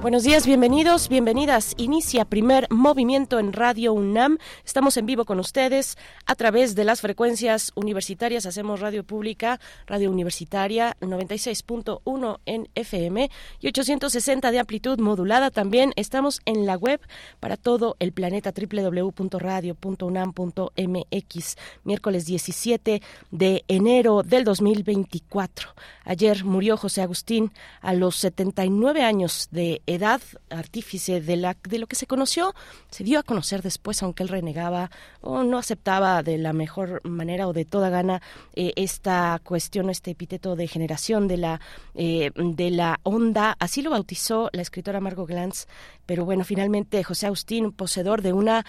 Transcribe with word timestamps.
Buenos 0.00 0.22
días, 0.22 0.46
bienvenidos, 0.46 1.10
bienvenidas. 1.10 1.74
Inicia 1.76 2.24
primer 2.24 2.66
movimiento 2.70 3.38
en 3.38 3.52
Radio 3.52 3.92
UNAM. 3.92 4.38
Estamos 4.64 4.96
en 4.96 5.04
vivo 5.04 5.26
con 5.26 5.38
ustedes 5.38 5.98
a 6.24 6.34
través 6.36 6.74
de 6.74 6.84
las 6.84 7.02
frecuencias 7.02 7.70
universitarias. 7.74 8.46
Hacemos 8.46 8.80
radio 8.80 9.04
pública, 9.04 9.60
radio 9.86 10.10
universitaria 10.10 10.96
96.1 11.02 12.38
en 12.46 12.70
FM 12.74 13.30
y 13.60 13.68
860 13.68 14.50
de 14.50 14.58
amplitud 14.58 14.98
modulada. 14.98 15.50
También 15.50 15.92
estamos 15.96 16.40
en 16.46 16.64
la 16.64 16.78
web 16.78 17.02
para 17.38 17.58
todo 17.58 17.96
el 17.98 18.12
planeta 18.12 18.54
www.radio.unam.mx. 18.56 21.56
Miércoles 21.84 22.24
17 22.24 23.02
de 23.32 23.64
enero 23.68 24.22
del 24.22 24.44
2024. 24.44 25.74
Ayer 26.04 26.42
murió 26.46 26.78
José 26.78 27.02
Agustín 27.02 27.52
a 27.82 27.92
los 27.92 28.16
79 28.16 29.02
años 29.02 29.48
de 29.50 29.82
edad, 29.94 30.20
artífice 30.50 31.20
de, 31.20 31.36
la, 31.36 31.56
de 31.68 31.78
lo 31.78 31.86
que 31.86 31.96
se 31.96 32.06
conoció, 32.06 32.54
se 32.90 33.04
dio 33.04 33.18
a 33.18 33.22
conocer 33.22 33.62
después, 33.62 34.02
aunque 34.02 34.22
él 34.22 34.28
renegaba 34.28 34.90
o 35.20 35.42
no 35.42 35.58
aceptaba 35.58 36.22
de 36.22 36.38
la 36.38 36.52
mejor 36.52 37.00
manera 37.04 37.48
o 37.48 37.52
de 37.52 37.64
toda 37.64 37.90
gana 37.90 38.22
eh, 38.54 38.72
esta 38.76 39.40
cuestión, 39.44 39.90
este 39.90 40.12
epíteto 40.12 40.56
de 40.56 40.68
generación 40.68 41.28
de 41.28 41.36
la, 41.36 41.60
eh, 41.94 42.30
de 42.34 42.70
la 42.70 43.00
onda. 43.02 43.56
Así 43.58 43.82
lo 43.82 43.90
bautizó 43.90 44.50
la 44.52 44.62
escritora 44.62 45.00
Margot 45.00 45.28
Glantz. 45.28 45.66
Pero 46.06 46.24
bueno, 46.24 46.44
finalmente 46.44 47.04
José 47.04 47.26
Agustín, 47.26 47.72
poseedor 47.72 48.22
de 48.22 48.32
una 48.32 48.64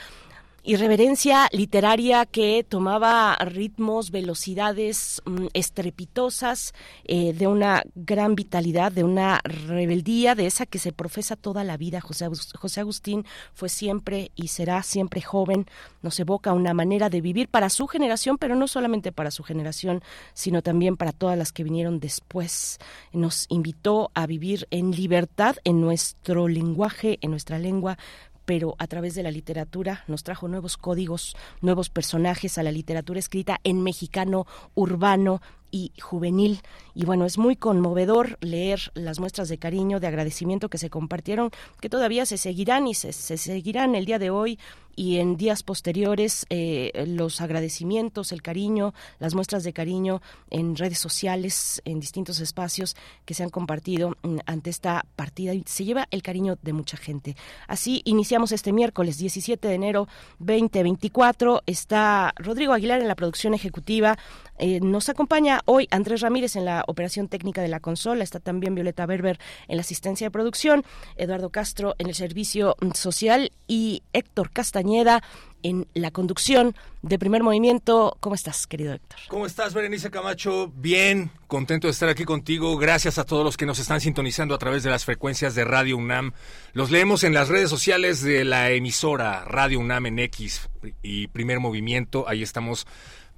irreverencia 0.63 1.47
literaria 1.51 2.25
que 2.25 2.63
tomaba 2.67 3.35
ritmos, 3.37 4.11
velocidades 4.11 5.21
mm, 5.25 5.47
estrepitosas, 5.53 6.73
eh, 7.05 7.33
de 7.33 7.47
una 7.47 7.83
gran 7.95 8.35
vitalidad, 8.35 8.91
de 8.91 9.03
una 9.03 9.39
rebeldía, 9.43 10.35
de 10.35 10.45
esa 10.45 10.65
que 10.65 10.79
se 10.79 10.91
profesa 10.91 11.35
toda 11.35 11.63
la 11.63 11.77
vida. 11.77 12.01
José, 12.01 12.27
José 12.55 12.79
Agustín 12.79 13.25
fue 13.53 13.69
siempre 13.69 14.31
y 14.35 14.49
será 14.49 14.83
siempre 14.83 15.21
joven, 15.21 15.65
nos 16.01 16.19
evoca 16.19 16.53
una 16.53 16.73
manera 16.73 17.09
de 17.09 17.21
vivir 17.21 17.47
para 17.47 17.69
su 17.69 17.87
generación, 17.87 18.37
pero 18.37 18.55
no 18.55 18.67
solamente 18.67 19.11
para 19.11 19.31
su 19.31 19.43
generación, 19.43 20.03
sino 20.33 20.61
también 20.61 20.97
para 20.97 21.11
todas 21.11 21.37
las 21.37 21.51
que 21.51 21.63
vinieron 21.63 21.99
después. 21.99 22.77
Nos 23.13 23.45
invitó 23.49 24.11
a 24.13 24.27
vivir 24.27 24.67
en 24.71 24.91
libertad 24.91 25.55
en 25.63 25.81
nuestro 25.81 26.47
lenguaje, 26.47 27.17
en 27.21 27.31
nuestra 27.31 27.57
lengua, 27.57 27.97
pero 28.51 28.75
a 28.79 28.87
través 28.87 29.15
de 29.15 29.23
la 29.23 29.31
literatura 29.31 30.03
nos 30.07 30.23
trajo 30.23 30.49
nuevos 30.49 30.75
códigos, 30.75 31.37
nuevos 31.61 31.89
personajes 31.89 32.57
a 32.57 32.63
la 32.63 32.73
literatura 32.73 33.17
escrita 33.17 33.61
en 33.63 33.81
mexicano 33.81 34.45
urbano, 34.75 35.41
y 35.71 35.91
juvenil. 35.99 36.61
Y 36.93 37.05
bueno, 37.05 37.25
es 37.25 37.37
muy 37.37 37.55
conmovedor 37.55 38.37
leer 38.41 38.91
las 38.93 39.19
muestras 39.19 39.49
de 39.49 39.57
cariño, 39.57 39.99
de 39.99 40.07
agradecimiento 40.07 40.69
que 40.69 40.77
se 40.77 40.89
compartieron, 40.89 41.51
que 41.79 41.89
todavía 41.89 42.25
se 42.25 42.37
seguirán 42.37 42.87
y 42.87 42.93
se, 42.93 43.13
se 43.13 43.37
seguirán 43.37 43.95
el 43.95 44.05
día 44.05 44.19
de 44.19 44.29
hoy 44.29 44.59
y 44.95 45.17
en 45.17 45.37
días 45.37 45.63
posteriores 45.63 46.45
eh, 46.49 47.05
los 47.07 47.41
agradecimientos, 47.41 48.31
el 48.31 48.41
cariño, 48.41 48.93
las 49.19 49.33
muestras 49.33 49.63
de 49.63 49.73
cariño 49.73 50.21
en 50.49 50.75
redes 50.75 50.99
sociales, 50.99 51.81
en 51.85 51.99
distintos 51.99 52.39
espacios 52.39 52.95
que 53.25 53.33
se 53.33 53.43
han 53.43 53.49
compartido 53.49 54.17
mm, 54.21 54.37
ante 54.45 54.69
esta 54.69 55.05
partida 55.15 55.53
se 55.65 55.85
lleva 55.85 56.07
el 56.11 56.21
cariño 56.21 56.57
de 56.61 56.73
mucha 56.73 56.97
gente. 56.97 57.35
Así 57.67 58.01
iniciamos 58.05 58.51
este 58.51 58.73
miércoles 58.73 59.17
17 59.17 59.67
de 59.67 59.73
enero 59.73 60.07
2024. 60.39 61.63
Está 61.65 62.33
Rodrigo 62.35 62.73
Aguilar 62.73 63.01
en 63.01 63.07
la 63.07 63.15
producción 63.15 63.53
ejecutiva. 63.53 64.17
Eh, 64.57 64.79
nos 64.81 65.09
acompaña 65.09 65.60
hoy 65.65 65.87
Andrés 65.91 66.21
Ramírez 66.21 66.55
en 66.55 66.65
la 66.65 66.83
operación 66.87 67.27
técnica 67.27 67.61
de 67.61 67.67
la 67.67 67.79
consola. 67.79 68.23
Está 68.23 68.39
también 68.39 68.75
Violeta 68.75 69.05
Berber 69.05 69.39
en 69.67 69.77
la 69.77 69.81
asistencia 69.81 70.27
de 70.27 70.31
producción. 70.31 70.83
Eduardo 71.15 71.49
Castro 71.49 71.95
en 71.97 72.07
el 72.07 72.15
servicio 72.15 72.75
mm, 72.79 72.91
social 72.91 73.51
y 73.67 74.03
Héctor 74.13 74.51
Castañeda 74.51 75.23
en 75.63 75.87
la 75.93 76.11
conducción 76.11 76.75
de 77.01 77.19
primer 77.19 77.43
movimiento. 77.43 78.17
¿Cómo 78.19 78.35
estás, 78.35 78.67
querido 78.67 78.93
Héctor? 78.93 79.19
¿Cómo 79.27 79.45
estás, 79.45 79.73
Berenice 79.73 80.09
Camacho? 80.09 80.71
Bien, 80.75 81.31
contento 81.47 81.87
de 81.87 81.91
estar 81.91 82.09
aquí 82.09 82.25
contigo. 82.25 82.77
Gracias 82.77 83.17
a 83.17 83.25
todos 83.25 83.43
los 83.43 83.57
que 83.57 83.65
nos 83.65 83.79
están 83.79 84.01
sintonizando 84.01 84.55
a 84.55 84.57
través 84.57 84.83
de 84.83 84.89
las 84.89 85.05
frecuencias 85.05 85.55
de 85.55 85.63
Radio 85.63 85.97
UNAM. 85.97 86.33
Los 86.73 86.91
leemos 86.91 87.23
en 87.23 87.33
las 87.33 87.49
redes 87.49 87.69
sociales 87.69 88.21
de 88.21 88.43
la 88.43 88.71
emisora 88.71 89.45
Radio 89.45 89.79
UNAM 89.79 90.07
en 90.07 90.19
X 90.19 90.69
y 91.01 91.27
primer 91.27 91.59
movimiento. 91.59 92.27
Ahí 92.27 92.43
estamos 92.43 92.87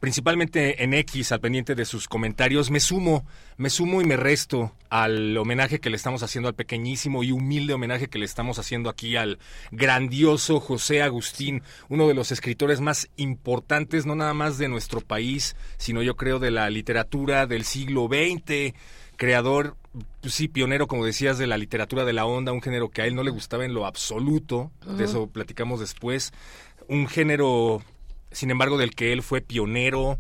principalmente 0.04 0.84
en 0.84 0.94
X, 0.94 1.32
al 1.32 1.40
pendiente 1.40 1.76
de 1.76 1.86
sus 1.86 2.10
comentarios. 2.10 2.70
Me 2.70 2.82
sumo, 2.82 3.26
me 3.56 3.70
sumo 3.70 4.02
y 4.02 4.06
me 4.06 4.18
resto 4.18 4.74
al 4.90 5.38
homenaje 5.38 5.80
que 5.80 5.90
le 5.90 5.96
estamos 5.96 6.24
haciendo 6.24 6.50
al 6.50 6.56
pequeñísimo 6.56 7.24
y 7.24 7.32
humilde 7.32 7.74
homenaje 7.74 8.10
que 8.10 8.20
le 8.20 8.26
estamos 8.26 8.60
haciendo 8.60 8.90
aquí 8.90 9.16
al 9.16 9.40
grandioso 9.72 10.60
José 10.60 11.02
Agustín, 11.02 11.64
uno 11.88 12.06
de 12.10 12.16
los 12.16 12.34
escritores 12.34 12.82
más 12.82 13.08
importantes, 13.16 14.06
no 14.06 14.14
nada 14.14 14.34
más 14.34 14.58
de 14.58 14.68
nuestro 14.68 15.00
país, 15.00 15.56
sino 15.78 16.04
yo 16.04 16.18
creo 16.18 16.38
de 16.38 16.52
la 16.52 16.70
literatura 16.70 17.48
del 17.48 17.64
siglo 17.64 18.10
XX, 18.10 18.74
creador 19.16 19.78
pues 20.20 20.34
sí, 20.34 20.50
pionero, 20.50 20.88
como 20.88 21.06
decías, 21.06 21.38
de 21.38 21.48
la 21.48 21.58
literatura 21.58 22.04
de 22.04 22.12
la 22.12 22.26
onda, 22.26 22.52
un 22.52 22.62
género 22.62 22.90
que 22.90 23.04
a 23.04 23.06
él 23.06 23.16
no 23.16 23.24
le 23.24 23.32
gustaba 23.32 23.64
en 23.64 23.74
lo 23.74 23.86
absoluto, 23.86 24.70
de 24.86 25.06
eso 25.06 25.28
platicamos 25.28 25.80
después, 25.80 26.34
un 26.90 27.08
género 27.08 27.82
sin 28.34 28.52
embargo 28.52 28.78
del 28.78 28.96
que 28.96 29.14
él 29.14 29.24
fue 29.24 29.42
pionero. 29.42 30.20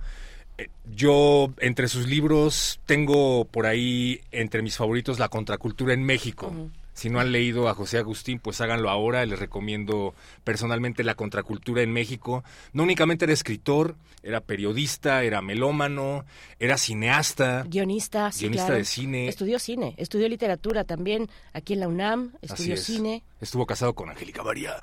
Eh, 0.57 0.69
yo, 0.85 1.51
entre 1.59 1.87
sus 1.87 2.07
libros, 2.07 2.79
tengo 2.85 3.45
por 3.45 3.65
ahí, 3.65 4.21
entre 4.31 4.61
mis 4.61 4.77
favoritos, 4.77 5.19
La 5.19 5.29
Contracultura 5.29 5.93
en 5.93 6.03
México. 6.03 6.53
Si 6.93 7.09
no 7.09 7.19
han 7.19 7.31
leído 7.31 7.67
a 7.67 7.73
José 7.73 7.97
Agustín, 7.97 8.39
pues 8.39 8.61
háganlo 8.61 8.89
ahora. 8.89 9.25
Les 9.25 9.39
recomiendo 9.39 10.13
personalmente 10.43 11.03
La 11.03 11.15
Contracultura 11.15 11.81
en 11.81 11.91
México. 11.91 12.43
No 12.71 12.83
únicamente 12.83 13.25
era 13.25 13.33
escritor, 13.33 13.95
era 14.21 14.41
periodista, 14.41 15.23
era 15.23 15.41
melómano, 15.41 16.23
era 16.59 16.77
cineasta. 16.77 17.63
Guionista, 17.67 18.29
Guionista 18.29 18.73
de 18.73 18.85
cine. 18.85 19.27
Estudió 19.27 19.57
cine, 19.57 19.95
estudió 19.97 20.29
literatura 20.29 20.83
también 20.83 21.29
aquí 21.51 21.73
en 21.73 21.79
la 21.79 21.87
UNAM, 21.87 22.33
estudió 22.43 22.77
cine. 22.77 23.23
Estuvo 23.41 23.65
casado 23.65 23.95
con 23.95 24.09
Angélica 24.09 24.43
María 24.43 24.75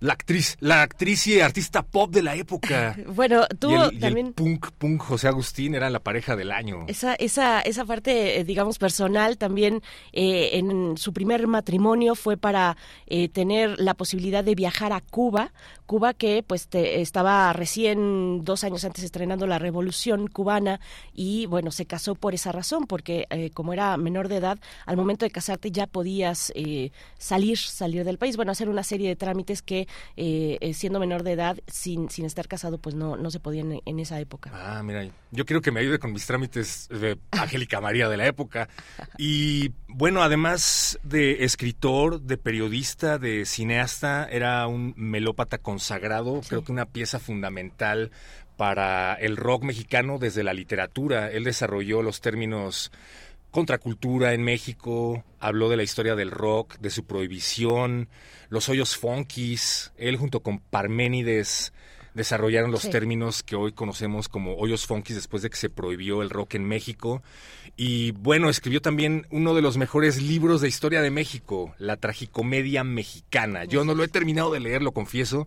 la 0.00 0.12
actriz, 0.12 0.56
la 0.60 0.82
actriz 0.82 1.26
y 1.26 1.40
artista 1.40 1.82
pop 1.82 2.10
de 2.10 2.22
la 2.22 2.34
época. 2.34 2.96
bueno, 3.08 3.46
tú 3.58 3.70
también. 3.98 4.32
punk, 4.32 4.70
punk 4.72 5.00
José 5.00 5.28
Agustín 5.28 5.74
era 5.74 5.88
la 5.90 6.00
pareja 6.00 6.36
del 6.36 6.52
año. 6.52 6.84
Esa, 6.88 7.14
esa, 7.14 7.60
esa 7.60 7.84
parte, 7.84 8.40
eh, 8.40 8.44
digamos, 8.44 8.78
personal 8.78 9.38
también 9.38 9.82
eh, 10.12 10.50
en 10.54 10.96
su 10.98 11.12
primer 11.12 11.46
matrimonio 11.46 12.14
fue 12.14 12.36
para 12.36 12.76
eh, 13.06 13.28
tener 13.28 13.80
la 13.80 13.94
posibilidad 13.94 14.44
de 14.44 14.54
viajar 14.54 14.92
a 14.92 15.00
Cuba. 15.00 15.52
Cuba 15.86 16.14
que 16.14 16.42
pues 16.42 16.68
estaba 16.72 17.52
recién 17.52 18.44
dos 18.44 18.64
años 18.64 18.84
antes 18.84 19.04
estrenando 19.04 19.46
la 19.46 19.60
revolución 19.60 20.26
cubana 20.26 20.80
y 21.14 21.46
bueno, 21.46 21.70
se 21.70 21.86
casó 21.86 22.16
por 22.16 22.34
esa 22.34 22.50
razón, 22.50 22.86
porque 22.86 23.28
como 23.54 23.72
era 23.72 23.96
menor 23.96 24.26
de 24.26 24.38
edad, 24.38 24.58
al 24.84 24.96
momento 24.96 25.24
de 25.24 25.30
casarte 25.30 25.70
ya 25.70 25.86
podías 25.86 26.52
salir, 27.18 27.58
salir 27.58 28.02
del 28.02 28.18
país, 28.18 28.36
bueno, 28.36 28.50
hacer 28.50 28.68
una 28.68 28.82
serie 28.82 29.08
de 29.08 29.14
trámites 29.14 29.62
que 29.62 29.85
eh, 30.16 30.58
eh, 30.60 30.74
siendo 30.74 31.00
menor 31.00 31.22
de 31.22 31.32
edad, 31.32 31.58
sin, 31.66 32.10
sin 32.10 32.24
estar 32.24 32.48
casado, 32.48 32.78
pues 32.78 32.94
no, 32.94 33.16
no 33.16 33.30
se 33.30 33.40
podían 33.40 33.80
en, 33.84 33.98
esa 33.98 34.20
época. 34.20 34.50
Ah, 34.52 34.82
mira, 34.82 35.06
yo 35.30 35.46
quiero 35.46 35.60
que 35.60 35.70
me 35.70 35.80
ayude 35.80 35.98
con 35.98 36.12
mis 36.12 36.26
trámites 36.26 36.88
de 36.88 37.18
Angélica 37.30 37.80
María 37.80 38.08
de 38.08 38.16
la 38.16 38.26
época. 38.26 38.68
Y 39.18 39.72
bueno, 39.88 40.22
además 40.22 40.98
de 41.02 41.44
escritor, 41.44 42.20
de 42.20 42.36
periodista, 42.36 43.18
de 43.18 43.44
cineasta, 43.44 44.28
era 44.30 44.66
un 44.66 44.94
melópata 44.96 45.58
consagrado, 45.58 46.40
creo 46.46 46.64
que 46.64 46.72
una 46.72 46.86
pieza 46.86 47.18
fundamental 47.18 48.10
para 48.56 49.14
el 49.14 49.36
rock 49.36 49.64
mexicano 49.64 50.18
desde 50.18 50.42
la 50.42 50.54
literatura. 50.54 51.30
Él 51.30 51.44
desarrolló 51.44 52.02
los 52.02 52.20
términos 52.20 52.90
contracultura 53.56 54.34
en 54.34 54.42
México, 54.42 55.24
habló 55.40 55.70
de 55.70 55.78
la 55.78 55.82
historia 55.82 56.14
del 56.14 56.30
rock, 56.30 56.76
de 56.78 56.90
su 56.90 57.06
prohibición, 57.06 58.10
los 58.50 58.68
hoyos 58.68 58.98
funkies, 58.98 59.94
él 59.96 60.18
junto 60.18 60.40
con 60.40 60.58
Parménides 60.58 61.72
desarrollaron 62.12 62.70
los 62.70 62.90
términos 62.90 63.42
que 63.42 63.56
hoy 63.56 63.72
conocemos 63.72 64.28
como 64.28 64.56
hoyos 64.56 64.84
funkies 64.84 65.16
después 65.16 65.42
de 65.42 65.48
que 65.48 65.56
se 65.56 65.70
prohibió 65.70 66.20
el 66.20 66.28
rock 66.28 66.56
en 66.56 66.64
México. 66.66 67.22
Y 67.78 68.10
bueno, 68.10 68.50
escribió 68.50 68.82
también 68.82 69.26
uno 69.30 69.54
de 69.54 69.62
los 69.62 69.78
mejores 69.78 70.20
libros 70.20 70.60
de 70.60 70.68
historia 70.68 71.00
de 71.00 71.10
México, 71.10 71.74
La 71.78 71.96
tragicomedia 71.96 72.84
mexicana. 72.84 73.64
Yo 73.64 73.86
no 73.86 73.94
lo 73.94 74.04
he 74.04 74.08
terminado 74.08 74.52
de 74.52 74.60
leer, 74.60 74.82
lo 74.82 74.92
confieso, 74.92 75.46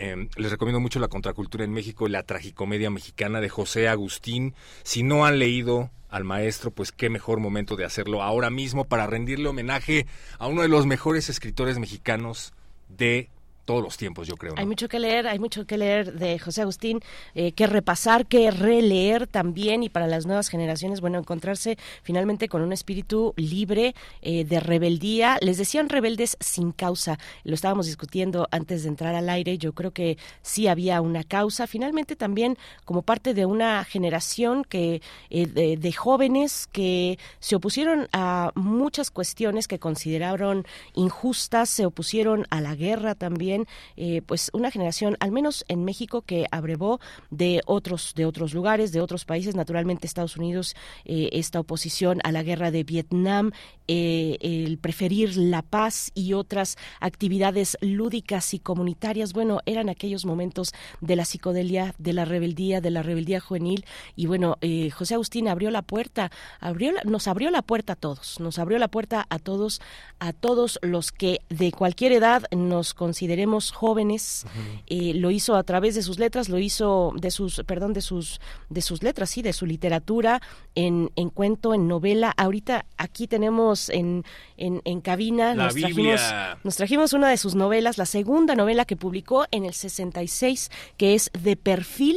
Em, 0.00 0.28
les 0.36 0.52
recomiendo 0.52 0.78
mucho 0.78 1.00
La 1.00 1.08
Contracultura 1.08 1.64
en 1.64 1.72
México 1.72 2.06
y 2.06 2.10
la 2.10 2.22
Tragicomedia 2.22 2.88
Mexicana 2.88 3.40
de 3.40 3.48
José 3.48 3.88
Agustín. 3.88 4.54
Si 4.84 5.02
no 5.02 5.26
han 5.26 5.40
leído 5.40 5.90
al 6.08 6.22
maestro, 6.22 6.70
pues 6.70 6.92
qué 6.92 7.10
mejor 7.10 7.40
momento 7.40 7.74
de 7.74 7.84
hacerlo 7.84 8.22
ahora 8.22 8.48
mismo 8.48 8.84
para 8.84 9.08
rendirle 9.08 9.48
homenaje 9.48 10.06
a 10.38 10.46
uno 10.46 10.62
de 10.62 10.68
los 10.68 10.86
mejores 10.86 11.28
escritores 11.28 11.80
mexicanos 11.80 12.52
de 12.88 13.28
todos 13.68 13.82
los 13.82 13.98
tiempos, 13.98 14.26
yo 14.26 14.34
creo. 14.38 14.54
Hay 14.56 14.64
mucho 14.64 14.88
que 14.88 14.98
leer, 14.98 15.28
hay 15.28 15.38
mucho 15.38 15.66
que 15.66 15.76
leer 15.76 16.14
de 16.14 16.38
José 16.38 16.62
Agustín, 16.62 17.00
eh, 17.34 17.52
que 17.52 17.66
repasar, 17.66 18.24
que 18.24 18.50
releer 18.50 19.26
también 19.26 19.82
y 19.82 19.90
para 19.90 20.06
las 20.06 20.24
nuevas 20.24 20.48
generaciones, 20.48 21.02
bueno, 21.02 21.18
encontrarse 21.18 21.76
finalmente 22.02 22.48
con 22.48 22.62
un 22.62 22.72
espíritu 22.72 23.34
libre 23.36 23.94
eh, 24.22 24.46
de 24.46 24.60
rebeldía. 24.60 25.36
Les 25.42 25.58
decían 25.58 25.90
rebeldes 25.90 26.38
sin 26.40 26.72
causa, 26.72 27.18
lo 27.44 27.52
estábamos 27.52 27.84
discutiendo 27.84 28.48
antes 28.52 28.84
de 28.84 28.88
entrar 28.88 29.14
al 29.14 29.28
aire, 29.28 29.58
yo 29.58 29.74
creo 29.74 29.90
que 29.90 30.16
sí 30.40 30.66
había 30.66 31.02
una 31.02 31.22
causa, 31.22 31.66
finalmente 31.66 32.16
también 32.16 32.56
como 32.86 33.02
parte 33.02 33.34
de 33.34 33.44
una 33.44 33.84
generación 33.84 34.64
que 34.64 35.02
eh, 35.28 35.46
de, 35.46 35.76
de 35.76 35.92
jóvenes 35.92 36.68
que 36.72 37.18
se 37.38 37.56
opusieron 37.56 38.08
a 38.14 38.50
muchas 38.54 39.10
cuestiones 39.10 39.68
que 39.68 39.78
consideraron 39.78 40.64
injustas, 40.94 41.68
se 41.68 41.84
opusieron 41.84 42.46
a 42.48 42.62
la 42.62 42.74
guerra 42.74 43.14
también, 43.14 43.57
eh, 43.96 44.22
pues 44.26 44.50
una 44.52 44.70
generación, 44.70 45.16
al 45.20 45.32
menos 45.32 45.64
en 45.68 45.84
México, 45.84 46.22
que 46.22 46.46
abrevó 46.50 47.00
de 47.30 47.60
otros, 47.66 48.12
de 48.14 48.26
otros 48.26 48.54
lugares, 48.54 48.92
de 48.92 49.00
otros 49.00 49.24
países, 49.24 49.54
naturalmente 49.54 50.06
Estados 50.06 50.36
Unidos, 50.36 50.74
eh, 51.04 51.30
esta 51.32 51.60
oposición 51.60 52.20
a 52.24 52.32
la 52.32 52.42
guerra 52.42 52.70
de 52.70 52.84
Vietnam, 52.84 53.52
eh, 53.86 54.36
el 54.40 54.78
preferir 54.78 55.36
la 55.36 55.62
paz 55.62 56.10
y 56.14 56.34
otras 56.34 56.76
actividades 57.00 57.78
lúdicas 57.80 58.52
y 58.54 58.58
comunitarias, 58.58 59.32
bueno, 59.32 59.60
eran 59.66 59.88
aquellos 59.88 60.24
momentos 60.24 60.72
de 61.00 61.16
la 61.16 61.24
psicodelia, 61.24 61.94
de 61.98 62.12
la 62.12 62.24
rebeldía, 62.24 62.80
de 62.80 62.90
la 62.90 63.02
rebeldía 63.02 63.40
juvenil, 63.40 63.84
y 64.16 64.26
bueno, 64.26 64.56
José 64.94 65.14
Agustín 65.14 65.48
abrió 65.48 65.70
la 65.70 65.82
puerta, 65.82 66.30
abrió 66.60 66.92
nos 67.04 67.28
abrió 67.28 67.50
la 67.50 67.62
puerta 67.62 67.94
a 67.94 67.96
todos, 67.96 68.40
nos 68.40 68.58
abrió 68.58 68.78
la 68.78 68.88
puerta 68.88 69.26
a 69.28 69.38
todos, 69.38 69.80
a 70.18 70.32
todos 70.32 70.78
los 70.82 71.12
que 71.12 71.40
de 71.48 71.72
cualquier 71.72 72.12
edad 72.12 72.44
nos 72.50 72.94
consideremos 72.94 73.47
jóvenes. 73.72 74.46
Eh, 74.86 75.12
lo 75.14 75.30
hizo 75.30 75.56
a 75.56 75.62
través 75.62 75.94
de 75.94 76.02
sus 76.02 76.18
letras, 76.18 76.48
lo 76.48 76.58
hizo 76.58 77.12
de 77.16 77.30
sus, 77.30 77.62
perdón, 77.66 77.92
de 77.92 78.00
sus, 78.00 78.40
de 78.68 78.82
sus 78.82 79.02
letras, 79.02 79.30
sí, 79.30 79.42
de 79.42 79.52
su 79.52 79.66
literatura, 79.66 80.40
en, 80.74 81.10
en 81.16 81.30
cuento, 81.30 81.74
en 81.74 81.88
novela. 81.88 82.32
Ahorita 82.36 82.86
aquí 82.96 83.26
tenemos 83.26 83.88
en, 83.88 84.24
en, 84.56 84.82
en 84.84 85.00
cabina, 85.00 85.54
nos 85.54 85.74
trajimos, 85.74 86.20
nos 86.64 86.76
trajimos 86.76 87.12
una 87.12 87.28
de 87.28 87.36
sus 87.36 87.54
novelas, 87.54 87.98
la 87.98 88.06
segunda 88.06 88.54
novela 88.54 88.84
que 88.84 88.96
publicó 88.96 89.46
en 89.50 89.64
el 89.64 89.74
66, 89.74 90.70
que 90.96 91.14
es 91.14 91.30
De 91.32 91.56
Perfil. 91.56 92.16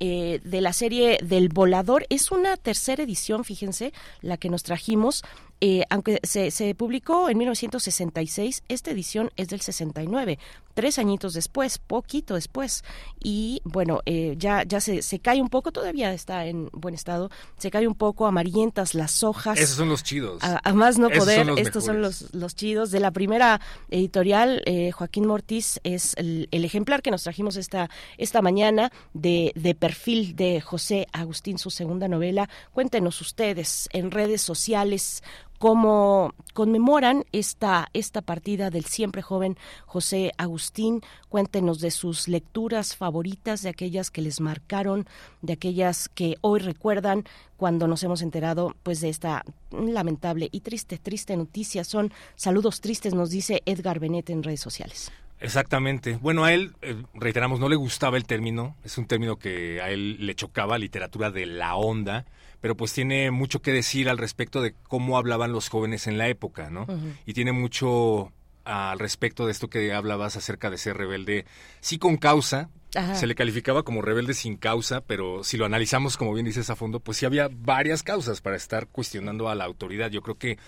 Eh, 0.00 0.40
de 0.44 0.60
la 0.60 0.72
serie 0.72 1.18
del 1.24 1.48
volador. 1.48 2.06
Es 2.08 2.30
una 2.30 2.56
tercera 2.56 3.02
edición, 3.02 3.42
fíjense, 3.42 3.92
la 4.20 4.36
que 4.36 4.48
nos 4.48 4.62
trajimos. 4.62 5.24
Eh, 5.60 5.84
aunque 5.90 6.20
se, 6.22 6.50
se, 6.50 6.74
publicó 6.74 7.28
en 7.28 7.38
1966, 7.38 8.62
esta 8.68 8.90
edición 8.90 9.30
es 9.36 9.48
del 9.48 9.60
69 9.60 10.38
tres 10.78 11.00
añitos 11.00 11.34
después, 11.34 11.78
poquito 11.78 12.36
después. 12.36 12.84
Y 13.18 13.60
bueno, 13.64 13.98
eh, 14.06 14.36
ya, 14.38 14.62
ya 14.62 14.80
se, 14.80 15.02
se 15.02 15.18
cae 15.18 15.42
un 15.42 15.48
poco, 15.48 15.72
todavía 15.72 16.12
está 16.12 16.46
en 16.46 16.68
buen 16.72 16.94
estado, 16.94 17.32
se 17.56 17.72
cae 17.72 17.88
un 17.88 17.96
poco 17.96 18.28
amarillentas 18.28 18.94
las 18.94 19.24
hojas. 19.24 19.58
Esos 19.58 19.76
son 19.76 19.88
los 19.88 20.04
chidos. 20.04 20.40
A, 20.40 20.72
más 20.74 20.96
no 20.96 21.10
poder, 21.10 21.50
estos 21.56 21.84
son 21.84 22.00
los, 22.00 22.32
los 22.32 22.54
chidos. 22.54 22.92
De 22.92 23.00
la 23.00 23.10
primera 23.10 23.60
editorial, 23.90 24.62
eh, 24.66 24.92
Joaquín 24.92 25.26
Mortiz 25.26 25.80
es 25.82 26.14
el, 26.16 26.46
ejemplar 26.52 27.02
que 27.02 27.10
nos 27.10 27.24
trajimos 27.24 27.56
esta, 27.56 27.90
esta 28.16 28.40
mañana 28.40 28.92
de, 29.14 29.50
de 29.56 29.74
perfil 29.74 30.36
de 30.36 30.60
José 30.60 31.08
Agustín, 31.10 31.58
su 31.58 31.70
segunda 31.70 32.06
novela. 32.06 32.48
Cuéntenos 32.72 33.20
ustedes 33.20 33.88
en 33.92 34.12
redes 34.12 34.42
sociales 34.42 35.24
cómo 35.58 36.34
conmemoran 36.54 37.24
esta, 37.32 37.88
esta 37.92 38.22
partida 38.22 38.70
del 38.70 38.84
siempre 38.84 39.22
joven 39.22 39.56
José 39.86 40.32
Agustín. 40.38 41.02
Cuéntenos 41.28 41.80
de 41.80 41.90
sus 41.90 42.28
lecturas 42.28 42.96
favoritas, 42.96 43.62
de 43.62 43.68
aquellas 43.68 44.10
que 44.10 44.22
les 44.22 44.40
marcaron, 44.40 45.06
de 45.42 45.52
aquellas 45.52 46.08
que 46.08 46.36
hoy 46.40 46.60
recuerdan 46.60 47.24
cuando 47.56 47.88
nos 47.88 48.02
hemos 48.02 48.22
enterado 48.22 48.74
pues 48.82 49.00
de 49.00 49.08
esta 49.08 49.44
lamentable 49.70 50.48
y 50.50 50.60
triste, 50.60 50.98
triste 50.98 51.36
noticia. 51.36 51.84
Son 51.84 52.12
saludos 52.36 52.80
tristes, 52.80 53.14
nos 53.14 53.30
dice 53.30 53.62
Edgar 53.66 53.98
Benet 53.98 54.30
en 54.30 54.42
redes 54.42 54.60
sociales. 54.60 55.12
Exactamente. 55.40 56.18
Bueno, 56.20 56.44
a 56.44 56.52
él, 56.52 56.72
eh, 56.82 57.00
reiteramos, 57.14 57.60
no 57.60 57.68
le 57.68 57.76
gustaba 57.76 58.16
el 58.16 58.24
término, 58.24 58.74
es 58.84 58.98
un 58.98 59.06
término 59.06 59.36
que 59.36 59.80
a 59.80 59.90
él 59.90 60.26
le 60.26 60.34
chocaba, 60.34 60.78
literatura 60.78 61.30
de 61.30 61.46
la 61.46 61.76
onda, 61.76 62.26
pero 62.60 62.76
pues 62.76 62.92
tiene 62.92 63.30
mucho 63.30 63.60
que 63.62 63.72
decir 63.72 64.08
al 64.08 64.18
respecto 64.18 64.62
de 64.62 64.74
cómo 64.88 65.16
hablaban 65.16 65.52
los 65.52 65.68
jóvenes 65.68 66.06
en 66.06 66.18
la 66.18 66.28
época, 66.28 66.70
¿no? 66.70 66.86
Y 67.26 67.32
tiene 67.32 67.52
mucho 67.52 68.32
al 68.64 68.98
respecto 68.98 69.46
de 69.46 69.52
esto 69.52 69.68
que 69.68 69.92
hablabas 69.92 70.36
acerca 70.36 70.68
de 70.68 70.76
ser 70.76 70.96
rebelde, 70.96 71.46
sí 71.80 71.98
con 71.98 72.16
causa, 72.16 72.68
se 73.14 73.26
le 73.26 73.34
calificaba 73.34 73.82
como 73.82 74.02
rebelde 74.02 74.34
sin 74.34 74.56
causa, 74.56 75.02
pero 75.02 75.44
si 75.44 75.56
lo 75.56 75.66
analizamos, 75.66 76.16
como 76.16 76.32
bien 76.32 76.46
dices 76.46 76.70
a 76.70 76.76
fondo, 76.76 77.00
pues 77.00 77.18
sí 77.18 77.26
había 77.26 77.48
varias 77.50 78.02
causas 78.02 78.40
para 78.40 78.56
estar 78.56 78.88
cuestionando 78.88 79.48
a 79.48 79.54
la 79.54 79.64
autoridad. 79.64 80.10
Yo 80.10 80.22
creo 80.22 80.36
que 80.36 80.58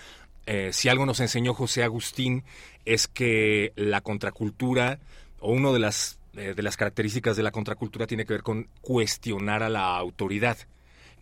eh, 0.47 0.71
si 0.73 0.89
algo 0.89 1.07
nos 1.07 1.21
enseñó 1.21 1.55
José 1.55 1.83
Agustín 1.83 2.45
es 2.85 3.09
que 3.09 3.73
la 3.77 4.01
contracultura, 4.01 5.01
o 5.41 5.53
una 5.53 5.73
de 5.73 5.79
las, 5.79 6.19
eh, 6.35 6.55
de 6.55 6.63
las 6.63 6.77
características 6.77 7.37
de 7.37 7.43
la 7.43 7.53
contracultura 7.53 8.07
tiene 8.07 8.25
que 8.25 8.35
ver 8.35 8.43
con 8.43 8.69
cuestionar 8.81 9.63
a 9.63 9.69
la 9.69 9.97
autoridad 9.97 10.59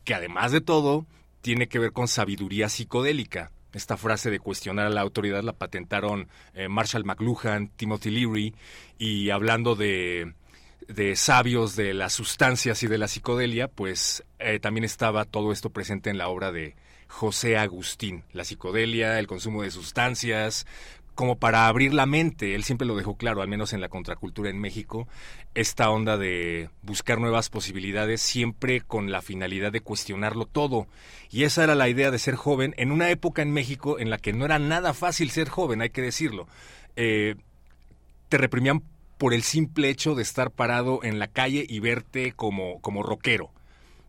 que 0.09 0.15
además 0.15 0.53
de 0.53 0.63
todo 0.63 1.05
tiene 1.43 1.69
que 1.69 1.79
ver 1.79 1.93
con 1.93 2.09
sabiduría 2.09 2.71
psicodélica. 2.71 3.51
Esta 3.75 3.99
frase 3.99 4.31
de 4.31 4.41
cuestionar 4.41 4.87
a 4.87 4.89
la 4.89 5.03
autoridad 5.03 5.43
la 5.43 5.53
patentaron 5.53 6.29
eh, 6.55 6.67
Marshall 6.67 7.05
McLuhan, 7.05 7.69
Timothy 7.77 8.11
Leary, 8.11 8.55
y 8.99 9.29
hablando 9.29 9.75
de, 9.75 10.33
de, 10.89 11.15
sabios 11.15 11.77
de 11.77 11.93
las 11.93 12.15
sustancias 12.15 12.83
y 12.83 12.87
de 12.87 12.97
la 12.97 13.07
psicodelia, 13.07 13.69
pues 13.69 14.25
eh, 14.39 14.59
también 14.61 14.85
estaba 14.85 15.27
todo 15.27 15.53
esto 15.53 15.69
presente 15.69 16.09
en 16.09 16.17
la 16.17 16.29
obra 16.29 16.53
de 16.53 16.75
José 17.07 17.59
Agustín. 17.59 18.25
La 18.33 18.45
psicodelia, 18.45 19.19
el 19.19 19.27
consumo 19.27 19.63
de 19.63 19.71
sustancias, 19.71 20.67
como 21.19 21.37
para 21.37 21.67
abrir 21.67 21.95
la 21.95 22.07
mente, 22.07 22.55
él 22.55 22.63
siempre 22.63 22.87
lo 22.87 22.95
dejó 22.95 23.17
claro, 23.17 23.43
al 23.43 23.49
menos 23.49 23.73
en 23.73 23.81
la 23.81 23.89
contracultura 23.89 24.51
en 24.51 24.61
México, 24.61 25.09
esta 25.53 25.91
onda 25.91 26.17
de 26.17 26.71
buscar 26.83 27.19
nuevas 27.19 27.51
posibilidades 27.51 28.23
siempre 28.23 28.83
con 28.83 29.11
la 29.11 29.21
finalidad 29.21 29.73
de 29.73 29.81
cuestionarlo 29.81 30.47
todo. 30.47 30.87
Y 31.29 31.43
esa 31.43 31.65
era 31.65 31.75
la 31.75 31.89
idea 31.89 32.13
de 32.13 32.21
ser 32.21 32.37
joven 32.37 32.73
en 32.79 32.93
una 32.93 33.11
época 33.11 33.43
en 33.43 33.51
México 33.51 33.99
en 33.99 34.11
la 34.11 34.19
que 34.19 34.33
no 34.33 34.45
era 34.45 34.61
nada 34.61 34.95
fácil 34.95 35.33
ser 35.33 35.49
joven, 35.49 35.83
hay 35.83 35.91
que 35.91 36.03
decirlo. 36.03 36.47
Eh, 36.95 37.35
te 38.29 38.39
reprimían 38.39 38.85
por 39.19 39.35
el 39.35 39.43
simple 39.43 39.89
hecho 39.89 40.15
de 40.15 40.23
estar 40.23 40.53
parado 40.53 41.01
en 41.03 41.19
la 41.19 41.27
calle 41.27 41.67
y 41.69 41.81
verte 41.81 42.31
como, 42.31 42.81
como 42.81 43.03
rockero. 43.03 43.51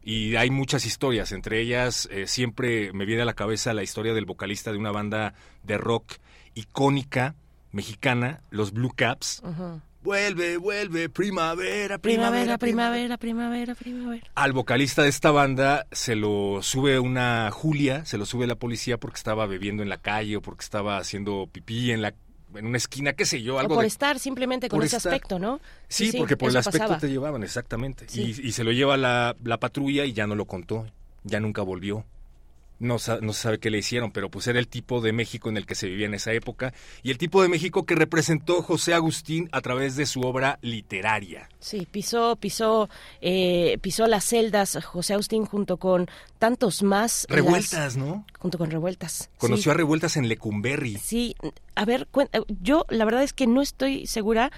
Y 0.03 0.35
hay 0.35 0.51
muchas 0.51 0.85
historias, 0.85 1.31
entre 1.31 1.59
ellas 1.59 2.07
eh, 2.11 2.27
siempre 2.27 2.93
me 2.93 3.05
viene 3.05 3.23
a 3.23 3.25
la 3.25 3.33
cabeza 3.33 3.73
la 3.73 3.81
historia 3.81 4.13
del 4.13 4.25
vocalista 4.25 4.71
de 4.71 4.77
una 4.77 4.91
banda 4.91 5.33
de 5.63 5.79
rock 5.79 6.19
icónica 6.59 7.35
mexicana, 7.71 8.41
los 8.49 8.71
Blue 8.71 8.91
Caps. 8.95 9.41
Vuelve, 10.01 10.57
vuelve, 10.57 11.09
primavera, 11.09 11.97
primavera, 11.97 12.57
primavera, 12.57 13.17
primavera, 13.17 13.75
primavera, 13.75 14.23
Al 14.33 14.53
vocalista 14.53 15.03
de 15.03 15.09
esta 15.09 15.29
banda 15.31 15.87
se 15.91 16.15
lo 16.15 16.59
sube 16.61 16.99
una 16.99 17.51
Julia, 17.51 18.05
se 18.05 18.17
lo 18.17 18.25
sube 18.25 18.47
la 18.47 18.55
policía 18.55 18.97
porque 18.97 19.17
estaba 19.17 19.45
bebiendo 19.45 19.83
en 19.83 19.89
la 19.89 19.97
calle 19.97 20.37
o 20.37 20.41
porque 20.41 20.63
estaba 20.63 20.97
haciendo 20.97 21.49
pipí 21.51 21.91
en 21.91 22.01
la 22.01 22.13
en 22.55 22.65
una 22.65 22.77
esquina, 22.77 23.13
qué 23.13 23.25
sé 23.25 23.43
yo, 23.43 23.59
algo. 23.59 23.75
O 23.75 23.77
por 23.77 23.85
estar 23.85 24.17
simplemente 24.17 24.69
con 24.69 24.81
ese 24.81 24.95
aspecto, 24.95 25.37
¿no? 25.37 25.59
Sí, 25.87 26.11
porque 26.17 26.35
por 26.35 26.49
el 26.49 26.57
aspecto 26.57 26.97
te 26.97 27.07
llevaban, 27.07 27.43
exactamente. 27.43 28.07
Y, 28.11 28.47
y, 28.47 28.51
se 28.53 28.63
lo 28.63 28.71
lleva 28.71 28.97
la, 28.97 29.35
la 29.43 29.59
patrulla 29.59 30.05
y 30.05 30.13
ya 30.13 30.25
no 30.25 30.33
lo 30.33 30.45
contó, 30.45 30.87
ya 31.23 31.39
nunca 31.39 31.61
volvió 31.61 32.05
no, 32.79 32.97
no, 33.21 33.33
se 33.33 33.41
sabe 33.41 33.59
qué 33.59 33.69
le 33.69 33.77
hicieron, 33.77 34.11
pero 34.11 34.29
pues 34.29 34.47
era 34.47 34.59
el 34.59 34.67
tipo 34.67 35.01
de 35.01 35.11
México 35.11 35.49
en 35.49 35.57
el 35.57 35.65
que 35.65 35.75
se 35.75 35.87
vivía 35.87 36.05
en 36.05 36.13
esa 36.13 36.31
época 36.33 36.73
y 37.03 37.11
el 37.11 37.17
tipo 37.17 37.41
de 37.41 37.49
México 37.49 37.85
que 37.85 37.95
representó 37.95 38.61
José 38.61 38.93
Agustín 38.93 39.49
a 39.51 39.61
través 39.61 39.95
de 39.95 40.05
su 40.05 40.21
obra 40.21 40.59
literaria. 40.61 41.49
Sí, 41.59 41.87
pisó, 41.89 42.37
pisó, 42.37 42.89
eh, 43.21 43.77
pisó 43.81 44.07
las 44.07 44.23
celdas 44.23 44.77
José 44.83 45.13
Agustín 45.13 45.45
junto 45.45 45.77
con 45.77 46.07
tantos 46.39 46.83
más. 46.83 47.25
Revueltas, 47.29 47.97
¿no? 47.97 48.25
Junto 48.39 48.57
con 48.57 48.71
Revueltas. 48.71 49.29
Conoció 49.37 49.71
a 49.71 49.75
Revueltas 49.75 50.15
en 50.17 50.27
Lecumberri. 50.27 50.97
Sí, 50.97 51.35
a 51.75 51.85
ver, 51.85 52.07
yo 52.61 52.85
la 52.89 53.05
verdad 53.05 53.23
es 53.23 53.33
que 53.33 53.47
no 53.47 53.61
estoy 53.61 54.07
segura 54.07 54.51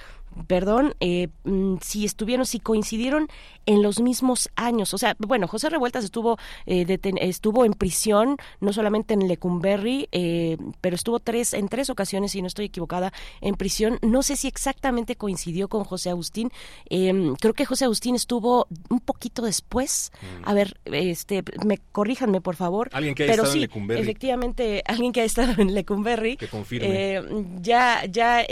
perdón, 0.48 0.96
eh, 1.00 1.30
mm, 1.44 1.76
si 1.82 2.06
estuvieron, 2.06 2.46
si 2.46 2.60
coincidieron 2.60 3.28
en 3.66 3.82
los 3.82 4.00
mismos 4.00 4.50
años. 4.56 4.94
O 4.94 4.98
sea, 4.98 5.16
bueno, 5.20 5.48
José 5.48 5.70
Revueltas 5.70 6.04
estuvo, 6.04 6.38
eh, 6.66 6.86
estuvo 7.22 7.66
en 7.66 7.74
prisión, 7.74 8.38
no 8.60 8.74
solamente 8.74 9.14
en 9.14 9.28
Lecumberri, 9.28 10.08
eh, 10.12 10.58
pero 10.80 10.96
estuvo 10.96 11.20
tres, 11.20 11.54
en 11.54 11.68
tres 11.68 11.90
ocasiones, 11.90 12.32
si 12.32 12.42
no 12.42 12.48
estoy 12.48 12.66
equivocada, 12.66 13.14
en 13.42 13.56
prisión. 13.56 14.00
No 14.02 14.24
sé 14.24 14.36
si 14.36 14.48
exactamente 14.48 15.16
coincidió 15.16 15.68
con 15.68 15.84
José 15.84 16.10
Agustín. 16.10 16.50
Em, 16.90 17.36
creo 17.36 17.54
que 17.54 17.66
José 17.66 17.86
Agustín 17.86 18.16
estuvo 18.16 18.68
un 18.90 19.00
poquito 19.00 19.42
después. 19.42 20.12
Mm. 20.22 20.50
A 20.50 20.54
ver, 20.54 20.80
este, 20.86 21.44
me 21.66 21.78
corríjanme, 21.78 22.42
por 22.42 22.56
favor. 22.56 22.90
Alguien 22.94 23.16
que 23.16 23.24
haya 23.24 23.34
estado 23.34 23.54
en 23.54 23.62
Lecumberri. 23.62 24.02
Efectivamente, 24.02 24.84
alguien 24.86 25.12
que 25.12 25.22
ha 25.22 25.26
estado 25.26 25.62
en 25.62 25.74
Lecumberri. 25.74 26.38
Que 26.38 26.48
confirme. 26.48 27.22
ya, 27.62 28.06
ya, 28.06 28.46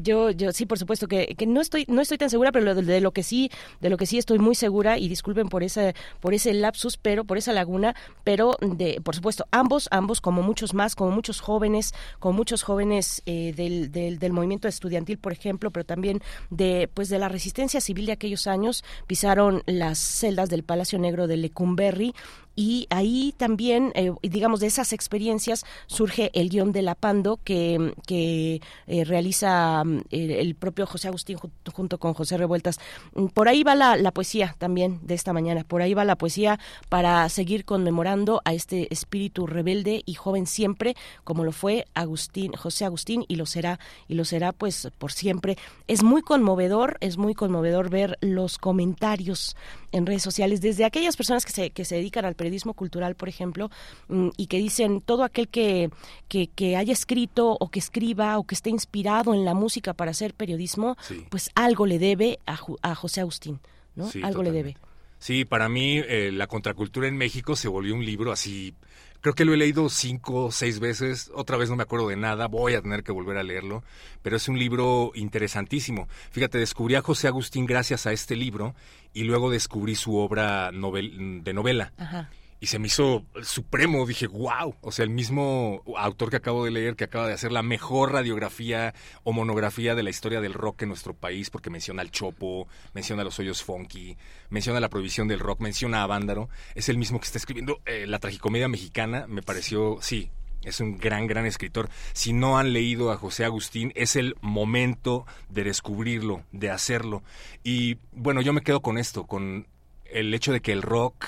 yo, 0.00 0.30
yo, 0.30 0.52
sí, 0.52 0.64
por 0.66 0.75
supuesto 0.78 1.08
que, 1.08 1.34
que 1.36 1.46
no 1.46 1.60
estoy, 1.60 1.84
no 1.88 2.00
estoy 2.00 2.18
tan 2.18 2.30
segura, 2.30 2.52
pero 2.52 2.74
de, 2.74 2.82
de 2.82 3.00
lo 3.00 3.12
que 3.12 3.22
sí, 3.22 3.50
de 3.80 3.90
lo 3.90 3.96
que 3.96 4.06
sí 4.06 4.18
estoy 4.18 4.38
muy 4.38 4.54
segura 4.54 4.98
y 4.98 5.08
disculpen 5.08 5.48
por 5.48 5.62
ese 5.62 5.94
por 6.20 6.34
ese 6.34 6.54
lapsus, 6.54 6.96
pero 6.96 7.24
por 7.24 7.38
esa 7.38 7.52
laguna, 7.52 7.94
pero 8.24 8.56
de 8.60 9.00
por 9.02 9.14
supuesto 9.14 9.46
ambos 9.50 9.88
ambos 9.90 10.20
como 10.20 10.42
muchos 10.42 10.74
más, 10.74 10.94
como 10.94 11.10
muchos 11.10 11.40
jóvenes, 11.40 11.94
como 12.18 12.36
muchos 12.36 12.62
jóvenes 12.62 13.22
eh, 13.26 13.52
del, 13.56 13.92
del, 13.92 14.18
del, 14.18 14.32
movimiento 14.32 14.68
estudiantil, 14.68 15.18
por 15.18 15.32
ejemplo, 15.32 15.70
pero 15.70 15.84
también 15.84 16.20
de 16.50 16.88
pues 16.92 17.08
de 17.08 17.18
la 17.18 17.28
resistencia 17.28 17.80
civil 17.80 18.06
de 18.06 18.12
aquellos 18.12 18.46
años 18.46 18.84
pisaron 19.06 19.62
las 19.66 19.98
celdas 19.98 20.48
del 20.48 20.62
Palacio 20.62 20.98
Negro 20.98 21.26
de 21.26 21.36
Lecumberri 21.36 22.14
y 22.56 22.86
ahí 22.88 23.34
también, 23.36 23.92
eh, 23.94 24.10
digamos, 24.22 24.60
de 24.60 24.66
esas 24.66 24.94
experiencias 24.94 25.66
surge 25.86 26.30
el 26.32 26.48
guion 26.48 26.72
de 26.72 26.80
La 26.80 26.94
Pando 26.94 27.38
que, 27.44 27.94
que 28.06 28.62
eh, 28.86 29.04
realiza 29.04 29.84
mm, 29.84 30.00
el, 30.10 30.54
propio 30.54 30.86
José 30.86 31.08
Agustín 31.08 31.36
junto 31.72 31.98
con 31.98 32.14
José 32.14 32.38
Revueltas. 32.38 32.80
Mm, 33.14 33.26
por 33.26 33.48
ahí 33.48 33.62
va 33.62 33.74
la, 33.74 33.96
la, 33.98 34.10
poesía 34.10 34.56
también 34.58 35.00
de 35.02 35.12
esta 35.12 35.34
mañana, 35.34 35.64
por 35.64 35.82
ahí 35.82 35.92
va 35.92 36.04
la 36.06 36.16
poesía 36.16 36.58
para 36.88 37.28
seguir 37.28 37.66
conmemorando 37.66 38.40
a 38.46 38.54
este 38.54 38.90
espíritu 38.90 39.46
rebelde 39.46 40.02
y 40.06 40.14
joven 40.14 40.46
siempre, 40.46 40.96
como 41.24 41.44
lo 41.44 41.52
fue 41.52 41.86
Agustín, 41.92 42.52
José 42.54 42.86
Agustín, 42.86 43.26
y 43.28 43.36
lo 43.36 43.44
será, 43.44 43.78
y 44.08 44.14
lo 44.14 44.24
será 44.24 44.52
pues 44.52 44.88
por 44.96 45.12
siempre. 45.12 45.58
Es 45.88 46.02
muy 46.02 46.22
conmovedor, 46.22 46.96
es 47.00 47.18
muy 47.18 47.34
conmovedor 47.34 47.90
ver 47.90 48.16
los 48.22 48.56
comentarios 48.56 49.56
en 49.96 50.06
redes 50.06 50.22
sociales 50.22 50.60
desde 50.60 50.84
aquellas 50.84 51.16
personas 51.16 51.44
que 51.44 51.52
se, 51.52 51.70
que 51.70 51.84
se 51.84 51.96
dedican 51.96 52.24
al 52.24 52.34
periodismo 52.34 52.74
cultural, 52.74 53.14
por 53.14 53.28
ejemplo, 53.28 53.70
mm, 54.08 54.28
y 54.36 54.46
que 54.46 54.58
dicen 54.58 55.00
todo 55.00 55.24
aquel 55.24 55.48
que, 55.48 55.90
que, 56.28 56.76
haya 56.76 56.92
escrito 56.92 57.56
o 57.58 57.70
que 57.70 57.78
escriba 57.78 58.38
o 58.38 58.44
que 58.44 58.54
esté 58.54 58.70
inspirado 58.70 59.34
en 59.34 59.44
la 59.44 59.54
música 59.54 59.94
para 59.94 60.10
hacer 60.10 60.34
periodismo, 60.34 60.96
pues 61.30 61.50
algo 61.54 61.86
le 61.86 61.98
debe 61.98 62.38
a, 62.46 62.58
a 62.82 62.94
José 62.94 63.20
Agustín, 63.20 63.60
¿no? 63.94 64.08
algo 64.22 64.42
le 64.42 64.52
debe. 64.52 64.76
Sí, 65.18 65.44
para 65.44 65.68
mí 65.68 65.98
eh, 65.98 66.30
la 66.32 66.46
contracultura 66.46 67.08
en 67.08 67.16
México 67.16 67.56
se 67.56 67.68
volvió 67.68 67.94
un 67.94 68.04
libro 68.04 68.32
así 68.32 68.74
Creo 69.20 69.34
que 69.34 69.44
lo 69.44 69.54
he 69.54 69.56
leído 69.56 69.88
cinco 69.88 70.46
o 70.46 70.52
seis 70.52 70.80
veces, 70.80 71.30
otra 71.34 71.56
vez 71.56 71.70
no 71.70 71.76
me 71.76 71.82
acuerdo 71.82 72.08
de 72.08 72.16
nada, 72.16 72.46
voy 72.46 72.74
a 72.74 72.82
tener 72.82 73.02
que 73.02 73.12
volver 73.12 73.38
a 73.38 73.42
leerlo, 73.42 73.82
pero 74.22 74.36
es 74.36 74.48
un 74.48 74.58
libro 74.58 75.12
interesantísimo. 75.14 76.08
Fíjate, 76.30 76.58
descubrí 76.58 76.94
a 76.94 77.02
José 77.02 77.28
Agustín 77.28 77.66
gracias 77.66 78.06
a 78.06 78.12
este 78.12 78.36
libro 78.36 78.74
y 79.12 79.24
luego 79.24 79.50
descubrí 79.50 79.94
su 79.94 80.16
obra 80.16 80.70
de 80.70 81.52
novela. 81.54 81.92
Ajá 81.98 82.30
y 82.60 82.66
se 82.66 82.78
me 82.78 82.86
hizo 82.86 83.24
supremo. 83.42 84.06
Dije, 84.06 84.26
wow. 84.26 84.74
O 84.80 84.92
sea, 84.92 85.04
el 85.04 85.10
mismo 85.10 85.82
autor 85.96 86.30
que 86.30 86.36
acabo 86.36 86.64
de 86.64 86.70
leer, 86.70 86.96
que 86.96 87.04
acaba 87.04 87.26
de 87.26 87.34
hacer 87.34 87.52
la 87.52 87.62
mejor 87.62 88.12
radiografía 88.12 88.94
o 89.24 89.32
monografía 89.32 89.94
de 89.94 90.02
la 90.02 90.10
historia 90.10 90.40
del 90.40 90.54
rock 90.54 90.82
en 90.82 90.88
nuestro 90.88 91.14
país, 91.14 91.50
porque 91.50 91.70
menciona 91.70 92.02
al 92.02 92.10
Chopo, 92.10 92.68
menciona 92.94 93.22
a 93.22 93.24
los 93.24 93.38
hoyos 93.38 93.62
funky, 93.62 94.16
menciona 94.50 94.80
la 94.80 94.88
prohibición 94.88 95.28
del 95.28 95.40
rock, 95.40 95.60
menciona 95.60 96.02
a 96.02 96.06
Vándaro. 96.06 96.48
Es 96.74 96.88
el 96.88 96.98
mismo 96.98 97.20
que 97.20 97.26
está 97.26 97.38
escribiendo 97.38 97.80
eh, 97.84 98.06
la 98.06 98.18
tragicomedia 98.18 98.68
mexicana. 98.68 99.26
Me 99.28 99.42
pareció, 99.42 99.98
sí, 100.00 100.30
es 100.62 100.80
un 100.80 100.98
gran, 100.98 101.26
gran 101.26 101.46
escritor. 101.46 101.88
Si 102.12 102.32
no 102.32 102.58
han 102.58 102.72
leído 102.72 103.12
a 103.12 103.16
José 103.16 103.44
Agustín, 103.44 103.92
es 103.94 104.16
el 104.16 104.36
momento 104.40 105.26
de 105.48 105.64
descubrirlo, 105.64 106.42
de 106.52 106.70
hacerlo. 106.70 107.22
Y 107.62 107.98
bueno, 108.12 108.40
yo 108.40 108.52
me 108.52 108.62
quedo 108.62 108.80
con 108.80 108.98
esto, 108.98 109.26
con 109.26 109.68
el 110.06 110.34
hecho 110.34 110.52
de 110.52 110.60
que 110.60 110.72
el 110.72 110.82
rock 110.82 111.26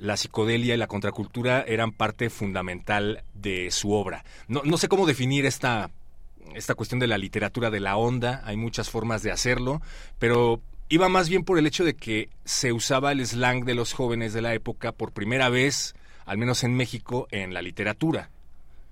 la 0.00 0.16
psicodelia 0.16 0.74
y 0.74 0.78
la 0.78 0.86
contracultura 0.86 1.62
eran 1.62 1.92
parte 1.92 2.30
fundamental 2.30 3.22
de 3.34 3.70
su 3.70 3.92
obra. 3.92 4.24
No, 4.48 4.76
sé 4.78 4.88
cómo 4.88 5.06
definir 5.06 5.44
esta, 5.44 5.90
esta 6.54 6.74
cuestión 6.74 7.00
de 7.00 7.06
la 7.06 7.18
literatura 7.18 7.70
de 7.70 7.80
la 7.80 7.96
onda, 7.96 8.42
hay 8.44 8.56
muchas 8.56 8.88
formas 8.88 9.22
de 9.22 9.30
hacerlo, 9.30 9.82
pero 10.18 10.60
iba 10.88 11.08
más 11.08 11.28
bien 11.28 11.44
por 11.44 11.58
el 11.58 11.66
hecho 11.66 11.84
de 11.84 11.94
que 11.94 12.30
se 12.44 12.72
usaba 12.72 13.12
el 13.12 13.24
slang 13.26 13.64
de 13.64 13.74
los 13.74 13.92
jóvenes 13.92 14.32
de 14.32 14.42
la 14.42 14.54
época 14.54 14.92
por 14.92 15.12
primera 15.12 15.50
vez, 15.50 15.94
al 16.24 16.38
menos 16.38 16.64
en 16.64 16.74
México, 16.74 17.28
en 17.30 17.52
la 17.52 17.62
literatura 17.62 18.30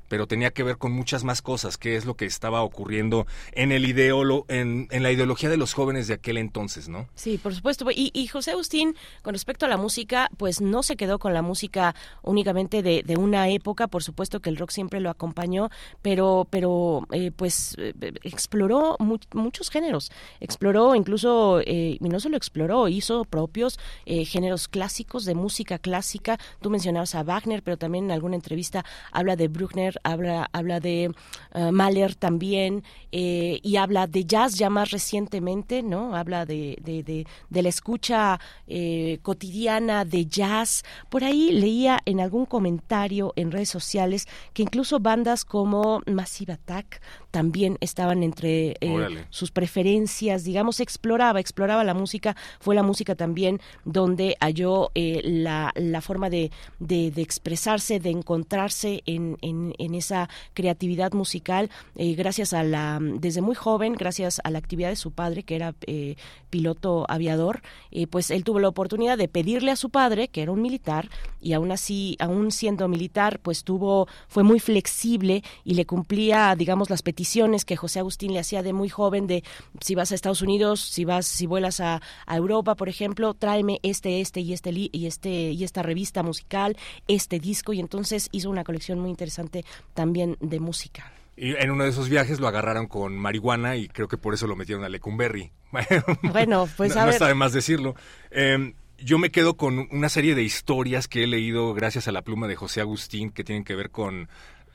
pero 0.08 0.26
tenía 0.26 0.50
que 0.50 0.62
ver 0.62 0.78
con 0.78 0.92
muchas 0.92 1.24
más 1.24 1.42
cosas, 1.42 1.76
qué 1.76 1.96
es 1.96 2.04
lo 2.04 2.16
que 2.16 2.26
estaba 2.26 2.62
ocurriendo 2.62 3.26
en 3.52 3.72
el 3.72 3.86
ideolo, 3.86 4.44
en, 4.48 4.88
en 4.90 5.02
la 5.02 5.12
ideología 5.12 5.48
de 5.48 5.56
los 5.56 5.74
jóvenes 5.74 6.08
de 6.08 6.14
aquel 6.14 6.38
entonces, 6.38 6.88
¿no? 6.88 7.06
Sí, 7.14 7.38
por 7.38 7.54
supuesto. 7.54 7.90
Y, 7.90 8.10
y, 8.14 8.26
José 8.26 8.52
Agustín, 8.52 8.94
con 9.22 9.34
respecto 9.34 9.66
a 9.66 9.68
la 9.68 9.76
música, 9.76 10.30
pues 10.36 10.60
no 10.60 10.82
se 10.82 10.96
quedó 10.96 11.18
con 11.18 11.34
la 11.34 11.42
música 11.42 11.94
únicamente 12.22 12.82
de, 12.82 13.02
de 13.02 13.16
una 13.16 13.48
época, 13.48 13.86
por 13.86 14.02
supuesto 14.02 14.40
que 14.40 14.50
el 14.50 14.56
rock 14.56 14.70
siempre 14.70 15.00
lo 15.00 15.10
acompañó, 15.10 15.70
pero, 16.02 16.46
pero 16.50 17.06
eh, 17.12 17.30
pues 17.30 17.76
eh, 17.78 17.94
exploró 18.22 18.96
muchos 19.32 19.70
géneros, 19.70 20.10
exploró 20.40 20.94
incluso, 20.94 21.60
eh, 21.60 21.98
y 22.00 22.08
no 22.08 22.20
solo 22.20 22.36
exploró, 22.36 22.88
hizo 22.88 23.24
propios 23.24 23.78
géneros 24.06 24.68
clásicos 24.68 25.24
de 25.24 25.34
música 25.34 25.78
clásica. 25.78 26.38
Tú 26.60 26.70
mencionabas 26.70 27.14
a 27.14 27.22
Wagner, 27.22 27.62
pero 27.62 27.76
también 27.76 28.06
en 28.06 28.10
alguna 28.12 28.36
entrevista 28.36 28.84
habla 29.12 29.36
de 29.36 29.48
Bruckner, 29.48 29.97
habla, 30.04 30.48
habla 30.52 30.80
de 30.80 31.12
uh, 31.54 31.72
Mahler 31.72 32.14
también, 32.14 32.84
eh, 33.12 33.60
y 33.62 33.76
habla 33.76 34.06
de 34.06 34.24
jazz 34.24 34.54
ya 34.54 34.70
más 34.70 34.90
recientemente, 34.90 35.82
¿no? 35.82 36.14
Habla 36.14 36.44
de, 36.46 36.78
de, 36.82 37.02
de, 37.02 37.62
la 37.62 37.68
escucha 37.68 38.38
eh, 38.66 39.18
cotidiana 39.22 40.04
de 40.04 40.26
jazz. 40.26 40.84
Por 41.08 41.24
ahí 41.24 41.50
leía 41.52 42.00
en 42.04 42.20
algún 42.20 42.46
comentario 42.46 43.32
en 43.36 43.50
redes 43.50 43.68
sociales 43.68 44.26
que 44.52 44.62
incluso 44.62 45.00
bandas 45.00 45.44
como 45.44 46.02
Massive 46.06 46.52
Attack 46.54 47.00
también 47.30 47.76
estaban 47.80 48.22
entre 48.22 48.76
eh, 48.80 49.24
sus 49.30 49.50
preferencias, 49.50 50.44
digamos, 50.44 50.80
exploraba, 50.80 51.40
exploraba 51.40 51.84
la 51.84 51.94
música, 51.94 52.36
fue 52.60 52.74
la 52.74 52.82
música 52.82 53.14
también 53.14 53.60
donde 53.84 54.36
halló 54.40 54.90
la, 54.94 55.72
la 55.74 56.00
forma 56.00 56.30
de, 56.30 56.50
de, 56.78 57.12
expresarse, 57.16 58.00
de 58.00 58.10
encontrarse 58.10 59.02
en, 59.06 59.36
en, 59.42 59.74
en 59.78 59.94
esa 59.94 60.28
creatividad 60.54 61.12
musical, 61.12 61.70
eh, 61.96 62.14
gracias 62.14 62.52
a 62.52 62.62
la, 62.62 62.98
desde 63.00 63.42
muy 63.42 63.54
joven, 63.54 63.94
gracias 63.94 64.40
a 64.42 64.50
la 64.50 64.58
actividad 64.58 64.88
de 64.88 64.96
su 64.96 65.12
padre, 65.12 65.42
que 65.42 65.56
era 65.56 65.74
eh, 65.86 66.16
piloto 66.50 67.04
aviador, 67.08 67.62
eh, 67.90 68.06
pues 68.06 68.30
él 68.30 68.44
tuvo 68.44 68.60
la 68.60 68.68
oportunidad 68.68 69.18
de 69.18 69.28
pedirle 69.28 69.70
a 69.70 69.76
su 69.76 69.90
padre, 69.90 70.28
que 70.28 70.42
era 70.42 70.52
un 70.52 70.62
militar, 70.62 71.10
y 71.40 71.52
aún 71.52 71.70
así, 71.72 72.16
aún 72.20 72.50
siendo 72.50 72.88
militar, 72.88 73.40
pues 73.40 73.64
tuvo, 73.64 74.08
fue 74.28 74.42
muy 74.42 74.60
flexible 74.60 75.42
y 75.64 75.74
le 75.74 75.86
cumplía, 75.86 76.54
digamos, 76.56 76.90
las 76.90 77.02
peticiones 77.02 77.17
que 77.64 77.76
José 77.76 77.98
Agustín 77.98 78.32
le 78.32 78.40
hacía 78.40 78.62
de 78.62 78.72
muy 78.72 78.88
joven, 78.88 79.26
de 79.26 79.42
si 79.80 79.94
vas 79.94 80.12
a 80.12 80.14
Estados 80.14 80.42
Unidos, 80.42 80.80
si 80.80 81.04
vas, 81.04 81.26
si 81.26 81.46
vuelas 81.46 81.80
a, 81.80 82.00
a 82.26 82.36
Europa, 82.36 82.74
por 82.74 82.88
ejemplo, 82.88 83.34
tráeme 83.34 83.80
este, 83.82 84.20
este 84.20 84.40
y 84.40 84.52
este 84.52 84.70
y 84.70 85.06
este 85.06 85.28
y 85.30 85.64
esta 85.64 85.82
revista 85.82 86.22
musical, 86.22 86.76
este 87.06 87.38
disco, 87.38 87.72
y 87.72 87.80
entonces 87.80 88.28
hizo 88.32 88.50
una 88.50 88.64
colección 88.64 88.98
muy 88.98 89.10
interesante 89.10 89.64
también 89.94 90.36
de 90.40 90.60
música. 90.60 91.12
Y 91.36 91.54
en 91.56 91.70
uno 91.70 91.84
de 91.84 91.90
esos 91.90 92.08
viajes 92.08 92.40
lo 92.40 92.48
agarraron 92.48 92.86
con 92.86 93.16
marihuana 93.16 93.76
y 93.76 93.88
creo 93.88 94.08
que 94.08 94.16
por 94.16 94.34
eso 94.34 94.46
lo 94.46 94.56
metieron 94.56 94.84
a 94.84 94.88
Lecumberri. 94.88 95.52
Bueno, 96.32 96.68
pues 96.76 96.96
a 96.96 97.04
no, 97.04 97.10
está 97.10 97.28
de 97.28 97.34
más 97.34 97.52
decirlo. 97.52 97.94
Em, 98.30 98.74
yo 98.98 99.18
me 99.18 99.30
quedo 99.30 99.56
con 99.56 99.86
una 99.92 100.08
serie 100.08 100.34
de 100.34 100.42
historias 100.42 101.06
que 101.06 101.22
he 101.22 101.26
leído 101.26 101.74
gracias 101.74 102.08
a 102.08 102.12
la 102.12 102.22
pluma 102.22 102.48
de 102.48 102.56
José 102.56 102.80
Agustín 102.80 103.30
que 103.30 103.44
tienen 103.44 103.64
que 103.64 103.76
ver 103.76 103.90
con 103.90 104.28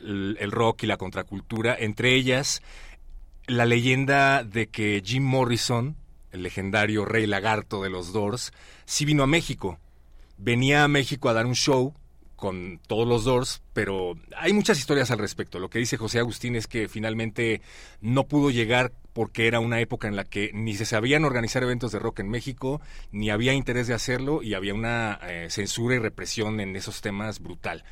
el, 0.04 0.52
rock 0.52 0.84
y 0.84 0.88
la 0.88 0.98
contracultura. 0.98 1.76
Entre 1.78 2.16
ellas, 2.16 2.62
la 3.48 3.66
leyenda 3.66 4.44
de 4.44 4.68
que 4.68 5.02
Jim 5.04 5.24
Morrison, 5.24 5.96
el 6.32 6.44
legendario 6.44 7.06
rey 7.06 7.26
lagarto 7.26 7.82
de 7.82 7.90
los 7.90 8.14
Doors, 8.14 8.52
sí 8.86 9.06
vino 9.06 9.24
a 9.24 9.28
México. 9.28 9.80
Venía 10.38 10.84
a 10.84 10.88
México 10.88 11.30
a 11.30 11.34
dar 11.34 11.46
un 11.46 11.56
show 11.56 11.94
con 12.36 12.82
todos 12.88 13.08
los 13.08 13.24
Doors, 13.24 13.62
pero 13.72 14.18
hay 14.36 14.52
muchas 14.52 14.78
historias 14.78 15.12
al 15.12 15.20
respecto. 15.20 15.60
Lo 15.60 15.70
que 15.70 15.80
dice 15.80 15.96
José 15.96 16.20
Agustín 16.20 16.58
es 16.58 16.68
que 16.68 16.90
finalmente 16.90 17.62
no 18.02 18.28
pudo 18.28 18.52
llegar 18.52 18.92
porque 19.14 19.48
era 19.48 19.60
una 19.60 19.80
época 19.80 20.08
en 20.08 20.16
la 20.16 20.26
que 20.26 20.52
ni 20.54 20.76
se 20.76 20.86
sabían 20.86 21.24
organizar 21.24 21.64
eventos 21.64 21.92
de 21.92 22.00
rock 22.00 22.20
en 22.20 22.30
México, 22.30 22.82
ni 23.12 23.30
había 23.30 23.54
interés 23.54 23.88
de 23.88 23.94
hacerlo 23.94 24.44
y 24.44 24.56
había 24.56 24.74
una 24.74 25.20
eh, 25.24 25.48
censura 25.50 25.96
y 25.96 26.00
represión 26.00 26.60
en 26.60 26.76
esos 26.76 27.02
temas 27.02 27.40
brutal. 27.40 27.86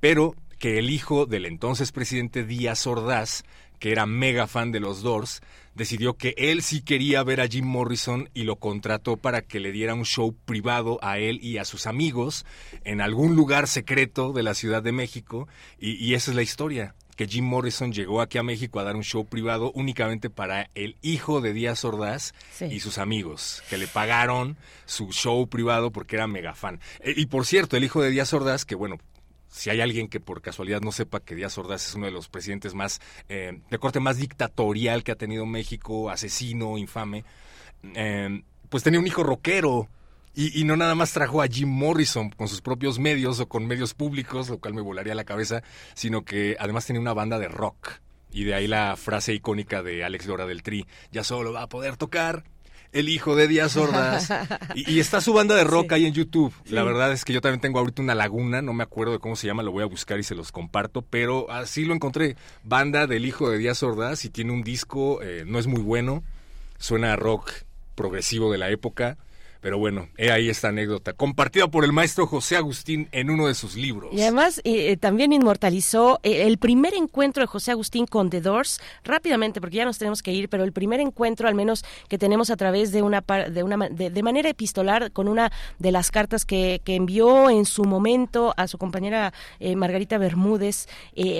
Pero 0.00 0.34
que 0.58 0.78
el 0.78 0.90
hijo 0.90 1.26
del 1.26 1.46
entonces 1.46 1.92
presidente 1.92 2.44
Díaz 2.44 2.86
Ordaz, 2.86 3.44
que 3.78 3.92
era 3.92 4.06
mega 4.06 4.46
fan 4.46 4.72
de 4.72 4.80
los 4.80 5.02
Doors, 5.02 5.40
decidió 5.74 6.14
que 6.14 6.34
él 6.36 6.62
sí 6.62 6.82
quería 6.82 7.22
ver 7.22 7.40
a 7.40 7.46
Jim 7.46 7.64
Morrison 7.64 8.28
y 8.34 8.42
lo 8.42 8.56
contrató 8.56 9.16
para 9.16 9.42
que 9.42 9.60
le 9.60 9.70
diera 9.70 9.94
un 9.94 10.04
show 10.04 10.34
privado 10.44 10.98
a 11.02 11.18
él 11.18 11.38
y 11.42 11.58
a 11.58 11.64
sus 11.64 11.86
amigos 11.86 12.44
en 12.84 13.00
algún 13.00 13.36
lugar 13.36 13.68
secreto 13.68 14.32
de 14.32 14.42
la 14.42 14.54
Ciudad 14.54 14.82
de 14.82 14.92
México. 14.92 15.48
Y, 15.78 15.92
y 16.04 16.14
esa 16.14 16.32
es 16.32 16.36
la 16.36 16.42
historia 16.42 16.94
que 17.18 17.26
Jim 17.26 17.44
Morrison 17.44 17.92
llegó 17.92 18.20
aquí 18.20 18.38
a 18.38 18.44
México 18.44 18.78
a 18.78 18.84
dar 18.84 18.94
un 18.94 19.02
show 19.02 19.26
privado 19.26 19.72
únicamente 19.74 20.30
para 20.30 20.70
el 20.76 20.96
hijo 21.02 21.40
de 21.40 21.52
Díaz 21.52 21.84
Ordaz 21.84 22.32
y 22.60 22.78
sus 22.78 22.98
amigos, 22.98 23.64
que 23.68 23.76
le 23.76 23.88
pagaron 23.88 24.56
su 24.86 25.10
show 25.10 25.48
privado 25.48 25.90
porque 25.90 26.14
era 26.14 26.28
mega 26.28 26.54
fan. 26.54 26.78
Eh, 27.00 27.14
y 27.16 27.26
por 27.26 27.44
cierto, 27.44 27.76
el 27.76 27.82
hijo 27.82 28.00
de 28.00 28.10
Díaz 28.10 28.32
Ordaz, 28.32 28.64
que 28.64 28.76
bueno, 28.76 28.98
si 29.48 29.70
hay 29.70 29.80
alguien 29.80 30.08
que 30.08 30.20
por 30.20 30.42
casualidad 30.42 30.80
no 30.80 30.92
sepa 30.92 31.20
que 31.20 31.34
Díaz 31.34 31.56
Ordaz 31.58 31.88
es 31.88 31.94
uno 31.94 32.06
de 32.06 32.12
los 32.12 32.28
presidentes 32.28 32.74
más, 32.74 33.00
eh, 33.28 33.60
de 33.70 33.78
corte 33.78 34.00
más 34.00 34.18
dictatorial 34.18 35.02
que 35.02 35.12
ha 35.12 35.16
tenido 35.16 35.46
México, 35.46 36.10
asesino, 36.10 36.78
infame, 36.78 37.24
eh, 37.94 38.42
pues 38.68 38.82
tenía 38.82 39.00
un 39.00 39.06
hijo 39.06 39.22
rockero 39.22 39.88
y, 40.34 40.62
no 40.62 40.76
nada 40.76 40.94
más 40.94 41.12
trajo 41.12 41.42
a 41.42 41.48
Jim 41.48 41.68
Morrison 41.68 42.30
con 42.30 42.46
sus 42.46 42.60
propios 42.60 43.00
medios 43.00 43.40
o 43.40 43.48
con 43.48 43.66
medios 43.66 43.92
públicos, 43.94 44.48
lo 44.48 44.58
cual 44.58 44.72
me 44.72 44.82
volaría 44.82 45.16
la 45.16 45.24
cabeza, 45.24 45.64
sino 45.94 46.24
que 46.24 46.56
además 46.60 46.86
tenía 46.86 47.00
una 47.00 47.12
banda 47.12 47.40
de 47.40 47.48
rock. 47.48 47.94
Y 48.30 48.44
de 48.44 48.54
ahí 48.54 48.68
la 48.68 48.96
frase 48.96 49.34
icónica 49.34 49.82
de 49.82 50.04
Alex 50.04 50.26
Lora 50.26 50.46
del 50.46 50.62
Tri, 50.62 50.86
ya 51.10 51.24
solo 51.24 51.52
va 51.52 51.62
a 51.62 51.68
poder 51.68 51.96
tocar 51.96 52.44
el 52.92 53.08
hijo 53.08 53.36
de 53.36 53.48
Díaz 53.48 53.76
Ordaz. 53.76 54.30
y, 54.74 55.00
está 55.00 55.20
su 55.20 55.32
banda 55.32 55.54
de 55.54 55.64
rock 55.64 55.92
ahí 55.92 56.06
en 56.06 56.12
YouTube. 56.12 56.52
La 56.66 56.82
verdad 56.82 57.12
es 57.12 57.24
que 57.24 57.32
yo 57.32 57.40
también 57.40 57.60
tengo 57.60 57.78
ahorita 57.78 58.02
una 58.02 58.14
laguna, 58.14 58.62
no 58.62 58.72
me 58.72 58.82
acuerdo 58.82 59.12
de 59.12 59.18
cómo 59.18 59.36
se 59.36 59.46
llama, 59.46 59.62
lo 59.62 59.72
voy 59.72 59.82
a 59.82 59.86
buscar 59.86 60.18
y 60.18 60.22
se 60.22 60.34
los 60.34 60.52
comparto, 60.52 61.02
pero 61.02 61.50
así 61.50 61.84
lo 61.84 61.94
encontré. 61.94 62.36
Banda 62.64 63.06
del 63.06 63.26
hijo 63.26 63.50
de 63.50 63.58
Díaz 63.58 63.82
Ordaz 63.82 64.24
y 64.24 64.30
tiene 64.30 64.52
un 64.52 64.62
disco, 64.62 65.22
eh, 65.22 65.44
no 65.46 65.58
es 65.58 65.66
muy 65.66 65.82
bueno, 65.82 66.22
suena 66.78 67.12
a 67.12 67.16
rock 67.16 67.50
progresivo 67.94 68.52
de 68.52 68.58
la 68.58 68.70
época 68.70 69.18
pero 69.60 69.78
bueno, 69.78 70.08
he 70.16 70.30
ahí 70.30 70.48
esta 70.48 70.68
anécdota, 70.68 71.12
compartida 71.12 71.68
por 71.68 71.84
el 71.84 71.92
maestro 71.92 72.26
José 72.26 72.56
Agustín 72.56 73.08
en 73.12 73.30
uno 73.30 73.46
de 73.48 73.54
sus 73.54 73.76
libros. 73.76 74.10
Y 74.12 74.22
además 74.22 74.58
eh, 74.58 74.92
eh, 74.92 74.96
también 74.96 75.32
inmortalizó 75.32 76.20
eh, 76.22 76.46
el 76.46 76.58
primer 76.58 76.94
encuentro 76.94 77.42
de 77.42 77.46
José 77.46 77.72
Agustín 77.72 78.06
con 78.06 78.30
The 78.30 78.40
Doors, 78.40 78.80
rápidamente, 79.04 79.60
porque 79.60 79.76
ya 79.76 79.84
nos 79.84 79.98
tenemos 79.98 80.22
que 80.22 80.32
ir, 80.32 80.48
pero 80.48 80.64
el 80.64 80.72
primer 80.72 81.00
encuentro, 81.00 81.48
al 81.48 81.54
menos 81.54 81.84
que 82.08 82.18
tenemos 82.18 82.50
a 82.50 82.56
través 82.56 82.92
de 82.92 83.02
una 83.02 83.24
de, 83.50 83.62
una, 83.62 83.88
de, 83.88 84.22
manera 84.22 84.48
epistolar, 84.48 85.10
con 85.12 85.28
una 85.28 85.50
de 85.78 85.92
las 85.92 86.10
cartas 86.10 86.44
que, 86.44 86.80
que, 86.84 86.94
envió 86.94 87.50
en 87.50 87.64
su 87.64 87.84
momento 87.84 88.54
a 88.56 88.66
su 88.66 88.78
compañera 88.78 89.32
Margarita 89.76 90.18
Bermúdez, 90.18 90.88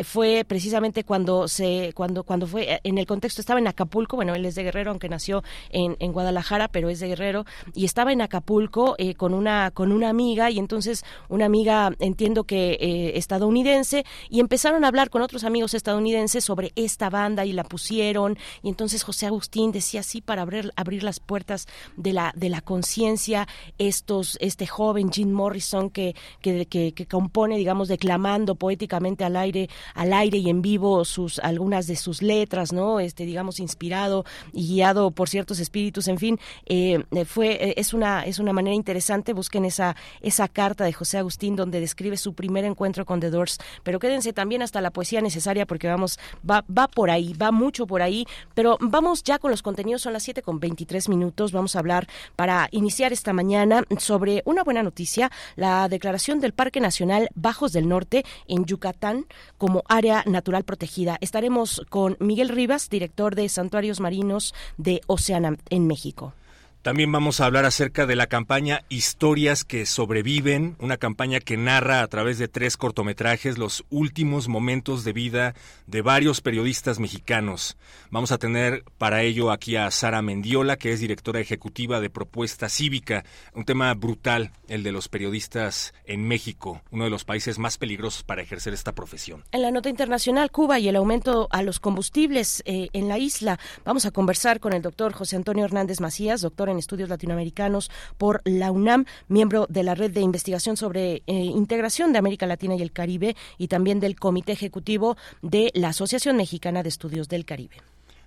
fue 0.04 0.44
precisamente 0.46 1.04
cuando 1.04 1.48
se, 1.48 1.92
cuando, 1.94 2.24
cuando 2.24 2.46
fue, 2.46 2.80
en 2.84 2.98
el 2.98 3.06
contexto 3.06 3.40
estaba 3.40 3.58
en 3.58 3.66
Acapulco, 3.66 4.16
bueno, 4.16 4.34
él 4.34 4.44
es 4.44 4.54
de 4.54 4.64
Guerrero, 4.64 4.90
aunque 4.90 5.08
nació 5.08 5.42
en, 5.70 5.96
en 5.98 6.12
Guadalajara, 6.12 6.68
pero 6.68 6.88
es 6.90 7.00
de 7.00 7.08
Guerrero, 7.08 7.44
y 7.74 7.84
estaba 7.84 8.07
en 8.12 8.20
Acapulco 8.20 8.94
eh, 8.98 9.14
con 9.14 9.34
una 9.34 9.70
con 9.70 9.92
una 9.92 10.08
amiga 10.08 10.50
y 10.50 10.58
entonces 10.58 11.04
una 11.28 11.46
amiga 11.46 11.92
entiendo 11.98 12.44
que 12.44 12.78
eh, 12.80 13.18
estadounidense 13.18 14.04
y 14.28 14.40
empezaron 14.40 14.84
a 14.84 14.88
hablar 14.88 15.10
con 15.10 15.22
otros 15.22 15.44
amigos 15.44 15.74
estadounidenses 15.74 16.44
sobre 16.44 16.72
esta 16.76 17.10
banda 17.10 17.44
y 17.44 17.52
la 17.52 17.64
pusieron 17.64 18.38
y 18.62 18.68
entonces 18.68 19.02
José 19.02 19.26
Agustín 19.26 19.72
decía 19.72 20.00
así 20.00 20.20
para 20.20 20.42
abrir 20.42 20.72
abrir 20.76 21.02
las 21.02 21.20
puertas 21.20 21.66
de 21.96 22.12
la 22.12 22.32
de 22.36 22.48
la 22.48 22.60
conciencia 22.60 23.46
estos 23.78 24.36
este 24.40 24.66
joven 24.66 25.10
Jim 25.12 25.30
Morrison 25.30 25.90
que 25.90 26.14
que, 26.40 26.66
que 26.66 26.92
que 26.92 27.06
compone 27.06 27.56
digamos 27.56 27.88
declamando 27.88 28.54
poéticamente 28.54 29.24
al 29.24 29.36
aire 29.36 29.68
al 29.94 30.12
aire 30.12 30.38
y 30.38 30.50
en 30.50 30.62
vivo 30.62 31.04
sus 31.04 31.38
algunas 31.40 31.86
de 31.86 31.96
sus 31.96 32.22
letras 32.22 32.72
no 32.72 33.00
este 33.00 33.24
digamos 33.24 33.60
inspirado 33.60 34.24
y 34.52 34.68
guiado 34.68 35.10
por 35.10 35.28
ciertos 35.28 35.58
espíritus 35.60 36.08
en 36.08 36.18
fin 36.18 36.38
eh, 36.66 37.04
fue 37.24 37.74
es 37.76 37.94
una, 37.98 38.22
es 38.22 38.38
una 38.38 38.52
manera 38.52 38.74
interesante. 38.74 39.32
Busquen 39.32 39.64
esa, 39.64 39.96
esa 40.20 40.48
carta 40.48 40.84
de 40.84 40.92
José 40.92 41.18
Agustín 41.18 41.56
donde 41.56 41.80
describe 41.80 42.16
su 42.16 42.32
primer 42.32 42.64
encuentro 42.64 43.04
con 43.04 43.20
The 43.20 43.30
Doors. 43.30 43.58
Pero 43.82 43.98
quédense 43.98 44.32
también 44.32 44.62
hasta 44.62 44.80
la 44.80 44.90
poesía 44.90 45.20
necesaria 45.20 45.66
porque 45.66 45.88
vamos, 45.88 46.18
va, 46.48 46.64
va 46.68 46.88
por 46.88 47.10
ahí, 47.10 47.34
va 47.34 47.50
mucho 47.50 47.86
por 47.86 48.02
ahí. 48.02 48.26
Pero 48.54 48.78
vamos 48.80 49.22
ya 49.22 49.38
con 49.38 49.50
los 49.50 49.62
contenidos, 49.62 50.02
son 50.02 50.12
las 50.12 50.22
7 50.22 50.42
con 50.42 50.60
23 50.60 51.08
minutos. 51.08 51.52
Vamos 51.52 51.76
a 51.76 51.80
hablar 51.80 52.06
para 52.36 52.68
iniciar 52.70 53.12
esta 53.12 53.32
mañana 53.32 53.82
sobre 53.98 54.42
una 54.44 54.62
buena 54.62 54.82
noticia, 54.82 55.30
la 55.56 55.88
declaración 55.88 56.40
del 56.40 56.52
Parque 56.52 56.80
Nacional 56.80 57.28
Bajos 57.34 57.72
del 57.72 57.88
Norte 57.88 58.24
en 58.46 58.64
Yucatán 58.64 59.26
como 59.58 59.82
área 59.88 60.22
natural 60.26 60.64
protegida. 60.64 61.18
Estaremos 61.20 61.82
con 61.88 62.16
Miguel 62.20 62.48
Rivas, 62.48 62.88
director 62.88 63.34
de 63.34 63.48
Santuarios 63.48 64.00
Marinos 64.00 64.54
de 64.76 65.00
Oceana 65.06 65.56
en 65.70 65.86
México. 65.86 66.34
También 66.82 67.10
vamos 67.10 67.40
a 67.40 67.46
hablar 67.46 67.64
acerca 67.64 68.06
de 68.06 68.14
la 68.14 68.28
campaña 68.28 68.84
Historias 68.88 69.64
que 69.64 69.84
sobreviven, 69.84 70.76
una 70.78 70.96
campaña 70.96 71.40
que 71.40 71.56
narra 71.56 72.02
a 72.02 72.06
través 72.06 72.38
de 72.38 72.46
tres 72.46 72.76
cortometrajes 72.76 73.58
los 73.58 73.84
últimos 73.90 74.46
momentos 74.46 75.02
de 75.02 75.12
vida 75.12 75.54
de 75.88 76.02
varios 76.02 76.40
periodistas 76.40 77.00
mexicanos. 77.00 77.76
Vamos 78.10 78.30
a 78.30 78.38
tener 78.38 78.84
para 78.96 79.22
ello 79.22 79.50
aquí 79.50 79.74
a 79.74 79.90
Sara 79.90 80.22
Mendiola, 80.22 80.76
que 80.76 80.92
es 80.92 81.00
directora 81.00 81.40
ejecutiva 81.40 82.00
de 82.00 82.10
Propuesta 82.10 82.68
Cívica, 82.68 83.24
un 83.54 83.64
tema 83.64 83.92
brutal, 83.94 84.52
el 84.68 84.84
de 84.84 84.92
los 84.92 85.08
periodistas 85.08 85.94
en 86.04 86.28
México, 86.28 86.80
uno 86.92 87.04
de 87.04 87.10
los 87.10 87.24
países 87.24 87.58
más 87.58 87.76
peligrosos 87.76 88.22
para 88.22 88.42
ejercer 88.42 88.72
esta 88.72 88.92
profesión. 88.92 89.42
En 89.50 89.62
la 89.62 89.72
nota 89.72 89.88
internacional, 89.88 90.52
Cuba 90.52 90.78
y 90.78 90.88
el 90.88 90.96
aumento 90.96 91.48
a 91.50 91.62
los 91.62 91.80
combustibles 91.80 92.62
eh, 92.66 92.88
en 92.92 93.08
la 93.08 93.18
isla. 93.18 93.58
Vamos 93.84 94.06
a 94.06 94.12
conversar 94.12 94.60
con 94.60 94.72
el 94.72 94.82
doctor 94.82 95.12
José 95.12 95.34
Antonio 95.34 95.64
Hernández 95.64 96.00
Macías, 96.00 96.40
doctor 96.40 96.67
en 96.70 96.78
Estudios 96.78 97.08
Latinoamericanos 97.08 97.90
por 98.16 98.40
la 98.44 98.70
UNAM, 98.70 99.04
miembro 99.28 99.66
de 99.68 99.82
la 99.82 99.94
Red 99.94 100.12
de 100.12 100.20
Investigación 100.20 100.76
sobre 100.76 101.22
eh, 101.26 101.32
Integración 101.34 102.12
de 102.12 102.18
América 102.18 102.46
Latina 102.46 102.74
y 102.74 102.82
el 102.82 102.92
Caribe 102.92 103.36
y 103.58 103.68
también 103.68 104.00
del 104.00 104.16
Comité 104.16 104.52
Ejecutivo 104.52 105.16
de 105.42 105.70
la 105.74 105.88
Asociación 105.88 106.36
Mexicana 106.36 106.82
de 106.82 106.88
Estudios 106.88 107.28
del 107.28 107.44
Caribe. 107.44 107.76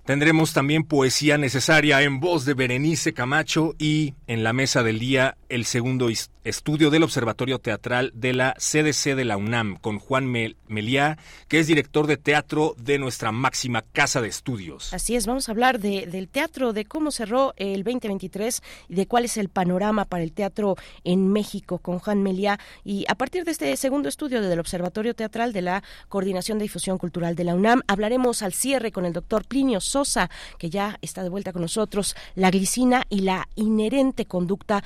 Tendremos 0.06 0.52
también 0.52 0.84
poesía 0.84 1.38
necesaria 1.38 2.02
en 2.02 2.20
voz 2.20 2.44
de 2.44 2.56
Berenice 2.56 3.14
Camacho 3.14 3.76
y 3.78 4.16
en 4.26 4.44
la 4.44 4.52
mesa 4.52 4.82
del 4.82 4.98
día 4.98 5.38
el 5.52 5.66
segundo 5.66 6.10
estudio 6.44 6.90
del 6.90 7.04
Observatorio 7.04 7.60
Teatral 7.60 8.12
de 8.16 8.34
la 8.34 8.54
CDC 8.54 9.16
de 9.16 9.26
la 9.26 9.36
UNAM 9.36 9.76
con 9.76 10.00
Juan 10.00 10.26
Meliá, 10.26 11.18
que 11.50 11.60
es 11.60 11.68
director 11.68 12.08
de 12.08 12.16
teatro 12.16 12.74
de 12.78 12.98
nuestra 12.98 13.32
máxima 13.32 13.82
casa 13.82 14.22
de 14.22 14.30
estudios. 14.30 14.94
Así 14.94 15.16
es, 15.16 15.28
vamos 15.28 15.50
a 15.50 15.52
hablar 15.52 15.80
de, 15.80 16.08
del 16.08 16.30
teatro, 16.30 16.72
de 16.72 16.86
cómo 16.86 17.12
cerró 17.12 17.54
el 17.58 17.84
2023 17.84 18.64
y 18.88 18.96
de 18.96 19.08
cuál 19.08 19.26
es 19.26 19.38
el 19.38 19.50
panorama 19.50 20.06
para 20.06 20.24
el 20.24 20.32
teatro 20.32 20.78
en 21.04 21.32
México 21.32 21.80
con 21.80 22.00
Juan 22.00 22.24
Meliá. 22.24 22.58
Y 22.86 23.06
a 23.10 23.16
partir 23.16 23.44
de 23.44 23.52
este 23.52 23.76
segundo 23.76 24.08
estudio 24.08 24.42
del 24.42 24.60
Observatorio 24.60 25.14
Teatral 25.14 25.52
de 25.52 25.62
la 25.62 25.84
Coordinación 26.08 26.58
de 26.60 26.64
Difusión 26.64 26.98
Cultural 26.98 27.36
de 27.36 27.44
la 27.44 27.56
UNAM, 27.56 27.82
hablaremos 27.88 28.42
al 28.42 28.54
cierre 28.54 28.94
con 28.94 29.06
el 29.06 29.14
doctor 29.14 29.46
Plinio 29.46 29.82
Sosa, 29.82 30.30
que 30.58 30.70
ya 30.70 30.98
está 31.02 31.24
de 31.24 31.30
vuelta 31.30 31.52
con 31.52 31.62
nosotros, 31.62 32.16
la 32.36 32.52
glicina 32.52 33.04
y 33.10 33.22
la 33.22 33.50
inherente 33.56 34.26
conducta 34.26 34.84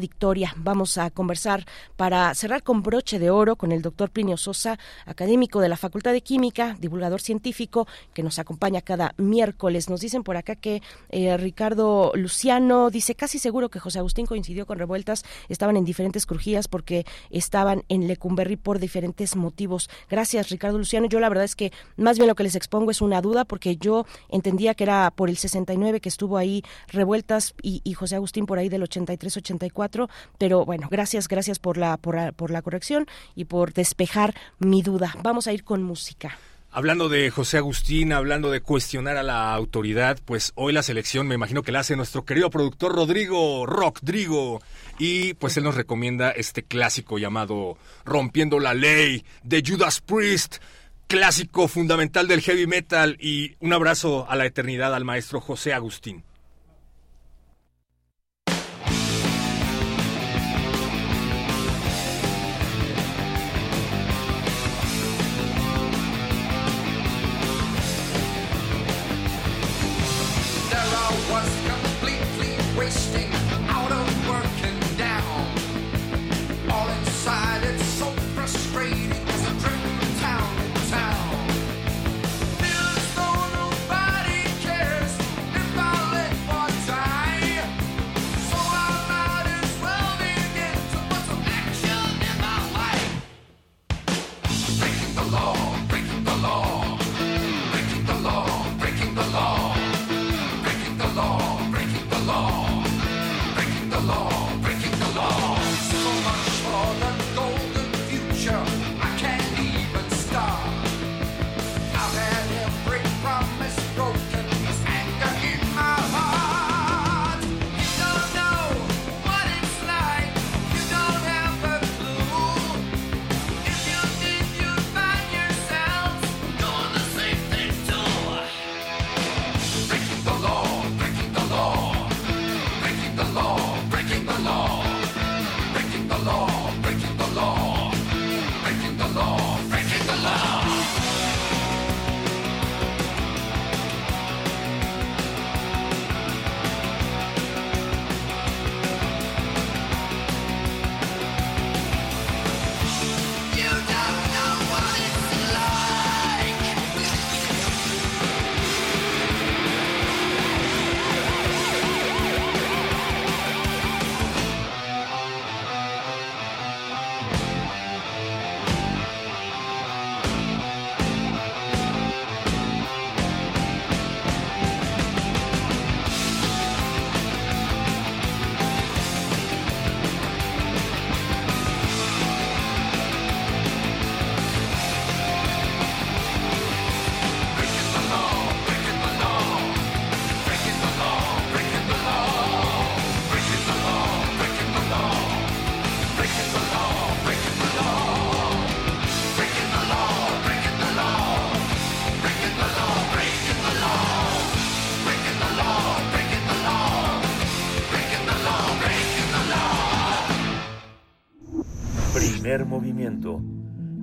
contradictoria. 0.00 0.54
Vamos 0.56 0.96
a 0.98 1.10
conversar 1.10 1.66
para 1.96 2.34
cerrar 2.34 2.62
con 2.62 2.82
broche 2.82 3.18
de 3.18 3.30
oro 3.30 3.56
con 3.56 3.70
el 3.72 3.82
doctor 3.82 4.10
Plinio 4.10 4.36
Sosa, 4.36 4.78
académico 5.04 5.60
de 5.60 5.68
la 5.68 5.76
Facultad 5.76 6.12
de 6.12 6.22
Química, 6.22 6.76
divulgador 6.80 7.20
científico, 7.20 7.86
que 8.14 8.22
nos 8.22 8.38
acompaña 8.38 8.80
cada 8.80 9.14
miércoles. 9.18 9.90
Nos 9.90 10.00
dicen 10.00 10.22
por 10.22 10.36
acá 10.36 10.56
que 10.56 10.82
eh, 11.10 11.36
Ricardo 11.36 12.12
Luciano 12.14 12.90
dice 12.90 13.14
casi 13.14 13.38
seguro 13.38 13.68
que 13.68 13.78
José 13.78 13.98
Agustín 13.98 14.26
coincidió 14.26 14.64
con 14.64 14.78
revueltas, 14.78 15.24
estaban 15.48 15.76
en 15.76 15.84
diferentes 15.84 16.24
crujías 16.24 16.66
porque 16.68 17.04
estaban 17.30 17.84
en 17.88 18.08
Lecumberri 18.08 18.56
por 18.56 18.78
diferentes 18.78 19.36
motivos. 19.36 19.90
Gracias, 20.08 20.48
Ricardo 20.48 20.78
Luciano. 20.78 21.06
Yo 21.08 21.20
la 21.20 21.28
verdad 21.28 21.44
es 21.44 21.56
que 21.56 21.72
más 21.96 22.16
bien 22.16 22.28
lo 22.28 22.34
que 22.34 22.44
les 22.44 22.54
expongo 22.54 22.90
es 22.90 23.02
una 23.02 23.20
duda 23.20 23.44
porque 23.44 23.76
yo 23.76 24.06
entendía 24.30 24.74
que 24.74 24.84
era 24.84 25.10
por 25.10 25.28
el 25.28 25.36
69 25.36 26.00
que 26.00 26.08
estuvo 26.08 26.38
ahí 26.38 26.62
revueltas 26.88 27.54
y, 27.62 27.82
y 27.84 27.92
José 27.92 28.16
Agustín 28.16 28.46
por 28.46 28.58
ahí 28.58 28.68
del 28.68 28.82
83-84, 28.82 29.89
pero 30.38 30.64
bueno, 30.64 30.88
gracias, 30.90 31.28
gracias 31.28 31.58
por 31.58 31.76
la, 31.76 31.96
por 31.96 32.16
la, 32.16 32.32
por 32.32 32.50
la 32.50 32.62
corrección 32.62 33.06
y 33.34 33.44
por 33.44 33.72
despejar 33.72 34.34
mi 34.58 34.82
duda. 34.82 35.14
Vamos 35.22 35.46
a 35.46 35.52
ir 35.52 35.64
con 35.64 35.82
música. 35.82 36.38
Hablando 36.72 37.08
de 37.08 37.30
José 37.30 37.56
Agustín, 37.56 38.12
hablando 38.12 38.52
de 38.52 38.60
cuestionar 38.60 39.16
a 39.16 39.24
la 39.24 39.52
autoridad, 39.52 40.18
pues 40.24 40.52
hoy 40.54 40.72
la 40.72 40.84
selección 40.84 41.26
me 41.26 41.34
imagino 41.34 41.64
que 41.64 41.72
la 41.72 41.80
hace 41.80 41.96
nuestro 41.96 42.24
querido 42.24 42.48
productor 42.48 42.94
Rodrigo 42.94 43.66
Rockdrigo. 43.66 44.62
Y 44.96 45.34
pues 45.34 45.56
él 45.56 45.64
nos 45.64 45.74
recomienda 45.74 46.30
este 46.30 46.62
clásico 46.62 47.18
llamado 47.18 47.76
Rompiendo 48.04 48.60
la 48.60 48.74
Ley 48.74 49.24
de 49.42 49.64
Judas 49.66 50.00
Priest 50.00 50.58
clásico 51.08 51.66
fundamental 51.66 52.28
del 52.28 52.40
heavy 52.40 52.68
metal 52.68 53.16
y 53.18 53.56
un 53.58 53.72
abrazo 53.72 54.30
a 54.30 54.36
la 54.36 54.46
eternidad 54.46 54.94
al 54.94 55.04
maestro 55.04 55.40
José 55.40 55.72
Agustín. 55.72 56.22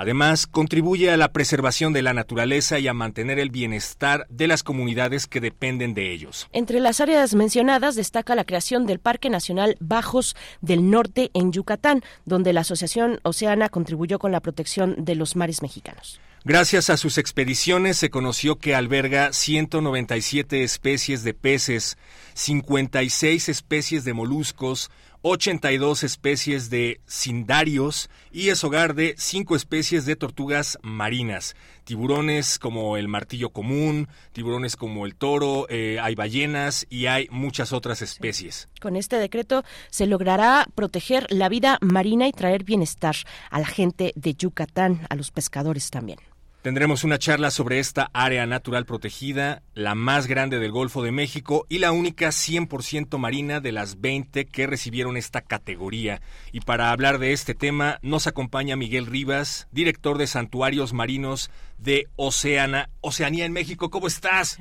Además, 0.01 0.47
contribuye 0.47 1.11
a 1.11 1.17
la 1.17 1.33
preservación 1.33 1.93
de 1.93 2.03
la 2.03 2.15
naturaleza 2.15 2.79
y 2.79 2.87
a 2.87 2.95
mantener 2.95 3.41
el 3.41 3.51
bienestar 3.51 4.29
de 4.31 4.47
las 4.47 4.63
comunidades 4.63 5.27
que 5.27 5.41
dependen 5.41 5.93
de 5.93 6.13
ellos. 6.13 6.47
Entre 6.53 6.79
las 6.79 7.01
áreas 7.01 7.35
mencionadas 7.35 7.97
destaca 7.97 8.37
la 8.37 8.45
creación 8.45 8.87
del 8.87 9.01
Parque 9.01 9.29
Nacional 9.29 9.77
Bajos 9.81 10.37
del 10.61 10.89
Norte 10.89 11.33
en 11.35 11.51
Yucatán, 11.51 12.05
donde 12.27 12.53
la 12.53 12.61
Asociación 12.61 13.19
Oceana 13.25 13.71
contribuyó 13.71 14.21
con 14.21 14.31
la 14.31 14.39
protección 14.39 14.95
de 15.05 15.17
los 15.17 15.35
mares 15.35 15.63
mexicanos. 15.63 16.21
Gracias 16.45 16.91
a 16.91 16.97
sus 16.97 17.19
expediciones 17.19 17.97
se 17.97 18.09
conoció 18.09 18.57
que 18.57 18.77
alberga 18.77 19.33
197 19.33 20.63
especies 20.63 21.25
de 21.25 21.35
peces, 21.35 21.99
56 22.35 23.49
especies 23.49 24.05
de 24.05 24.15
moluscos, 24.15 24.93
82 25.23 26.05
especies 26.05 26.71
de 26.71 27.01
cindarios 27.07 28.09
y 28.31 28.51
es 28.51 28.63
hogar 28.63 28.95
de 28.95 29.15
5 29.19 29.57
especies 29.57 30.07
de 30.07 30.17
tortugas 30.17 30.79
marinas. 30.83 31.57
Tiburones 31.85 32.59
como 32.59 32.97
el 32.97 33.09
martillo 33.09 33.51
común, 33.51 34.09
tiburones 34.33 34.77
como 34.77 35.07
el 35.07 35.17
toro, 35.17 35.67
eh, 35.71 35.99
hay 36.01 36.15
ballenas 36.15 36.87
y 36.89 37.07
hay 37.07 37.29
muchas 37.31 37.73
otras 37.73 38.03
especies. 38.03 38.69
Con 38.81 38.95
este 38.95 39.17
decreto 39.17 39.65
se 39.91 40.07
logrará 40.07 40.67
proteger 40.75 41.27
la 41.31 41.49
vida 41.49 41.79
marina 41.81 42.29
y 42.29 42.33
traer 42.33 42.65
bienestar 42.65 43.17
a 43.51 43.59
la 43.59 43.67
gente 43.67 44.13
de 44.15 44.35
Yucatán, 44.35 45.07
a 45.09 45.17
los 45.17 45.31
pescadores 45.31 45.91
también. 45.91 46.19
Tendremos 46.63 47.05
una 47.05 47.19
charla 47.19 47.53
sobre 47.53 47.79
esta 47.79 48.11
área 48.13 48.45
natural 48.45 48.85
protegida, 48.85 49.63
la 49.75 49.95
más 49.95 50.27
grande 50.27 50.59
del 50.59 50.73
Golfo 50.73 51.05
de 51.05 51.13
México 51.13 51.65
y 51.69 51.79
la 51.79 51.93
única 51.93 52.29
100% 52.29 53.17
marina 53.17 53.61
de 53.61 53.71
las 53.71 54.01
20 54.01 54.45
que 54.47 54.67
recibieron 54.67 55.17
esta 55.17 55.41
categoría. 55.41 56.21
Y 56.51 56.61
para 56.61 56.91
hablar 56.91 57.21
de 57.21 57.33
este 57.33 57.55
tema 57.55 58.01
nos 58.03 58.27
acompaña 58.27 58.75
Miguel 58.75 59.07
Rivas, 59.07 59.69
director 59.71 60.19
de 60.19 60.27
Santuarios 60.27 60.93
Marinos 60.93 61.49
de 61.79 62.09
Oceana, 62.17 62.91
Oceanía 63.03 63.45
en 63.45 63.53
México. 63.53 63.89
¿Cómo 63.89 64.09
estás? 64.09 64.59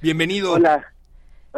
Bienvenido. 0.00 0.52
Hola. 0.52 0.94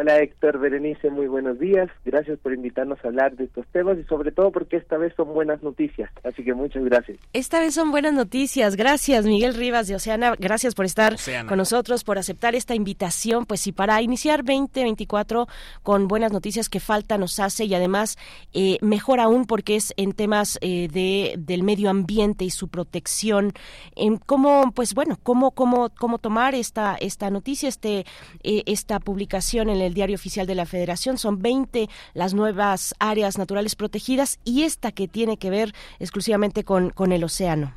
Hola 0.01 0.19
Héctor, 0.19 0.57
Berenice, 0.57 1.11
muy 1.11 1.27
buenos 1.27 1.59
días. 1.59 1.87
Gracias 2.03 2.39
por 2.39 2.53
invitarnos 2.53 2.97
a 3.05 3.09
hablar 3.09 3.35
de 3.35 3.43
estos 3.43 3.67
temas 3.67 3.99
y 3.99 4.03
sobre 4.05 4.31
todo 4.31 4.51
porque 4.51 4.77
esta 4.77 4.97
vez 4.97 5.13
son 5.15 5.31
buenas 5.31 5.61
noticias. 5.61 6.09
Así 6.23 6.43
que 6.43 6.55
muchas 6.55 6.83
gracias. 6.85 7.19
Esta 7.33 7.59
vez 7.59 7.75
son 7.75 7.91
buenas 7.91 8.11
noticias. 8.11 8.77
Gracias 8.77 9.27
Miguel 9.27 9.53
Rivas 9.53 9.87
de 9.87 9.93
Oceana. 9.93 10.33
Gracias 10.39 10.73
por 10.73 10.85
estar 10.85 11.17
con 11.47 11.55
nosotros, 11.55 12.03
por 12.03 12.17
aceptar 12.17 12.55
esta 12.55 12.73
invitación. 12.73 13.45
Pues 13.45 13.59
sí, 13.61 13.73
para 13.73 14.01
iniciar 14.01 14.39
2024 14.43 15.45
con 15.83 16.07
buenas 16.07 16.33
noticias 16.33 16.67
que 16.67 16.79
falta 16.79 17.19
nos 17.19 17.39
hace 17.39 17.65
y 17.65 17.75
además 17.75 18.17
eh, 18.53 18.79
mejor 18.81 19.19
aún 19.19 19.45
porque 19.45 19.75
es 19.75 19.93
en 19.97 20.13
temas 20.13 20.57
eh, 20.61 20.87
de, 20.91 21.35
del 21.37 21.61
medio 21.61 21.91
ambiente 21.91 22.43
y 22.43 22.49
su 22.49 22.69
protección. 22.69 23.53
En 23.95 24.17
cómo, 24.17 24.71
pues 24.73 24.95
bueno, 24.95 25.19
cómo, 25.21 25.51
cómo, 25.51 25.91
cómo 25.91 26.17
tomar 26.17 26.55
esta, 26.55 26.95
esta 26.99 27.29
noticia, 27.29 27.69
este, 27.69 28.07
eh, 28.41 28.63
esta 28.65 28.99
publicación 28.99 29.69
en 29.69 29.81
el 29.81 29.90
Diario 29.93 30.15
Oficial 30.15 30.47
de 30.47 30.55
la 30.55 30.65
Federación. 30.65 31.17
Son 31.17 31.41
20 31.41 31.87
las 32.13 32.33
nuevas 32.33 32.95
áreas 32.99 33.37
naturales 33.37 33.75
protegidas 33.75 34.39
y 34.43 34.63
esta 34.63 34.91
que 34.91 35.07
tiene 35.07 35.37
que 35.37 35.49
ver 35.49 35.73
exclusivamente 35.99 36.63
con, 36.63 36.89
con 36.89 37.11
el 37.11 37.23
océano. 37.23 37.73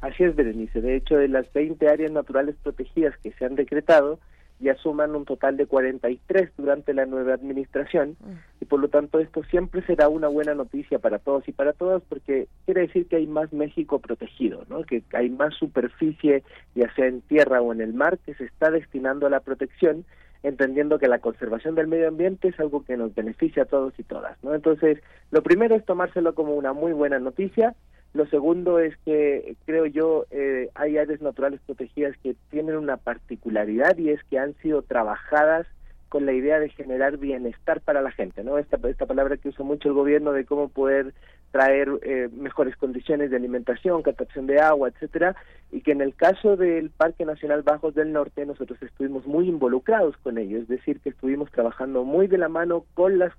Así 0.00 0.24
es, 0.24 0.34
Berenice. 0.34 0.80
De 0.80 0.96
hecho, 0.96 1.16
de 1.16 1.28
las 1.28 1.50
20 1.52 1.88
áreas 1.88 2.10
naturales 2.10 2.56
protegidas 2.62 3.16
que 3.18 3.32
se 3.32 3.44
han 3.44 3.54
decretado, 3.54 4.18
ya 4.62 4.76
suman 4.76 5.14
un 5.14 5.24
total 5.24 5.56
de 5.56 5.66
43 5.66 6.50
durante 6.56 6.94
la 6.94 7.04
nueva 7.04 7.34
administración 7.34 8.16
mm. 8.20 8.62
y 8.62 8.64
por 8.64 8.80
lo 8.80 8.88
tanto 8.88 9.18
esto 9.18 9.42
siempre 9.44 9.82
será 9.82 10.08
una 10.08 10.28
buena 10.28 10.54
noticia 10.54 10.98
para 11.00 11.18
todos 11.18 11.46
y 11.48 11.52
para 11.52 11.72
todas 11.72 12.02
porque 12.08 12.46
quiere 12.64 12.82
decir 12.82 13.06
que 13.06 13.16
hay 13.16 13.26
más 13.26 13.52
México 13.52 13.98
protegido, 13.98 14.64
¿no? 14.68 14.84
que 14.84 15.02
hay 15.12 15.30
más 15.30 15.54
superficie, 15.54 16.44
ya 16.74 16.92
sea 16.94 17.06
en 17.06 17.20
tierra 17.22 17.60
o 17.60 17.72
en 17.72 17.80
el 17.80 17.92
mar, 17.92 18.18
que 18.18 18.34
se 18.34 18.44
está 18.44 18.70
destinando 18.70 19.26
a 19.26 19.30
la 19.30 19.40
protección 19.40 20.04
entendiendo 20.42 20.98
que 20.98 21.08
la 21.08 21.20
conservación 21.20 21.74
del 21.74 21.86
medio 21.86 22.08
ambiente 22.08 22.48
es 22.48 22.58
algo 22.58 22.84
que 22.84 22.96
nos 22.96 23.14
beneficia 23.14 23.62
a 23.62 23.66
todos 23.66 23.94
y 23.98 24.02
todas, 24.02 24.36
¿no? 24.42 24.54
Entonces, 24.54 24.98
lo 25.30 25.42
primero 25.42 25.74
es 25.74 25.84
tomárselo 25.84 26.34
como 26.34 26.54
una 26.54 26.72
muy 26.72 26.92
buena 26.92 27.18
noticia. 27.18 27.74
Lo 28.12 28.26
segundo 28.26 28.78
es 28.78 28.96
que 29.04 29.56
creo 29.64 29.86
yo 29.86 30.26
eh, 30.30 30.68
hay 30.74 30.98
áreas 30.98 31.22
naturales 31.22 31.60
protegidas 31.64 32.16
que 32.22 32.34
tienen 32.50 32.76
una 32.76 32.98
particularidad 32.98 33.96
y 33.96 34.10
es 34.10 34.22
que 34.24 34.38
han 34.38 34.54
sido 34.56 34.82
trabajadas 34.82 35.66
con 36.08 36.26
la 36.26 36.34
idea 36.34 36.58
de 36.58 36.68
generar 36.68 37.16
bienestar 37.16 37.80
para 37.80 38.02
la 38.02 38.10
gente, 38.10 38.44
¿no? 38.44 38.58
Esta, 38.58 38.78
esta 38.86 39.06
palabra 39.06 39.38
que 39.38 39.48
usa 39.48 39.64
mucho 39.64 39.88
el 39.88 39.94
gobierno 39.94 40.32
de 40.32 40.44
cómo 40.44 40.68
poder 40.68 41.14
traer 41.52 41.88
eh, 42.02 42.28
mejores 42.32 42.74
condiciones 42.76 43.30
de 43.30 43.36
alimentación, 43.36 44.02
captación 44.02 44.46
de 44.46 44.58
agua, 44.58 44.88
etcétera, 44.88 45.36
y 45.70 45.82
que 45.82 45.92
en 45.92 46.00
el 46.00 46.14
caso 46.14 46.56
del 46.56 46.90
Parque 46.90 47.24
Nacional 47.24 47.62
Bajos 47.62 47.94
del 47.94 48.12
Norte 48.12 48.44
nosotros 48.46 48.82
estuvimos 48.82 49.26
muy 49.26 49.48
involucrados 49.48 50.16
con 50.16 50.38
ello, 50.38 50.58
es 50.58 50.66
decir, 50.66 51.00
que 51.00 51.10
estuvimos 51.10 51.50
trabajando 51.50 52.04
muy 52.04 52.26
de 52.26 52.38
la 52.38 52.48
mano 52.48 52.84
con 52.94 53.18
las 53.18 53.32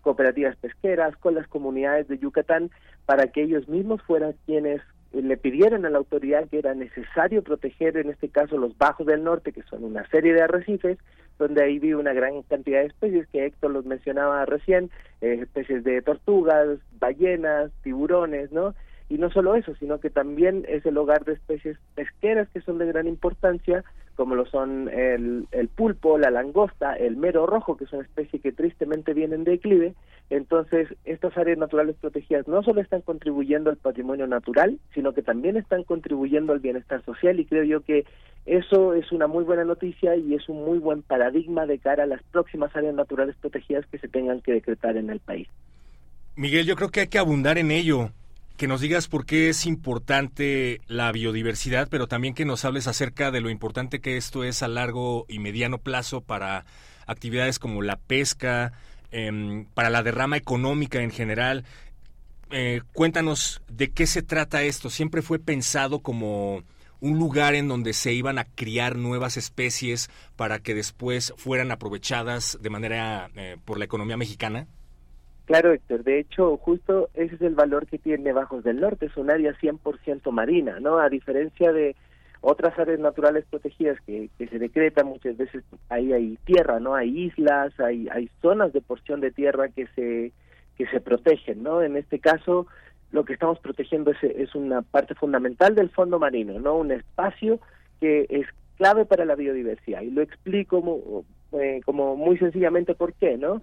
cooperativas 0.00 0.56
pesqueras, 0.56 1.14
con 1.18 1.34
las 1.34 1.46
comunidades 1.46 2.08
de 2.08 2.18
Yucatán, 2.18 2.70
para 3.04 3.26
que 3.28 3.42
ellos 3.42 3.68
mismos 3.68 4.02
fueran 4.02 4.34
quienes 4.46 4.80
le 5.12 5.36
pidieran 5.36 5.84
a 5.86 5.90
la 5.90 5.98
autoridad 5.98 6.48
que 6.48 6.58
era 6.58 6.74
necesario 6.74 7.42
proteger 7.42 7.96
en 7.96 8.10
este 8.10 8.28
caso 8.28 8.58
los 8.58 8.76
bajos 8.76 9.06
del 9.06 9.24
norte, 9.24 9.52
que 9.52 9.62
son 9.62 9.84
una 9.84 10.06
serie 10.10 10.34
de 10.34 10.42
arrecifes, 10.42 10.98
donde 11.38 11.62
ahí 11.62 11.78
vive 11.78 11.96
una 11.96 12.12
gran 12.12 12.42
cantidad 12.42 12.80
de 12.80 12.86
especies 12.86 13.26
que 13.28 13.46
Héctor 13.46 13.70
los 13.70 13.86
mencionaba 13.86 14.44
recién, 14.44 14.90
eh, 15.20 15.38
especies 15.42 15.84
de 15.84 16.02
tortugas, 16.02 16.78
ballenas, 16.98 17.70
tiburones, 17.82 18.52
¿no? 18.52 18.74
Y 19.08 19.16
no 19.16 19.30
solo 19.30 19.54
eso, 19.54 19.74
sino 19.76 20.00
que 20.00 20.10
también 20.10 20.64
es 20.68 20.84
el 20.84 20.98
hogar 20.98 21.24
de 21.24 21.32
especies 21.32 21.78
pesqueras 21.94 22.48
que 22.50 22.60
son 22.60 22.78
de 22.78 22.86
gran 22.86 23.06
importancia, 23.06 23.82
como 24.16 24.34
lo 24.34 24.44
son 24.46 24.88
el, 24.88 25.46
el 25.50 25.68
pulpo, 25.68 26.18
la 26.18 26.30
langosta, 26.30 26.94
el 26.94 27.16
mero 27.16 27.46
rojo, 27.46 27.76
que 27.76 27.86
son 27.86 28.02
especies 28.02 28.42
que 28.42 28.52
tristemente 28.52 29.14
vienen 29.14 29.44
de 29.44 29.52
declive. 29.52 29.94
Entonces, 30.28 30.88
estas 31.04 31.36
áreas 31.38 31.56
naturales 31.56 31.96
protegidas 32.00 32.46
no 32.46 32.62
solo 32.62 32.82
están 32.82 33.00
contribuyendo 33.00 33.70
al 33.70 33.76
patrimonio 33.76 34.26
natural, 34.26 34.78
sino 34.92 35.14
que 35.14 35.22
también 35.22 35.56
están 35.56 35.84
contribuyendo 35.84 36.52
al 36.52 36.60
bienestar 36.60 37.02
social 37.04 37.40
y 37.40 37.46
creo 37.46 37.64
yo 37.64 37.80
que 37.80 38.04
eso 38.44 38.94
es 38.94 39.10
una 39.12 39.26
muy 39.26 39.44
buena 39.44 39.64
noticia 39.64 40.16
y 40.16 40.34
es 40.34 40.48
un 40.48 40.64
muy 40.64 40.78
buen 40.78 41.02
paradigma 41.02 41.66
de 41.66 41.78
cara 41.78 42.04
a 42.04 42.06
las 42.06 42.22
próximas 42.24 42.74
áreas 42.74 42.94
naturales 42.94 43.36
protegidas 43.36 43.86
que 43.86 43.98
se 43.98 44.08
tengan 44.08 44.40
que 44.40 44.52
decretar 44.52 44.96
en 44.96 45.10
el 45.10 45.20
país. 45.20 45.48
Miguel, 46.34 46.66
yo 46.66 46.76
creo 46.76 46.90
que 46.90 47.00
hay 47.00 47.08
que 47.08 47.18
abundar 47.18 47.58
en 47.58 47.70
ello, 47.70 48.10
que 48.58 48.66
nos 48.66 48.80
digas 48.80 49.06
por 49.06 49.24
qué 49.24 49.48
es 49.48 49.66
importante 49.66 50.80
la 50.88 51.12
biodiversidad, 51.12 51.88
pero 51.88 52.08
también 52.08 52.34
que 52.34 52.44
nos 52.44 52.64
hables 52.64 52.88
acerca 52.88 53.30
de 53.30 53.40
lo 53.40 53.50
importante 53.50 54.00
que 54.00 54.16
esto 54.16 54.42
es 54.42 54.64
a 54.64 54.68
largo 54.68 55.26
y 55.28 55.38
mediano 55.38 55.78
plazo 55.78 56.22
para 56.22 56.66
actividades 57.06 57.60
como 57.60 57.82
la 57.82 57.96
pesca, 57.96 58.72
em, 59.12 59.64
para 59.74 59.90
la 59.90 60.02
derrama 60.02 60.36
económica 60.36 61.00
en 61.00 61.12
general. 61.12 61.64
Eh, 62.50 62.82
cuéntanos 62.92 63.62
de 63.68 63.92
qué 63.92 64.08
se 64.08 64.22
trata 64.22 64.64
esto. 64.64 64.90
¿Siempre 64.90 65.22
fue 65.22 65.38
pensado 65.38 66.00
como 66.00 66.64
un 67.00 67.16
lugar 67.16 67.54
en 67.54 67.68
donde 67.68 67.92
se 67.92 68.12
iban 68.12 68.40
a 68.40 68.44
criar 68.44 68.96
nuevas 68.96 69.36
especies 69.36 70.10
para 70.34 70.58
que 70.58 70.74
después 70.74 71.32
fueran 71.36 71.70
aprovechadas 71.70 72.58
de 72.60 72.70
manera 72.70 73.30
eh, 73.36 73.56
por 73.64 73.78
la 73.78 73.84
economía 73.84 74.16
mexicana? 74.16 74.66
Claro, 75.48 75.72
Héctor. 75.72 76.04
De 76.04 76.18
hecho, 76.18 76.58
justo 76.58 77.08
ese 77.14 77.36
es 77.36 77.40
el 77.40 77.54
valor 77.54 77.86
que 77.86 77.96
tiene 77.96 78.34
Bajos 78.34 78.62
del 78.64 78.80
Norte. 78.80 79.06
Es 79.06 79.16
un 79.16 79.30
área 79.30 79.54
100% 79.54 80.30
marina, 80.30 80.78
¿no? 80.78 80.98
A 80.98 81.08
diferencia 81.08 81.72
de 81.72 81.96
otras 82.42 82.78
áreas 82.78 83.00
naturales 83.00 83.46
protegidas 83.48 83.98
que, 84.02 84.28
que 84.36 84.46
se 84.48 84.58
decretan 84.58 85.06
muchas 85.06 85.38
veces, 85.38 85.64
ahí 85.88 86.12
hay 86.12 86.38
tierra, 86.44 86.80
¿no? 86.80 86.94
Hay 86.94 87.18
islas, 87.18 87.72
hay, 87.80 88.08
hay 88.12 88.28
zonas 88.42 88.74
de 88.74 88.82
porción 88.82 89.22
de 89.22 89.30
tierra 89.30 89.70
que 89.70 89.86
se 89.96 90.32
que 90.76 90.86
se 90.88 91.00
protegen, 91.00 91.62
¿no? 91.62 91.80
En 91.80 91.96
este 91.96 92.18
caso, 92.18 92.66
lo 93.10 93.24
que 93.24 93.32
estamos 93.32 93.58
protegiendo 93.58 94.10
es, 94.10 94.22
es 94.22 94.54
una 94.54 94.82
parte 94.82 95.14
fundamental 95.14 95.74
del 95.74 95.88
fondo 95.88 96.18
marino, 96.18 96.60
¿no? 96.60 96.74
Un 96.76 96.92
espacio 96.92 97.58
que 98.00 98.26
es 98.28 98.46
clave 98.76 99.06
para 99.06 99.24
la 99.24 99.34
biodiversidad. 99.34 100.02
Y 100.02 100.10
lo 100.10 100.20
explico 100.20 100.82
como, 100.82 101.24
eh, 101.52 101.80
como 101.86 102.16
muy 102.16 102.36
sencillamente 102.36 102.94
por 102.94 103.14
qué, 103.14 103.38
¿no? 103.38 103.62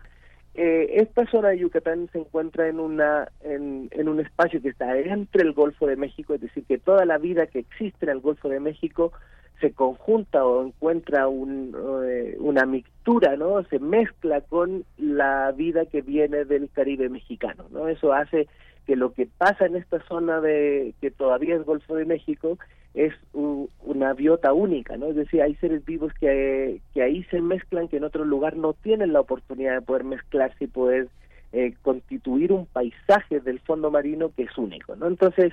Eh, 0.57 1.01
esta 1.01 1.25
zona 1.29 1.49
de 1.49 1.59
Yucatán 1.59 2.07
se 2.13 2.19
encuentra 2.19 2.69
en 2.69 2.79
una 2.79 3.27
en, 3.41 3.89
un 4.07 4.19
espacio 4.21 4.61
que 4.61 4.69
está 4.69 4.97
entre 4.97 5.43
el 5.43 5.51
Golfo 5.51 5.85
de 5.85 5.97
México, 5.97 6.33
es 6.33 6.39
decir, 6.39 6.63
que 6.63 6.77
toda 6.77 7.05
la 7.05 7.17
vida 7.17 7.47
que 7.47 7.59
existe 7.59 8.05
en 8.05 8.11
el 8.11 8.21
Golfo 8.21 8.47
de 8.47 8.61
México 8.61 9.11
se 9.59 9.73
conjunta 9.73 10.45
o 10.45 10.65
encuentra 10.65 11.27
un, 11.27 11.75
eh, 12.05 12.37
una 12.39 12.65
mixtura, 12.65 13.35
¿no? 13.35 13.63
Se 13.65 13.79
mezcla 13.79 14.39
con 14.41 14.85
la 14.97 15.51
vida 15.51 15.87
que 15.87 16.01
viene 16.01 16.45
del 16.45 16.69
Caribe 16.71 17.09
mexicano, 17.09 17.65
¿no? 17.71 17.89
Eso 17.89 18.13
hace 18.13 18.47
que 18.85 18.95
lo 18.95 19.11
que 19.11 19.27
pasa 19.37 19.65
en 19.65 19.75
esta 19.75 19.99
zona 20.07 20.39
de 20.39 20.93
que 21.01 21.11
todavía 21.11 21.55
es 21.55 21.65
Golfo 21.65 21.95
de 21.95 22.05
México 22.05 22.57
es 22.95 23.13
una 23.33 24.13
biota 24.13 24.53
única, 24.53 24.95
¿no? 24.95 25.07
Es 25.07 25.17
decir, 25.17 25.41
hay 25.41 25.55
seres 25.55 25.83
vivos 25.85 26.13
que, 26.13 26.79
que 26.93 27.03
ahí 27.03 27.23
se 27.25 27.41
mezclan 27.41 27.89
que 27.89 27.97
en 27.97 28.05
otro 28.05 28.23
lugar 28.23 28.55
no 28.55 28.71
tienen 28.73 29.11
la 29.11 29.19
oportunidad 29.19 29.75
de 29.75 29.81
poder 29.81 30.05
mezclarse 30.05 30.63
y 30.63 30.67
poder 30.67 31.09
eh, 31.51 31.73
constituir 31.81 32.53
un 32.53 32.65
paisaje 32.65 33.41
del 33.41 33.59
fondo 33.59 33.91
marino 33.91 34.31
que 34.33 34.43
es 34.43 34.57
único, 34.57 34.95
¿no? 34.95 35.07
Entonces, 35.07 35.51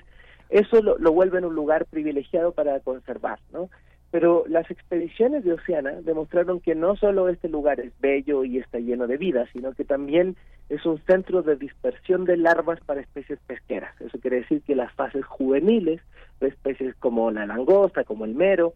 eso 0.50 0.80
lo, 0.82 0.96
lo 0.98 1.12
vuelve 1.12 1.38
en 1.38 1.44
un 1.44 1.54
lugar 1.54 1.86
privilegiado 1.86 2.52
para 2.52 2.78
conservar, 2.78 3.40
¿no? 3.52 3.68
Pero 4.12 4.44
las 4.46 4.70
expediciones 4.70 5.42
de 5.42 5.54
Oceana 5.54 6.00
demostraron 6.02 6.60
que 6.60 6.76
no 6.76 6.96
solo 6.96 7.28
este 7.28 7.48
lugar 7.48 7.80
es 7.80 7.92
bello 8.00 8.44
y 8.44 8.58
está 8.58 8.78
lleno 8.78 9.08
de 9.08 9.16
vida, 9.16 9.46
sino 9.52 9.72
que 9.72 9.84
también 9.84 10.36
es 10.72 10.86
un 10.86 10.98
centro 11.04 11.42
de 11.42 11.56
dispersión 11.56 12.24
de 12.24 12.38
larvas 12.38 12.80
para 12.80 13.02
especies 13.02 13.38
pesqueras. 13.46 13.94
Eso 14.00 14.18
quiere 14.18 14.36
decir 14.40 14.62
que 14.62 14.74
las 14.74 14.90
fases 14.94 15.22
juveniles 15.26 16.00
de 16.40 16.48
especies 16.48 16.94
como 16.94 17.30
la 17.30 17.44
langosta, 17.44 18.04
como 18.04 18.24
el 18.24 18.34
mero, 18.34 18.72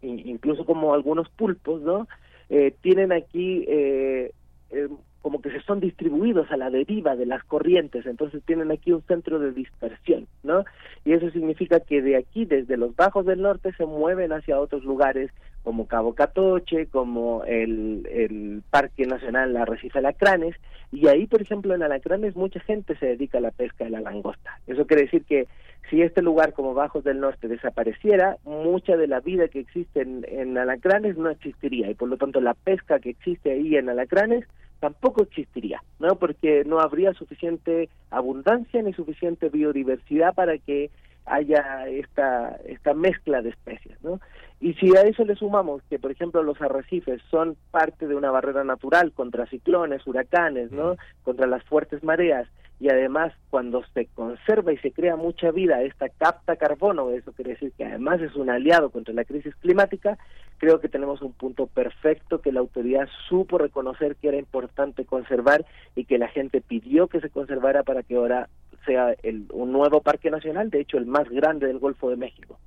incluso 0.00 0.64
como 0.64 0.94
algunos 0.94 1.28
pulpos, 1.30 1.82
¿no? 1.82 2.06
Eh, 2.50 2.72
tienen 2.82 3.10
aquí 3.10 3.64
eh, 3.66 4.32
eh, 4.70 4.88
como 5.22 5.40
que 5.42 5.50
se 5.50 5.60
son 5.62 5.80
distribuidos 5.80 6.50
a 6.50 6.56
la 6.56 6.70
deriva 6.70 7.16
de 7.16 7.26
las 7.26 7.42
corrientes, 7.44 8.06
entonces 8.06 8.42
tienen 8.44 8.70
aquí 8.70 8.92
un 8.92 9.02
centro 9.02 9.38
de 9.38 9.52
dispersión, 9.52 10.26
¿no? 10.42 10.64
Y 11.04 11.12
eso 11.12 11.30
significa 11.30 11.80
que 11.80 12.02
de 12.02 12.16
aquí, 12.16 12.44
desde 12.44 12.76
los 12.76 12.94
bajos 12.94 13.26
del 13.26 13.42
norte, 13.42 13.72
se 13.72 13.84
mueven 13.84 14.32
hacia 14.32 14.60
otros 14.60 14.84
lugares 14.84 15.30
como 15.64 15.86
Cabo 15.86 16.14
Catoche, 16.14 16.86
como 16.86 17.44
el, 17.44 18.06
el 18.10 18.62
Parque 18.70 19.06
Nacional 19.06 19.56
Arrecife 19.56 19.98
Alacranes, 19.98 20.54
y 20.92 21.08
ahí, 21.08 21.26
por 21.26 21.42
ejemplo, 21.42 21.74
en 21.74 21.82
Alacranes 21.82 22.36
mucha 22.36 22.60
gente 22.60 22.96
se 22.96 23.06
dedica 23.06 23.38
a 23.38 23.42
la 23.42 23.50
pesca 23.50 23.84
de 23.84 23.90
la 23.90 24.00
langosta. 24.00 24.58
Eso 24.66 24.86
quiere 24.86 25.02
decir 25.02 25.24
que 25.24 25.46
si 25.90 26.00
este 26.00 26.22
lugar 26.22 26.52
como 26.52 26.74
Bajos 26.74 27.04
del 27.04 27.20
Norte 27.20 27.48
desapareciera, 27.48 28.36
mucha 28.44 28.96
de 28.96 29.08
la 29.08 29.20
vida 29.20 29.48
que 29.48 29.60
existe 29.60 30.00
en, 30.00 30.24
en 30.28 30.56
Alacranes 30.56 31.18
no 31.18 31.28
existiría, 31.28 31.90
y 31.90 31.94
por 31.94 32.08
lo 32.08 32.16
tanto 32.16 32.40
la 32.40 32.54
pesca 32.54 33.00
que 33.00 33.10
existe 33.10 33.50
ahí 33.50 33.76
en 33.76 33.88
Alacranes 33.88 34.46
tampoco 34.80 35.22
existiría, 35.22 35.82
¿no? 35.98 36.16
Porque 36.16 36.64
no 36.64 36.80
habría 36.80 37.12
suficiente 37.14 37.88
abundancia 38.10 38.82
ni 38.82 38.92
suficiente 38.92 39.48
biodiversidad 39.48 40.34
para 40.34 40.58
que 40.58 40.90
haya 41.26 41.86
esta 41.88 42.56
esta 42.64 42.94
mezcla 42.94 43.42
de 43.42 43.50
especies, 43.50 44.02
¿no? 44.02 44.20
Y 44.60 44.74
si 44.74 44.96
a 44.96 45.02
eso 45.02 45.24
le 45.24 45.36
sumamos 45.36 45.82
que, 45.88 45.98
por 45.98 46.10
ejemplo, 46.10 46.42
los 46.42 46.60
arrecifes 46.60 47.22
son 47.30 47.56
parte 47.70 48.08
de 48.08 48.16
una 48.16 48.30
barrera 48.30 48.64
natural 48.64 49.12
contra 49.12 49.46
ciclones, 49.46 50.06
huracanes, 50.06 50.72
¿no? 50.72 50.96
Contra 51.22 51.46
las 51.46 51.62
fuertes 51.64 52.02
mareas 52.02 52.48
y 52.80 52.88
además 52.88 53.32
cuando 53.50 53.82
se 53.92 54.06
conserva 54.06 54.72
y 54.72 54.78
se 54.78 54.92
crea 54.92 55.16
mucha 55.16 55.50
vida, 55.50 55.82
esta 55.82 56.08
capta 56.08 56.56
carbono, 56.56 57.10
eso 57.10 57.32
quiere 57.32 57.52
decir 57.52 57.72
que 57.76 57.84
además 57.84 58.20
es 58.20 58.36
un 58.36 58.50
aliado 58.50 58.90
contra 58.90 59.14
la 59.14 59.24
crisis 59.24 59.54
climática, 59.56 60.16
creo 60.58 60.80
que 60.80 60.88
tenemos 60.88 61.20
un 61.22 61.32
punto 61.32 61.66
perfecto 61.66 62.40
que 62.40 62.52
la 62.52 62.60
autoridad 62.60 63.08
supo 63.28 63.58
reconocer 63.58 64.16
que 64.16 64.28
era 64.28 64.36
importante 64.36 65.04
conservar 65.04 65.64
y 65.96 66.04
que 66.04 66.18
la 66.18 66.28
gente 66.28 66.60
pidió 66.60 67.08
que 67.08 67.20
se 67.20 67.30
conservara 67.30 67.82
para 67.82 68.02
que 68.02 68.16
ahora 68.16 68.48
sea 68.86 69.14
el, 69.22 69.46
un 69.52 69.72
nuevo 69.72 70.00
parque 70.00 70.30
nacional, 70.30 70.70
de 70.70 70.80
hecho 70.80 70.98
el 70.98 71.06
más 71.06 71.28
grande 71.28 71.66
del 71.66 71.78
Golfo 71.78 72.10
de 72.10 72.16
México. 72.16 72.58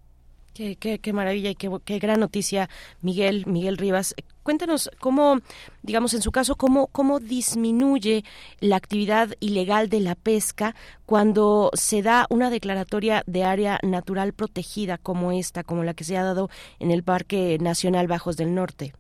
Qué, 0.54 0.76
qué, 0.76 1.14
maravilla 1.14 1.50
y 1.50 1.56
qué, 1.56 1.70
qué, 1.86 2.00
gran 2.00 2.20
noticia, 2.20 2.68
Miguel, 3.02 3.46
Miguel 3.48 3.78
Rivas. 3.78 4.14
Cuéntanos 4.44 4.92
cómo, 5.00 5.38
digamos, 5.82 6.14
en 6.14 6.22
su 6.22 6.32
caso, 6.32 6.56
cómo, 6.56 6.88
cómo 6.88 7.22
disminuye 7.22 8.26
la 8.60 8.76
actividad 8.76 9.30
ilegal 9.40 9.88
de 9.88 10.02
la 10.02 10.16
pesca 10.16 10.76
cuando 11.06 11.72
se 11.74 12.02
da 12.02 12.26
una 12.30 12.50
declaratoria 12.50 13.24
de 13.28 13.46
área 13.46 13.80
natural 13.82 14.34
protegida 14.34 14.98
como 14.98 15.32
esta, 15.32 15.64
como 15.64 15.86
la 15.86 15.94
que 15.94 16.04
se 16.04 16.18
ha 16.18 16.24
dado 16.24 16.50
en 16.80 16.92
el 16.92 17.04
Parque 17.04 17.58
Nacional 17.62 18.08
Bajos 18.08 18.36
del 18.36 18.54
Norte. 18.54 18.92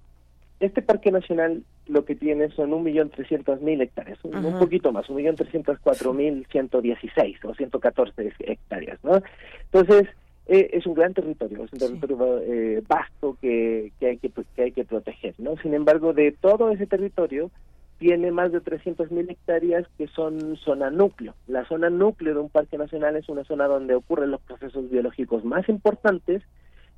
este 0.61 0.81
parque 0.81 1.11
nacional 1.11 1.63
lo 1.87 2.05
que 2.05 2.15
tiene 2.15 2.49
son 2.51 2.71
1.300.000 2.71 3.81
hectáreas, 3.81 4.23
un, 4.23 4.45
un 4.45 4.57
poquito 4.57 4.93
más, 4.93 5.05
1.304.116 5.07 7.43
o 7.43 7.53
114 7.55 8.33
hectáreas, 8.39 9.03
¿no? 9.03 9.21
Entonces, 9.71 10.07
es 10.47 10.85
un 10.85 10.93
gran 10.93 11.13
territorio, 11.13 11.63
es 11.63 11.73
un 11.73 11.79
territorio 11.79 12.39
eh, 12.41 12.83
vasto 12.87 13.37
que, 13.41 13.91
que, 13.99 14.07
hay 14.07 14.17
que, 14.17 14.31
que 14.55 14.63
hay 14.63 14.71
que 14.71 14.83
proteger, 14.83 15.35
¿no? 15.37 15.55
Sin 15.57 15.73
embargo, 15.73 16.13
de 16.13 16.31
todo 16.31 16.71
ese 16.71 16.87
territorio, 16.87 17.51
tiene 18.01 18.31
más 18.31 18.51
de 18.51 18.63
300.000 18.63 19.29
hectáreas 19.29 19.85
que 19.95 20.07
son 20.07 20.57
zona 20.57 20.89
núcleo. 20.89 21.35
La 21.45 21.65
zona 21.67 21.91
núcleo 21.91 22.33
de 22.33 22.39
un 22.39 22.49
parque 22.49 22.75
nacional 22.75 23.15
es 23.15 23.29
una 23.29 23.43
zona 23.43 23.67
donde 23.67 23.93
ocurren 23.93 24.31
los 24.31 24.41
procesos 24.41 24.89
biológicos 24.89 25.45
más 25.45 25.69
importantes 25.69 26.41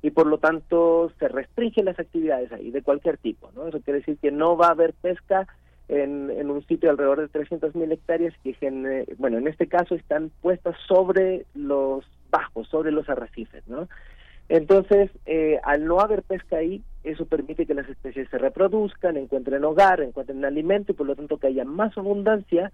y 0.00 0.12
por 0.12 0.26
lo 0.26 0.38
tanto 0.38 1.12
se 1.18 1.28
restringen 1.28 1.84
las 1.84 1.98
actividades 1.98 2.50
ahí 2.52 2.70
de 2.70 2.80
cualquier 2.80 3.18
tipo. 3.18 3.50
¿no? 3.54 3.68
Eso 3.68 3.82
quiere 3.82 3.98
decir 3.98 4.16
que 4.16 4.30
no 4.30 4.56
va 4.56 4.68
a 4.68 4.70
haber 4.70 4.94
pesca 4.94 5.46
en, 5.88 6.30
en 6.30 6.50
un 6.50 6.66
sitio 6.66 6.88
alrededor 6.88 7.20
de 7.20 7.38
300.000 7.38 7.92
hectáreas 7.92 8.34
que, 8.42 9.06
bueno, 9.18 9.36
en 9.36 9.46
este 9.46 9.66
caso 9.66 9.94
están 9.94 10.30
puestas 10.40 10.74
sobre 10.88 11.44
los 11.54 12.06
bajos, 12.34 12.66
sobre 12.68 12.90
los 12.90 13.08
arrecifes. 13.08 13.66
¿no? 13.68 13.88
Entonces, 14.48 15.10
eh, 15.24 15.60
al 15.62 15.84
no 15.86 16.00
haber 16.00 16.22
pesca 16.22 16.56
ahí, 16.56 16.82
eso 17.04 17.26
permite 17.26 17.66
que 17.66 17.74
las 17.74 17.88
especies 17.88 18.28
se 18.28 18.38
reproduzcan, 18.38 19.16
encuentren 19.16 19.64
hogar, 19.64 20.00
encuentren 20.00 20.44
alimento 20.44 20.92
y 20.92 20.94
por 20.94 21.06
lo 21.06 21.14
tanto 21.14 21.38
que 21.38 21.46
haya 21.46 21.64
más 21.64 21.96
abundancia 21.96 22.72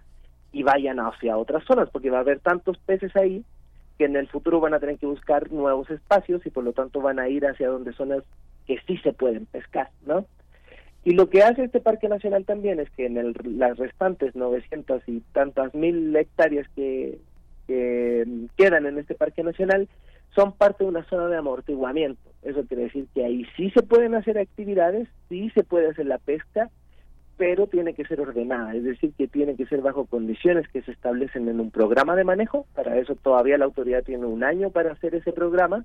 y 0.52 0.62
vayan 0.62 0.98
hacia 0.98 1.36
otras 1.36 1.62
zonas, 1.64 1.88
porque 1.90 2.10
va 2.10 2.18
a 2.18 2.22
haber 2.22 2.40
tantos 2.40 2.78
peces 2.78 3.14
ahí 3.14 3.44
que 3.98 4.06
en 4.06 4.16
el 4.16 4.28
futuro 4.28 4.60
van 4.60 4.74
a 4.74 4.80
tener 4.80 4.98
que 4.98 5.06
buscar 5.06 5.52
nuevos 5.52 5.90
espacios 5.90 6.44
y 6.46 6.50
por 6.50 6.64
lo 6.64 6.72
tanto 6.72 7.00
van 7.00 7.18
a 7.18 7.28
ir 7.28 7.46
hacia 7.46 7.68
donde 7.68 7.92
zonas 7.92 8.24
que 8.66 8.78
sí 8.86 8.96
se 8.98 9.12
pueden 9.12 9.46
pescar, 9.46 9.90
¿no? 10.06 10.24
Y 11.04 11.12
lo 11.12 11.30
que 11.30 11.42
hace 11.42 11.64
este 11.64 11.80
parque 11.80 12.08
nacional 12.08 12.44
también 12.44 12.78
es 12.80 12.90
que 12.90 13.06
en 13.06 13.16
el, 13.16 13.34
las 13.58 13.78
restantes 13.78 14.34
900 14.34 15.02
y 15.06 15.20
tantas 15.32 15.74
mil 15.74 16.14
hectáreas 16.16 16.66
que, 16.74 17.18
que 17.70 18.24
quedan 18.56 18.84
en 18.86 18.98
este 18.98 19.14
parque 19.14 19.44
nacional, 19.44 19.88
son 20.34 20.52
parte 20.52 20.82
de 20.82 20.90
una 20.90 21.04
zona 21.04 21.28
de 21.28 21.36
amortiguamiento. 21.36 22.20
Eso 22.42 22.64
quiere 22.66 22.84
decir 22.84 23.06
que 23.14 23.24
ahí 23.24 23.46
sí 23.56 23.70
se 23.70 23.82
pueden 23.82 24.16
hacer 24.16 24.38
actividades, 24.38 25.06
sí 25.28 25.50
se 25.50 25.62
puede 25.62 25.88
hacer 25.88 26.06
la 26.06 26.18
pesca, 26.18 26.68
pero 27.36 27.68
tiene 27.68 27.94
que 27.94 28.04
ser 28.04 28.20
ordenada, 28.20 28.74
es 28.74 28.82
decir, 28.82 29.12
que 29.16 29.28
tiene 29.28 29.54
que 29.54 29.66
ser 29.66 29.82
bajo 29.82 30.06
condiciones 30.06 30.66
que 30.68 30.82
se 30.82 30.90
establecen 30.90 31.48
en 31.48 31.60
un 31.60 31.70
programa 31.70 32.16
de 32.16 32.24
manejo. 32.24 32.66
Para 32.74 32.98
eso 32.98 33.14
todavía 33.14 33.56
la 33.56 33.66
autoridad 33.66 34.02
tiene 34.02 34.26
un 34.26 34.42
año 34.42 34.70
para 34.70 34.90
hacer 34.90 35.14
ese 35.14 35.32
programa. 35.32 35.84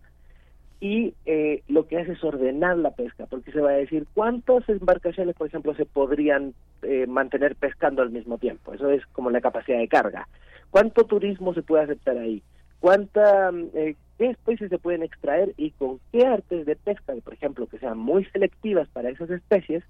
Y 0.79 1.13
eh, 1.25 1.63
lo 1.67 1.87
que 1.87 1.97
hace 1.97 2.11
es 2.11 2.23
ordenar 2.23 2.77
la 2.77 2.91
pesca, 2.91 3.25
porque 3.27 3.51
se 3.51 3.61
va 3.61 3.71
a 3.71 3.73
decir 3.73 4.05
cuántas 4.13 4.67
embarcaciones, 4.69 5.35
por 5.35 5.47
ejemplo, 5.47 5.73
se 5.75 5.85
podrían 5.85 6.53
eh, 6.81 7.07
mantener 7.07 7.55
pescando 7.55 8.01
al 8.01 8.09
mismo 8.09 8.37
tiempo. 8.37 8.73
Eso 8.73 8.89
es 8.89 9.05
como 9.07 9.31
la 9.31 9.41
capacidad 9.41 9.79
de 9.79 9.87
carga. 9.87 10.27
¿Cuánto 10.69 11.05
turismo 11.05 11.53
se 11.53 11.63
puede 11.63 11.83
aceptar 11.83 12.17
ahí? 12.17 12.43
cuánta, 12.85 13.49
eh, 13.73 13.95
qué 14.19 14.29
especies 14.29 14.69
se 14.69 14.77
pueden 14.77 15.01
extraer 15.01 15.55
y 15.57 15.71
con 15.71 15.99
qué 16.11 16.23
artes 16.23 16.67
de 16.67 16.75
pesca, 16.75 17.13
por 17.23 17.33
ejemplo, 17.33 17.65
que 17.65 17.79
sean 17.79 17.97
muy 17.97 18.25
selectivas 18.25 18.87
para 18.89 19.09
esas 19.09 19.29
especies, 19.31 19.83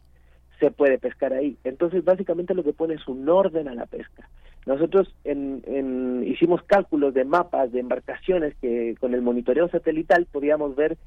se 0.62 0.71
puede 0.71 0.98
pescar 0.98 1.34
ahí. 1.34 1.58
Entonces, 1.65 2.06
básicamente 2.06 2.54
lo 2.54 2.63
que 2.63 2.71
pone 2.71 2.93
es 2.93 3.06
un 3.10 3.28
orden 3.28 3.67
a 3.67 3.76
la 3.76 3.86
pesca. 3.86 4.30
Nosotros 4.65 5.13
en, 5.23 6.23
hicimos 6.25 6.63
cálculos 6.63 7.13
de 7.13 7.23
mapas 7.23 7.71
de 7.71 7.80
embarcaciones 7.80 8.56
que 8.62 8.95
con 8.99 9.13
el 9.13 9.21
monitoreo 9.21 9.69
satelital 9.69 10.25
podíamos 10.32 10.75
ver 10.75 10.97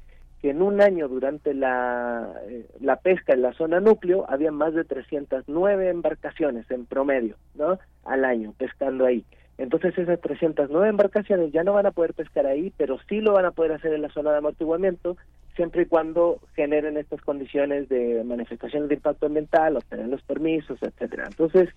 que 0.41 0.51
en 0.51 0.61
un 0.61 0.79
año 0.79 1.09
durante 1.09 1.53
la, 1.53 2.31
eh, 2.47 2.65
la 2.79 2.95
pesca 2.95 3.33
en 3.33 3.41
la 3.41 3.51
zona 3.53 3.81
núcleo 3.81 4.25
había 4.29 4.51
más 4.51 4.73
de 4.73 4.85
309 4.85 5.89
embarcaciones 5.89 6.71
en 6.71 6.85
promedio, 6.85 7.35
¿no? 7.55 7.77
Al 8.05 8.23
año 8.23 8.53
pescando 8.57 9.05
ahí. 9.05 9.25
Entonces 9.57 9.97
esas 9.97 10.21
309 10.21 10.87
embarcaciones 10.87 11.51
ya 11.51 11.65
no 11.65 11.73
van 11.73 11.85
a 11.85 11.91
poder 11.91 12.13
pescar 12.13 12.45
ahí, 12.45 12.71
pero 12.77 12.97
sí 13.09 13.19
lo 13.19 13.33
van 13.33 13.43
a 13.43 13.51
poder 13.51 13.73
hacer 13.73 13.91
en 13.91 14.01
la 14.01 14.09
zona 14.09 14.31
de 14.31 14.37
amortiguamiento, 14.37 15.17
siempre 15.57 15.81
y 15.81 15.85
cuando 15.85 16.39
generen 16.55 16.95
estas 16.95 17.19
condiciones 17.21 17.89
de 17.89 18.23
manifestaciones 18.23 18.87
de 18.87 18.95
impacto 18.95 19.25
ambiental, 19.25 19.75
obtener 19.75 20.07
los 20.07 20.21
permisos, 20.21 20.81
etcétera. 20.81 21.25
Entonces, 21.27 21.67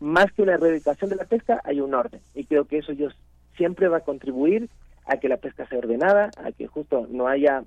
más 0.00 0.32
que 0.32 0.42
una 0.42 0.54
erradicación 0.54 1.10
de 1.10 1.16
la 1.16 1.24
pesca, 1.24 1.60
hay 1.64 1.80
un 1.80 1.94
orden. 1.94 2.20
Y 2.34 2.44
creo 2.44 2.64
que 2.64 2.78
eso 2.78 2.92
yo 2.92 3.08
siempre 3.56 3.88
va 3.88 3.98
a 3.98 4.04
contribuir 4.04 4.68
a 5.06 5.18
que 5.18 5.28
la 5.28 5.36
pesca 5.36 5.66
sea 5.66 5.78
ordenada, 5.78 6.30
a 6.42 6.52
que 6.52 6.66
justo 6.66 7.06
no 7.10 7.28
haya 7.28 7.62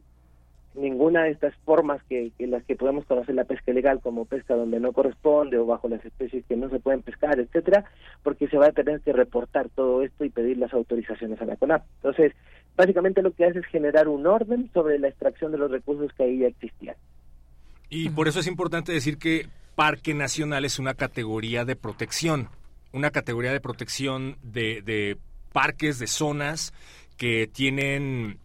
ninguna 0.76 1.24
de 1.24 1.32
estas 1.32 1.56
formas 1.66 2.02
que, 2.04 2.32
las 2.40 2.64
que 2.64 2.76
podemos 2.76 3.06
conocer 3.06 3.36
la 3.36 3.44
pesca 3.44 3.72
ilegal 3.72 4.00
como 4.02 4.26
pesca 4.26 4.56
donde 4.56 4.80
no 4.80 4.92
corresponde 4.92 5.58
o 5.58 5.66
bajo 5.66 5.88
las 5.88 6.04
especies 6.04 6.44
que 6.46 6.56
no 6.56 6.70
se 6.70 6.80
pueden 6.80 7.04
pescar, 7.04 7.40
etcétera, 7.40 7.86
porque 8.24 8.48
se 8.48 8.58
va 8.58 8.68
a 8.68 8.72
tener 8.72 9.02
que 9.02 9.14
reportar 9.14 9.70
todo 9.70 10.02
esto 10.02 10.26
y 10.26 10.30
pedir 10.30 10.58
las 10.58 10.74
autorizaciones 10.74 11.40
a 11.42 11.46
la 11.46 11.58
CONAP. 11.58 11.84
Entonces, 11.98 12.34
básicamente 12.76 13.22
lo 13.22 13.32
que 13.32 13.46
hace 13.46 13.60
es 13.60 13.66
generar 13.68 14.08
un 14.08 14.26
orden 14.26 14.70
sobre 14.74 14.98
la 14.98 15.10
extracción 15.10 15.52
de 15.52 15.60
los 15.60 15.70
recursos 15.70 16.12
que 16.14 16.24
ahí 16.24 16.40
ya 16.40 16.48
existían. 16.48 16.96
Y 17.96 18.10
por 18.10 18.28
eso 18.28 18.40
es 18.40 18.48
importante 18.48 18.92
decir 18.92 19.20
que 19.20 19.48
Parque 19.76 20.16
Nacional 20.16 20.66
es 20.66 20.80
una 20.80 20.96
categoría 20.96 21.64
de 21.64 21.76
protección, 21.76 22.50
una 22.92 23.12
categoría 23.12 23.54
de 23.54 23.62
protección 23.62 24.40
de, 24.42 24.82
de 24.82 25.20
parques, 25.52 26.00
de 26.00 26.08
zonas 26.08 26.74
que 27.18 27.46
tienen 27.46 28.40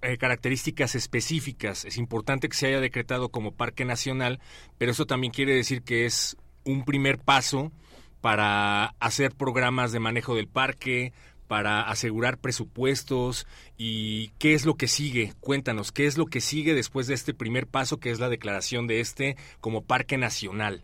eh, 0.00 0.16
características 0.16 0.94
específicas. 0.94 1.84
Es 1.84 1.98
importante 1.98 2.48
que 2.48 2.56
se 2.56 2.68
haya 2.68 2.80
decretado 2.80 3.28
como 3.28 3.52
parque 3.52 3.84
nacional, 3.84 4.40
pero 4.78 4.92
eso 4.92 5.04
también 5.04 5.30
quiere 5.30 5.54
decir 5.54 5.82
que 5.82 6.06
es 6.06 6.38
un 6.64 6.86
primer 6.86 7.18
paso 7.18 7.72
para 8.22 8.94
hacer 8.98 9.34
programas 9.34 9.92
de 9.92 10.00
manejo 10.00 10.34
del 10.34 10.48
parque, 10.48 11.12
para 11.46 11.82
asegurar 11.82 12.38
presupuestos 12.38 13.46
y 13.76 14.30
qué 14.38 14.54
es 14.54 14.66
lo 14.66 14.74
que 14.74 14.88
sigue. 14.88 15.32
Cuéntanos, 15.40 15.92
¿qué 15.92 16.06
es 16.06 16.18
lo 16.18 16.26
que 16.26 16.40
sigue 16.40 16.74
después 16.74 17.06
de 17.06 17.14
este 17.14 17.34
primer 17.34 17.66
paso 17.66 17.98
que 17.98 18.10
es 18.10 18.20
la 18.20 18.28
declaración 18.28 18.86
de 18.86 19.00
este 19.00 19.36
como 19.60 19.82
parque 19.82 20.18
nacional? 20.18 20.82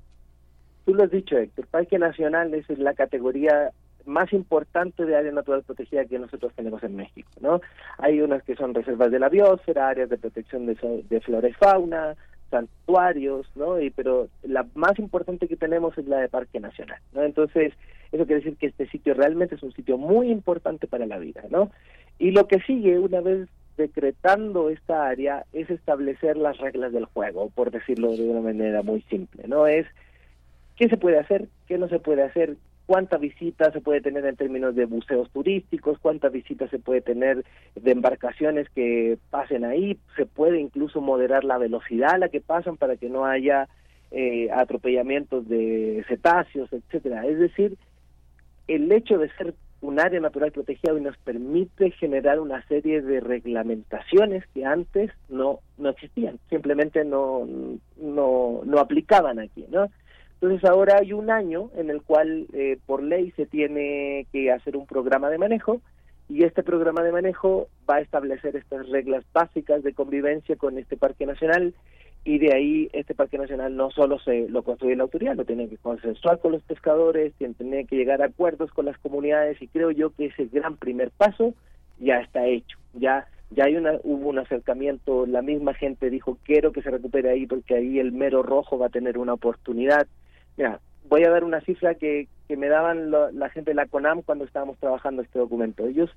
Tú 0.84 0.94
lo 0.94 1.04
has 1.04 1.10
dicho, 1.10 1.36
Héctor, 1.36 1.66
parque 1.68 1.98
nacional 1.98 2.52
es 2.54 2.68
la 2.78 2.94
categoría 2.94 3.70
más 4.04 4.32
importante 4.32 5.04
de 5.04 5.16
área 5.16 5.32
natural 5.32 5.62
protegida 5.62 6.04
que 6.04 6.18
nosotros 6.18 6.52
tenemos 6.54 6.82
en 6.82 6.96
México, 6.96 7.30
¿no? 7.40 7.60
Hay 7.98 8.20
unas 8.20 8.42
que 8.42 8.56
son 8.56 8.74
reservas 8.74 9.10
de 9.10 9.18
la 9.18 9.28
biosfera, 9.28 9.88
áreas 9.88 10.10
de 10.10 10.18
protección 10.18 10.66
de, 10.66 11.20
flora 11.20 11.48
y 11.48 11.52
fauna, 11.52 12.14
santuarios, 12.50 13.46
¿no? 13.54 13.80
Y, 13.80 13.90
pero 13.90 14.28
la 14.42 14.66
más 14.74 14.98
importante 14.98 15.48
que 15.48 15.56
tenemos 15.56 15.96
es 15.96 16.06
la 16.06 16.18
de 16.18 16.28
Parque 16.28 16.60
Nacional, 16.60 16.98
¿no? 17.12 17.22
Entonces, 17.22 17.72
eso 18.12 18.26
quiere 18.26 18.42
decir 18.42 18.56
que 18.56 18.66
este 18.66 18.86
sitio 18.88 19.14
realmente 19.14 19.54
es 19.54 19.62
un 19.62 19.72
sitio 19.72 19.96
muy 19.98 20.30
importante 20.30 20.86
para 20.86 21.06
la 21.06 21.18
vida, 21.18 21.42
¿no? 21.50 21.70
Y 22.18 22.30
lo 22.30 22.46
que 22.46 22.60
sigue, 22.60 22.98
una 22.98 23.20
vez 23.20 23.48
decretando 23.76 24.68
esta 24.68 25.06
área, 25.06 25.46
es 25.52 25.70
establecer 25.70 26.36
las 26.36 26.58
reglas 26.58 26.92
del 26.92 27.06
juego, 27.06 27.50
por 27.50 27.70
decirlo 27.70 28.12
de 28.12 28.28
una 28.28 28.40
manera 28.40 28.82
muy 28.82 29.00
simple, 29.02 29.44
¿no? 29.48 29.66
Es 29.66 29.86
qué 30.76 30.88
se 30.88 30.98
puede 30.98 31.18
hacer, 31.18 31.48
qué 31.66 31.78
no 31.78 31.88
se 31.88 31.98
puede 31.98 32.22
hacer, 32.22 32.56
cuánta 32.86 33.16
visita 33.16 33.72
se 33.72 33.80
puede 33.80 34.02
tener 34.02 34.26
en 34.26 34.36
términos 34.36 34.74
de 34.74 34.84
buceos 34.84 35.30
turísticos, 35.30 35.98
cuánta 35.98 36.28
visita 36.28 36.68
se 36.68 36.78
puede 36.78 37.00
tener 37.00 37.44
de 37.74 37.90
embarcaciones 37.90 38.68
que 38.70 39.18
pasen 39.30 39.64
ahí, 39.64 39.98
se 40.16 40.26
puede 40.26 40.60
incluso 40.60 41.00
moderar 41.00 41.44
la 41.44 41.58
velocidad 41.58 42.14
a 42.14 42.18
la 42.18 42.28
que 42.28 42.40
pasan 42.40 42.76
para 42.76 42.96
que 42.96 43.08
no 43.08 43.24
haya 43.24 43.68
eh, 44.10 44.50
atropellamientos 44.52 45.48
de 45.48 46.04
cetáceos, 46.06 46.70
etcétera. 46.72 47.26
Es 47.26 47.38
decir, 47.38 47.78
el 48.68 48.90
hecho 48.92 49.18
de 49.18 49.30
ser 49.34 49.54
un 49.80 49.98
área 49.98 50.20
natural 50.20 50.52
protegida 50.52 50.92
nos 50.94 51.18
permite 51.18 51.90
generar 51.90 52.38
una 52.38 52.64
serie 52.68 53.02
de 53.02 53.20
reglamentaciones 53.20 54.44
que 54.54 54.64
antes 54.64 55.10
no 55.28 55.58
no 55.76 55.90
existían, 55.90 56.38
simplemente 56.48 57.04
no 57.04 57.46
no 57.96 58.60
no 58.64 58.78
aplicaban 58.78 59.40
aquí, 59.40 59.66
¿no? 59.70 59.88
Entonces 60.40 60.68
ahora 60.68 60.98
hay 61.00 61.12
un 61.12 61.30
año 61.30 61.70
en 61.76 61.90
el 61.90 62.02
cual 62.02 62.46
eh, 62.52 62.78
por 62.86 63.02
ley 63.02 63.32
se 63.36 63.46
tiene 63.46 64.26
que 64.32 64.50
hacer 64.50 64.76
un 64.76 64.86
programa 64.86 65.30
de 65.30 65.38
manejo 65.38 65.80
y 66.28 66.44
este 66.44 66.62
programa 66.62 67.02
de 67.02 67.12
manejo 67.12 67.68
va 67.88 67.96
a 67.96 68.00
establecer 68.00 68.56
estas 68.56 68.88
reglas 68.88 69.24
básicas 69.32 69.82
de 69.82 69.92
convivencia 69.94 70.56
con 70.56 70.78
este 70.78 70.96
parque 70.96 71.26
nacional 71.26 71.74
y 72.24 72.38
de 72.38 72.54
ahí 72.54 72.88
este 72.92 73.14
parque 73.14 73.38
nacional 73.38 73.76
no 73.76 73.90
solo 73.90 74.18
se 74.20 74.48
lo 74.48 74.62
construye 74.62 74.96
la 74.96 75.02
autoridad, 75.02 75.36
lo 75.36 75.44
tiene 75.44 75.68
que 75.68 75.76
consensuar 75.76 76.38
con 76.38 76.52
los 76.52 76.62
pescadores, 76.62 77.32
tiene 77.34 77.86
que 77.86 77.96
llegar 77.96 78.22
a 78.22 78.26
acuerdos 78.26 78.70
con 78.70 78.86
las 78.86 78.98
comunidades 78.98 79.60
y 79.60 79.68
creo 79.68 79.90
yo 79.90 80.10
que 80.10 80.26
ese 80.26 80.46
gran 80.46 80.76
primer 80.76 81.10
paso 81.10 81.54
ya 81.98 82.18
está 82.18 82.46
hecho, 82.46 82.78
ya 82.94 83.26
ya 83.50 83.64
hay 83.64 83.76
una 83.76 83.98
hubo 84.02 84.30
un 84.30 84.38
acercamiento, 84.38 85.26
la 85.26 85.42
misma 85.42 85.74
gente 85.74 86.08
dijo 86.08 86.38
quiero 86.44 86.72
que 86.72 86.82
se 86.82 86.90
recupere 86.90 87.30
ahí 87.30 87.46
porque 87.46 87.74
ahí 87.74 87.98
el 87.98 88.12
mero 88.12 88.42
rojo 88.42 88.78
va 88.78 88.86
a 88.86 88.90
tener 88.90 89.18
una 89.18 89.34
oportunidad 89.34 90.06
Mira, 90.56 90.80
voy 91.08 91.24
a 91.24 91.30
dar 91.30 91.44
una 91.44 91.60
cifra 91.60 91.94
que, 91.94 92.28
que 92.48 92.56
me 92.56 92.68
daban 92.68 93.10
la 93.10 93.48
gente 93.50 93.70
de 93.70 93.74
la 93.74 93.86
CONAM 93.86 94.22
cuando 94.22 94.44
estábamos 94.44 94.78
trabajando 94.78 95.22
este 95.22 95.38
documento. 95.38 95.86
Ellos 95.86 96.10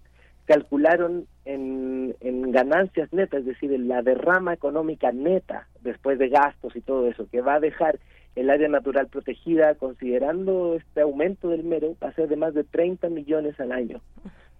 calcularon 0.46 1.28
en, 1.46 2.16
ganancias 2.52 3.12
netas, 3.12 3.42
es 3.42 3.46
decir, 3.46 3.74
en 3.74 3.88
la 3.90 4.02
derrama 4.02 4.54
económica 4.54 5.12
neta 5.12 5.68
después 5.82 6.18
de 6.18 6.30
gastos 6.30 6.76
y 6.76 6.82
todo 6.82 7.08
eso, 7.10 7.28
que 7.30 7.42
va 7.42 7.56
a 7.56 7.60
dejar 7.60 8.00
el 8.36 8.50
área 8.50 8.70
natural 8.70 9.08
protegida, 9.08 9.76
considerando 9.76 10.76
este 10.76 11.02
aumento 11.02 11.50
del 11.50 11.64
mero, 11.64 11.96
va 12.02 12.10
a 12.10 12.14
ser 12.14 12.30
de 12.30 12.36
más 12.36 12.54
de 12.54 12.64
30 12.64 13.10
millones 13.10 13.60
al 13.60 13.72
año. 13.72 14.02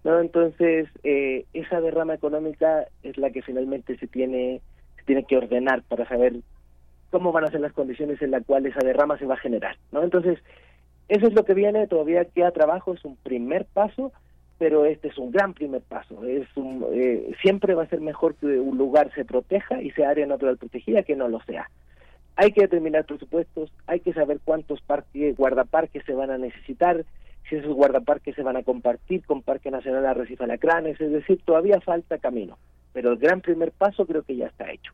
¿no? 0.04 0.20
Entonces, 0.20 0.88
eh, 1.04 1.46
esa 1.52 1.80
derrama 1.80 2.14
económica 2.14 2.86
es 3.02 3.16
la 3.18 3.30
que 3.30 3.42
finalmente 3.42 3.96
se 3.98 4.06
tiene, 4.06 4.60
se 4.96 5.04
tiene 5.04 5.24
que 5.24 5.36
ordenar 5.36 5.82
para 5.82 6.06
saber 6.08 6.34
cómo 7.10 7.32
van 7.32 7.44
a 7.44 7.50
ser 7.50 7.60
las 7.60 7.72
condiciones 7.72 8.20
en 8.22 8.30
las 8.30 8.44
cuales 8.44 8.74
esa 8.74 8.86
derrama 8.86 9.18
se 9.18 9.26
va 9.26 9.34
a 9.34 9.38
generar. 9.38 9.76
¿no? 9.92 10.02
Entonces, 10.02 10.38
eso 11.08 11.26
es 11.26 11.34
lo 11.34 11.44
que 11.44 11.54
viene, 11.54 11.86
todavía 11.86 12.24
queda 12.24 12.50
trabajo, 12.50 12.94
es 12.94 13.04
un 13.04 13.16
primer 13.16 13.64
paso, 13.66 14.12
pero 14.58 14.86
este 14.86 15.08
es 15.08 15.18
un 15.18 15.30
gran 15.30 15.54
primer 15.54 15.82
paso. 15.82 16.24
Es 16.24 16.48
un, 16.56 16.84
eh, 16.92 17.34
siempre 17.42 17.74
va 17.74 17.84
a 17.84 17.88
ser 17.88 18.00
mejor 18.00 18.34
que 18.36 18.46
un 18.46 18.78
lugar 18.78 19.12
se 19.14 19.24
proteja 19.24 19.82
y 19.82 19.90
sea 19.90 20.10
área 20.10 20.26
natural 20.26 20.56
protegida 20.56 21.02
que 21.02 21.16
no 21.16 21.28
lo 21.28 21.40
sea. 21.42 21.70
Hay 22.36 22.52
que 22.52 22.62
determinar 22.62 23.04
presupuestos, 23.04 23.72
hay 23.86 24.00
que 24.00 24.12
saber 24.12 24.40
cuántos 24.44 24.80
parques, 24.82 25.36
guardaparques 25.36 26.04
se 26.04 26.12
van 26.12 26.30
a 26.30 26.38
necesitar, 26.38 27.04
si 27.48 27.56
esos 27.56 27.74
guardaparques 27.74 28.34
se 28.34 28.42
van 28.42 28.56
a 28.56 28.62
compartir 28.62 29.24
con 29.24 29.42
Parque 29.42 29.70
Nacional 29.70 30.04
Arrecife 30.04 30.44
Alacranes, 30.44 31.00
es 31.00 31.12
decir, 31.12 31.40
todavía 31.44 31.80
falta 31.80 32.18
camino 32.18 32.58
pero 32.96 33.12
el 33.12 33.18
gran 33.18 33.42
primer 33.42 33.72
paso 33.72 34.06
creo 34.06 34.22
que 34.22 34.34
ya 34.34 34.46
está 34.46 34.72
hecho. 34.72 34.90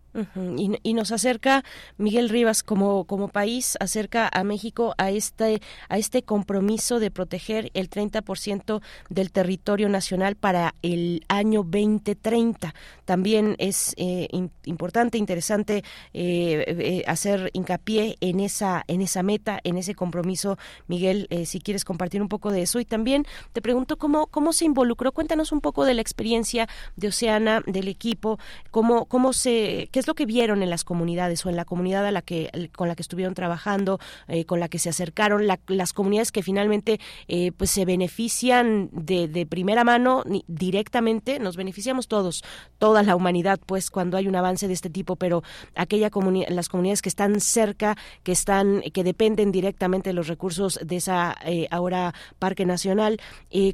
y, 0.57 0.93
nos 0.93 1.13
acerca 1.13 1.63
Miguel 1.99 2.31
Rivas 2.31 2.65
como 2.65 3.05
como 3.05 3.29
país 3.29 3.77
acerca 3.79 4.29
a 4.33 4.43
México 4.43 4.93
a 4.99 5.13
este 5.13 5.61
a 5.89 5.99
este 5.99 6.25
compromiso 6.25 6.99
de 6.99 7.13
proteger 7.13 7.71
el 7.75 7.89
30% 7.89 8.83
del 9.09 9.31
territorio 9.31 9.89
nacional 9.89 10.35
para 10.35 10.75
el 10.83 11.25
año 11.29 11.63
2030. 11.63 12.75
También 13.05 13.55
es 13.59 13.95
eh, 13.97 14.27
importante, 14.65 15.17
interesante 15.17 15.85
eh, 16.13 16.65
eh, 16.67 17.05
hacer 17.07 17.51
hincapié 17.53 18.17
en 18.21 18.41
esa 18.41 18.83
en 18.89 19.01
esa 19.01 19.23
meta, 19.23 19.61
en 19.63 19.79
ese 19.79 19.95
compromiso. 19.95 20.59
Miguel, 20.89 21.29
si 21.45 21.61
quieres 21.61 21.85
compartir 21.85 22.21
un 22.21 22.29
poco 22.29 22.51
de 22.51 22.63
eso 22.63 22.81
y 22.81 22.85
también 22.85 23.27
te 23.53 23.63
pregunto 23.63 23.97
cómo 23.97 24.27
cómo 24.27 24.53
se 24.53 24.65
involucró. 24.65 25.13
Cuéntanos 25.13 25.53
un 25.53 25.61
poco 25.61 25.85
de 25.85 25.95
la 25.95 26.03
experiencia 26.03 26.69
de 26.97 27.07
Oceana 27.07 27.63
del 27.65 27.92
equipo, 27.93 28.39
cómo, 28.71 29.07
cómo 29.07 29.33
se, 29.33 29.89
qué 29.93 30.01
es 30.01 30.07
lo 30.07 30.15
que 30.15 30.27
vieron 30.27 30.63
en 30.63 30.71
las 30.71 30.85
comunidades 30.85 31.45
o 31.47 31.49
en 31.49 31.57
la 31.57 31.65
comunidad 31.65 32.05
a 32.07 32.11
la 32.11 32.23
que, 32.23 32.71
con 32.75 32.89
la 32.89 32.97
que 32.97 33.03
estuvieron 33.03 33.35
trabajando, 33.35 33.99
eh, 34.29 34.45
con 34.45 34.61
la 34.61 34.69
que 34.69 34.79
se 34.79 34.89
acercaron, 34.89 35.47
las 35.47 35.93
comunidades 35.93 36.33
que 36.33 36.43
finalmente 36.43 37.01
eh, 37.29 37.53
pues 37.53 37.71
se 37.71 37.85
benefician 37.85 38.89
de, 38.93 39.29
de 39.29 39.47
primera 39.47 39.85
mano 39.85 40.25
directamente, 40.47 41.39
nos 41.39 41.57
beneficiamos 41.57 42.09
todos, 42.09 42.43
toda 42.79 43.03
la 43.03 43.17
humanidad, 43.17 43.61
pues 43.65 43.91
cuando 43.91 44.17
hay 44.17 44.27
un 44.27 44.37
avance 44.37 44.67
de 44.69 44.75
este 44.75 44.91
tipo, 44.91 45.17
pero 45.17 45.43
aquella 45.75 46.11
comunidad, 46.11 46.49
las 46.51 46.69
comunidades 46.69 47.03
que 47.03 47.09
están 47.09 47.41
cerca, 47.41 47.97
que 48.23 48.33
están, 48.33 48.83
que 48.93 49.05
dependen 49.05 49.53
directamente 49.53 50.11
de 50.11 50.15
los 50.15 50.29
recursos 50.29 50.81
de 50.83 50.97
esa 50.97 51.37
eh, 51.45 51.69
ahora 51.71 52.15
Parque 52.39 52.67
Nacional, 52.67 53.21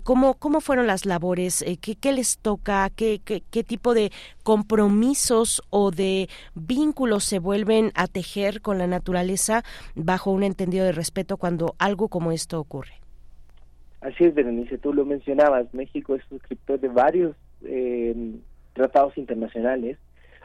¿cómo, 0.02 0.34
¿cómo 0.34 0.60
fueron 0.60 0.86
las 0.86 1.06
labores? 1.06 1.64
¿qué, 1.80 1.96
¿Qué 1.96 2.12
les 2.12 2.38
toca? 2.38 2.90
¿Qué, 2.90 3.20
qué, 3.24 3.42
qué 3.50 3.64
tipo 3.64 3.94
de 3.94 4.07
compromisos 4.42 5.62
o 5.70 5.90
de 5.90 6.28
vínculos 6.54 7.24
se 7.24 7.38
vuelven 7.38 7.90
a 7.94 8.06
tejer 8.06 8.60
con 8.60 8.78
la 8.78 8.86
naturaleza 8.86 9.62
bajo 9.94 10.30
un 10.30 10.42
entendido 10.42 10.84
de 10.84 10.92
respeto 10.92 11.36
cuando 11.36 11.74
algo 11.78 12.08
como 12.08 12.32
esto 12.32 12.60
ocurre. 12.60 12.94
Así 14.00 14.24
es, 14.24 14.34
Berenice, 14.34 14.78
tú 14.78 14.92
lo 14.92 15.04
mencionabas, 15.04 15.72
México 15.74 16.14
es 16.14 16.22
suscriptor 16.28 16.78
de 16.78 16.88
varios 16.88 17.36
eh, 17.64 18.14
tratados 18.72 19.18
internacionales, 19.18 19.98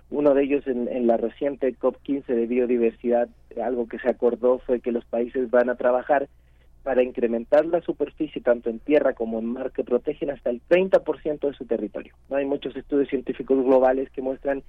uno 0.09 0.34
de 0.34 0.43
ellos 0.43 0.66
en, 0.68 1.07
la 1.07 1.18
reciente 1.18 1.76
COP15 1.76 2.26
de 2.26 2.45
biodiversidad, 2.45 3.30
algo 3.64 3.88
que 3.88 3.99
se 3.99 4.09
acordó 4.09 4.59
fue 4.59 4.80
que 4.80 4.91
los 4.91 5.05
países 5.05 5.49
van 5.49 5.70
a 5.70 5.76
trabajar 5.76 6.30
para 6.84 7.01
incrementar 7.01 7.65
la 7.65 7.81
superficie 7.81 8.41
tanto 8.41 8.69
en 8.69 8.79
tierra 8.79 9.13
como 9.13 9.39
en 9.39 9.45
mar 9.45 9.71
que 9.71 9.84
protegen 9.84 10.29
hasta 10.29 10.49
el 10.49 10.61
30% 10.67 11.47
de 11.47 11.53
su 11.53 11.65
territorio. 11.65 12.13
¿no? 12.29 12.36
Hay 12.36 12.45
muchos 12.45 12.75
estudios 12.75 13.09
científicos 13.09 13.63
globales 13.63 14.09
que 14.11 14.21
muestran 14.21 14.63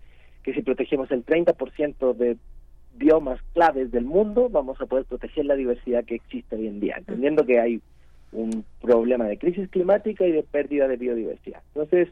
que 0.45 0.55
si 0.55 0.63
protegemos 0.63 1.11
el 1.11 1.25
30% 1.25 2.15
de 2.15 2.37
biomas 2.97 3.41
claves 3.53 3.91
del 3.91 4.05
mundo, 4.05 4.49
vamos 4.49 4.81
a 4.81 4.87
poder 4.87 5.05
proteger 5.07 5.47
la 5.47 5.57
diversidad 5.57 6.05
que 6.05 6.15
existe 6.15 6.55
hoy 6.55 6.69
en 6.69 6.81
día, 6.81 6.97
entendiendo 6.99 7.45
que 7.45 7.59
hay 7.59 7.81
un 8.31 8.65
problema 8.81 9.25
de 9.25 9.39
crisis 9.39 9.69
climática 9.71 10.25
y 10.27 10.33
de 10.33 10.43
pérdida 10.43 10.87
de 10.87 10.97
biodiversidad. 10.97 11.63
Entonces, 11.75 12.09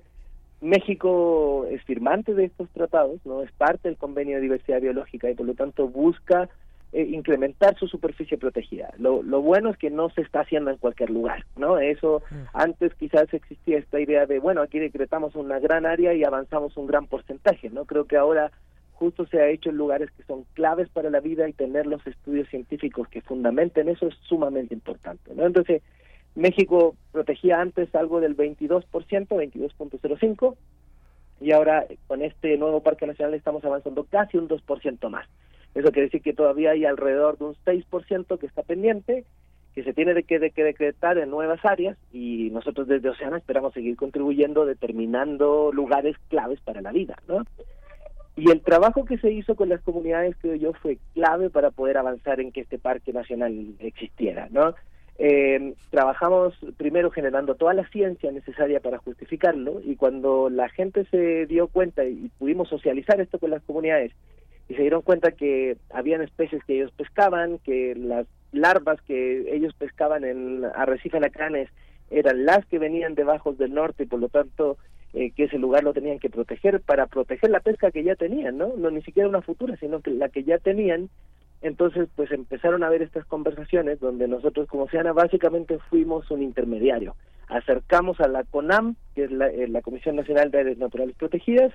México 0.60 1.66
es 1.70 1.82
firmante 1.82 2.34
de 2.34 2.44
estos 2.44 2.68
tratados, 2.70 3.20
no 3.24 3.42
es 3.42 3.52
parte 3.52 3.88
del 3.88 3.98
convenio 3.98 4.36
de 4.36 4.42
diversidad 4.42 4.80
biológica 4.80 5.30
y 5.30 5.34
por 5.34 5.46
lo 5.46 5.54
tanto 5.54 5.88
busca 5.88 6.48
eh, 6.92 7.08
incrementar 7.10 7.78
su 7.78 7.88
superficie 7.88 8.36
protegida. 8.36 8.92
Lo, 8.98 9.22
lo 9.22 9.40
bueno 9.40 9.70
es 9.70 9.78
que 9.78 9.90
no 9.90 10.10
se 10.10 10.20
está 10.20 10.40
haciendo 10.40 10.70
en 10.70 10.76
cualquier 10.76 11.08
lugar, 11.08 11.46
¿no? 11.56 11.78
Eso 11.78 12.22
mm. 12.30 12.34
antes 12.52 12.94
quizás 12.94 13.32
existía 13.32 13.78
esta 13.78 13.98
idea 13.98 14.26
de, 14.26 14.38
bueno, 14.38 14.60
aquí 14.60 14.78
decretamos 14.78 15.34
una 15.34 15.58
gran 15.58 15.86
área 15.86 16.12
y 16.12 16.22
avanzamos 16.22 16.76
un 16.76 16.86
gran 16.86 17.06
porcentaje, 17.06 17.70
¿no? 17.70 17.86
Creo 17.86 18.04
que 18.04 18.18
ahora 18.18 18.52
justo 18.92 19.26
se 19.26 19.40
ha 19.40 19.48
hecho 19.48 19.70
en 19.70 19.78
lugares 19.78 20.10
que 20.12 20.22
son 20.24 20.44
claves 20.52 20.88
para 20.90 21.10
la 21.10 21.20
vida 21.20 21.48
y 21.48 21.54
tener 21.54 21.86
los 21.86 22.06
estudios 22.06 22.48
científicos 22.48 23.08
que 23.08 23.22
fundamenten 23.22 23.88
eso 23.88 24.08
es 24.08 24.14
sumamente 24.22 24.74
importante, 24.74 25.34
¿no? 25.34 25.46
Entonces, 25.46 25.82
México 26.34 26.94
protegía 27.10 27.60
antes 27.60 27.94
algo 27.94 28.20
del 28.20 28.36
22%, 28.36 28.84
22.05, 28.84 30.56
y 31.40 31.52
ahora 31.52 31.86
con 32.06 32.22
este 32.22 32.56
nuevo 32.56 32.82
Parque 32.82 33.06
Nacional 33.06 33.34
estamos 33.34 33.64
avanzando 33.64 34.04
casi 34.04 34.36
un 34.36 34.48
2% 34.48 35.08
más. 35.08 35.26
Eso 35.74 35.90
quiere 35.90 36.06
decir 36.08 36.22
que 36.22 36.34
todavía 36.34 36.72
hay 36.72 36.84
alrededor 36.84 37.38
de 37.38 37.44
un 37.44 37.54
6% 37.64 38.38
que 38.38 38.46
está 38.46 38.62
pendiente, 38.62 39.24
que 39.74 39.82
se 39.84 39.94
tiene 39.94 40.22
que, 40.22 40.38
de 40.38 40.50
que 40.50 40.64
decretar 40.64 41.16
en 41.18 41.30
nuevas 41.30 41.64
áreas 41.64 41.96
y 42.12 42.50
nosotros 42.50 42.88
desde 42.88 43.08
Oceana 43.08 43.38
esperamos 43.38 43.72
seguir 43.72 43.96
contribuyendo, 43.96 44.66
determinando 44.66 45.72
lugares 45.72 46.16
claves 46.28 46.60
para 46.60 46.82
la 46.82 46.92
vida, 46.92 47.16
¿no? 47.26 47.44
Y 48.36 48.50
el 48.50 48.60
trabajo 48.62 49.04
que 49.04 49.18
se 49.18 49.30
hizo 49.30 49.56
con 49.56 49.68
las 49.68 49.82
comunidades, 49.82 50.36
creo 50.40 50.54
yo, 50.54 50.72
fue 50.74 50.98
clave 51.14 51.50
para 51.50 51.70
poder 51.70 51.98
avanzar 51.98 52.40
en 52.40 52.50
que 52.50 52.62
este 52.62 52.78
parque 52.78 53.12
nacional 53.12 53.74
existiera, 53.78 54.48
¿no? 54.50 54.74
Eh, 55.18 55.74
trabajamos 55.90 56.54
primero 56.78 57.10
generando 57.10 57.54
toda 57.54 57.74
la 57.74 57.86
ciencia 57.88 58.32
necesaria 58.32 58.80
para 58.80 58.98
justificarlo 58.98 59.80
y 59.84 59.96
cuando 59.96 60.48
la 60.48 60.70
gente 60.70 61.04
se 61.10 61.46
dio 61.46 61.68
cuenta 61.68 62.04
y 62.04 62.30
pudimos 62.38 62.70
socializar 62.70 63.20
esto 63.20 63.38
con 63.38 63.50
las 63.50 63.62
comunidades 63.62 64.12
y 64.72 64.74
se 64.74 64.80
dieron 64.80 65.02
cuenta 65.02 65.32
que 65.32 65.76
habían 65.90 66.22
especies 66.22 66.64
que 66.64 66.76
ellos 66.76 66.90
pescaban, 66.92 67.58
que 67.58 67.94
las 67.94 68.26
larvas 68.52 69.02
que 69.02 69.54
ellos 69.54 69.74
pescaban 69.74 70.24
en 70.24 70.64
Arrecife 70.64 71.18
Alacranes 71.18 71.68
eran 72.10 72.46
las 72.46 72.64
que 72.64 72.78
venían 72.78 73.14
de 73.14 73.22
bajos 73.22 73.58
del 73.58 73.74
norte 73.74 74.04
y 74.04 74.06
por 74.06 74.18
lo 74.18 74.30
tanto 74.30 74.78
eh, 75.12 75.30
que 75.32 75.44
ese 75.44 75.58
lugar 75.58 75.84
lo 75.84 75.92
tenían 75.92 76.18
que 76.18 76.30
proteger 76.30 76.80
para 76.80 77.06
proteger 77.06 77.50
la 77.50 77.60
pesca 77.60 77.90
que 77.90 78.02
ya 78.02 78.14
tenían, 78.14 78.56
¿no? 78.56 78.72
No 78.74 78.90
ni 78.90 79.02
siquiera 79.02 79.28
una 79.28 79.42
futura, 79.42 79.76
sino 79.76 80.00
que 80.00 80.10
la 80.10 80.30
que 80.30 80.42
ya 80.42 80.56
tenían. 80.56 81.10
Entonces, 81.60 82.08
pues 82.16 82.32
empezaron 82.32 82.82
a 82.82 82.86
haber 82.86 83.02
estas 83.02 83.26
conversaciones 83.26 84.00
donde 84.00 84.26
nosotros 84.26 84.68
como 84.68 84.84
Oceana 84.84 85.12
básicamente 85.12 85.78
fuimos 85.90 86.30
un 86.30 86.40
intermediario. 86.40 87.14
Acercamos 87.48 88.20
a 88.20 88.28
la 88.28 88.44
CONAM, 88.44 88.96
que 89.14 89.24
es 89.24 89.30
la, 89.32 89.48
eh, 89.48 89.68
la 89.68 89.82
Comisión 89.82 90.16
Nacional 90.16 90.50
de 90.50 90.60
Áreas 90.60 90.78
Naturales 90.78 91.14
Protegidas, 91.14 91.74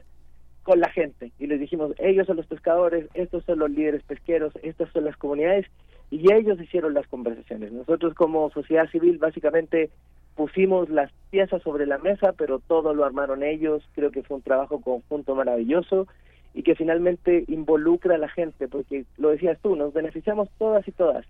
con 0.68 0.82
la 0.82 0.90
gente. 0.90 1.32
Y 1.40 1.48
les 1.48 1.62
dijimos, 1.62 1.94
ellos 1.98 2.28
son 2.28 2.36
los 2.36 2.46
pescadores, 2.46 3.08
estos 3.14 3.46
son 3.46 3.60
los 3.60 3.72
líderes 3.72 4.04
pesqueros, 4.04 4.52
estas 4.64 4.92
son 4.92 5.06
las 5.06 5.16
comunidades. 5.16 5.66
Y 6.12 6.30
ellos 6.34 6.60
hicieron 6.60 6.94
las 6.94 7.08
conversaciones. 7.08 7.72
Nosotros 7.72 8.14
como 8.16 8.50
sociedad 8.50 8.90
civil 8.90 9.18
básicamente 9.18 9.90
pusimos 10.36 10.90
las 10.90 11.10
piezas 11.30 11.64
sobre 11.64 11.86
la 11.86 12.00
mesa, 12.00 12.34
pero 12.34 12.60
todo 12.60 12.94
lo 12.94 13.06
armaron 13.06 13.44
ellos, 13.44 13.82
creo 13.96 14.12
que 14.12 14.24
fue 14.24 14.36
un 14.36 14.44
trabajo 14.44 14.82
conjunto 14.82 15.36
maravilloso 15.36 16.06
y 16.54 16.64
que 16.64 16.76
finalmente 16.76 17.46
involucra 17.48 18.16
a 18.16 18.18
la 18.18 18.28
gente, 18.28 18.68
porque 18.68 19.06
lo 19.18 19.30
decías 19.30 19.58
tú, 19.62 19.78
nos 19.78 19.94
beneficiamos 19.94 20.50
todas 20.58 20.86
y 20.86 20.92
todas, 20.92 21.26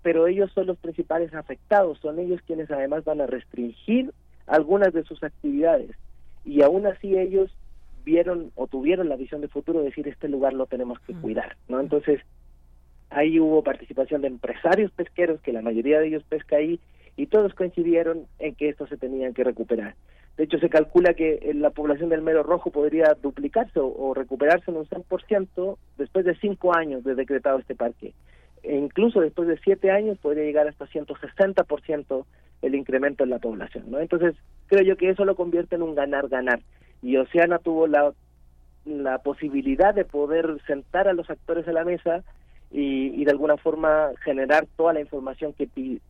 pero 0.00 0.26
ellos 0.28 0.50
son 0.52 0.66
los 0.66 0.78
principales 0.78 1.34
afectados, 1.34 1.98
son 1.98 2.18
ellos 2.18 2.40
quienes 2.46 2.70
además 2.70 3.04
van 3.04 3.20
a 3.20 3.26
restringir 3.26 4.14
algunas 4.46 4.94
de 4.94 5.04
sus 5.04 5.22
actividades. 5.22 5.90
Y 6.46 6.62
aún 6.62 6.86
así 6.86 7.18
ellos 7.18 7.54
vieron 8.08 8.52
o 8.54 8.66
tuvieron 8.66 9.10
la 9.10 9.16
visión 9.16 9.42
de 9.42 9.48
futuro 9.48 9.80
de 9.80 9.86
decir 9.86 10.08
este 10.08 10.28
lugar 10.28 10.54
lo 10.54 10.64
tenemos 10.64 10.98
que 11.00 11.12
cuidar, 11.12 11.56
¿no? 11.68 11.78
Entonces, 11.78 12.22
ahí 13.10 13.38
hubo 13.38 13.62
participación 13.62 14.22
de 14.22 14.28
empresarios 14.28 14.90
pesqueros, 14.92 15.42
que 15.42 15.52
la 15.52 15.60
mayoría 15.60 16.00
de 16.00 16.08
ellos 16.08 16.22
pesca 16.24 16.56
ahí, 16.56 16.80
y 17.18 17.26
todos 17.26 17.52
coincidieron 17.52 18.24
en 18.38 18.54
que 18.54 18.70
esto 18.70 18.86
se 18.86 18.96
tenía 18.96 19.30
que 19.32 19.44
recuperar. 19.44 19.94
De 20.38 20.44
hecho, 20.44 20.58
se 20.58 20.70
calcula 20.70 21.12
que 21.12 21.52
la 21.54 21.68
población 21.68 22.08
del 22.08 22.22
mero 22.22 22.42
rojo 22.42 22.70
podría 22.70 23.14
duplicarse 23.20 23.78
o, 23.78 24.14
recuperarse 24.14 24.70
en 24.70 24.78
un 24.78 24.86
100% 24.86 25.76
después 25.98 26.24
de 26.24 26.34
cinco 26.36 26.74
años 26.74 27.04
de 27.04 27.14
decretado 27.14 27.58
este 27.58 27.74
parque. 27.74 28.14
E 28.62 28.74
incluso 28.74 29.20
después 29.20 29.48
de 29.48 29.58
siete 29.58 29.90
años 29.90 30.16
podría 30.16 30.44
llegar 30.44 30.66
hasta 30.66 30.86
160% 30.86 32.24
el 32.62 32.74
incremento 32.74 33.24
en 33.24 33.30
la 33.30 33.38
población. 33.38 33.90
¿no? 33.90 34.00
Entonces, 34.00 34.34
creo 34.68 34.82
yo 34.82 34.96
que 34.96 35.10
eso 35.10 35.26
lo 35.26 35.36
convierte 35.36 35.74
en 35.76 35.82
un 35.82 35.94
ganar-ganar 35.94 36.60
y 37.02 37.16
Oceana 37.16 37.58
tuvo 37.58 37.86
la 37.86 38.12
la 38.88 39.18
posibilidad 39.18 39.94
de 39.94 40.04
poder 40.04 40.58
sentar 40.66 41.08
a 41.08 41.12
los 41.12 41.28
actores 41.30 41.68
a 41.68 41.72
la 41.72 41.84
mesa 41.84 42.22
y, 42.70 43.24
de 43.24 43.30
alguna 43.30 43.56
forma 43.56 44.10
generar 44.22 44.66
toda 44.76 44.92
la 44.92 45.00
información 45.00 45.54
que 45.54 45.68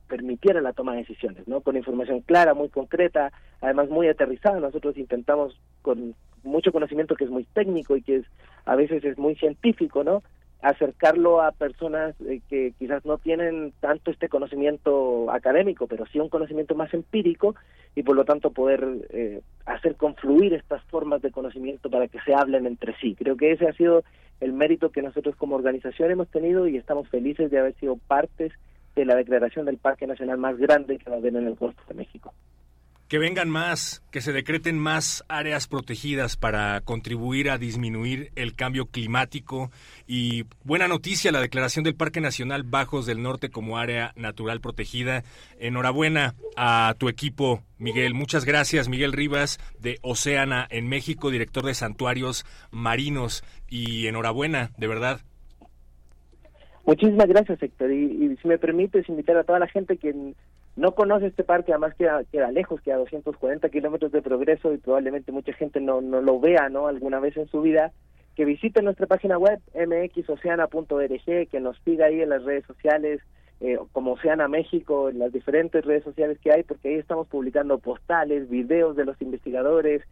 permitiera 0.08 0.60
la 0.60 0.72
toma 0.72 0.92
de 0.92 0.98
decisiones, 0.98 1.46
¿no? 1.46 1.60
Con 1.60 1.76
información 1.76 2.20
clara, 2.20 2.52
muy 2.54 2.68
concreta, 2.68 3.30
además 3.60 3.88
muy 3.90 4.08
aterrizada. 4.08 4.58
Nosotros 4.58 4.96
intentamos 4.96 5.56
con 5.82 6.14
mucho 6.42 6.72
conocimiento 6.72 7.14
que 7.14 7.24
es 7.24 7.30
muy 7.30 7.44
técnico 7.44 7.96
y 7.96 8.02
que 8.02 8.16
es 8.16 8.26
a 8.64 8.74
veces 8.74 9.04
es 9.04 9.18
muy 9.18 9.36
científico, 9.36 10.02
¿no? 10.02 10.22
Acercarlo 10.60 11.40
a 11.40 11.52
personas 11.52 12.14
eh, 12.22 12.40
que 12.48 12.72
quizás 12.78 13.04
no 13.04 13.18
tienen 13.18 13.72
tanto 13.80 14.10
este 14.10 14.28
conocimiento 14.28 15.30
académico, 15.30 15.86
pero 15.86 16.04
sí 16.06 16.18
un 16.18 16.28
conocimiento 16.28 16.74
más 16.74 16.92
empírico 16.92 17.54
y 17.94 18.02
por 18.02 18.16
lo 18.16 18.24
tanto 18.24 18.50
poder 18.50 18.84
eh, 19.10 19.40
hacer 19.66 19.94
confluir 19.94 20.54
estas 20.54 20.82
formas 20.84 21.22
de 21.22 21.30
conocimiento 21.30 21.90
para 21.90 22.08
que 22.08 22.20
se 22.20 22.34
hablen 22.34 22.66
entre 22.66 22.96
sí. 22.96 23.14
Creo 23.14 23.36
que 23.36 23.52
ese 23.52 23.68
ha 23.68 23.72
sido 23.72 24.02
el 24.40 24.52
mérito 24.52 24.90
que 24.90 25.02
nosotros 25.02 25.36
como 25.36 25.56
organización 25.56 26.10
hemos 26.10 26.28
tenido 26.28 26.66
y 26.66 26.76
estamos 26.76 27.08
felices 27.08 27.50
de 27.50 27.58
haber 27.58 27.74
sido 27.74 27.96
partes 27.96 28.52
de 28.96 29.04
la 29.04 29.14
declaración 29.14 29.66
del 29.66 29.78
Parque 29.78 30.06
Nacional 30.08 30.38
más 30.38 30.58
grande 30.58 30.98
que 30.98 31.08
va 31.08 31.16
a 31.16 31.18
haber 31.20 31.36
en 31.36 31.46
el 31.46 31.54
Golfo 31.54 31.80
de 31.88 31.94
México 31.94 32.32
que 33.08 33.18
vengan 33.18 33.48
más, 33.48 34.02
que 34.10 34.20
se 34.20 34.32
decreten 34.32 34.78
más 34.78 35.24
áreas 35.28 35.66
protegidas 35.66 36.36
para 36.36 36.80
contribuir 36.82 37.50
a 37.50 37.56
disminuir 37.56 38.30
el 38.36 38.54
cambio 38.54 38.86
climático 38.86 39.70
y 40.06 40.44
buena 40.62 40.88
noticia 40.88 41.32
la 41.32 41.40
declaración 41.40 41.84
del 41.84 41.94
Parque 41.94 42.20
Nacional 42.20 42.64
Bajos 42.64 43.06
del 43.06 43.22
Norte 43.22 43.48
como 43.48 43.78
área 43.78 44.12
natural 44.14 44.60
protegida. 44.60 45.24
Enhorabuena 45.58 46.34
a 46.56 46.94
tu 46.98 47.08
equipo, 47.08 47.62
Miguel. 47.78 48.12
Muchas 48.12 48.44
gracias, 48.44 48.90
Miguel 48.90 49.12
Rivas 49.14 49.58
de 49.78 49.98
Oceana 50.02 50.66
en 50.68 50.88
México, 50.88 51.30
director 51.30 51.64
de 51.64 51.74
santuarios 51.74 52.44
marinos 52.70 53.42
y 53.68 54.06
enhorabuena, 54.06 54.70
de 54.76 54.86
verdad. 54.86 55.20
Muchísimas 56.88 57.26
gracias, 57.26 57.62
Héctor. 57.62 57.92
Y, 57.92 58.34
si 58.40 58.48
me 58.48 58.56
permites 58.56 59.06
invitar 59.10 59.36
a 59.36 59.44
toda 59.44 59.58
la 59.58 59.66
gente 59.66 59.98
que 59.98 60.14
no 60.78 60.92
conoce 60.92 61.26
este 61.26 61.42
parque, 61.42 61.72
además 61.72 61.94
queda, 61.96 62.22
queda 62.30 62.52
lejos, 62.52 62.80
queda 62.80 62.94
a 62.94 62.98
240 62.98 63.68
kilómetros 63.68 64.12
de 64.12 64.22
progreso 64.22 64.72
y 64.72 64.78
probablemente 64.78 65.32
mucha 65.32 65.52
gente 65.52 65.80
no, 65.80 66.00
no 66.00 66.22
lo 66.22 66.38
vea 66.38 66.68
no 66.68 66.86
alguna 66.86 67.18
vez 67.18 67.36
en 67.36 67.48
su 67.48 67.62
vida, 67.62 67.90
que 68.36 68.44
visite 68.44 68.80
nuestra 68.80 69.08
página 69.08 69.38
web 69.38 69.58
mxoceana.org, 69.74 71.48
que 71.50 71.60
nos 71.60 71.76
siga 71.84 72.06
ahí 72.06 72.20
en 72.22 72.28
las 72.28 72.44
redes 72.44 72.64
sociales, 72.64 73.20
eh, 73.60 73.76
como 73.90 74.12
Oceana 74.12 74.46
México, 74.46 75.08
en 75.08 75.18
las 75.18 75.32
diferentes 75.32 75.84
redes 75.84 76.04
sociales 76.04 76.38
que 76.38 76.52
hay, 76.52 76.62
porque 76.62 76.90
ahí 76.90 76.94
estamos 76.94 77.26
publicando 77.26 77.80
postales, 77.80 78.48
videos 78.48 78.94
de 78.94 79.04
los 79.04 79.20
investigadores, 79.20 80.02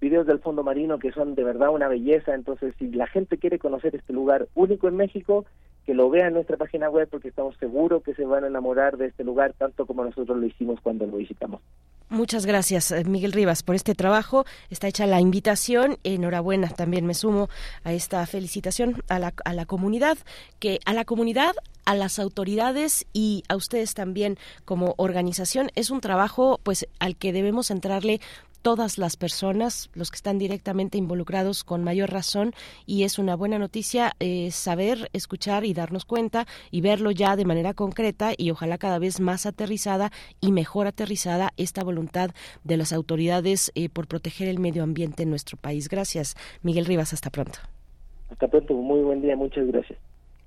videos 0.00 0.26
del 0.26 0.40
fondo 0.40 0.64
marino 0.64 0.98
que 0.98 1.12
son 1.12 1.36
de 1.36 1.44
verdad 1.44 1.70
una 1.70 1.86
belleza. 1.86 2.34
Entonces, 2.34 2.74
si 2.80 2.88
la 2.90 3.06
gente 3.06 3.38
quiere 3.38 3.60
conocer 3.60 3.94
este 3.94 4.12
lugar 4.12 4.48
único 4.56 4.88
en 4.88 4.96
México, 4.96 5.46
que 5.86 5.94
lo 5.94 6.10
vea 6.10 6.26
en 6.26 6.34
nuestra 6.34 6.56
página 6.56 6.90
web 6.90 7.08
porque 7.08 7.28
estamos 7.28 7.56
seguros 7.58 8.02
que 8.02 8.14
se 8.14 8.24
van 8.24 8.44
a 8.44 8.48
enamorar 8.48 8.96
de 8.96 9.06
este 9.06 9.22
lugar 9.22 9.54
tanto 9.56 9.86
como 9.86 10.04
nosotros 10.04 10.36
lo 10.36 10.44
hicimos 10.44 10.80
cuando 10.80 11.06
lo 11.06 11.16
visitamos. 11.16 11.60
Muchas 12.08 12.46
gracias, 12.46 12.92
eh, 12.92 13.04
Miguel 13.04 13.32
Rivas, 13.32 13.62
por 13.62 13.74
este 13.74 13.94
trabajo. 13.94 14.44
Está 14.70 14.86
hecha 14.86 15.06
la 15.06 15.20
invitación. 15.20 15.98
Enhorabuena, 16.04 16.68
también 16.68 17.04
me 17.04 17.14
sumo 17.14 17.48
a 17.82 17.92
esta 17.92 18.24
felicitación 18.26 19.02
a 19.08 19.18
la, 19.18 19.34
a 19.44 19.52
la 19.54 19.66
comunidad, 19.66 20.18
que 20.60 20.78
a 20.86 20.92
la 20.92 21.04
comunidad, 21.04 21.52
a 21.84 21.96
las 21.96 22.20
autoridades 22.20 23.06
y 23.12 23.42
a 23.48 23.56
ustedes 23.56 23.94
también 23.94 24.38
como 24.64 24.94
organización. 24.98 25.70
Es 25.74 25.90
un 25.90 26.00
trabajo 26.00 26.60
pues 26.62 26.86
al 27.00 27.16
que 27.16 27.32
debemos 27.32 27.72
entrarle 27.72 28.20
todas 28.62 28.98
las 28.98 29.16
personas, 29.16 29.90
los 29.94 30.10
que 30.10 30.16
están 30.16 30.38
directamente 30.38 30.98
involucrados 30.98 31.64
con 31.64 31.84
mayor 31.84 32.10
razón 32.10 32.52
y 32.86 33.04
es 33.04 33.18
una 33.18 33.36
buena 33.36 33.58
noticia 33.58 34.12
eh, 34.20 34.50
saber, 34.50 35.08
escuchar 35.12 35.64
y 35.64 35.74
darnos 35.74 36.04
cuenta 36.04 36.46
y 36.70 36.80
verlo 36.80 37.10
ya 37.10 37.36
de 37.36 37.44
manera 37.44 37.74
concreta 37.74 38.32
y 38.36 38.50
ojalá 38.50 38.78
cada 38.78 38.98
vez 38.98 39.20
más 39.20 39.46
aterrizada 39.46 40.10
y 40.40 40.52
mejor 40.52 40.86
aterrizada 40.86 41.52
esta 41.56 41.84
voluntad 41.84 42.30
de 42.64 42.76
las 42.76 42.92
autoridades 42.92 43.72
eh, 43.74 43.88
por 43.88 44.06
proteger 44.06 44.48
el 44.48 44.58
medio 44.58 44.82
ambiente 44.82 45.22
en 45.22 45.30
nuestro 45.30 45.56
país. 45.56 45.88
Gracias, 45.88 46.36
Miguel 46.62 46.86
Rivas. 46.86 47.12
Hasta 47.12 47.30
pronto. 47.30 47.58
Hasta 48.30 48.48
pronto. 48.48 48.74
Muy 48.74 49.02
buen 49.02 49.22
día. 49.22 49.36
Muchas 49.36 49.66
gracias. 49.66 49.98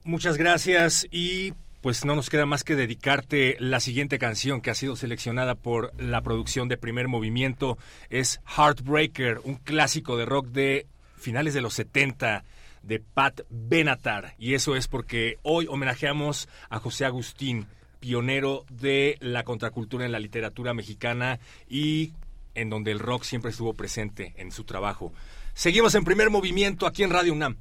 Muchas 0.04 0.38
gracias 0.38 1.08
y 1.12 1.54
pues 1.82 2.06
no 2.06 2.16
nos 2.16 2.30
queda 2.30 2.46
más 2.46 2.64
que 2.64 2.76
dedicarte 2.76 3.56
la 3.60 3.80
siguiente 3.80 4.20
canción 4.20 4.62
que 4.62 4.70
ha 4.70 4.76
sido 4.76 4.96
seleccionada 4.96 5.56
por 5.56 5.94
la 6.02 6.22
producción 6.22 6.68
de 6.68 6.78
primer 6.78 7.08
movimiento. 7.08 7.78
Es 8.10 8.42
Heartbreaker, 8.46 9.40
un 9.44 9.56
clásico 9.56 10.18
de 10.18 10.26
rock 10.26 10.48
de 10.48 10.88
finales 11.18 11.54
de 11.54 11.62
los 11.62 11.74
70 11.74 12.44
de 12.84 13.00
Pat 13.00 13.42
Benatar. 13.50 14.36
Y 14.38 14.54
eso 14.54 14.76
es 14.76 14.88
porque 14.88 15.38
hoy 15.42 15.68
homenajeamos 15.70 16.50
a 16.70 16.80
José 16.80 17.06
Agustín, 17.06 17.68
pionero 18.00 18.66
de 18.70 19.18
la 19.22 19.44
contracultura 19.44 20.06
en 20.06 20.12
la 20.12 20.20
literatura 20.20 20.74
mexicana 20.74 21.40
y 21.68 22.14
en 22.56 22.70
donde 22.70 22.92
el 22.92 23.00
rock 23.00 23.24
siempre 23.24 23.52
estuvo 23.52 23.74
presente 23.74 24.34
en 24.38 24.52
su 24.52 24.64
trabajo. 24.64 25.14
Seguimos 25.54 25.96
en 25.96 26.04
primer 26.04 26.30
movimiento 26.30 26.88
aquí 26.88 27.04
en 27.04 27.12
Radio 27.12 27.34
UNAM. 27.34 27.58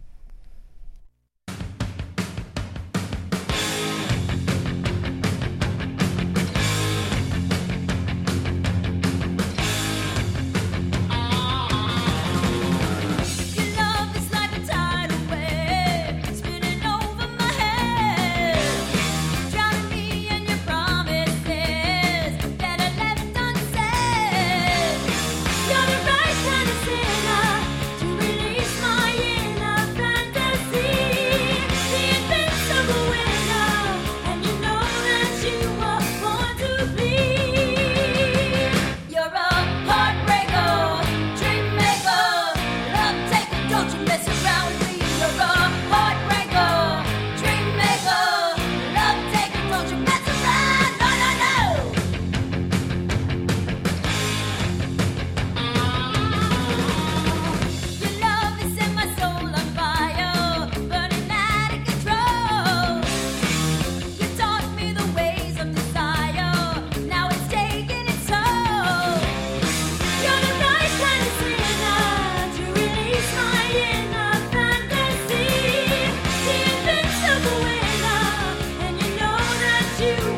you. 80.01 80.38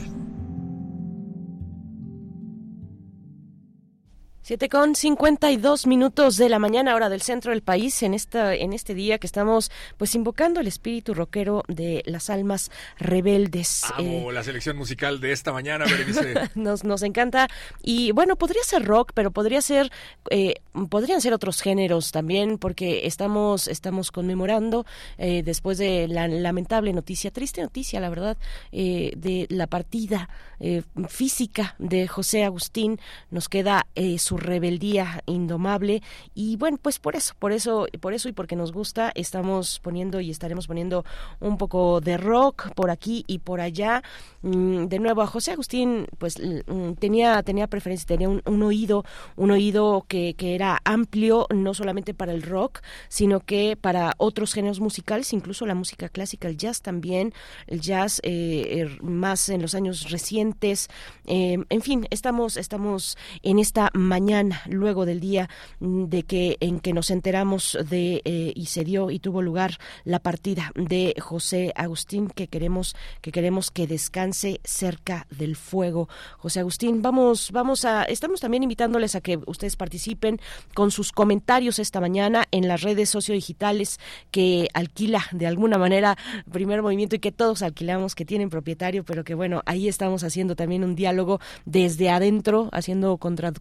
Siete 4.43 4.69
con 4.69 4.95
52 4.95 5.85
minutos 5.85 6.35
de 6.35 6.49
la 6.49 6.57
mañana, 6.57 6.95
hora 6.95 7.09
del 7.09 7.21
centro 7.21 7.51
del 7.51 7.61
país, 7.61 8.01
en 8.01 8.15
esta, 8.15 8.55
en 8.55 8.73
este 8.73 8.95
día 8.95 9.19
que 9.19 9.27
estamos 9.27 9.69
pues 9.97 10.15
invocando 10.15 10.59
el 10.59 10.65
espíritu 10.65 11.13
rockero 11.13 11.63
de 11.67 12.01
las 12.07 12.31
almas 12.31 12.71
rebeldes. 12.97 13.83
Amo 13.93 14.31
la 14.31 14.43
selección 14.43 14.77
musical 14.77 15.19
de 15.19 15.31
esta 15.31 15.53
mañana, 15.53 15.85
Berenice. 15.85 16.33
nos, 16.55 16.83
nos 16.83 17.03
encanta. 17.03 17.49
Y 17.83 18.13
bueno, 18.13 18.35
podría 18.35 18.63
ser 18.63 18.83
rock, 18.83 19.11
pero 19.13 19.29
podría 19.29 19.61
ser, 19.61 19.91
eh, 20.31 20.55
podrían 20.89 21.21
ser 21.21 21.33
otros 21.33 21.61
géneros 21.61 22.11
también, 22.11 22.57
porque 22.57 23.05
estamos, 23.05 23.67
estamos 23.67 24.11
conmemorando 24.11 24.87
eh, 25.19 25.43
después 25.43 25.77
de 25.77 26.07
la 26.07 26.27
lamentable 26.27 26.93
noticia, 26.93 27.29
triste 27.29 27.61
noticia, 27.61 27.99
la 27.99 28.09
verdad, 28.09 28.37
eh, 28.71 29.13
de 29.15 29.45
la 29.51 29.67
partida 29.67 30.29
eh, 30.59 30.81
física 31.09 31.75
de 31.77 32.07
José 32.07 32.43
Agustín. 32.43 32.99
Nos 33.29 33.49
queda 33.49 33.85
eh, 33.93 34.17
su 34.31 34.37
rebeldía 34.37 35.21
indomable 35.25 36.01
y 36.33 36.55
bueno, 36.55 36.77
pues 36.81 36.99
por 36.99 37.17
eso, 37.17 37.33
por 37.37 37.51
eso, 37.51 37.87
por 37.99 38.13
eso 38.13 38.29
y 38.29 38.31
porque 38.31 38.55
nos 38.55 38.71
gusta, 38.71 39.11
estamos 39.13 39.81
poniendo 39.81 40.21
y 40.21 40.31
estaremos 40.31 40.67
poniendo 40.67 41.03
un 41.41 41.57
poco 41.57 41.99
de 41.99 42.15
rock 42.15 42.73
por 42.73 42.91
aquí 42.91 43.25
y 43.27 43.39
por 43.39 43.59
allá. 43.59 44.03
Mm, 44.41 44.85
de 44.85 44.99
nuevo 44.99 45.21
a 45.21 45.27
José 45.27 45.51
Agustín, 45.51 46.07
pues 46.17 46.39
mm, 46.39 46.93
tenía 46.93 47.43
tenía 47.43 47.67
preferencia, 47.67 48.07
tenía 48.07 48.29
un, 48.29 48.41
un 48.45 48.63
oído, 48.63 49.03
un 49.35 49.51
oído 49.51 50.05
que, 50.07 50.33
que 50.35 50.55
era 50.55 50.79
amplio 50.85 51.47
no 51.53 51.73
solamente 51.73 52.13
para 52.13 52.31
el 52.31 52.41
rock, 52.41 52.79
sino 53.09 53.41
que 53.41 53.75
para 53.75 54.13
otros 54.17 54.53
géneros 54.53 54.79
musicales, 54.79 55.33
incluso 55.33 55.65
la 55.65 55.75
música 55.75 56.07
clásica, 56.07 56.47
el 56.47 56.55
jazz 56.55 56.81
también, 56.81 57.33
el 57.67 57.81
jazz 57.81 58.21
eh, 58.23 58.79
er, 58.79 59.03
más 59.03 59.49
en 59.49 59.61
los 59.61 59.75
años 59.75 60.09
recientes. 60.09 60.87
Eh, 61.27 61.57
en 61.67 61.81
fin, 61.81 62.07
estamos 62.11 62.55
estamos 62.55 63.17
en 63.43 63.59
esta 63.59 63.89
mañana, 63.93 64.20
luego 64.67 65.05
del 65.05 65.19
día 65.19 65.49
mm, 65.79 66.05
de 66.05 66.23
que 66.23 66.57
en 66.59 66.79
que 66.79 66.93
nos 66.93 67.09
enteramos 67.09 67.77
de 67.89 68.21
eh, 68.25 68.53
y 68.55 68.65
se 68.67 68.83
dio 68.83 69.11
y 69.11 69.19
tuvo 69.19 69.41
lugar 69.41 69.77
la 70.03 70.19
partida 70.19 70.71
de 70.75 71.15
José 71.19 71.73
Agustín, 71.75 72.29
que 72.29 72.47
queremos 72.47 72.95
que 73.21 73.31
queremos 73.31 73.71
que 73.71 73.87
descanse 73.87 74.61
cerca 74.63 75.27
del 75.29 75.55
fuego. 75.55 76.09
José 76.37 76.59
Agustín, 76.59 77.01
vamos 77.01 77.51
vamos 77.51 77.85
a 77.85 78.03
estamos 78.03 78.39
también 78.39 78.63
invitándoles 78.63 79.15
a 79.15 79.21
que 79.21 79.39
ustedes 79.45 79.75
participen 79.75 80.39
con 80.73 80.91
sus 80.91 81.11
comentarios 81.11 81.79
esta 81.79 81.99
mañana 81.99 82.45
en 82.51 82.67
las 82.67 82.81
redes 82.81 83.09
sociodigitales 83.09 83.99
que 84.31 84.67
alquila 84.73 85.25
de 85.31 85.47
alguna 85.47 85.77
manera 85.77 86.17
Primer 86.51 86.81
Movimiento 86.81 87.15
y 87.15 87.19
que 87.19 87.31
todos 87.31 87.61
alquilamos, 87.61 88.15
que 88.15 88.25
tienen 88.25 88.49
propietario, 88.49 89.03
pero 89.03 89.23
que 89.23 89.35
bueno, 89.35 89.61
ahí 89.65 89.87
estamos 89.87 90.23
haciendo 90.23 90.55
también 90.55 90.83
un 90.83 90.95
diálogo 90.95 91.39
desde 91.65 92.09
adentro, 92.09 92.69
haciendo 92.71 93.17
contra, 93.17 93.51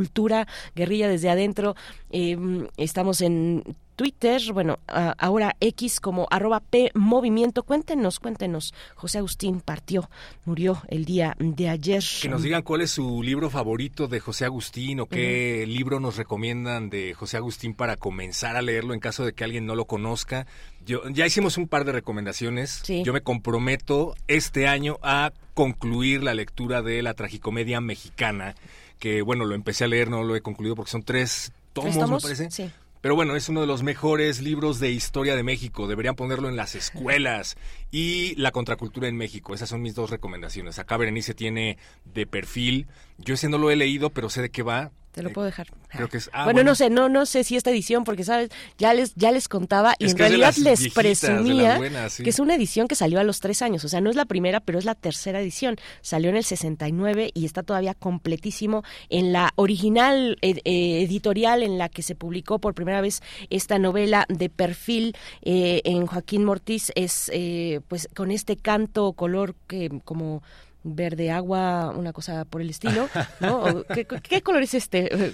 contracultura, 0.00 0.46
guerrilla 0.74 1.08
desde 1.08 1.30
adentro. 1.30 1.74
Eh, 2.10 2.36
estamos 2.76 3.20
en 3.20 3.62
Twitter, 3.96 4.40
bueno, 4.54 4.78
a- 4.88 5.14
ahora 5.18 5.56
X 5.60 6.00
como 6.00 6.26
arroba 6.30 6.60
P 6.60 6.90
Movimiento. 6.94 7.64
Cuéntenos, 7.64 8.18
cuéntenos. 8.18 8.72
José 8.94 9.18
Agustín 9.18 9.60
partió, 9.60 10.08
murió 10.46 10.80
el 10.88 11.04
día 11.04 11.36
de 11.38 11.68
ayer. 11.68 12.02
Que 12.22 12.28
nos 12.30 12.42
digan 12.42 12.62
cuál 12.62 12.80
es 12.80 12.92
su 12.92 13.22
libro 13.22 13.50
favorito 13.50 14.08
de 14.08 14.20
José 14.20 14.46
Agustín 14.46 15.00
o 15.00 15.06
qué 15.06 15.66
libro 15.68 16.00
nos 16.00 16.16
recomiendan 16.16 16.88
de 16.88 17.12
José 17.12 17.36
Agustín 17.36 17.74
para 17.74 17.96
comenzar 17.96 18.56
a 18.56 18.62
leerlo 18.62 18.94
en 18.94 19.00
caso 19.00 19.24
de 19.24 19.34
que 19.34 19.44
alguien 19.44 19.66
no 19.66 19.74
lo 19.74 19.84
conozca. 19.84 20.46
Yo, 20.86 21.02
ya 21.10 21.26
hicimos 21.26 21.58
un 21.58 21.68
par 21.68 21.84
de 21.84 21.92
recomendaciones. 21.92 22.80
Sí. 22.82 23.02
Yo 23.04 23.12
me 23.12 23.20
comprometo 23.20 24.14
este 24.28 24.66
año 24.66 24.96
a 25.02 25.30
concluir 25.52 26.22
la 26.22 26.32
lectura 26.32 26.80
de 26.80 27.02
la 27.02 27.12
tragicomedia 27.12 27.82
mexicana, 27.82 28.54
que 29.00 29.22
bueno, 29.22 29.44
lo 29.44 29.56
empecé 29.56 29.82
a 29.82 29.88
leer, 29.88 30.08
no 30.08 30.22
lo 30.22 30.36
he 30.36 30.42
concluido 30.42 30.76
porque 30.76 30.92
son 30.92 31.02
tres 31.02 31.52
tomos, 31.72 31.90
¿Tres 31.94 32.04
tomos? 32.04 32.22
me 32.22 32.28
parece. 32.28 32.50
Sí. 32.52 32.70
Pero 33.00 33.14
bueno, 33.14 33.34
es 33.34 33.48
uno 33.48 33.62
de 33.62 33.66
los 33.66 33.82
mejores 33.82 34.42
libros 34.42 34.78
de 34.78 34.90
historia 34.90 35.34
de 35.34 35.42
México. 35.42 35.88
Deberían 35.88 36.14
ponerlo 36.16 36.48
en 36.50 36.56
las 36.56 36.74
escuelas. 36.74 37.56
Y 37.90 38.34
la 38.36 38.52
contracultura 38.52 39.08
en 39.08 39.16
México. 39.16 39.54
Esas 39.54 39.68
son 39.68 39.82
mis 39.82 39.94
dos 39.94 40.10
recomendaciones. 40.10 40.78
Acá 40.78 40.96
Berenice 40.96 41.34
tiene 41.34 41.76
de 42.04 42.26
perfil. 42.26 42.86
Yo 43.18 43.34
ese 43.34 43.48
no 43.48 43.58
lo 43.58 43.70
he 43.70 43.76
leído, 43.76 44.10
pero 44.10 44.30
sé 44.30 44.42
de 44.42 44.50
qué 44.50 44.62
va. 44.62 44.92
Te 45.12 45.24
lo 45.24 45.30
Eh, 45.30 45.32
puedo 45.32 45.44
dejar. 45.46 45.66
creo 45.88 46.08
que 46.08 46.18
es- 46.18 46.30
ah, 46.32 46.44
bueno, 46.44 46.58
bueno. 46.58 46.70
no 46.70 46.74
sé, 46.76 46.88
no, 46.88 47.08
no 47.08 47.26
sé 47.26 47.42
si 47.42 47.56
esta 47.56 47.70
edición, 47.72 48.04
porque 48.04 48.22
sabes, 48.22 48.48
ya 48.78 48.94
les, 48.94 49.12
ya 49.16 49.32
les 49.32 49.48
contaba 49.48 49.96
y 49.98 50.04
Es 50.04 50.12
en 50.12 50.18
realidad 50.18 50.54
les 50.58 50.78
viejitas, 50.78 50.92
presumía 50.94 51.78
buenas, 51.78 52.12
sí. 52.12 52.22
que 52.22 52.30
es 52.30 52.38
una 52.38 52.54
edición 52.54 52.86
que 52.86 52.94
salió 52.94 53.18
a 53.18 53.24
los 53.24 53.40
tres 53.40 53.60
años. 53.60 53.84
O 53.84 53.88
sea, 53.88 54.00
no 54.00 54.08
es 54.08 54.14
la 54.14 54.24
primera, 54.24 54.60
pero 54.60 54.78
es 54.78 54.84
la 54.84 54.94
tercera 54.94 55.40
edición. 55.40 55.78
Salió 56.00 56.30
en 56.30 56.36
el 56.36 56.44
69 56.44 57.32
y 57.34 57.44
está 57.44 57.64
todavía 57.64 57.94
completísimo 57.94 58.84
en 59.08 59.32
la 59.32 59.50
original 59.56 60.38
eh, 60.42 60.60
editorial 61.02 61.64
en 61.64 61.76
la 61.76 61.88
que 61.88 62.02
se 62.02 62.14
publicó 62.14 62.60
por 62.60 62.74
primera 62.76 63.00
vez 63.00 63.20
esta 63.50 63.80
novela 63.80 64.26
de 64.28 64.48
perfil 64.48 65.16
eh, 65.42 65.80
en 65.86 66.06
Joaquín 66.06 66.44
Mortiz. 66.44 66.92
Es 66.94 67.32
eh, 67.80 67.82
pues 67.86 68.08
con 68.14 68.30
este 68.30 68.56
canto 68.56 69.12
color 69.12 69.54
que 69.66 70.00
como 70.04 70.42
verde 70.82 71.30
agua, 71.30 71.92
una 71.94 72.12
cosa 72.12 72.44
por 72.44 72.62
el 72.62 72.70
estilo, 72.70 73.08
¿no? 73.40 73.84
¿Qué, 73.94 74.06
qué 74.06 74.42
color 74.42 74.62
es 74.62 74.74
este? 74.74 75.10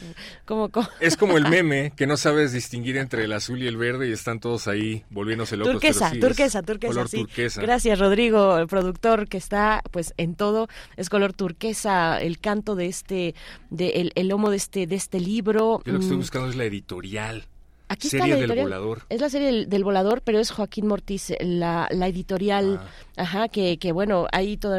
Es 1.01 1.17
como 1.17 1.37
el 1.37 1.49
meme 1.49 1.93
que 1.97 2.07
no 2.07 2.17
sabes 2.17 2.53
distinguir 2.53 2.97
entre 2.97 3.25
el 3.25 3.33
azul 3.33 3.63
y 3.63 3.67
el 3.67 3.77
verde 3.77 4.09
y 4.09 4.13
están 4.13 4.41
todos 4.41 4.69
ahí 4.69 5.05
volviéndose 5.11 5.57
locos. 5.57 5.75
turquesa, 5.75 6.11
sí, 6.11 6.21
turquesa, 6.21 6.63
turquesa, 6.63 6.93
Color 6.93 7.09
sí. 7.09 7.19
turquesa. 7.19 7.63
Gracias, 7.63 7.99
Rodrigo, 7.99 8.59
el 8.59 8.67
productor 8.67 9.29
que 9.29 9.37
está 9.37 9.83
pues 9.91 10.15
en 10.17 10.35
todo. 10.35 10.69
Es 10.97 11.09
color 11.09 11.33
turquesa 11.33 12.21
el 12.21 12.39
canto 12.39 12.75
de 12.75 12.87
este, 12.87 13.35
de 13.71 13.89
el, 13.91 14.13
el 14.15 14.29
lomo 14.29 14.51
de 14.51 14.57
este, 14.57 14.87
de 14.87 14.97
este 14.97 15.21
libro. 15.21 15.81
Yo 15.85 15.93
lo 15.93 15.99
que 15.99 16.05
estoy 16.05 16.17
Mm, 16.17 16.21
buscando 16.21 16.49
es 16.49 16.57
la 16.57 16.65
editorial. 16.65 17.47
Aquí 17.89 18.09
Serie 18.09 18.25
está 18.25 18.35
la 18.35 18.41
del 18.41 18.51
editorial. 18.51 18.65
volador. 18.81 19.03
Es 19.09 19.21
la 19.21 19.31
serie 19.31 19.47
del, 19.47 19.69
del 19.69 19.85
volador, 19.85 20.21
pero 20.23 20.41
es 20.41 20.51
Joaquín 20.51 20.87
Mortiz, 20.89 21.33
la, 21.41 21.87
la 21.91 22.09
editorial, 22.09 22.81
Ah. 23.17 23.23
ajá, 23.23 23.49
que, 23.49 23.79
que 23.79 23.93
bueno, 23.93 24.27
hay 24.33 24.57
todo, 24.57 24.75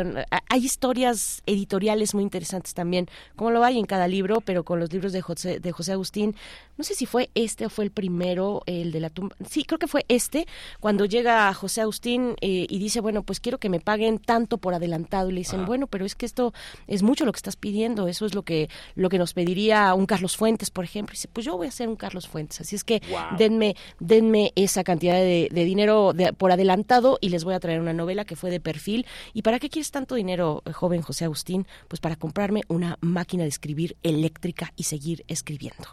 hay 0.50 0.66
historias 0.66 1.42
editoriales 1.46 2.14
muy 2.14 2.24
interesantes 2.24 2.74
también, 2.74 3.08
como 3.36 3.52
lo 3.52 3.64
hay 3.64 3.80
en 3.80 3.86
cada 3.86 4.08
libro, 4.08 4.42
pero 4.42 4.64
con 4.64 4.80
los 4.80 4.92
libros 4.92 5.14
de 5.14 5.22
José, 5.22 5.60
de 5.60 5.72
José 5.72 5.94
Agustín. 5.94 6.36
No 6.78 6.84
sé 6.84 6.94
si 6.94 7.06
fue 7.08 7.30
este 7.34 7.66
o 7.66 7.70
fue 7.70 7.86
el 7.86 7.92
primero, 7.92 8.62
el 8.68 8.92
de 8.92 9.00
la 9.00 9.10
tumba. 9.10 9.36
Sí, 9.50 9.64
creo 9.64 9.80
que 9.80 9.88
fue 9.88 10.06
este, 10.10 10.46
cuando 10.80 11.06
llega 11.06 11.52
José 11.54 11.82
Agustín 11.82 12.36
eh, 12.42 12.68
y 12.70 12.78
dice, 12.78 13.00
bueno, 13.00 13.24
pues 13.24 13.40
quiero 13.40 13.58
que 13.58 13.70
me 13.70 13.80
paguen 13.80 14.20
tanto 14.20 14.58
por 14.60 14.74
adelantado. 14.76 15.30
Y 15.30 15.34
le 15.34 15.40
dicen, 15.40 15.62
Ajá. 15.62 15.68
bueno, 15.68 15.88
pero 15.88 16.06
es 16.06 16.14
que 16.14 16.26
esto 16.28 16.54
es 16.88 17.02
mucho 17.02 17.26
lo 17.26 17.32
que 17.32 17.38
estás 17.38 17.56
pidiendo, 17.56 18.08
eso 18.08 18.26
es 18.28 18.36
lo 18.36 18.44
que, 18.44 18.70
lo 18.96 19.10
que 19.10 19.18
nos 19.18 19.34
pediría 19.34 19.92
un 19.96 20.06
Carlos 20.06 20.38
Fuentes, 20.38 20.70
por 20.70 20.84
ejemplo. 20.84 21.14
Y 21.14 21.16
dice, 21.16 21.30
pues 21.34 21.46
yo 21.46 21.58
voy 21.58 21.68
a 21.68 21.72
ser 21.72 21.88
un 21.90 21.96
Carlos 21.96 22.28
Fuentes. 22.28 22.62
Así 22.62 22.76
es 22.76 22.84
que 22.84 22.97
que 23.00 23.12
Wow. 23.12 23.38
denme, 23.38 23.76
denme 24.00 24.52
esa 24.56 24.84
cantidad 24.84 25.16
de, 25.16 25.50
de 25.52 25.66
dinero 25.66 26.14
de- 26.14 26.34
por 26.34 26.52
adelantado 26.52 27.18
y 27.22 27.30
les 27.30 27.44
voy 27.44 27.54
a 27.54 27.60
traer 27.60 27.80
una 27.82 27.94
novela 27.94 28.26
que 28.26 28.36
fue 28.36 28.50
de 28.50 28.60
perfil. 28.60 29.06
¿Y 29.34 29.42
para 29.42 29.60
qué 29.60 29.70
quieres 29.70 29.92
tanto 29.92 30.16
dinero, 30.16 30.64
joven 30.74 31.02
José 31.02 31.26
Agustín? 31.26 31.68
Pues 31.88 32.00
para 32.00 32.16
comprarme 32.16 32.62
una 32.68 32.98
máquina 33.02 33.44
de 33.44 33.50
escribir 33.50 33.98
eléctrica 34.04 34.72
y 34.76 34.84
seguir 34.84 35.24
escribiendo. 35.28 35.86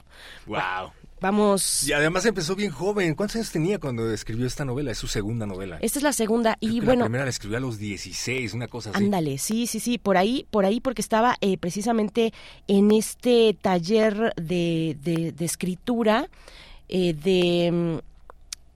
Wow. 0.47 0.93
Vamos. 1.21 1.89
Y 1.89 1.93
además 1.95 2.27
empezó 2.27 2.55
bien 2.55 2.71
joven. 2.71 3.15
¿Cuántos 3.15 3.37
años 3.37 3.51
tenía 3.51 3.79
cuando 3.79 4.13
escribió 4.13 4.47
esta 4.47 4.67
novela? 4.67 4.91
Es 4.91 4.99
su 4.99 5.07
segunda 5.07 5.47
novela. 5.47 5.79
Esta 5.81 5.99
es 5.99 6.03
la 6.03 6.13
segunda 6.13 6.57
Creo 6.61 6.71
y 6.73 6.81
que 6.81 6.85
bueno. 6.87 7.01
la 7.01 7.07
primera 7.07 7.25
la 7.25 7.31
escribió 7.31 7.57
a 7.57 7.61
los 7.61 7.79
16, 7.79 8.53
una 8.53 8.69
cosa 8.69 8.91
así. 8.91 9.03
Ándale, 9.03 9.39
sí, 9.39 9.67
sí, 9.67 9.81
sí, 9.81 9.97
por 9.97 10.19
ahí, 10.19 10.47
por 10.51 10.67
ahí, 10.67 10.81
porque 10.81 11.01
estaba 11.01 11.37
eh, 11.41 11.57
precisamente 11.57 12.35
en 12.67 12.91
este 12.91 13.57
taller 13.59 14.35
de, 14.37 14.99
de, 15.01 15.33
de 15.33 15.45
escritura, 15.47 16.29
eh, 16.89 17.15
de 17.15 17.71
mm, 17.73 17.99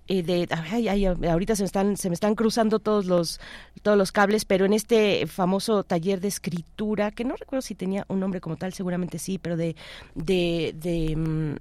eh, 0.08 0.22
de 0.22 0.48
ay, 0.50 0.88
ay, 0.88 1.04
ahorita 1.04 1.54
se 1.54 1.62
me 1.62 1.66
están 1.66 1.96
se 1.96 2.08
me 2.08 2.14
están 2.14 2.34
cruzando 2.34 2.78
todos 2.78 3.04
los 3.04 3.40
todos 3.82 3.98
los 3.98 4.10
cables 4.10 4.44
pero 4.46 4.64
en 4.64 4.72
este 4.72 5.26
famoso 5.26 5.84
taller 5.84 6.20
de 6.20 6.28
escritura 6.28 7.10
que 7.10 7.24
no 7.24 7.36
recuerdo 7.36 7.60
si 7.60 7.74
tenía 7.74 8.06
un 8.08 8.20
nombre 8.20 8.40
como 8.40 8.56
tal 8.56 8.72
seguramente 8.72 9.18
sí 9.18 9.38
pero 9.38 9.56
de 9.56 9.76
de, 10.14 11.14
mm, 11.16 11.56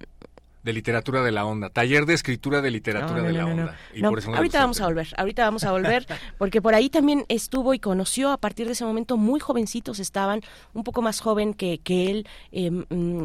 De 0.68 0.74
literatura 0.74 1.24
de 1.24 1.32
la 1.32 1.46
onda. 1.46 1.70
Taller 1.70 2.06
de 2.06 2.14
escritura 2.14 2.62
de 2.62 2.72
literatura 2.72 3.22
no, 3.22 3.22
no, 3.22 3.28
de 3.28 3.34
la 3.34 3.42
no, 3.44 3.52
onda. 3.52 3.78
Y 3.94 4.02
por 4.02 4.20
eso 4.20 4.36
ahorita 4.36 4.60
vamos 4.60 4.82
a 4.82 4.86
volver, 4.88 5.08
ahorita 5.16 5.46
vamos 5.46 5.64
a 5.64 5.72
volver, 5.72 6.06
porque 6.38 6.62
por 6.62 6.76
ahí 6.76 6.90
también 6.90 7.24
estuvo 7.30 7.74
y 7.74 7.80
conoció 7.80 8.34
a 8.34 8.38
partir 8.38 8.66
de 8.66 8.74
ese 8.74 8.84
momento 8.84 9.16
muy 9.16 9.40
jovencitos 9.40 10.00
estaban, 10.00 10.42
un 10.74 10.84
poco 10.84 11.02
más 11.02 11.22
joven 11.22 11.54
que, 11.54 11.78
que 11.78 12.12
él, 12.12 12.28
eh, 12.52 12.70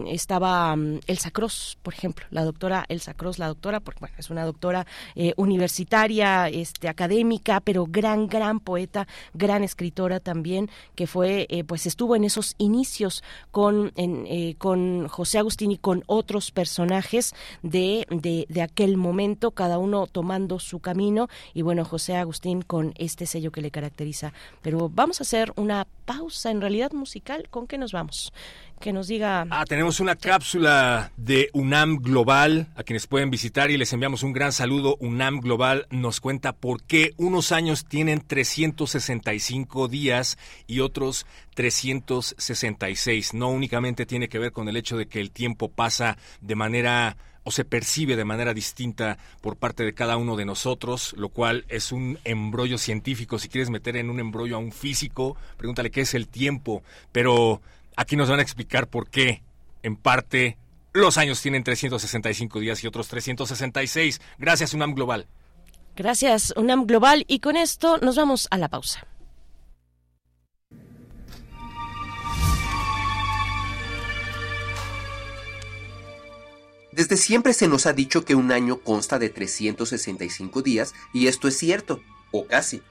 estaba 0.06 0.76
mm, 0.76 1.00
Elsa 1.08 1.32
Cross, 1.32 1.78
por 1.82 1.94
ejemplo, 1.94 2.24
la 2.30 2.44
doctora 2.44 2.84
Elsa 2.88 3.14
Cross, 3.14 3.40
la 3.40 3.48
doctora, 3.48 3.80
porque 3.80 3.98
bueno, 3.98 4.14
es 4.18 4.30
una 4.30 4.44
doctora 4.44 4.86
eh, 5.16 5.34
universitaria, 5.36 6.48
este, 6.48 6.88
académica, 6.88 7.58
pero 7.58 7.86
gran, 7.88 8.28
gran 8.28 8.60
poeta, 8.60 9.08
gran 9.34 9.64
escritora 9.64 10.20
también, 10.20 10.70
que 10.94 11.08
fue, 11.08 11.48
eh, 11.50 11.64
pues 11.64 11.86
estuvo 11.86 12.14
en 12.14 12.22
esos 12.22 12.54
inicios 12.58 13.24
con, 13.50 13.90
en, 13.96 14.26
eh, 14.28 14.54
con 14.58 15.08
José 15.08 15.38
Agustín 15.38 15.72
y 15.72 15.78
con 15.78 16.04
otros 16.06 16.52
personajes 16.52 17.31
de, 17.62 18.06
de, 18.10 18.46
de 18.48 18.62
aquel 18.62 18.96
momento, 18.96 19.50
cada 19.50 19.78
uno 19.78 20.06
tomando 20.06 20.58
su 20.58 20.80
camino, 20.80 21.28
y 21.54 21.62
bueno, 21.62 21.84
José 21.84 22.16
Agustín 22.16 22.62
con 22.62 22.94
este 22.96 23.26
sello 23.26 23.52
que 23.52 23.62
le 23.62 23.70
caracteriza. 23.70 24.32
Pero 24.62 24.88
vamos 24.88 25.20
a 25.20 25.24
hacer 25.24 25.52
una 25.56 25.86
pausa 26.04 26.50
en 26.50 26.60
realidad 26.60 26.92
musical, 26.92 27.48
¿con 27.50 27.66
qué 27.66 27.78
nos 27.78 27.92
vamos? 27.92 28.32
Que 28.82 28.92
nos 28.92 29.06
diga... 29.06 29.46
Ah, 29.48 29.64
tenemos 29.64 30.00
una 30.00 30.16
cápsula 30.16 31.12
de 31.16 31.50
UNAM 31.52 31.98
Global 31.98 32.66
a 32.74 32.82
quienes 32.82 33.06
pueden 33.06 33.30
visitar 33.30 33.70
y 33.70 33.76
les 33.76 33.92
enviamos 33.92 34.24
un 34.24 34.32
gran 34.32 34.50
saludo. 34.50 34.96
UNAM 34.98 35.38
Global 35.38 35.86
nos 35.90 36.20
cuenta 36.20 36.52
por 36.52 36.82
qué 36.82 37.12
unos 37.16 37.52
años 37.52 37.84
tienen 37.84 38.20
365 38.26 39.86
días 39.86 40.36
y 40.66 40.80
otros 40.80 41.26
366. 41.54 43.34
No 43.34 43.50
únicamente 43.50 44.04
tiene 44.04 44.28
que 44.28 44.40
ver 44.40 44.50
con 44.50 44.68
el 44.68 44.76
hecho 44.76 44.96
de 44.96 45.06
que 45.06 45.20
el 45.20 45.30
tiempo 45.30 45.68
pasa 45.68 46.18
de 46.40 46.56
manera 46.56 47.16
o 47.44 47.52
se 47.52 47.64
percibe 47.64 48.16
de 48.16 48.24
manera 48.24 48.52
distinta 48.52 49.16
por 49.40 49.56
parte 49.56 49.84
de 49.84 49.94
cada 49.94 50.16
uno 50.16 50.34
de 50.34 50.44
nosotros, 50.44 51.14
lo 51.16 51.28
cual 51.28 51.64
es 51.68 51.92
un 51.92 52.18
embrollo 52.24 52.78
científico. 52.78 53.38
Si 53.38 53.48
quieres 53.48 53.70
meter 53.70 53.96
en 53.96 54.10
un 54.10 54.18
embrollo 54.18 54.56
a 54.56 54.58
un 54.58 54.72
físico, 54.72 55.36
pregúntale 55.56 55.92
qué 55.92 56.00
es 56.00 56.14
el 56.14 56.26
tiempo, 56.26 56.82
pero 57.12 57.62
aquí 57.96 58.16
nos 58.16 58.28
van 58.28 58.38
a 58.38 58.42
explicar 58.42 58.88
por 58.88 59.08
qué, 59.08 59.42
en 59.82 59.96
parte, 59.96 60.58
los 60.92 61.18
años 61.18 61.40
tienen 61.40 61.64
365 61.64 62.60
días 62.60 62.82
y 62.84 62.86
otros 62.86 63.08
366. 63.08 64.20
Gracias, 64.38 64.74
UNAM 64.74 64.94
Global. 64.94 65.26
Gracias, 65.96 66.52
UNAM 66.56 66.86
Global, 66.86 67.24
y 67.28 67.40
con 67.40 67.56
esto 67.56 67.98
nos 67.98 68.16
vamos 68.16 68.48
a 68.50 68.58
la 68.58 68.68
pausa. 68.68 69.06
Desde 76.92 77.16
siempre 77.16 77.54
se 77.54 77.68
nos 77.68 77.86
ha 77.86 77.94
dicho 77.94 78.26
que 78.26 78.34
un 78.34 78.52
año 78.52 78.80
consta 78.80 79.18
de 79.18 79.30
365 79.30 80.60
días 80.60 80.92
y 81.14 81.26
esto 81.26 81.48
es 81.48 81.56
cierto, 81.56 82.02
o 82.32 82.46
casi, 82.46 82.82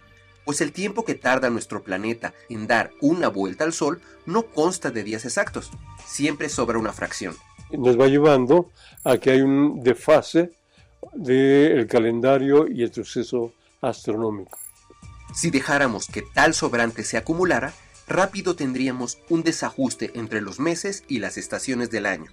pues 0.45 0.61
el 0.61 0.71
tiempo 0.71 1.05
que 1.05 1.15
tarda 1.15 1.49
nuestro 1.49 1.83
planeta 1.83 2.33
en 2.49 2.67
dar 2.67 2.91
una 3.01 3.27
vuelta 3.27 3.63
al 3.63 3.73
Sol 3.73 4.01
no 4.25 4.43
consta 4.43 4.91
de 4.91 5.03
días 5.03 5.25
exactos, 5.25 5.71
siempre 6.05 6.49
sobra 6.49 6.77
una 6.77 6.93
fracción. 6.93 7.35
nos 7.71 7.99
va 7.99 8.07
llevando 8.07 8.69
a 9.03 9.17
que 9.17 9.31
hay 9.31 9.41
un 9.41 9.81
desfase 9.81 10.51
del 11.13 11.87
calendario 11.87 12.67
y 12.67 12.83
el 12.83 12.93
suceso 12.93 13.53
astronómico. 13.81 14.57
Si 15.33 15.49
dejáramos 15.49 16.07
que 16.07 16.21
tal 16.21 16.53
sobrante 16.53 17.03
se 17.03 17.17
acumulara, 17.17 17.73
rápido 18.07 18.55
tendríamos 18.55 19.19
un 19.29 19.43
desajuste 19.43 20.11
entre 20.15 20.41
los 20.41 20.59
meses 20.59 21.03
y 21.07 21.19
las 21.19 21.37
estaciones 21.37 21.89
del 21.89 22.05
año. 22.05 22.31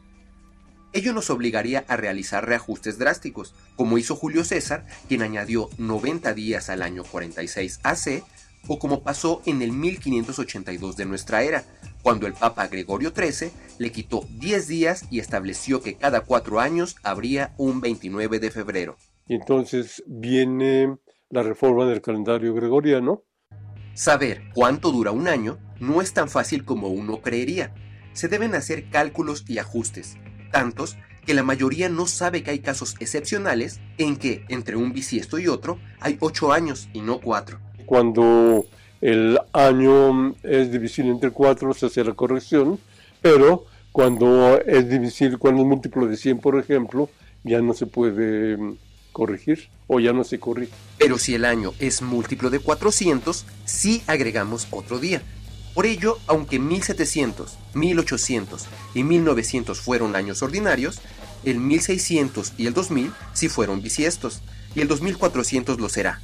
Ello 0.93 1.13
nos 1.13 1.31
obligaría 1.31 1.85
a 1.89 1.97
realizar 1.97 2.47
reajustes 2.47 2.99
drásticos, 2.99 3.55
como 3.77 3.99
hizo 3.99 4.17
Julio 4.17 4.45
César, 4.45 4.87
quien 5.09 5.23
añadió 5.23 5.69
90 5.79 6.33
días 6.35 6.71
al 6.71 6.83
año 6.83 7.05
46 7.05 7.81
AC, 7.83 8.25
o 8.67 8.79
como 8.79 9.03
pasó 9.03 9.43
en 9.47 9.63
el 9.63 9.73
1582 9.73 10.97
de 10.97 11.05
nuestra 11.05 11.43
era, 11.43 11.65
cuando 12.03 12.27
el 12.27 12.33
Papa 12.33 12.67
Gregorio 12.69 13.13
XIII 13.15 13.51
le 13.79 13.93
quitó 13.93 14.27
10 14.39 14.67
días 14.67 15.05
y 15.11 15.21
estableció 15.21 15.83
que 15.83 15.97
cada 15.97 16.23
cuatro 16.23 16.61
años 16.61 16.97
habría 17.03 17.55
un 17.59 17.81
29 17.81 18.41
de 18.41 18.51
febrero. 18.51 18.97
Y 19.27 19.35
entonces 19.35 20.03
viene 20.07 20.97
la 21.29 21.43
reforma 21.43 21.87
del 21.87 22.01
calendario 22.01 22.55
gregoriano, 22.55 23.25
Saber 23.99 24.43
cuánto 24.55 24.93
dura 24.93 25.11
un 25.11 25.27
año 25.27 25.59
no 25.81 26.01
es 26.01 26.13
tan 26.13 26.29
fácil 26.29 26.65
como 26.65 26.87
uno 26.87 27.21
creería. 27.21 27.75
Se 28.13 28.29
deben 28.29 28.55
hacer 28.55 28.91
cálculos 28.91 29.45
y 29.49 29.59
ajustes, 29.59 30.17
tantos 30.51 30.97
que 31.25 31.35
la 31.35 31.43
mayoría 31.43 31.89
no 31.89 32.07
sabe 32.07 32.43
que 32.43 32.51
hay 32.53 32.61
casos 32.61 32.95
excepcionales 33.01 33.81
en 33.99 34.17
que 34.17 34.45
entre 34.49 34.77
un 34.77 34.93
bisiesto 34.93 35.39
y 35.39 35.49
otro 35.49 35.79
hay 36.01 36.17
8 36.21 36.53
años 36.53 36.89
y 36.93 37.03
no 37.03 37.21
4. 37.21 37.59
cuando 37.85 38.65
el 39.01 39.39
año 39.53 40.35
es 40.43 40.73
divisible 40.73 41.11
entre 41.11 41.31
4 41.31 41.73
se 41.75 41.87
hace 41.87 42.03
la 42.03 42.15
corrección, 42.15 42.79
pero 43.21 43.67
cuando 43.93 44.61
es 44.61 44.89
divisible, 44.89 45.39
cuando 45.39 45.63
es 45.63 45.69
múltiplo 45.69 46.07
de 46.07 46.17
100, 46.17 46.39
por 46.39 46.59
ejemplo, 46.59 47.09
ya 47.45 47.61
no 47.61 47.75
se 47.75 47.87
puede 47.87 48.57
mm, 48.57 48.77
corregir 49.13 49.69
o 49.87 50.01
ya 50.01 50.13
no 50.13 50.25
se 50.25 50.39
corrige. 50.39 50.73
Pero 50.99 51.19
si 51.19 51.35
el 51.35 51.45
año 51.45 51.73
es 51.79 52.03
múltiplo 52.03 52.51
de 52.51 52.59
400, 52.59 53.45
sí 53.65 54.03
agregamos 54.07 54.69
otro 54.71 54.99
día. 54.99 55.23
Por 55.75 55.87
ello, 55.87 56.19
aunque 56.27 56.59
1700, 56.59 57.57
1800 57.75 58.67
y 58.95 59.05
1900 59.05 59.81
fueron 59.81 60.17
años 60.17 60.43
ordinarios, 60.43 61.01
el 61.45 61.59
1600 61.59 62.55
y 62.57 62.67
el 62.67 62.75
2000 62.75 63.13
sí 63.33 63.49
fueron 63.49 63.83
bisiestos, 63.83 64.43
y 64.75 64.81
el 64.81 64.89
2400 64.89 65.81
lo 65.81 65.89
será. 65.89 66.21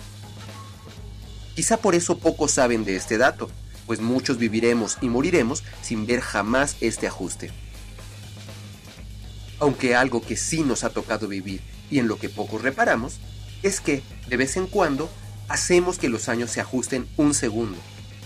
Quizá 1.54 1.76
por 1.76 1.94
eso 1.94 2.18
pocos 2.18 2.52
saben 2.52 2.84
de 2.84 2.96
este 2.96 3.16
dato, 3.16 3.48
pues 3.86 4.00
muchos 4.00 4.38
viviremos 4.38 4.98
y 5.00 5.08
moriremos 5.08 5.62
sin 5.82 6.06
ver 6.06 6.20
jamás 6.20 6.76
este 6.80 7.06
ajuste. 7.06 7.52
Aunque 9.60 9.94
algo 9.94 10.20
que 10.20 10.36
sí 10.36 10.62
nos 10.62 10.84
ha 10.84 10.90
tocado 10.90 11.28
vivir 11.28 11.60
y 11.90 12.00
en 12.00 12.08
lo 12.08 12.18
que 12.18 12.28
pocos 12.28 12.62
reparamos, 12.62 13.18
es 13.62 13.80
que, 13.80 14.02
de 14.28 14.36
vez 14.36 14.56
en 14.56 14.66
cuando, 14.66 15.08
hacemos 15.48 15.98
que 15.98 16.08
los 16.08 16.28
años 16.28 16.50
se 16.50 16.60
ajusten 16.60 17.06
un 17.16 17.34
segundo. 17.34 17.78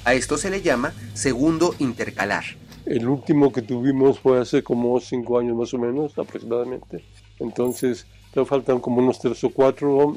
A 0.05 0.15
esto 0.15 0.37
se 0.39 0.51
le 0.51 0.63
llama 0.63 0.93
segundo 1.15 1.75
intercalar. 1.79 2.45
El 2.87 3.07
último 3.09 3.53
que 3.53 3.61
tuvimos 3.63 4.19
fue 4.19 4.41
hace 4.41 4.63
como 4.63 4.99
5 4.99 5.39
años 5.39 5.57
más 5.57 5.75
o 5.75 5.79
menos, 5.79 6.17
aproximadamente. 6.17 7.05
Entonces, 7.39 8.07
te 8.33 8.45
faltan 8.45 8.81
como 8.81 8.99
unos 9.03 9.19
3 9.19 9.43
o 9.45 9.51
4 9.51 10.17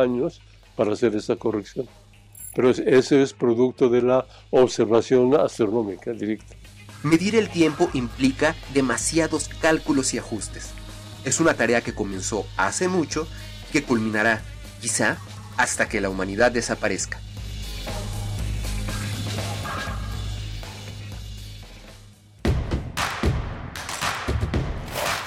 años 0.00 0.40
para 0.76 0.92
hacer 0.92 1.14
esa 1.16 1.36
corrección. 1.36 1.86
Pero 2.54 2.70
es- 2.70 2.78
ese 2.80 3.22
es 3.22 3.32
producto 3.32 3.88
de 3.88 4.02
la 4.02 4.26
observación 4.50 5.34
astronómica 5.34 6.12
directa. 6.12 6.54
Medir 7.02 7.36
el 7.36 7.48
tiempo 7.48 7.88
implica 7.94 8.54
demasiados 8.72 9.48
cálculos 9.60 10.14
y 10.14 10.18
ajustes. 10.18 10.70
Es 11.24 11.40
una 11.40 11.54
tarea 11.54 11.80
que 11.80 11.94
comenzó 11.94 12.46
hace 12.56 12.88
mucho 12.88 13.26
y 13.68 13.72
que 13.72 13.82
culminará, 13.82 14.42
quizá, 14.80 15.18
hasta 15.56 15.88
que 15.88 16.00
la 16.00 16.10
humanidad 16.10 16.52
desaparezca. 16.52 17.18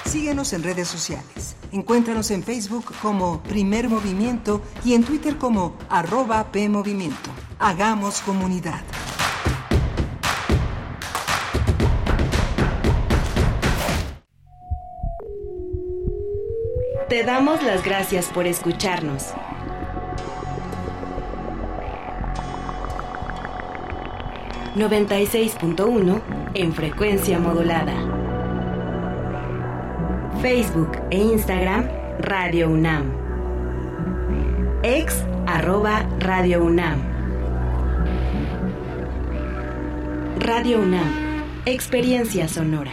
Síguenos 0.08 0.54
en 0.54 0.62
redes 0.62 0.88
sociales. 0.88 1.54
Encuéntranos 1.70 2.30
en 2.30 2.42
Facebook 2.42 2.94
como 3.02 3.42
Primer 3.42 3.90
Movimiento 3.90 4.62
y 4.82 4.94
en 4.94 5.04
Twitter 5.04 5.36
como 5.36 5.76
arroba 5.90 6.50
PMovimiento. 6.50 7.28
Hagamos 7.58 8.22
comunidad. 8.22 8.80
Te 17.10 17.22
damos 17.22 17.62
las 17.62 17.84
gracias 17.84 18.28
por 18.28 18.46
escucharnos. 18.46 19.34
...96.1 24.74 26.22
en 26.54 26.72
frecuencia 26.72 27.40
modulada. 27.40 28.17
Facebook 30.40 30.92
e 31.10 31.18
Instagram 31.18 31.88
Radio 32.20 32.68
UNAM. 32.68 33.12
Ex 34.84 35.24
Radio 36.20 36.64
UNAM. 36.64 37.02
Radio 40.38 40.78
UNAM. 40.78 41.42
Experiencia 41.66 42.46
sonora. 42.46 42.92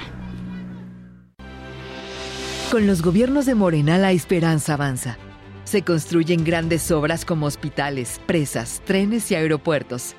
Con 2.72 2.88
los 2.88 3.04
gobiernos 3.04 3.46
de 3.46 3.54
Morena 3.54 4.00
la 4.00 4.12
esperanza 4.12 4.74
avanza. 4.74 5.20
Se 5.66 5.84
construyen 5.84 6.44
grandes 6.44 6.90
obras 6.90 7.26
como 7.26 7.46
hospitales, 7.46 8.20
presas, 8.26 8.82
trenes 8.86 9.30
y 9.30 9.36
aeropuertos. 9.36 10.16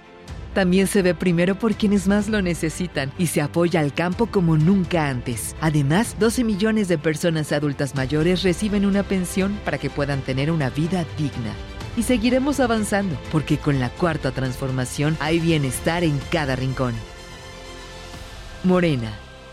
También 0.57 0.86
se 0.86 1.02
ve 1.02 1.14
primero 1.14 1.54
por 1.59 1.74
quienes 1.74 2.09
más 2.09 2.28
lo 2.28 2.40
necesitan 2.40 3.12
y 3.18 3.26
se 3.26 3.42
apoya 3.42 3.80
al 3.80 3.92
campo 3.92 4.24
como 4.24 4.57
nunca 4.57 5.11
antes. 5.11 5.54
Además, 5.61 6.16
12 6.18 6.44
millones 6.44 6.88
de 6.88 6.96
personas 6.96 7.52
adultas 7.52 7.94
mayores 7.94 8.42
reciben 8.42 8.86
una 8.86 9.02
pensión 9.02 9.61
para 9.66 9.76
que 9.76 9.90
puedan 9.90 10.22
tener 10.22 10.50
una 10.50 10.70
vida 10.70 11.04
digna. 11.18 11.52
Y 11.94 12.04
seguiremos 12.04 12.59
avanzando, 12.59 13.18
porque 13.32 13.59
con 13.59 13.80
la 13.80 13.90
cuarta 13.90 14.30
transformación 14.30 15.18
hay 15.20 15.40
bienestar 15.40 16.04
en 16.04 16.18
cada 16.30 16.57
rincón. 16.57 16.94
Morena, 18.64 19.12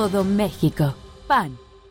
todo 0.00 0.24
México. 0.24 0.94
PAN. 1.26 1.69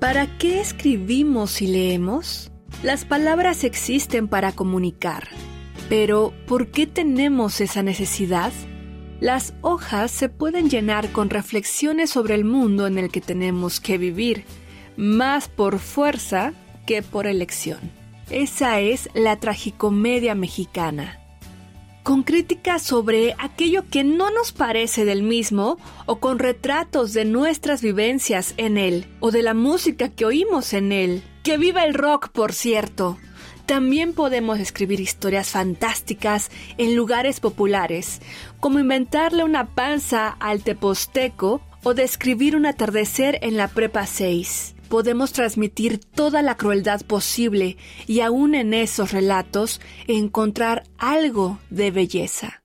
¿Para 0.00 0.26
qué 0.38 0.60
escribimos 0.60 1.62
y 1.62 1.66
leemos? 1.66 2.50
Las 2.82 3.04
palabras 3.04 3.64
existen 3.64 4.28
para 4.28 4.52
comunicar, 4.52 5.28
pero 5.88 6.34
¿por 6.46 6.68
qué 6.68 6.86
tenemos 6.86 7.60
esa 7.60 7.82
necesidad? 7.82 8.52
Las 9.20 9.54
hojas 9.62 10.10
se 10.10 10.28
pueden 10.28 10.68
llenar 10.68 11.10
con 11.12 11.30
reflexiones 11.30 12.10
sobre 12.10 12.34
el 12.34 12.44
mundo 12.44 12.86
en 12.86 12.98
el 12.98 13.10
que 13.10 13.22
tenemos 13.22 13.80
que 13.80 13.96
vivir, 13.96 14.44
más 14.96 15.48
por 15.48 15.78
fuerza 15.78 16.52
que 16.86 17.02
por 17.02 17.26
elección. 17.26 17.80
Esa 18.28 18.80
es 18.80 19.08
la 19.14 19.36
tragicomedia 19.40 20.34
mexicana 20.34 21.23
con 22.04 22.22
críticas 22.22 22.82
sobre 22.82 23.34
aquello 23.38 23.88
que 23.90 24.04
no 24.04 24.30
nos 24.30 24.52
parece 24.52 25.06
del 25.06 25.22
mismo 25.22 25.78
o 26.04 26.20
con 26.20 26.38
retratos 26.38 27.14
de 27.14 27.24
nuestras 27.24 27.80
vivencias 27.80 28.52
en 28.58 28.76
él 28.76 29.06
o 29.20 29.30
de 29.30 29.42
la 29.42 29.54
música 29.54 30.10
que 30.10 30.26
oímos 30.26 30.74
en 30.74 30.92
él. 30.92 31.24
Que 31.42 31.56
viva 31.56 31.84
el 31.84 31.94
rock, 31.94 32.28
por 32.28 32.52
cierto. 32.52 33.18
También 33.64 34.12
podemos 34.12 34.60
escribir 34.60 35.00
historias 35.00 35.48
fantásticas 35.48 36.50
en 36.76 36.94
lugares 36.94 37.40
populares, 37.40 38.20
como 38.60 38.78
inventarle 38.78 39.42
una 39.42 39.74
panza 39.74 40.28
al 40.28 40.62
teposteco 40.62 41.62
o 41.82 41.94
describir 41.94 42.54
un 42.54 42.66
atardecer 42.66 43.38
en 43.40 43.56
la 43.56 43.68
prepa 43.68 44.06
6 44.06 44.73
podemos 44.94 45.32
transmitir 45.32 45.98
toda 45.98 46.40
la 46.40 46.56
crueldad 46.56 47.00
posible 47.02 47.78
y 48.06 48.20
aún 48.20 48.54
en 48.54 48.72
esos 48.72 49.10
relatos 49.10 49.80
encontrar 50.06 50.84
algo 50.98 51.58
de 51.68 51.90
belleza, 51.90 52.62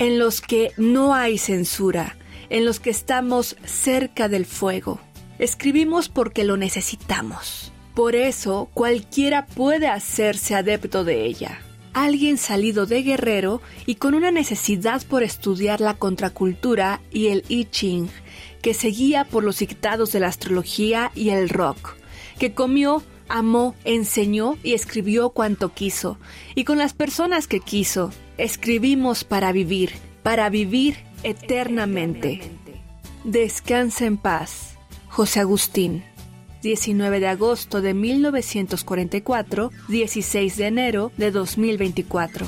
en 0.00 0.18
los 0.18 0.40
que 0.40 0.72
no 0.76 1.14
hay 1.14 1.38
censura, 1.38 2.18
en 2.50 2.64
los 2.64 2.80
que 2.80 2.90
estamos 2.90 3.54
cerca 3.64 4.28
del 4.28 4.44
fuego. 4.44 4.98
Escribimos 5.38 6.08
porque 6.08 6.42
lo 6.42 6.56
necesitamos. 6.56 7.72
Por 7.94 8.16
eso 8.16 8.68
cualquiera 8.74 9.46
puede 9.46 9.86
hacerse 9.86 10.56
adepto 10.56 11.04
de 11.04 11.26
ella. 11.26 11.60
Alguien 11.92 12.38
salido 12.38 12.86
de 12.86 13.04
guerrero 13.04 13.62
y 13.86 13.94
con 13.94 14.14
una 14.14 14.32
necesidad 14.32 15.06
por 15.06 15.22
estudiar 15.22 15.80
la 15.80 15.94
contracultura 15.94 17.00
y 17.12 17.28
el 17.28 17.44
I 17.48 17.66
Ching 17.66 18.08
que 18.62 18.74
seguía 18.74 19.24
por 19.24 19.44
los 19.44 19.58
dictados 19.58 20.12
de 20.12 20.20
la 20.20 20.28
astrología 20.28 21.12
y 21.14 21.30
el 21.30 21.48
rock, 21.48 21.96
que 22.38 22.52
comió, 22.54 23.02
amó, 23.28 23.74
enseñó 23.84 24.56
y 24.62 24.74
escribió 24.74 25.30
cuanto 25.30 25.72
quiso, 25.74 26.18
y 26.54 26.64
con 26.64 26.78
las 26.78 26.94
personas 26.94 27.46
que 27.46 27.60
quiso, 27.60 28.10
escribimos 28.36 29.24
para 29.24 29.52
vivir, 29.52 29.92
para 30.22 30.48
vivir 30.50 30.96
eternamente. 31.22 32.40
Descansa 33.24 34.06
en 34.06 34.16
paz. 34.16 34.76
José 35.08 35.40
Agustín. 35.40 36.04
19 36.62 37.20
de 37.20 37.28
agosto 37.28 37.80
de 37.80 37.94
1944, 37.94 39.70
16 39.88 40.56
de 40.56 40.66
enero 40.66 41.12
de 41.16 41.30
2024. 41.30 42.46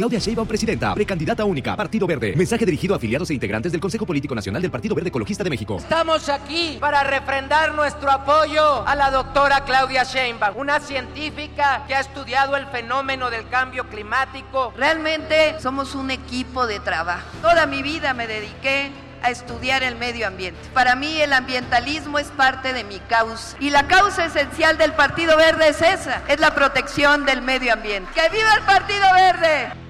Claudia 0.00 0.18
Sheinbaum, 0.18 0.48
presidenta, 0.48 0.94
precandidata 0.94 1.44
única, 1.44 1.76
Partido 1.76 2.06
Verde. 2.06 2.32
Mensaje 2.34 2.64
dirigido 2.64 2.94
a 2.94 2.96
afiliados 2.96 3.28
e 3.28 3.34
integrantes 3.34 3.70
del 3.70 3.82
Consejo 3.82 4.06
Político 4.06 4.34
Nacional 4.34 4.62
del 4.62 4.70
Partido 4.70 4.94
Verde 4.94 5.10
Ecologista 5.10 5.44
de 5.44 5.50
México. 5.50 5.76
Estamos 5.76 6.30
aquí 6.30 6.78
para 6.80 7.04
refrendar 7.04 7.74
nuestro 7.74 8.10
apoyo 8.10 8.88
a 8.88 8.94
la 8.94 9.10
doctora 9.10 9.62
Claudia 9.66 10.04
Sheinbaum, 10.04 10.56
una 10.56 10.80
científica 10.80 11.84
que 11.86 11.94
ha 11.94 12.00
estudiado 12.00 12.56
el 12.56 12.64
fenómeno 12.68 13.28
del 13.28 13.46
cambio 13.50 13.90
climático. 13.90 14.72
Realmente 14.74 15.60
somos 15.60 15.94
un 15.94 16.10
equipo 16.10 16.66
de 16.66 16.80
trabajo. 16.80 17.26
Toda 17.42 17.66
mi 17.66 17.82
vida 17.82 18.14
me 18.14 18.26
dediqué 18.26 18.90
a 19.22 19.28
estudiar 19.28 19.82
el 19.82 19.96
medio 19.96 20.26
ambiente. 20.26 20.58
Para 20.72 20.96
mí 20.96 21.20
el 21.20 21.34
ambientalismo 21.34 22.18
es 22.18 22.28
parte 22.28 22.72
de 22.72 22.84
mi 22.84 23.00
causa. 23.00 23.54
Y 23.60 23.68
la 23.68 23.86
causa 23.86 24.24
esencial 24.24 24.78
del 24.78 24.94
Partido 24.94 25.36
Verde 25.36 25.68
es 25.68 25.82
esa, 25.82 26.22
es 26.26 26.40
la 26.40 26.54
protección 26.54 27.26
del 27.26 27.42
medio 27.42 27.74
ambiente. 27.74 28.10
¡Que 28.14 28.30
viva 28.30 28.54
el 28.54 28.62
Partido 28.62 29.04
Verde! 29.12 29.89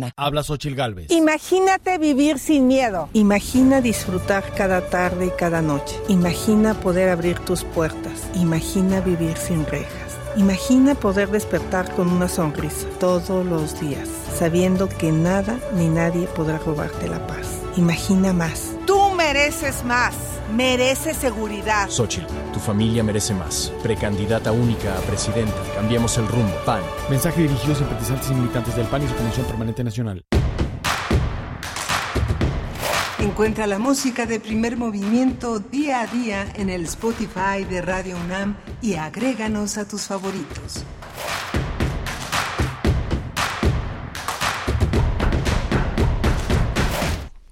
Habla 0.15 0.43
Xochil 0.43 0.75
Gálvez. 0.75 1.11
Imagínate 1.11 1.97
vivir 1.97 2.39
sin 2.39 2.67
miedo. 2.67 3.09
Imagina 3.13 3.81
disfrutar 3.81 4.43
cada 4.55 4.81
tarde 4.89 5.27
y 5.27 5.31
cada 5.31 5.61
noche. 5.61 5.95
Imagina 6.07 6.73
poder 6.73 7.09
abrir 7.09 7.39
tus 7.39 7.63
puertas. 7.63 8.29
Imagina 8.35 9.01
vivir 9.01 9.37
sin 9.37 9.65
rejas. 9.65 10.17
Imagina 10.37 10.95
poder 10.95 11.29
despertar 11.29 11.93
con 11.93 12.09
una 12.09 12.29
sonrisa 12.29 12.87
todos 12.99 13.45
los 13.45 13.79
días, 13.81 14.07
sabiendo 14.33 14.87
que 14.87 15.11
nada 15.11 15.59
ni 15.75 15.89
nadie 15.89 16.25
podrá 16.27 16.57
robarte 16.57 17.09
la 17.09 17.25
paz. 17.27 17.59
Imagina 17.75 18.31
más. 18.31 18.70
Mereces 19.33 19.85
más. 19.85 20.13
Mereces 20.53 21.15
seguridad. 21.15 21.89
Xochitl, 21.89 22.33
tu 22.51 22.59
familia 22.59 23.01
merece 23.01 23.33
más. 23.33 23.71
Precandidata 23.81 24.51
única 24.51 24.97
a 24.97 24.99
presidenta. 25.03 25.55
Cambiemos 25.73 26.17
el 26.17 26.27
rumbo. 26.27 26.53
PAN. 26.65 26.81
Mensaje 27.09 27.43
dirigido 27.43 27.71
a 27.71 27.77
simpatizantes 27.77 28.29
y 28.29 28.33
militantes 28.33 28.75
del 28.75 28.87
PAN 28.87 29.03
y 29.03 29.07
su 29.07 29.15
Comisión 29.15 29.45
Permanente 29.45 29.85
Nacional. 29.85 30.25
Encuentra 33.19 33.67
la 33.67 33.79
música 33.79 34.25
de 34.25 34.41
primer 34.41 34.75
movimiento 34.75 35.59
día 35.59 36.01
a 36.01 36.07
día 36.07 36.51
en 36.55 36.69
el 36.69 36.83
Spotify 36.83 37.63
de 37.69 37.81
Radio 37.81 38.17
UNAM 38.25 38.57
y 38.81 38.95
agréganos 38.95 39.77
a 39.77 39.87
tus 39.87 40.07
favoritos. 40.07 40.83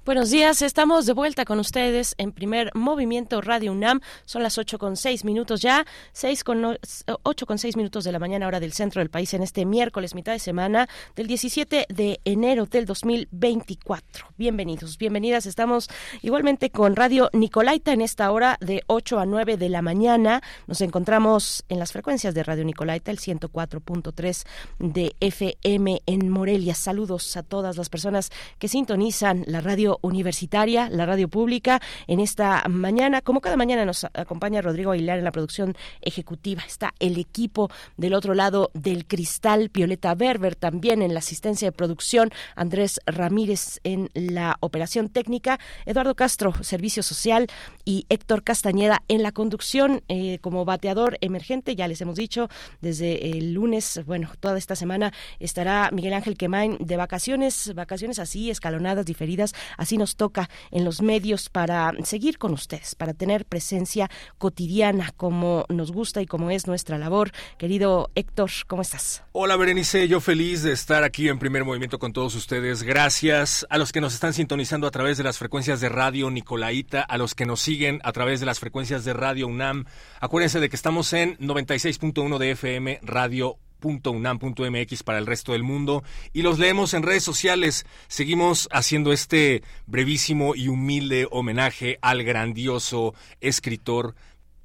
Buenos 0.10 0.32
días, 0.32 0.64
estamos 0.64 1.06
de 1.06 1.14
vuelta 1.14 1.46
con 1.46 1.60
ustedes 1.60 2.16
en 2.18 2.32
primer 2.32 2.72
movimiento 2.74 3.42
Radio 3.42 3.72
UNAM. 3.72 4.02
Son 4.26 4.42
las 4.42 4.58
ocho 4.58 4.80
con 4.80 4.98
seis 4.98 5.24
minutos 5.24 5.62
ya, 5.62 5.86
seis 6.14 6.44
con 6.44 6.80
ocho 7.22 7.46
con 7.46 7.60
seis 7.60 7.78
minutos 7.78 8.06
de 8.06 8.12
la 8.12 8.18
mañana 8.18 8.48
hora 8.48 8.60
del 8.60 8.74
centro 8.74 9.02
del 9.02 9.12
país 9.12 9.36
en 9.36 9.44
este 9.44 9.68
miércoles, 9.68 10.16
mitad 10.16 10.32
de 10.32 10.40
semana 10.40 10.90
del 11.16 11.28
17 11.28 11.86
de 11.90 12.20
enero 12.26 12.66
del 12.66 12.88
2024. 12.88 14.30
Bienvenidos, 14.36 14.98
bienvenidas. 14.98 15.46
Estamos 15.46 15.88
igualmente 16.24 16.72
con 16.72 16.96
Radio 16.96 17.30
Nicolaita 17.32 17.94
en 17.94 18.02
esta 18.02 18.32
hora 18.32 18.58
de 18.62 18.82
8 18.88 19.20
a 19.20 19.28
9 19.28 19.58
de 19.58 19.70
la 19.70 19.84
mañana. 19.84 20.42
Nos 20.66 20.82
encontramos 20.82 21.66
en 21.70 21.78
las 21.78 21.92
frecuencias 21.92 22.34
de 22.34 22.42
Radio 22.42 22.66
Nicolaita, 22.66 23.12
el 23.12 23.20
104.3 23.20 24.44
de 24.80 25.16
FM 25.20 26.02
en 26.08 26.30
Morelia. 26.32 26.74
Saludos 26.74 27.38
a 27.38 27.44
todas 27.44 27.78
las 27.78 27.90
personas 27.90 28.32
que 28.58 28.68
sintonizan 28.68 29.44
la 29.46 29.62
radio 29.62 29.99
universitaria, 30.02 30.90
la 30.90 31.06
radio 31.06 31.28
pública. 31.28 31.82
En 32.08 32.20
esta 32.20 32.64
mañana, 32.70 33.22
como 33.22 33.42
cada 33.42 33.58
mañana, 33.58 33.86
nos 33.86 34.06
acompaña 34.14 34.62
Rodrigo 34.62 34.92
Aguilar 34.92 35.18
en 35.18 35.24
la 35.24 35.32
producción 35.32 35.76
ejecutiva. 36.02 36.64
Está 36.66 36.94
el 37.00 37.18
equipo 37.18 37.70
del 37.98 38.14
otro 38.14 38.34
lado 38.34 38.72
del 38.74 39.06
cristal, 39.06 39.70
Violeta 39.74 40.16
Berber 40.16 40.56
también 40.56 41.02
en 41.02 41.14
la 41.14 41.20
asistencia 41.20 41.68
de 41.68 41.72
producción, 41.72 42.32
Andrés 42.56 43.00
Ramírez 43.06 43.80
en 43.84 44.10
la 44.14 44.58
operación 44.60 45.10
técnica, 45.10 45.60
Eduardo 45.86 46.16
Castro, 46.16 46.54
servicio 46.62 47.04
social 47.04 47.48
y 47.86 48.06
Héctor 48.10 48.44
Castañeda 48.44 49.04
en 49.08 49.24
la 49.24 49.32
conducción 49.32 50.02
eh, 50.08 50.40
como 50.40 50.66
bateador 50.66 51.18
emergente. 51.22 51.76
Ya 51.76 51.88
les 51.88 52.02
hemos 52.02 52.16
dicho, 52.16 52.50
desde 52.82 53.38
el 53.38 53.54
lunes, 53.54 54.02
bueno, 54.06 54.32
toda 54.40 54.58
esta 54.58 54.76
semana 54.76 55.14
estará 55.40 55.90
Miguel 55.92 56.14
Ángel 56.14 56.38
Quemain 56.38 56.78
de 56.80 56.98
vacaciones, 56.98 57.74
vacaciones 57.76 58.20
así, 58.20 58.50
escalonadas, 58.50 59.06
diferidas, 59.06 59.54
así 59.80 59.98
nos 59.98 60.16
toca 60.16 60.50
en 60.70 60.86
los 60.86 61.02
medios 61.02 61.50
para 61.50 61.94
seguir 62.04 62.38
con 62.38 62.54
ustedes, 62.54 62.94
para 62.94 63.14
tener 63.14 63.46
presencia 63.46 64.10
cotidiana 64.38 65.12
como 65.18 65.66
nos 65.70 65.92
gusta 65.92 66.22
y 66.22 66.28
como 66.28 66.52
es 66.52 66.68
nuestra 66.68 66.98
labor. 66.98 67.32
Querido 67.58 68.12
Héctor, 68.14 68.52
¿cómo 68.68 68.84
estás? 68.84 69.24
Hola 69.32 69.56
Berenice, 69.56 70.08
yo 70.08 70.20
feliz 70.20 70.64
de 70.64 70.74
estar 70.74 71.04
aquí 71.04 71.30
en 71.30 71.40
primer 71.40 71.66
movimiento 71.66 71.98
con 71.98 72.14
todos 72.14 72.36
ustedes. 72.36 72.84
Gracias 72.84 73.66
a 73.70 73.78
los 73.78 73.92
que 73.92 74.02
nos 74.02 74.14
están 74.14 74.34
sintonizando 74.34 74.86
a 74.86 74.92
través 74.92 75.18
de 75.18 75.24
las 75.24 75.38
frecuencias 75.38 75.82
de 75.82 75.90
radio 75.90 76.30
Nicolaita, 76.30 77.02
a 77.02 77.18
los 77.18 77.34
que 77.34 77.46
nos 77.46 77.62
siguen 77.62 78.02
a 78.04 78.12
través 78.12 78.40
de 78.40 78.46
las 78.46 78.60
frecuencias 78.60 79.06
de 79.06 79.14
radio 79.14 79.48
UNAM. 79.48 79.86
Acuérdense 80.20 80.60
de 80.60 80.70
que 80.70 80.76
estamos 80.76 81.14
en 81.14 81.38
96.1 81.38 82.38
de 82.38 82.52
FM 82.52 83.00
Radio 83.04 83.58
.unam.mx 83.82 85.04
para 85.04 85.20
el 85.20 85.26
resto 85.26 85.54
del 85.54 85.64
mundo 85.64 86.04
y 86.34 86.42
los 86.42 86.60
leemos 86.60 86.94
en 86.94 87.04
redes 87.04 87.24
sociales. 87.24 87.86
Seguimos 88.08 88.68
haciendo 88.72 89.12
este 89.12 89.64
brevísimo 89.88 90.56
y 90.56 90.68
humilde 90.68 91.28
homenaje 91.32 91.98
al 92.02 92.24
grandioso 92.24 93.14
escritor 93.42 94.16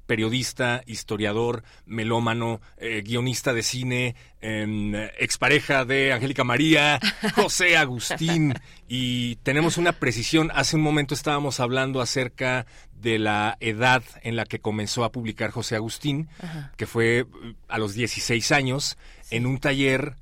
periodista, 0.05 0.81
historiador, 0.85 1.63
melómano, 1.85 2.61
eh, 2.77 3.01
guionista 3.03 3.53
de 3.53 3.63
cine, 3.63 4.15
em, 4.41 4.93
expareja 5.17 5.85
de 5.85 6.13
Angélica 6.13 6.43
María, 6.43 6.99
José 7.35 7.77
Agustín, 7.77 8.53
y 8.87 9.37
tenemos 9.37 9.77
una 9.77 9.93
precisión. 9.93 10.51
Hace 10.53 10.75
un 10.75 10.81
momento 10.81 11.13
estábamos 11.13 11.59
hablando 11.59 12.01
acerca 12.01 12.65
de 12.93 13.19
la 13.19 13.57
edad 13.59 14.03
en 14.21 14.35
la 14.35 14.45
que 14.45 14.59
comenzó 14.59 15.03
a 15.03 15.11
publicar 15.11 15.51
José 15.51 15.75
Agustín, 15.75 16.29
que 16.77 16.87
fue 16.87 17.23
uh, 17.23 17.27
a 17.67 17.77
los 17.77 17.93
16 17.93 18.51
años, 18.51 18.97
en 19.29 19.45
un 19.45 19.59
taller 19.59 20.15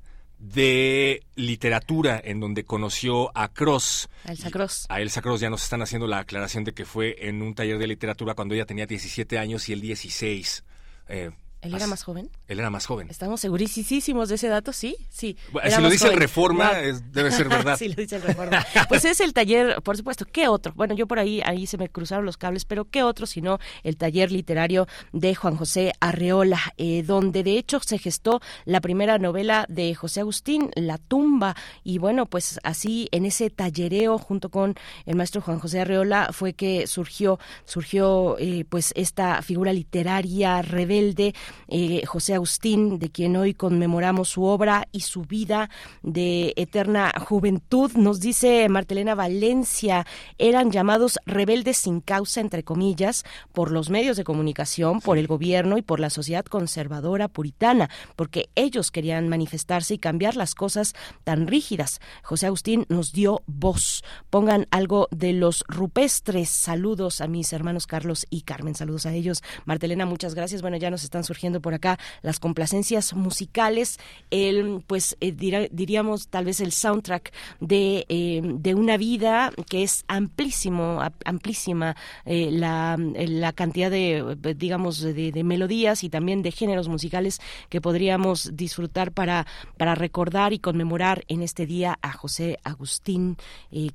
de 0.44 1.22
literatura 1.36 2.20
en 2.22 2.38
donde 2.38 2.64
conoció 2.64 3.30
a 3.36 3.48
Cross. 3.52 4.10
A 4.24 4.32
Elsa 4.32 4.50
Cross. 4.50 4.86
A 4.90 5.00
Elsa 5.00 5.22
Cross 5.22 5.40
ya 5.40 5.48
nos 5.48 5.62
están 5.62 5.80
haciendo 5.80 6.06
la 6.06 6.18
aclaración 6.18 6.64
de 6.64 6.74
que 6.74 6.84
fue 6.84 7.16
en 7.26 7.40
un 7.40 7.54
taller 7.54 7.78
de 7.78 7.86
literatura 7.86 8.34
cuando 8.34 8.54
ella 8.54 8.66
tenía 8.66 8.86
17 8.86 9.38
años 9.38 9.68
y 9.68 9.72
él 9.72 9.80
16. 9.80 10.64
Eh, 11.08 11.30
¿Él 11.64 11.74
era 11.74 11.86
más 11.86 12.02
joven? 12.02 12.30
Él 12.48 12.58
era 12.58 12.70
más 12.70 12.86
joven. 12.86 13.08
Estamos 13.10 13.40
segurísimos 13.40 14.28
de 14.28 14.34
ese 14.34 14.48
dato, 14.48 14.72
sí, 14.72 14.96
sí. 15.10 15.36
si 15.68 15.80
lo 15.80 15.90
dice 15.90 16.08
el 16.08 16.16
Reforma, 16.16 16.72
debe 16.72 17.30
ser 17.30 17.48
verdad. 17.48 17.76
sí, 17.78 17.88
lo 17.88 17.94
dice 17.94 18.16
el 18.16 18.22
Reforma. 18.22 18.64
Pues 18.88 19.04
es 19.04 19.20
el 19.20 19.32
taller, 19.32 19.82
por 19.82 19.96
supuesto, 19.96 20.24
¿qué 20.24 20.48
otro? 20.48 20.72
Bueno, 20.74 20.94
yo 20.94 21.06
por 21.06 21.18
ahí, 21.18 21.40
ahí 21.44 21.66
se 21.66 21.78
me 21.78 21.88
cruzaron 21.88 22.24
los 22.24 22.36
cables, 22.36 22.64
pero 22.64 22.84
¿qué 22.84 23.02
otro 23.02 23.26
sino 23.26 23.58
el 23.82 23.96
taller 23.96 24.30
literario 24.30 24.86
de 25.12 25.34
Juan 25.34 25.56
José 25.56 25.92
Arreola, 26.00 26.60
eh, 26.76 27.02
donde 27.02 27.42
de 27.42 27.58
hecho 27.58 27.80
se 27.80 27.98
gestó 27.98 28.40
la 28.64 28.80
primera 28.80 29.18
novela 29.18 29.66
de 29.68 29.94
José 29.94 30.20
Agustín, 30.20 30.70
La 30.74 30.98
tumba, 30.98 31.56
y 31.82 31.98
bueno, 31.98 32.26
pues 32.26 32.60
así 32.62 33.08
en 33.12 33.26
ese 33.26 33.50
tallereo 33.50 34.18
junto 34.18 34.50
con 34.50 34.74
el 35.06 35.16
maestro 35.16 35.40
Juan 35.40 35.58
José 35.58 35.80
Arreola 35.80 36.30
fue 36.32 36.52
que 36.54 36.86
surgió, 36.86 37.38
surgió 37.64 38.36
eh, 38.38 38.64
pues 38.68 38.92
esta 38.96 39.42
figura 39.42 39.72
literaria 39.72 40.62
rebelde 40.62 41.34
eh, 41.68 42.04
José 42.06 42.34
Agustín, 42.34 42.98
de 42.98 43.10
quien 43.10 43.36
hoy 43.36 43.54
conmemoramos 43.54 44.28
su 44.28 44.44
obra 44.44 44.88
y 44.92 45.00
su 45.00 45.22
vida 45.22 45.70
de 46.02 46.52
eterna 46.56 47.12
juventud. 47.26 47.92
Nos 47.94 48.20
dice 48.20 48.68
Martelena 48.68 49.14
Valencia, 49.14 50.06
eran 50.38 50.70
llamados 50.70 51.18
rebeldes 51.26 51.78
sin 51.78 52.00
causa, 52.00 52.40
entre 52.40 52.62
comillas, 52.62 53.24
por 53.52 53.70
los 53.70 53.90
medios 53.90 54.16
de 54.16 54.24
comunicación, 54.24 55.00
por 55.00 55.18
el 55.18 55.26
gobierno 55.26 55.78
y 55.78 55.82
por 55.82 56.00
la 56.00 56.10
sociedad 56.10 56.44
conservadora 56.44 57.28
puritana, 57.28 57.90
porque 58.16 58.50
ellos 58.54 58.90
querían 58.90 59.28
manifestarse 59.28 59.94
y 59.94 59.98
cambiar 59.98 60.36
las 60.36 60.54
cosas 60.54 60.94
tan 61.24 61.46
rígidas. 61.46 62.00
José 62.22 62.46
Agustín 62.46 62.86
nos 62.88 63.12
dio 63.12 63.42
voz. 63.46 64.02
Pongan 64.30 64.66
algo 64.70 65.08
de 65.10 65.32
los 65.32 65.64
rupestres. 65.68 66.48
Saludos 66.48 67.20
a 67.20 67.28
mis 67.28 67.52
hermanos 67.52 67.86
Carlos 67.86 68.26
y 68.30 68.42
Carmen. 68.42 68.74
Saludos 68.74 69.06
a 69.06 69.12
ellos. 69.12 69.42
Martelena, 69.64 70.06
muchas 70.06 70.34
gracias. 70.34 70.62
Bueno, 70.62 70.76
ya 70.76 70.90
nos 70.90 71.04
están 71.04 71.24
surgiendo 71.24 71.43
por 71.60 71.74
acá 71.74 71.98
las 72.22 72.40
complacencias 72.40 73.14
musicales, 73.14 73.98
el, 74.30 74.82
pues 74.86 75.16
eh, 75.20 75.32
diríamos 75.70 76.28
tal 76.28 76.44
vez 76.46 76.60
el 76.60 76.72
soundtrack 76.72 77.32
de, 77.60 78.06
eh, 78.08 78.40
de 78.42 78.74
una 78.74 78.96
vida 78.96 79.52
que 79.68 79.82
es 79.82 80.04
amplísimo, 80.08 81.00
amplísima 81.24 81.96
eh, 82.24 82.48
la, 82.50 82.96
la, 82.98 83.52
cantidad 83.52 83.90
de, 83.90 84.36
digamos, 84.56 85.00
de, 85.00 85.44
melodías 85.44 86.04
y 86.04 86.08
también 86.08 86.42
de 86.42 86.50
géneros 86.50 86.88
musicales 86.88 87.40
que 87.68 87.80
podríamos 87.80 88.56
disfrutar 88.56 89.12
para, 89.12 89.46
para 89.76 89.94
recordar 89.94 90.52
y 90.52 90.58
conmemorar 90.58 91.24
en 91.28 91.42
este 91.42 91.66
día 91.66 91.98
a 92.02 92.12
José 92.12 92.58
Agustín, 92.64 93.36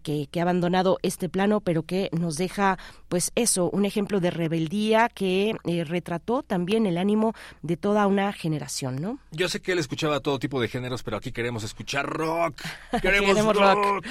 que, 0.04 0.28
que 0.30 0.40
ha 0.40 0.44
abandonado 0.44 1.00
este 1.02 1.30
plano, 1.30 1.62
pero 1.62 1.84
que 1.84 2.10
nos 2.12 2.36
deja, 2.36 2.78
pues 3.08 3.32
eso, 3.36 3.70
un 3.72 3.86
ejemplo 3.86 4.20
de 4.20 4.32
rebeldía 4.32 5.10
que 5.10 5.56
retrató 5.86 6.44
también 6.44 6.86
el 6.86 6.98
ánimo 6.98 7.34
de 7.62 7.78
toda 7.78 8.08
una 8.08 8.32
generación, 8.34 9.02
¿no? 9.02 9.20
Yo 9.32 9.50
sé 9.50 9.62
que 9.62 9.72
él 9.72 9.80
escuchaba 9.80 10.20
todo 10.20 10.40
tipo 10.40 10.60
de 10.62 10.68
géneros, 10.68 11.04
pero 11.04 11.18
aquí 11.18 11.32
queremos 11.32 11.64
escuchar 11.64 12.06
rock. 12.06 12.62
Queremos, 13.02 13.56
rock. 13.56 14.06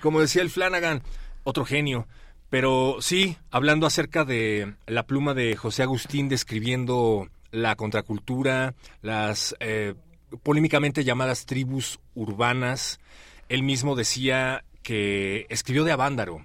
Como 0.00 0.20
decía 0.20 0.42
el 0.42 0.50
Flanagan, 0.50 1.02
otro 1.44 1.64
genio. 1.64 2.06
Pero 2.50 2.96
sí, 3.00 3.36
hablando 3.50 3.86
acerca 3.86 4.24
de 4.24 4.74
la 4.86 5.06
pluma 5.06 5.32
de 5.32 5.56
José 5.56 5.82
Agustín 5.82 6.28
describiendo 6.28 7.28
la 7.50 7.76
contracultura, 7.76 8.74
las 9.00 9.54
eh, 9.60 9.94
polémicamente 10.42 11.04
llamadas 11.04 11.46
tribus 11.46 11.98
urbanas, 12.14 13.00
él 13.48 13.62
mismo 13.62 13.96
decía 13.96 14.64
que 14.82 15.46
escribió 15.48 15.84
de 15.84 15.92
Avándaro 15.92 16.44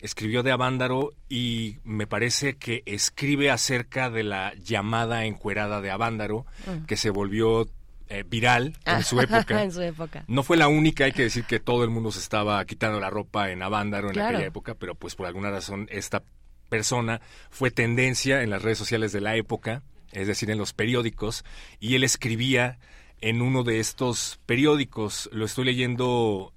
escribió 0.00 0.42
de 0.42 0.52
Avándaro 0.52 1.12
y 1.28 1.78
me 1.84 2.06
parece 2.06 2.56
que 2.56 2.82
escribe 2.86 3.50
acerca 3.50 4.10
de 4.10 4.22
la 4.22 4.54
llamada 4.54 5.24
encuerada 5.24 5.80
de 5.80 5.90
Avándaro, 5.90 6.46
mm. 6.66 6.84
que 6.84 6.96
se 6.96 7.10
volvió 7.10 7.68
eh, 8.08 8.24
viral 8.26 8.76
en, 8.84 9.02
su 9.02 9.20
época. 9.20 9.62
en 9.62 9.72
su 9.72 9.82
época. 9.82 10.24
No 10.28 10.42
fue 10.42 10.56
la 10.56 10.68
única, 10.68 11.04
hay 11.04 11.12
que 11.12 11.24
decir 11.24 11.44
que 11.44 11.60
todo 11.60 11.84
el 11.84 11.90
mundo 11.90 12.10
se 12.10 12.20
estaba 12.20 12.64
quitando 12.64 13.00
la 13.00 13.10
ropa 13.10 13.50
en 13.50 13.62
Avándaro 13.62 14.10
en 14.10 14.18
aquella 14.18 14.46
época, 14.46 14.74
pero 14.74 14.94
pues 14.94 15.14
por 15.14 15.26
alguna 15.26 15.50
razón 15.50 15.88
esta 15.90 16.22
persona 16.68 17.20
fue 17.50 17.70
tendencia 17.70 18.42
en 18.42 18.50
las 18.50 18.62
redes 18.62 18.78
sociales 18.78 19.12
de 19.12 19.20
la 19.20 19.36
época, 19.36 19.82
es 20.12 20.26
decir, 20.26 20.50
en 20.50 20.58
los 20.58 20.72
periódicos, 20.72 21.44
y 21.80 21.96
él 21.96 22.04
escribía 22.04 22.78
en 23.20 23.42
uno 23.42 23.64
de 23.64 23.80
estos 23.80 24.38
periódicos, 24.46 25.28
lo 25.32 25.44
estoy 25.44 25.64
leyendo, 25.64 26.52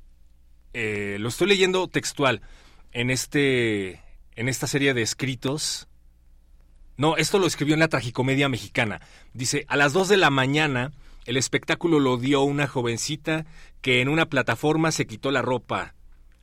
eh, 0.73 1.17
lo 1.19 1.29
estoy 1.29 1.47
leyendo 1.47 1.87
textual, 1.87 2.41
en 2.91 3.09
este, 3.09 4.01
en 4.35 4.49
esta 4.49 4.67
serie 4.67 4.93
de 4.93 5.01
escritos. 5.01 5.87
No, 6.97 7.17
esto 7.17 7.39
lo 7.39 7.47
escribió 7.47 7.73
en 7.73 7.79
la 7.79 7.87
tragicomedia 7.87 8.49
mexicana. 8.49 9.01
Dice, 9.33 9.65
a 9.67 9.77
las 9.77 9.93
2 9.93 10.09
de 10.09 10.17
la 10.17 10.29
mañana 10.29 10.91
el 11.25 11.37
espectáculo 11.37 11.99
lo 11.99 12.17
dio 12.17 12.41
una 12.41 12.67
jovencita 12.67 13.45
que 13.81 14.01
en 14.01 14.09
una 14.09 14.27
plataforma 14.27 14.91
se 14.91 15.05
quitó 15.05 15.31
la 15.31 15.41
ropa. 15.41 15.93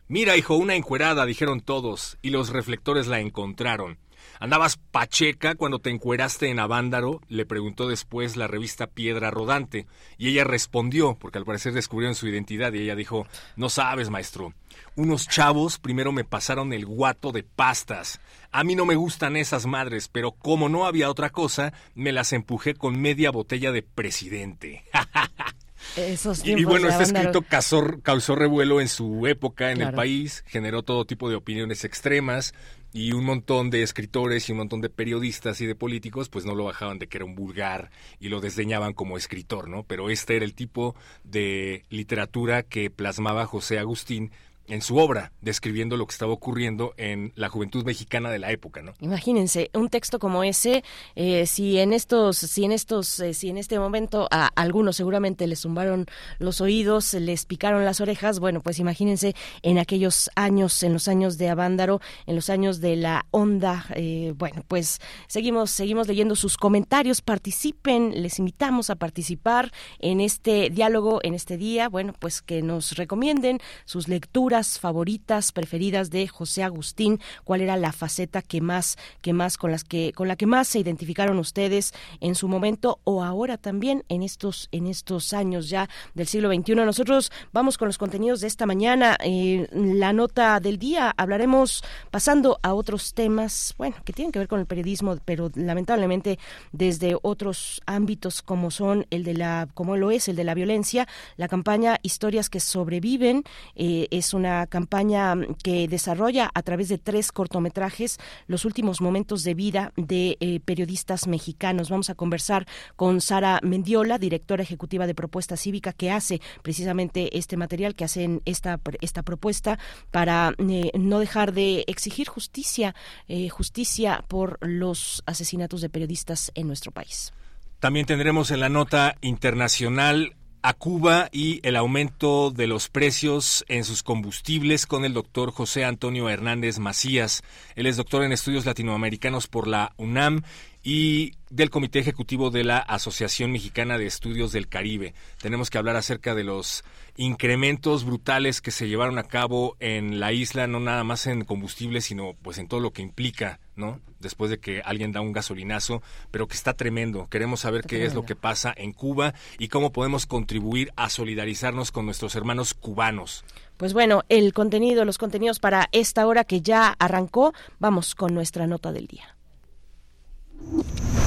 Mira, 0.06 0.36
hijo, 0.36 0.56
una 0.56 0.74
encuerada, 0.74 1.26
dijeron 1.26 1.60
todos, 1.60 2.16
y 2.22 2.30
los 2.30 2.50
reflectores 2.50 3.08
la 3.08 3.20
encontraron. 3.20 3.98
¿Andabas 4.40 4.76
pacheca 4.76 5.54
cuando 5.54 5.80
te 5.80 5.90
encueraste 5.90 6.48
en 6.48 6.60
Avándaro? 6.60 7.20
le 7.28 7.44
preguntó 7.46 7.88
después 7.88 8.36
la 8.36 8.46
revista 8.46 8.86
Piedra 8.86 9.30
Rodante, 9.30 9.86
y 10.16 10.28
ella 10.28 10.44
respondió, 10.44 11.16
porque 11.18 11.38
al 11.38 11.44
parecer 11.44 11.72
descubrieron 11.72 12.14
su 12.14 12.28
identidad, 12.28 12.72
y 12.72 12.82
ella 12.82 12.94
dijo, 12.94 13.26
no 13.56 13.68
sabes, 13.68 14.10
maestro, 14.10 14.54
unos 14.94 15.28
chavos 15.28 15.78
primero 15.78 16.12
me 16.12 16.24
pasaron 16.24 16.72
el 16.72 16.86
guato 16.86 17.32
de 17.32 17.42
pastas. 17.42 18.20
A 18.50 18.64
mí 18.64 18.74
no 18.74 18.86
me 18.86 18.94
gustan 18.94 19.36
esas 19.36 19.66
madres, 19.66 20.08
pero 20.08 20.32
como 20.32 20.68
no 20.68 20.86
había 20.86 21.10
otra 21.10 21.30
cosa, 21.30 21.72
me 21.94 22.12
las 22.12 22.32
empujé 22.32 22.74
con 22.74 23.00
media 23.00 23.30
botella 23.30 23.72
de 23.72 23.82
presidente. 23.82 24.84
y, 26.44 26.64
bueno, 26.64 26.88
este 26.88 27.04
escrito 27.04 27.42
causó, 27.42 28.00
causó, 28.02 28.34
revuelo 28.34 28.80
en 28.80 28.88
su 28.88 29.26
época 29.26 29.72
en 29.72 29.82
el 29.82 29.94
país, 29.94 30.44
generó 30.46 30.82
todo 30.82 31.04
tipo 31.04 31.28
de 31.28 31.36
opiniones 31.36 31.84
extremas 31.84 32.54
y 32.92 33.12
un 33.12 33.24
montón 33.24 33.70
de 33.70 33.82
escritores 33.82 34.48
y 34.48 34.52
un 34.52 34.58
montón 34.58 34.80
de 34.80 34.88
periodistas 34.88 35.60
y 35.60 35.66
de 35.66 35.74
políticos 35.74 36.28
pues 36.28 36.44
no 36.44 36.54
lo 36.54 36.64
bajaban 36.64 36.98
de 36.98 37.06
que 37.06 37.18
era 37.18 37.24
un 37.24 37.34
vulgar 37.34 37.90
y 38.18 38.28
lo 38.28 38.40
desdeñaban 38.40 38.94
como 38.94 39.16
escritor, 39.16 39.68
¿no? 39.68 39.84
Pero 39.84 40.10
este 40.10 40.36
era 40.36 40.44
el 40.44 40.54
tipo 40.54 40.94
de 41.24 41.84
literatura 41.90 42.62
que 42.62 42.90
plasmaba 42.90 43.46
José 43.46 43.78
Agustín 43.78 44.30
en 44.68 44.82
su 44.82 44.96
obra, 44.98 45.32
describiendo 45.40 45.96
lo 45.96 46.06
que 46.06 46.12
estaba 46.12 46.32
ocurriendo 46.32 46.94
en 46.96 47.32
la 47.34 47.48
juventud 47.48 47.84
mexicana 47.84 48.30
de 48.30 48.38
la 48.38 48.50
época, 48.50 48.82
¿no? 48.82 48.94
Imagínense 49.00 49.70
un 49.74 49.88
texto 49.88 50.18
como 50.18 50.44
ese, 50.44 50.84
eh, 51.16 51.46
si 51.46 51.78
en 51.78 51.92
estos, 51.92 52.36
si 52.36 52.64
en 52.64 52.72
estos, 52.72 53.20
eh, 53.20 53.34
si 53.34 53.48
en 53.48 53.58
este 53.58 53.78
momento 53.78 54.28
a 54.30 54.48
algunos 54.56 54.96
seguramente 54.96 55.46
les 55.46 55.60
zumbaron 55.60 56.06
los 56.38 56.60
oídos, 56.60 57.14
les 57.14 57.46
picaron 57.46 57.84
las 57.84 58.00
orejas, 58.00 58.40
bueno, 58.40 58.60
pues 58.60 58.78
imagínense 58.78 59.34
en 59.62 59.78
aquellos 59.78 60.30
años, 60.34 60.82
en 60.82 60.92
los 60.92 61.08
años 61.08 61.38
de 61.38 61.48
Avándaro, 61.48 62.00
en 62.26 62.36
los 62.36 62.50
años 62.50 62.80
de 62.80 62.96
la 62.96 63.26
onda, 63.30 63.86
eh, 63.94 64.34
bueno, 64.36 64.64
pues 64.68 65.00
seguimos, 65.28 65.70
seguimos 65.70 66.06
leyendo 66.08 66.36
sus 66.36 66.56
comentarios, 66.56 67.22
participen, 67.22 68.22
les 68.22 68.38
invitamos 68.38 68.90
a 68.90 68.96
participar 68.96 69.72
en 69.98 70.20
este 70.20 70.70
diálogo, 70.70 71.20
en 71.22 71.34
este 71.34 71.56
día, 71.56 71.88
bueno, 71.88 72.12
pues 72.18 72.42
que 72.42 72.62
nos 72.62 72.96
recomienden 72.96 73.60
sus 73.84 74.08
lecturas 74.08 74.57
favoritas, 74.78 75.52
preferidas 75.52 76.10
de 76.10 76.26
José 76.26 76.64
Agustín, 76.64 77.20
cuál 77.44 77.60
era 77.60 77.76
la 77.76 77.92
faceta 77.92 78.42
que 78.42 78.60
más, 78.60 78.96
que 79.22 79.32
más 79.32 79.56
con 79.56 79.70
las 79.70 79.84
que, 79.84 80.12
con 80.12 80.26
la 80.26 80.36
que 80.36 80.46
más 80.46 80.68
se 80.68 80.80
identificaron 80.80 81.38
ustedes 81.38 81.94
en 82.20 82.34
su 82.34 82.48
momento 82.48 82.98
o 83.04 83.22
ahora 83.22 83.56
también 83.56 84.04
en 84.08 84.22
estos, 84.22 84.68
en 84.72 84.86
estos 84.86 85.32
años 85.32 85.68
ya 85.68 85.88
del 86.14 86.26
siglo 86.26 86.52
XXI. 86.52 86.74
Nosotros 86.74 87.30
vamos 87.52 87.78
con 87.78 87.86
los 87.88 87.98
contenidos 87.98 88.40
de 88.40 88.48
esta 88.48 88.66
mañana. 88.66 89.16
Eh, 89.22 89.68
la 89.72 90.12
nota 90.12 90.58
del 90.60 90.78
día 90.78 91.14
hablaremos 91.16 91.84
pasando 92.10 92.58
a 92.62 92.74
otros 92.74 93.14
temas, 93.14 93.74
bueno, 93.78 93.96
que 94.04 94.12
tienen 94.12 94.32
que 94.32 94.38
ver 94.38 94.48
con 94.48 94.60
el 94.60 94.66
periodismo, 94.66 95.16
pero 95.24 95.50
lamentablemente 95.54 96.38
desde 96.72 97.16
otros 97.22 97.80
ámbitos 97.86 98.42
como 98.42 98.70
son 98.70 99.06
el 99.10 99.24
de 99.24 99.34
la, 99.34 99.68
como 99.74 99.96
lo 99.96 100.10
es 100.10 100.28
el 100.28 100.36
de 100.36 100.44
la 100.44 100.54
violencia, 100.54 101.06
la 101.36 101.48
campaña 101.48 101.98
Historias 102.02 102.48
que 102.48 102.60
sobreviven 102.60 103.44
eh, 103.74 104.08
es 104.10 104.34
una 104.34 104.47
campaña 104.68 105.34
que 105.62 105.88
desarrolla 105.88 106.50
a 106.54 106.62
través 106.62 106.88
de 106.88 106.98
tres 106.98 107.32
cortometrajes 107.32 108.18
los 108.46 108.64
últimos 108.64 109.00
momentos 109.00 109.44
de 109.44 109.54
vida 109.54 109.92
de 109.96 110.36
eh, 110.40 110.60
periodistas 110.60 111.26
mexicanos. 111.26 111.90
Vamos 111.90 112.10
a 112.10 112.14
conversar 112.14 112.66
con 112.96 113.20
Sara 113.20 113.60
Mendiola, 113.62 114.18
directora 114.18 114.62
ejecutiva 114.62 115.06
de 115.06 115.14
Propuesta 115.14 115.56
Cívica, 115.56 115.92
que 115.92 116.10
hace 116.10 116.40
precisamente 116.62 117.36
este 117.38 117.56
material, 117.56 117.94
que 117.94 118.04
hacen 118.04 118.42
esta, 118.44 118.80
esta 119.00 119.22
propuesta 119.22 119.78
para 120.10 120.54
eh, 120.58 120.90
no 120.98 121.18
dejar 121.18 121.52
de 121.52 121.84
exigir 121.86 122.28
justicia, 122.28 122.94
eh, 123.28 123.48
justicia 123.48 124.24
por 124.28 124.58
los 124.60 125.22
asesinatos 125.26 125.80
de 125.80 125.90
periodistas 125.90 126.50
en 126.54 126.66
nuestro 126.66 126.92
país. 126.92 127.32
También 127.80 128.06
tendremos 128.06 128.50
en 128.50 128.60
la 128.60 128.68
nota 128.68 129.16
internacional 129.20 130.34
a 130.62 130.74
Cuba 130.74 131.28
y 131.32 131.60
el 131.66 131.76
aumento 131.76 132.50
de 132.50 132.66
los 132.66 132.88
precios 132.88 133.64
en 133.68 133.84
sus 133.84 134.02
combustibles 134.02 134.86
con 134.86 135.04
el 135.04 135.14
doctor 135.14 135.52
José 135.52 135.84
Antonio 135.84 136.28
Hernández 136.28 136.78
Macías. 136.78 137.42
Él 137.76 137.86
es 137.86 137.96
doctor 137.96 138.22
en 138.24 138.32
estudios 138.32 138.66
latinoamericanos 138.66 139.46
por 139.46 139.68
la 139.68 139.92
UNAM 139.96 140.42
y 140.82 141.32
del 141.50 141.70
Comité 141.70 141.98
Ejecutivo 141.98 142.50
de 142.50 142.64
la 142.64 142.78
Asociación 142.78 143.52
Mexicana 143.52 143.98
de 143.98 144.06
Estudios 144.06 144.52
del 144.52 144.68
Caribe. 144.68 145.14
Tenemos 145.40 145.70
que 145.70 145.78
hablar 145.78 145.96
acerca 145.96 146.34
de 146.34 146.44
los 146.44 146.84
incrementos 147.16 148.04
brutales 148.04 148.60
que 148.60 148.70
se 148.70 148.88
llevaron 148.88 149.18
a 149.18 149.24
cabo 149.24 149.76
en 149.80 150.20
la 150.20 150.32
isla, 150.32 150.66
no 150.66 150.80
nada 150.80 151.04
más 151.04 151.26
en 151.26 151.44
combustible, 151.44 152.00
sino 152.00 152.34
pues 152.42 152.58
en 152.58 152.68
todo 152.68 152.80
lo 152.80 152.92
que 152.92 153.02
implica, 153.02 153.60
¿no? 153.76 154.00
Después 154.20 154.50
de 154.50 154.58
que 154.58 154.82
alguien 154.84 155.12
da 155.12 155.20
un 155.20 155.32
gasolinazo, 155.32 156.02
pero 156.30 156.48
que 156.48 156.54
está 156.54 156.74
tremendo. 156.74 157.28
Queremos 157.30 157.60
saber 157.60 157.84
qué 157.84 158.04
es 158.04 158.14
lo 158.14 158.24
que 158.24 158.34
pasa 158.34 158.74
en 158.76 158.92
Cuba 158.92 159.32
y 159.58 159.68
cómo 159.68 159.92
podemos 159.92 160.26
contribuir 160.26 160.92
a 160.96 161.08
solidarizarnos 161.08 161.92
con 161.92 162.06
nuestros 162.06 162.34
hermanos 162.34 162.74
cubanos. 162.74 163.44
Pues 163.76 163.92
bueno, 163.92 164.24
el 164.28 164.52
contenido, 164.52 165.04
los 165.04 165.18
contenidos 165.18 165.60
para 165.60 165.88
esta 165.92 166.26
hora 166.26 166.42
que 166.42 166.62
ya 166.62 166.96
arrancó, 166.98 167.54
vamos 167.78 168.16
con 168.16 168.34
nuestra 168.34 168.66
nota 168.66 168.90
del 168.90 169.06
día. 169.06 169.36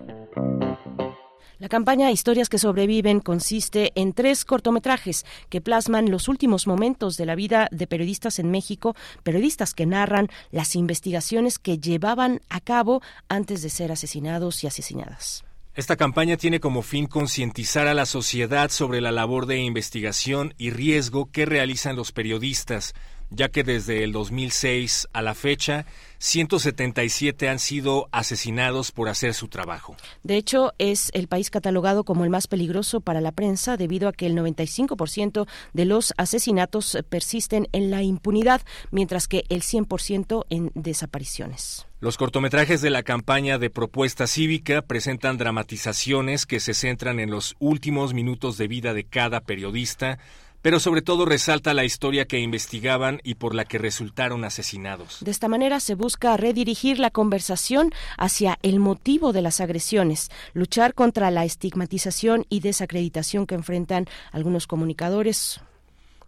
la 1.59 1.67
campaña 1.67 2.09
Historias 2.09 2.47
que 2.47 2.57
sobreviven 2.57 3.19
consiste 3.19 3.91
en 3.95 4.13
tres 4.13 4.45
cortometrajes 4.45 5.25
que 5.49 5.59
plasman 5.59 6.09
los 6.09 6.30
últimos 6.30 6.67
momentos 6.67 7.17
de 7.17 7.25
la 7.25 7.36
vida 7.36 7.67
de 7.71 7.86
periodistas 7.86 8.39
en 8.39 8.49
México, 8.49 8.95
periodistas 9.23 9.73
que 9.73 9.86
narran 9.86 10.30
las 10.51 10.77
investigaciones 10.77 11.59
que 11.59 11.77
llevaban 11.77 12.39
a 12.49 12.61
cabo 12.61 13.01
antes 13.27 13.61
de 13.61 13.69
ser 13.69 13.91
asesinados 13.91 14.63
y 14.63 14.67
asesinadas. 14.67 15.43
Esta 15.75 15.97
campaña 15.97 16.38
tiene 16.38 16.61
como 16.61 16.82
fin 16.82 17.07
concientizar 17.07 17.88
a 17.88 17.93
la 17.93 18.05
sociedad 18.05 18.69
sobre 18.69 19.01
la 19.01 19.11
labor 19.11 19.45
de 19.45 19.57
investigación 19.57 20.53
y 20.57 20.69
riesgo 20.69 21.30
que 21.30 21.45
realizan 21.45 21.97
los 21.97 22.14
periodistas, 22.14 22.93
ya 23.31 23.49
que 23.49 23.65
desde 23.65 24.06
el 24.06 24.14
2006 24.14 25.10
a 25.11 25.22
la 25.22 25.35
fecha 25.35 25.85
177 26.20 27.50
han 27.50 27.60
sido 27.60 28.08
asesinados 28.12 28.91
por 28.91 29.10
hacer 29.10 29.34
su 29.34 29.48
trabajo. 29.48 29.96
De 30.24 30.36
hecho, 30.36 30.74
es 30.78 31.10
el 31.14 31.28
país 31.28 31.50
catalogado 31.50 32.04
como 32.04 32.24
el 32.24 32.30
más 32.30 32.48
peligroso 32.48 33.02
para 33.02 33.22
la 33.22 33.32
prensa 33.32 33.78
debido 33.78 34.08
a 34.08 34.14
que 34.14 34.26
el 34.26 34.36
95% 34.36 35.48
de 35.74 35.86
los 35.86 36.14
asesinatos 36.18 36.98
persisten 37.10 37.68
en 37.72 37.90
la 37.90 38.04
impunidad, 38.04 38.62
mientras 38.91 39.28
que 39.28 39.46
el 39.50 39.62
100% 39.62 40.46
en 40.50 40.72
desapariciones. 40.76 41.86
Los 42.02 42.16
cortometrajes 42.16 42.82
de 42.82 42.90
la 42.90 43.04
campaña 43.04 43.58
de 43.58 43.70
propuesta 43.70 44.26
cívica 44.26 44.82
presentan 44.82 45.38
dramatizaciones 45.38 46.46
que 46.46 46.62
se 46.62 46.74
centran 46.74 47.20
en 47.20 47.30
los 47.30 47.56
últimos 47.60 48.14
minutos 48.14 48.58
de 48.58 48.70
vida 48.70 48.94
de 48.94 49.04
cada 49.04 49.41
periodista, 49.41 50.18
pero 50.61 50.80
sobre 50.80 51.02
todo 51.02 51.26
resalta 51.26 51.73
la 51.73 51.86
historia 51.86 52.26
que 52.26 52.40
investigaban 52.40 53.22
y 53.23 53.36
por 53.36 53.56
la 53.56 53.65
que 53.65 53.77
resultaron 53.77 54.44
asesinados. 54.44 55.18
De 55.22 55.31
esta 55.31 55.48
manera 55.48 55.80
se 55.80 55.95
busca 55.95 56.38
redirigir 56.38 56.99
la 56.99 57.11
conversación 57.11 57.91
hacia 58.18 58.60
el 58.61 58.80
motivo 58.80 59.34
de 59.34 59.41
las 59.41 59.61
agresiones, 59.61 60.30
luchar 60.53 60.94
contra 60.94 61.31
la 61.31 61.45
estigmatización 61.45 62.45
y 62.49 62.60
desacreditación 62.60 63.45
que 63.45 63.56
enfrentan 63.56 64.07
algunos 64.31 64.68
comunicadores, 64.68 65.61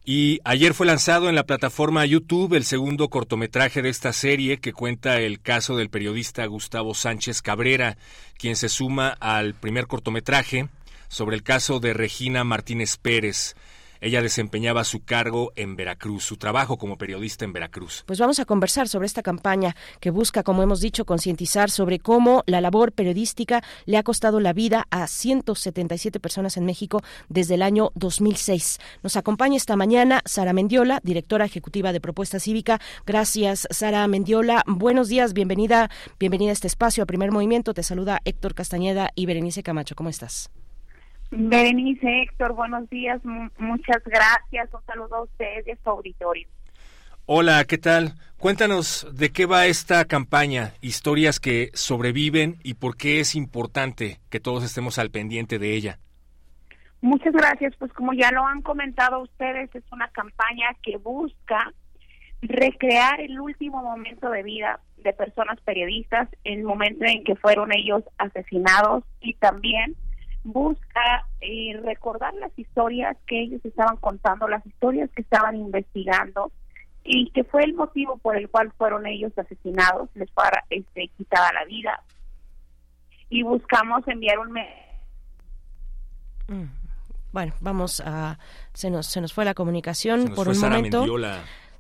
y 0.04 0.40
ayer 0.46 0.74
fue 0.74 0.88
lanzado 0.88 1.30
en 1.30 1.36
la 1.36 1.46
plataforma 1.46 2.06
YouTube 2.08 2.56
el 2.56 2.66
segundo 2.66 3.10
cortometraje 3.10 3.84
de 3.84 3.90
esta 3.90 4.14
serie 4.14 4.58
que 4.58 4.74
cuenta 4.74 5.20
el 5.20 5.40
caso 5.40 5.76
del 5.76 5.90
periodista 5.90 6.44
Gustavo 6.48 6.96
Sánchez 6.96 7.44
Cabrera, 7.44 7.98
quien 8.40 8.56
se 8.56 8.68
suma 8.68 9.10
al 9.20 9.54
primer 9.54 9.86
cortometraje 9.86 10.70
sobre 11.08 11.36
el 11.36 11.44
caso 11.44 11.80
de 11.80 11.94
Regina 11.94 12.44
Martínez 12.44 12.98
Pérez. 12.98 13.56
Ella 14.02 14.22
desempeñaba 14.22 14.84
su 14.84 15.06
cargo 15.06 15.54
en 15.56 15.76
Veracruz, 15.76 16.26
su 16.26 16.38
trabajo 16.38 16.78
como 16.78 16.98
periodista 16.98 17.46
en 17.46 17.54
Veracruz. 17.54 18.04
Pues 18.08 18.20
vamos 18.20 18.40
a 18.40 18.46
conversar 18.46 18.88
sobre 18.88 19.06
esta 19.06 19.22
campaña 19.22 19.76
que 20.00 20.10
busca, 20.10 20.44
como 20.44 20.64
hemos 20.64 20.82
dicho, 20.82 21.06
concientizar 21.06 21.70
sobre 21.70 22.00
cómo 22.00 22.44
la 22.48 22.62
labor 22.62 22.92
periodística 22.92 23.64
le 23.86 23.98
ha 23.98 24.04
costado 24.04 24.40
la 24.40 24.54
vida 24.54 24.88
a 24.90 25.08
177 25.08 26.20
personas 26.20 26.58
en 26.58 26.66
México 26.66 27.02
desde 27.30 27.56
el 27.56 27.62
año 27.62 27.92
2006. 27.96 28.80
Nos 29.04 29.16
acompaña 29.16 29.56
esta 29.56 29.76
mañana 29.76 30.22
Sara 30.26 30.54
Mendiola, 30.54 31.00
directora 31.04 31.46
ejecutiva 31.46 31.94
de 31.94 32.02
Propuesta 32.02 32.40
Cívica. 32.40 32.82
Gracias, 33.06 33.68
Sara 33.70 34.08
Mendiola. 34.08 34.64
Buenos 34.66 35.10
días, 35.10 35.34
bienvenida, 35.34 35.92
bienvenida 36.20 36.50
a 36.50 36.54
este 36.54 36.68
espacio, 36.68 37.04
a 37.04 37.06
Primer 37.06 37.32
Movimiento. 37.32 37.74
Te 37.74 37.84
saluda 37.84 38.22
Héctor 38.26 38.56
Castañeda 38.56 39.12
y 39.16 39.28
Berenice 39.28 39.62
Camacho. 39.62 39.96
¿Cómo 39.96 40.10
estás? 40.10 40.50
Berenice, 41.32 42.24
Héctor, 42.24 42.54
buenos 42.54 42.90
días, 42.90 43.22
muchas 43.24 44.04
gracias. 44.06 44.70
Un 44.74 44.86
saludo 44.86 45.16
a 45.16 45.24
ustedes 45.24 45.66
y 45.66 45.72
a 45.72 45.78
su 45.82 45.90
auditorio. 45.90 46.48
Hola, 47.26 47.64
¿qué 47.64 47.78
tal? 47.78 48.16
Cuéntanos 48.38 49.08
de 49.14 49.32
qué 49.32 49.46
va 49.46 49.66
esta 49.68 50.04
campaña, 50.06 50.74
historias 50.82 51.40
que 51.40 51.72
sobreviven 51.74 52.58
y 52.64 52.74
por 52.74 52.98
qué 52.98 53.22
es 53.22 53.36
importante 53.36 54.20
que 54.30 54.42
todos 54.42 54.66
estemos 54.66 55.00
al 55.00 55.10
pendiente 55.10 55.58
de 55.58 55.74
ella. 55.74 56.00
Muchas 57.00 57.34
gracias. 57.34 57.74
Pues 57.78 57.94
como 57.94 58.14
ya 58.14 58.32
lo 58.32 58.46
han 58.46 58.62
comentado 58.62 59.22
ustedes, 59.22 59.74
es 59.74 59.84
una 59.92 60.10
campaña 60.10 60.68
que 60.84 60.98
busca 60.98 61.72
recrear 62.42 63.22
el 63.22 63.40
último 63.40 63.82
momento 63.82 64.30
de 64.30 64.44
vida 64.44 64.82
de 64.98 65.14
personas 65.14 65.60
periodistas, 65.62 66.28
el 66.44 66.64
momento 66.64 67.06
en 67.06 67.24
que 67.24 67.36
fueron 67.36 67.72
ellos 67.74 68.04
asesinados 68.18 69.04
y 69.22 69.36
también 69.36 69.96
busca 70.44 71.28
eh, 71.40 71.80
recordar 71.84 72.34
las 72.36 72.58
historias 72.58 73.18
que 73.28 73.42
ellos 73.42 73.62
estaban 73.64 73.98
contando, 73.98 74.48
las 74.48 74.66
historias 74.66 75.10
que 75.12 75.22
estaban 75.22 75.56
investigando 75.56 76.52
y 77.04 77.30
que 77.32 77.44
fue 77.44 77.64
el 77.64 77.74
motivo 77.74 78.18
por 78.18 78.38
el 78.38 78.50
cual 78.50 78.72
fueron 78.78 79.08
ellos 79.08 79.32
asesinados, 79.38 80.10
les 80.16 80.30
fue 80.32 80.46
este, 80.70 81.08
quitada 81.18 81.52
la 81.54 81.66
vida. 81.66 82.02
Y 83.30 83.44
buscamos 83.44 84.08
enviar 84.08 84.40
un... 84.40 84.52
Mm. 86.48 86.70
Bueno, 87.32 87.54
vamos 87.60 88.02
a... 88.06 88.38
Se 88.74 88.90
nos, 88.90 89.08
se 89.08 89.22
nos 89.22 89.34
fue 89.34 89.46
la 89.46 89.54
comunicación 89.54 90.34
por 90.36 90.50
un 90.50 90.60
momento. 90.60 91.06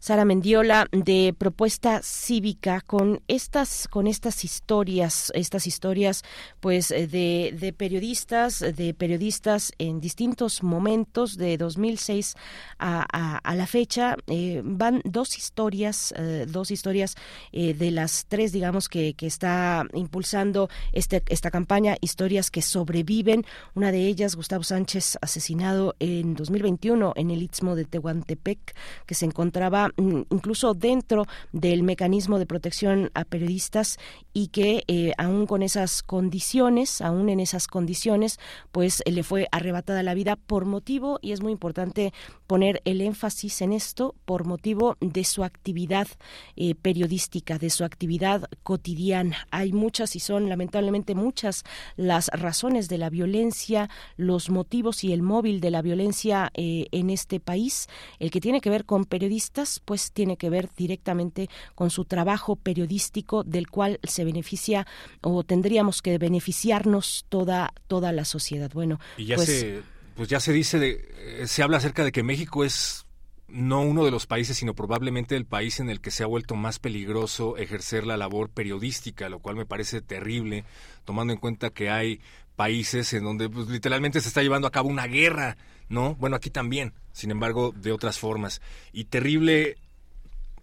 Sara 0.02 0.26
Mendiola 0.26 0.88
de 0.92 1.36
Propuesta 1.38 2.02
Cívica 2.02 2.82
con 2.82 3.22
estas 3.28 3.88
con 3.88 4.08
estas 4.08 4.44
historias, 4.44 5.32
estas 5.36 5.68
historias 5.68 6.24
pues 6.60 6.90
eh, 6.90 7.06
de, 7.06 7.56
de 7.56 7.72
periodistas, 7.72 8.62
de 8.62 8.96
periodistas 8.96 9.72
en 9.78 10.00
distintos 10.00 10.64
momentos 10.64 11.38
de 11.38 11.56
2006 11.56 12.34
a, 12.80 13.40
a, 13.48 13.56
la 13.56 13.68
fecha 13.68 14.18
eh, 14.26 14.64
van 14.66 15.04
dos 15.06 15.38
historias, 15.38 16.16
eh, 16.18 16.48
dos 16.50 16.72
historias 16.72 17.16
de 17.52 17.92
las 17.92 18.26
tres 18.26 18.52
digamos 18.54 18.90
que, 18.90 19.14
que 19.14 19.28
está 19.28 19.86
impulsando 19.94 20.68
este, 20.94 21.22
esta 21.28 21.52
campaña, 21.52 21.96
historias 22.02 22.50
que 22.50 22.64
sobreviven. 22.64 23.46
Una 23.76 23.92
de 23.92 24.08
ellas, 24.08 24.36
Gustavo 24.36 24.64
Sánchez, 24.64 25.20
asesinado 25.22 25.96
en 26.00 26.34
2021 26.34 27.14
en 27.16 27.30
el 27.30 27.44
Istmo 27.44 27.76
de 27.76 27.86
Tehuantepec, 27.86 28.76
que 29.06 29.14
se 29.14 29.26
encontraba 29.26 29.91
Mm, 29.98 30.22
incluso 30.30 30.74
dentro 30.74 31.26
del 31.52 31.84
mecanismo 31.84 32.40
de 32.40 32.46
protección 32.46 33.12
a 33.14 33.26
periodistas 33.26 33.98
y 34.34 34.48
que 34.48 34.84
eh, 34.88 35.14
aún 35.18 35.48
con 35.48 35.64
esas 35.64 36.04
condiciones, 36.04 37.02
aún 37.02 37.30
en 37.30 37.40
esas 37.40 37.68
condiciones, 37.68 38.40
pues 38.72 39.04
le 39.06 39.24
fue 39.24 39.48
arrebatada 39.52 40.04
la 40.04 40.14
vida 40.14 40.36
por 40.36 40.66
motivo, 40.66 41.20
y 41.22 41.32
es 41.32 41.42
muy 41.42 41.52
importante 41.52 42.14
poner 42.52 42.82
el 42.84 43.00
énfasis 43.00 43.62
en 43.62 43.72
esto, 43.72 44.14
por 44.26 44.44
motivo 44.44 44.98
de 45.00 45.24
su 45.24 45.46
actividad 45.46 46.10
eh, 46.58 46.76
periodística, 46.76 47.58
de 47.58 47.70
su 47.70 47.86
actividad 47.86 48.50
cotidiana. 48.62 49.48
Hay 49.52 49.72
muchas 49.72 50.18
y 50.18 50.20
son 50.20 50.50
lamentablemente 50.50 51.16
muchas 51.16 51.64
las 51.96 52.28
razones 52.28 52.90
de 52.90 52.98
la 52.98 53.10
violencia, 53.10 53.90
los 54.18 54.50
motivos 54.50 55.06
y 55.06 55.14
el 55.14 55.22
móvil 55.22 55.62
de 55.62 55.72
la 55.72 55.82
violencia 55.82 56.52
eh, 56.54 56.88
en 56.92 57.10
este 57.10 57.40
país. 57.40 57.88
El 58.20 58.32
que 58.32 58.42
tiene 58.42 58.60
que 58.60 58.70
ver 58.70 58.84
con 58.84 59.06
periodistas, 59.06 59.80
pues 59.86 60.12
tiene 60.12 60.36
que 60.36 60.50
ver 60.50 60.68
directamente 60.76 61.50
con 61.74 61.90
su 61.90 62.04
trabajo 62.04 62.58
periodístico 62.58 63.46
del 63.46 63.70
cual 63.70 63.98
se 64.04 64.26
beneficia 64.26 64.86
o 65.22 65.46
tendríamos 65.46 66.02
que 66.02 66.18
beneficiarnos 66.18 67.26
toda 67.30 67.74
toda 67.88 68.12
la 68.12 68.26
sociedad. 68.26 68.70
Bueno, 68.74 69.00
y 69.16 69.24
ya 69.24 69.38
pues, 69.38 69.48
se 69.48 69.84
pues 70.22 70.30
ya 70.30 70.40
se 70.40 70.54
dice 70.54 70.78
de, 70.78 71.10
eh, 71.18 71.48
se 71.48 71.64
habla 71.64 71.78
acerca 71.78 72.04
de 72.04 72.12
que 72.12 72.22
México 72.22 72.64
es 72.64 73.08
no 73.48 73.82
uno 73.82 74.06
de 74.06 74.12
los 74.12 74.28
países, 74.28 74.56
sino 74.56 74.76
probablemente 74.76 75.36
el 75.36 75.48
país 75.48 75.80
en 75.80 75.90
el 75.90 76.00
que 76.00 76.12
se 76.12 76.22
ha 76.22 76.28
vuelto 76.28 76.54
más 76.56 76.78
peligroso 76.78 77.58
ejercer 77.58 78.06
la 78.06 78.18
labor 78.18 78.52
periodística, 78.52 79.30
lo 79.30 79.40
cual 79.40 79.56
me 79.56 79.66
parece 79.66 80.00
terrible, 80.00 80.64
tomando 81.06 81.34
en 81.34 81.40
cuenta 81.40 81.72
que 81.72 81.90
hay 81.90 82.22
países 82.56 83.12
en 83.14 83.24
donde 83.24 83.50
pues, 83.50 83.68
literalmente 83.70 84.22
se 84.22 84.28
está 84.28 84.44
llevando 84.44 84.68
a 84.68 84.72
cabo 84.72 84.90
una 84.90 85.08
guerra, 85.08 85.58
¿no? 85.90 86.14
Bueno, 86.14 86.36
aquí 86.36 86.52
también, 86.52 86.94
sin 87.14 87.32
embargo, 87.32 87.74
de 87.76 87.92
otras 87.92 88.20
formas. 88.20 88.62
Y 88.94 89.06
terrible 89.06 89.78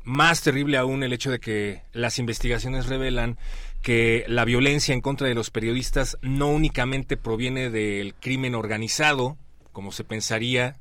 más 0.05 0.40
terrible 0.40 0.76
aún 0.76 1.02
el 1.02 1.12
hecho 1.12 1.32
de 1.32 1.40
que 1.40 1.82
las 1.93 2.20
investigaciones 2.20 2.86
revelan 2.86 3.36
que 3.82 4.24
la 4.28 4.44
violencia 4.44 4.94
en 4.94 5.01
contra 5.01 5.26
de 5.26 5.35
los 5.35 5.51
periodistas 5.51 6.16
no 6.22 6.48
únicamente 6.48 7.16
proviene 7.16 7.70
del 7.70 8.14
crimen 8.14 8.55
organizado, 8.55 9.36
como 9.78 9.92
se 9.92 10.02
pensaría, 10.02 10.74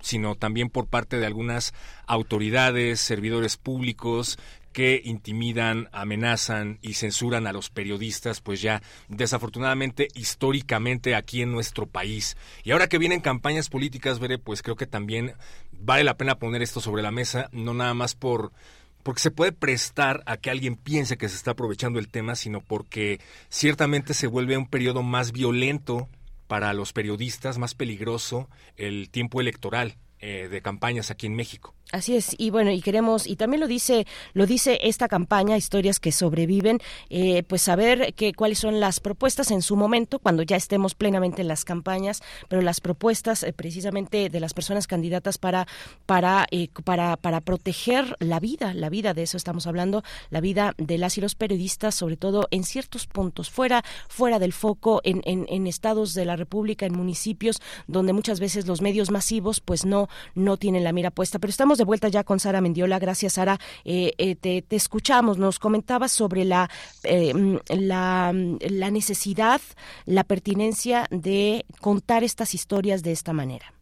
sino 0.00 0.34
también 0.34 0.68
por 0.68 0.88
parte 0.88 1.20
de 1.20 1.26
algunas 1.26 1.72
autoridades, 2.08 2.98
servidores 2.98 3.56
públicos 3.56 4.36
que 4.72 5.00
intimidan, 5.04 5.88
amenazan 5.92 6.80
y 6.82 6.94
censuran 6.94 7.46
a 7.46 7.52
los 7.52 7.70
periodistas, 7.70 8.40
pues 8.40 8.60
ya 8.60 8.82
desafortunadamente 9.06 10.08
históricamente 10.16 11.14
aquí 11.14 11.42
en 11.42 11.52
nuestro 11.52 11.86
país. 11.86 12.36
Y 12.64 12.72
ahora 12.72 12.88
que 12.88 12.98
vienen 12.98 13.20
campañas 13.20 13.68
políticas, 13.68 14.18
veré, 14.18 14.38
pues 14.38 14.60
creo 14.60 14.74
que 14.74 14.88
también 14.88 15.34
vale 15.70 16.02
la 16.02 16.16
pena 16.16 16.40
poner 16.40 16.62
esto 16.62 16.80
sobre 16.80 17.04
la 17.04 17.12
mesa, 17.12 17.48
no 17.52 17.74
nada 17.74 17.94
más 17.94 18.16
por 18.16 18.50
porque 19.04 19.20
se 19.20 19.30
puede 19.30 19.52
prestar 19.52 20.24
a 20.26 20.36
que 20.36 20.50
alguien 20.50 20.74
piense 20.74 21.16
que 21.16 21.28
se 21.28 21.36
está 21.36 21.52
aprovechando 21.52 22.00
el 22.00 22.08
tema, 22.08 22.34
sino 22.34 22.60
porque 22.60 23.20
ciertamente 23.50 24.14
se 24.14 24.26
vuelve 24.26 24.58
un 24.58 24.66
periodo 24.66 25.04
más 25.04 25.30
violento 25.30 26.08
para 26.52 26.74
los 26.74 26.92
periodistas, 26.92 27.56
más 27.56 27.74
peligroso 27.74 28.50
el 28.76 29.08
tiempo 29.08 29.40
electoral 29.40 29.96
eh, 30.18 30.48
de 30.50 30.60
campañas 30.60 31.10
aquí 31.10 31.24
en 31.24 31.34
México. 31.34 31.74
Así 31.92 32.16
es, 32.16 32.34
y 32.38 32.48
bueno, 32.48 32.70
y 32.70 32.80
queremos, 32.80 33.26
y 33.26 33.36
también 33.36 33.60
lo 33.60 33.66
dice, 33.66 34.06
lo 34.32 34.46
dice 34.46 34.78
esta 34.80 35.08
campaña, 35.08 35.58
historias 35.58 36.00
que 36.00 36.10
sobreviven, 36.10 36.80
eh, 37.10 37.42
pues 37.42 37.60
saber 37.60 38.14
que, 38.14 38.32
cuáles 38.32 38.60
son 38.60 38.80
las 38.80 38.98
propuestas 38.98 39.50
en 39.50 39.60
su 39.60 39.76
momento, 39.76 40.18
cuando 40.18 40.42
ya 40.42 40.56
estemos 40.56 40.94
plenamente 40.94 41.42
en 41.42 41.48
las 41.48 41.66
campañas, 41.66 42.22
pero 42.48 42.62
las 42.62 42.80
propuestas 42.80 43.42
eh, 43.42 43.52
precisamente 43.52 44.30
de 44.30 44.40
las 44.40 44.54
personas 44.54 44.86
candidatas 44.86 45.36
para, 45.36 45.66
para, 46.06 46.46
eh, 46.50 46.70
para, 46.82 47.18
para 47.18 47.42
proteger 47.42 48.16
la 48.20 48.40
vida, 48.40 48.72
la 48.72 48.88
vida, 48.88 49.12
de 49.12 49.24
eso 49.24 49.36
estamos 49.36 49.66
hablando, 49.66 50.02
la 50.30 50.40
vida 50.40 50.74
de 50.78 50.96
las 50.96 51.18
y 51.18 51.20
los 51.20 51.34
periodistas, 51.34 51.94
sobre 51.94 52.16
todo 52.16 52.48
en 52.50 52.64
ciertos 52.64 53.06
puntos, 53.06 53.50
fuera, 53.50 53.84
fuera 54.08 54.38
del 54.38 54.54
foco, 54.54 55.02
en, 55.04 55.20
en, 55.26 55.44
en 55.50 55.66
estados 55.66 56.14
de 56.14 56.24
la 56.24 56.36
República, 56.36 56.86
en 56.86 56.96
municipios 56.96 57.60
donde 57.86 58.14
muchas 58.14 58.40
veces 58.40 58.66
los 58.66 58.80
medios 58.80 59.10
masivos 59.10 59.60
pues 59.60 59.84
no, 59.84 60.08
no 60.34 60.56
tienen 60.56 60.84
la 60.84 60.92
mira 60.94 61.10
puesta, 61.10 61.38
pero 61.38 61.50
estamos 61.50 61.81
de 61.82 61.84
vuelta 61.84 62.08
ya 62.08 62.22
con 62.22 62.38
Sara 62.38 62.60
Mendiola. 62.60 63.00
Gracias, 63.00 63.34
Sara. 63.34 63.58
Eh, 63.84 64.12
eh, 64.18 64.36
te, 64.36 64.64
escuchamos. 64.70 65.36
Nos 65.36 65.58
comentabas 65.58 66.12
sobre 66.12 66.44
la, 66.44 66.70
eh, 67.02 67.34
mm, 67.34 67.58
la, 67.70 68.32
mm, 68.32 68.58
la 68.70 68.90
necesidad, 68.90 69.60
la 70.06 70.22
pertinencia 70.22 71.08
de 71.10 71.66
contar 71.80 72.22
estas 72.22 72.54
historias 72.54 73.02
de 73.02 73.12
esta 73.12 73.32
manera. 73.32 73.74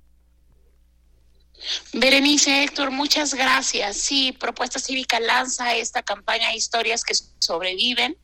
Berenice 1.93 2.63
Héctor, 2.65 2.91
muchas 2.91 3.35
gracias. 3.35 3.99
Sí, 3.99 4.33
Propuesta 4.33 4.79
Cívica 4.79 5.21
lanza 5.21 5.75
esta 5.75 6.03
campaña 6.03 6.55
Historias 6.55 7.05
que 7.05 7.13
sobreviven, 7.39 8.17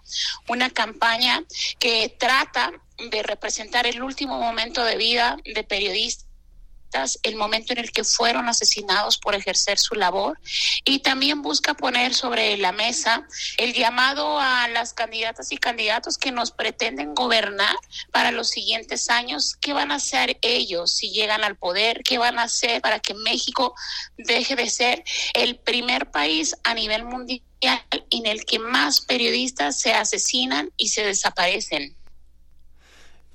una 0.48 0.70
campaña 0.70 1.44
que 1.78 2.16
trata 2.18 2.72
de 3.10 3.22
representar 3.22 3.86
el 3.86 4.02
último 4.02 4.40
momento 4.40 4.82
de 4.82 4.96
vida 4.96 5.36
de 5.44 5.64
periodistas 5.64 6.25
el 7.22 7.36
momento 7.36 7.72
en 7.72 7.78
el 7.78 7.92
que 7.92 8.04
fueron 8.04 8.48
asesinados 8.48 9.18
por 9.18 9.34
ejercer 9.34 9.78
su 9.78 9.94
labor. 9.94 10.38
Y 10.84 11.00
también 11.00 11.42
busca 11.42 11.74
poner 11.74 12.14
sobre 12.14 12.56
la 12.56 12.72
mesa 12.72 13.26
el 13.56 13.74
llamado 13.74 14.38
a 14.38 14.68
las 14.68 14.92
candidatas 14.92 15.52
y 15.52 15.58
candidatos 15.58 16.18
que 16.18 16.32
nos 16.32 16.50
pretenden 16.50 17.14
gobernar 17.14 17.76
para 18.12 18.30
los 18.30 18.50
siguientes 18.50 19.10
años, 19.10 19.56
qué 19.60 19.72
van 19.72 19.90
a 19.90 19.96
hacer 19.96 20.38
ellos 20.42 20.94
si 20.94 21.10
llegan 21.10 21.44
al 21.44 21.56
poder, 21.56 22.02
qué 22.02 22.18
van 22.18 22.38
a 22.38 22.44
hacer 22.44 22.80
para 22.80 23.00
que 23.00 23.14
México 23.14 23.74
deje 24.16 24.56
de 24.56 24.70
ser 24.70 25.04
el 25.34 25.56
primer 25.56 26.10
país 26.10 26.56
a 26.64 26.74
nivel 26.74 27.04
mundial 27.04 27.42
en 28.10 28.26
el 28.26 28.44
que 28.44 28.58
más 28.58 29.00
periodistas 29.00 29.80
se 29.80 29.92
asesinan 29.92 30.70
y 30.76 30.88
se 30.88 31.04
desaparecen. 31.04 31.95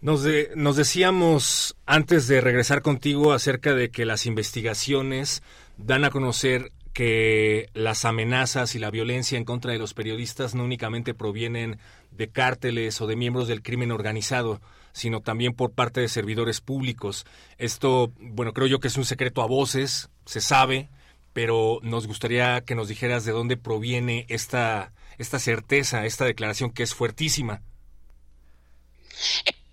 Nos, 0.02 0.26
nos 0.56 0.76
decíamos 0.76 1.76
antes 1.86 2.28
de 2.28 2.42
regresar 2.42 2.82
contigo 2.82 3.34
acerca 3.34 3.76
de 3.76 3.92
que 3.92 4.06
las 4.06 4.26
investigaciones 4.26 5.44
dan 5.78 6.04
a 6.04 6.10
conocer 6.10 6.72
que 6.92 7.70
las 7.74 8.04
amenazas 8.04 8.74
y 8.74 8.80
la 8.80 8.90
violencia 8.90 9.38
en 9.38 9.46
contra 9.46 9.72
de 9.72 9.78
los 9.78 9.94
periodistas 9.94 10.56
no 10.56 10.64
únicamente 10.64 11.14
provienen 11.14 11.80
de 12.10 12.30
cárteles 12.30 13.00
o 13.00 13.06
de 13.08 13.16
miembros 13.16 13.48
del 13.48 13.62
crimen 13.62 13.92
organizado, 13.92 14.60
sino 14.92 15.22
también 15.22 15.54
por 15.54 15.72
parte 15.72 16.02
de 16.02 16.10
servidores 16.10 16.62
públicos. 16.62 17.26
Esto, 17.60 18.12
bueno, 18.20 18.54
creo 18.54 18.68
yo 18.68 18.80
que 18.80 18.88
es 18.88 18.98
un 18.98 19.06
secreto 19.06 19.44
a 19.44 19.48
voces, 19.48 20.10
se 20.26 20.42
sabe, 20.42 20.90
pero 21.32 21.80
nos 21.84 22.08
gustaría 22.08 22.62
que 22.62 22.76
nos 22.76 22.88
dijeras 22.88 23.24
de 23.24 23.34
dónde 23.34 23.56
proviene 23.56 24.26
esta, 24.30 24.94
esta 25.20 25.38
certeza, 25.38 26.08
esta 26.08 26.26
declaración 26.26 26.72
que 26.72 26.82
es 26.84 26.96
fuertísima. 26.96 27.62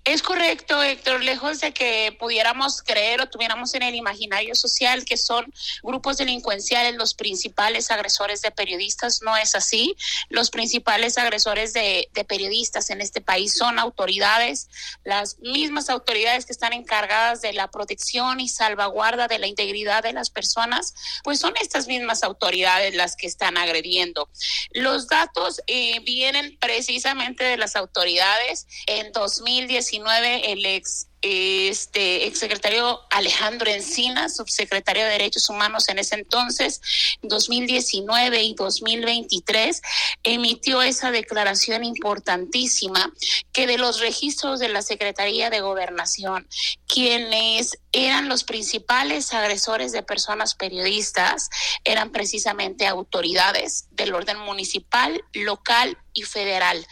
Es 0.08 0.22
correcto, 0.22 0.82
Héctor, 0.82 1.22
lejos 1.22 1.60
de 1.60 1.74
que 1.74 2.16
pudiéramos 2.18 2.80
creer 2.80 3.20
o 3.20 3.28
tuviéramos 3.28 3.74
en 3.74 3.82
el 3.82 3.94
imaginario 3.94 4.54
social 4.54 5.04
que 5.04 5.18
son 5.18 5.52
grupos 5.82 6.16
delincuenciales 6.16 6.96
los 6.96 7.12
principales 7.12 7.90
agresores 7.90 8.40
de 8.40 8.50
periodistas, 8.50 9.20
no 9.20 9.36
es 9.36 9.54
así. 9.54 9.94
Los 10.30 10.48
principales 10.48 11.18
agresores 11.18 11.74
de, 11.74 12.08
periodistas 12.26 12.88
en 12.88 13.02
este 13.02 13.20
país 13.20 13.52
son 13.52 13.78
autoridades, 13.78 14.70
las 15.04 15.38
mismas 15.40 15.90
autoridades 15.90 16.46
que 16.46 16.52
están 16.52 16.72
encargadas 16.72 17.42
de 17.42 17.52
la 17.52 17.70
protección 17.70 18.40
y 18.40 18.48
salvaguarda 18.48 19.28
de 19.28 19.38
la 19.38 19.46
integridad 19.46 20.02
de 20.02 20.14
las 20.14 20.30
personas, 20.30 20.94
pues 21.22 21.38
son 21.38 21.52
estas 21.60 21.86
mismas 21.86 22.22
autoridades 22.22 22.94
las 22.94 23.14
que 23.14 23.26
están 23.26 23.58
agrediendo. 23.58 24.30
Los 24.70 25.06
datos 25.06 25.60
eh, 25.66 26.00
vienen 26.00 26.56
precisamente 26.58 27.44
de 27.44 27.58
las 27.58 27.76
autoridades 27.76 28.66
en 28.86 29.12
2019 29.12 29.97
el 30.06 30.64
ex 30.66 31.07
este 31.22 32.26
exsecretario 32.26 33.00
Alejandro 33.10 33.70
Encina, 33.70 34.28
subsecretario 34.28 35.04
de 35.04 35.10
Derechos 35.10 35.48
Humanos 35.48 35.88
en 35.88 35.98
ese 35.98 36.14
entonces, 36.14 36.80
2019 37.22 38.42
y 38.42 38.54
2023, 38.54 39.82
emitió 40.22 40.82
esa 40.82 41.10
declaración 41.10 41.84
importantísima 41.84 43.12
que 43.52 43.66
de 43.66 43.78
los 43.78 44.00
registros 44.00 44.60
de 44.60 44.68
la 44.68 44.82
Secretaría 44.82 45.50
de 45.50 45.60
Gobernación, 45.60 46.48
quienes 46.86 47.78
eran 47.92 48.28
los 48.28 48.44
principales 48.44 49.32
agresores 49.32 49.92
de 49.92 50.02
personas 50.02 50.54
periodistas, 50.54 51.48
eran 51.84 52.12
precisamente 52.12 52.86
autoridades 52.86 53.86
del 53.90 54.14
orden 54.14 54.38
municipal, 54.38 55.22
local 55.32 55.98
y 56.12 56.22
federal. 56.22 56.86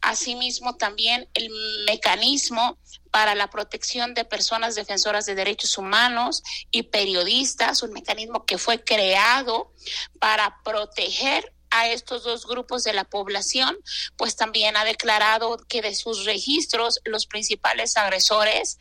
Asimismo, 0.00 0.76
también 0.76 1.28
el 1.34 1.50
mecanismo 1.86 2.78
para 3.12 3.34
la 3.36 3.50
protección 3.50 4.14
de 4.14 4.24
personas 4.24 4.74
defensoras 4.74 5.26
de 5.26 5.36
derechos 5.36 5.78
humanos 5.78 6.42
y 6.70 6.84
periodistas, 6.84 7.82
un 7.82 7.92
mecanismo 7.92 8.44
que 8.46 8.58
fue 8.58 8.82
creado 8.82 9.70
para 10.18 10.60
proteger 10.64 11.52
a 11.70 11.88
estos 11.88 12.24
dos 12.24 12.46
grupos 12.46 12.84
de 12.84 12.92
la 12.92 13.04
población, 13.04 13.76
pues 14.16 14.36
también 14.36 14.76
ha 14.76 14.84
declarado 14.84 15.58
que 15.68 15.82
de 15.82 15.94
sus 15.94 16.24
registros 16.24 17.00
los 17.04 17.26
principales 17.26 17.96
agresores 17.96 18.78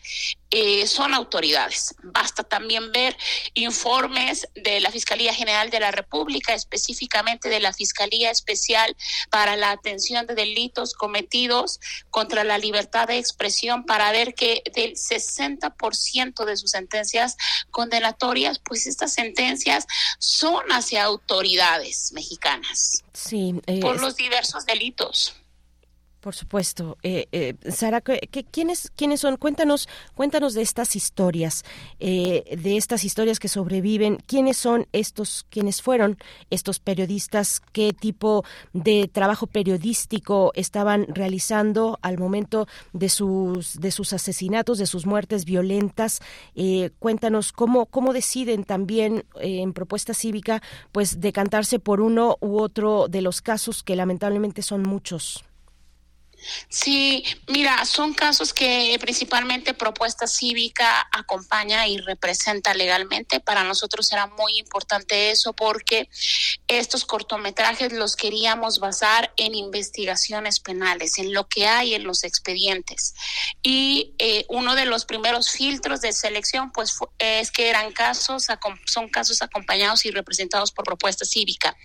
eh, 0.53 0.85
son 0.85 1.13
autoridades. 1.13 1.95
Basta 2.03 2.43
también 2.43 2.91
ver 2.91 3.15
informes 3.53 4.49
de 4.53 4.81
la 4.81 4.91
Fiscalía 4.91 5.33
General 5.33 5.69
de 5.69 5.79
la 5.79 5.91
República, 5.91 6.53
específicamente 6.53 7.47
de 7.47 7.61
la 7.61 7.71
Fiscalía 7.71 8.31
Especial 8.31 8.95
para 9.29 9.55
la 9.55 9.71
Atención 9.71 10.27
de 10.27 10.35
Delitos 10.35 10.93
Cometidos 10.93 11.79
contra 12.09 12.43
la 12.43 12.57
Libertad 12.57 13.07
de 13.07 13.17
Expresión, 13.17 13.85
para 13.85 14.11
ver 14.11 14.33
que 14.33 14.61
del 14.75 14.95
60% 14.95 16.45
de 16.45 16.57
sus 16.57 16.71
sentencias 16.71 17.37
condenatorias, 17.69 18.59
pues 18.59 18.87
estas 18.87 19.13
sentencias 19.13 19.87
son 20.19 20.63
hacia 20.71 21.05
autoridades 21.05 22.11
mexicanas. 22.11 23.05
Sí. 23.13 23.55
Eh, 23.67 23.79
por 23.79 24.01
los 24.01 24.17
diversos 24.17 24.65
delitos. 24.65 25.33
Por 26.21 26.35
supuesto. 26.35 26.99
Eh, 27.01 27.25
eh, 27.31 27.55
Sara, 27.71 27.99
¿qué, 27.99 28.19
quiénes, 28.51 28.91
¿quiénes 28.95 29.21
son? 29.21 29.37
Cuéntanos, 29.37 29.89
cuéntanos 30.13 30.53
de 30.53 30.61
estas 30.61 30.95
historias, 30.95 31.65
eh, 31.99 32.59
de 32.61 32.77
estas 32.77 33.03
historias 33.03 33.39
que 33.39 33.47
sobreviven. 33.47 34.17
¿Quiénes 34.27 34.57
son 34.57 34.85
estos, 34.93 35.47
quiénes 35.49 35.81
fueron 35.81 36.19
estos 36.51 36.77
periodistas? 36.79 37.59
¿Qué 37.71 37.91
tipo 37.91 38.45
de 38.71 39.09
trabajo 39.11 39.47
periodístico 39.47 40.51
estaban 40.53 41.07
realizando 41.07 41.97
al 42.03 42.19
momento 42.19 42.67
de 42.93 43.09
sus, 43.09 43.79
de 43.79 43.89
sus 43.89 44.13
asesinatos, 44.13 44.77
de 44.77 44.85
sus 44.85 45.07
muertes 45.07 45.43
violentas? 45.43 46.19
Eh, 46.53 46.91
cuéntanos 46.99 47.51
cómo, 47.51 47.87
cómo 47.87 48.13
deciden 48.13 48.63
también 48.63 49.25
eh, 49.39 49.61
en 49.61 49.73
propuesta 49.73 50.13
cívica, 50.13 50.61
pues 50.91 51.19
decantarse 51.19 51.79
por 51.79 51.99
uno 51.99 52.37
u 52.41 52.59
otro 52.59 53.07
de 53.07 53.23
los 53.23 53.41
casos 53.41 53.81
que 53.81 53.95
lamentablemente 53.95 54.61
son 54.61 54.83
muchos. 54.83 55.43
Sí, 56.69 57.23
mira, 57.47 57.85
son 57.85 58.13
casos 58.13 58.53
que 58.53 58.97
principalmente 58.99 59.73
propuesta 59.73 60.27
cívica 60.27 61.07
acompaña 61.11 61.87
y 61.87 61.97
representa 61.97 62.73
legalmente. 62.73 63.39
Para 63.39 63.63
nosotros 63.63 64.11
era 64.11 64.27
muy 64.27 64.57
importante 64.57 65.31
eso 65.31 65.53
porque 65.53 66.09
estos 66.67 67.05
cortometrajes 67.05 67.93
los 67.93 68.15
queríamos 68.15 68.79
basar 68.79 69.33
en 69.37 69.55
investigaciones 69.55 70.59
penales, 70.59 71.17
en 71.19 71.33
lo 71.33 71.47
que 71.47 71.67
hay 71.67 71.93
en 71.93 72.03
los 72.03 72.23
expedientes. 72.23 73.13
Y 73.61 74.13
eh, 74.17 74.45
uno 74.49 74.75
de 74.75 74.85
los 74.85 75.05
primeros 75.05 75.51
filtros 75.51 76.01
de 76.01 76.13
selección, 76.13 76.71
pues, 76.71 76.97
es 77.19 77.51
que 77.51 77.69
eran 77.69 77.91
casos, 77.91 78.47
son 78.85 79.09
casos 79.09 79.41
acompañados 79.41 80.05
y 80.05 80.11
representados 80.11 80.71
por 80.71 80.85
propuesta 80.85 81.25
cívica. 81.25 81.75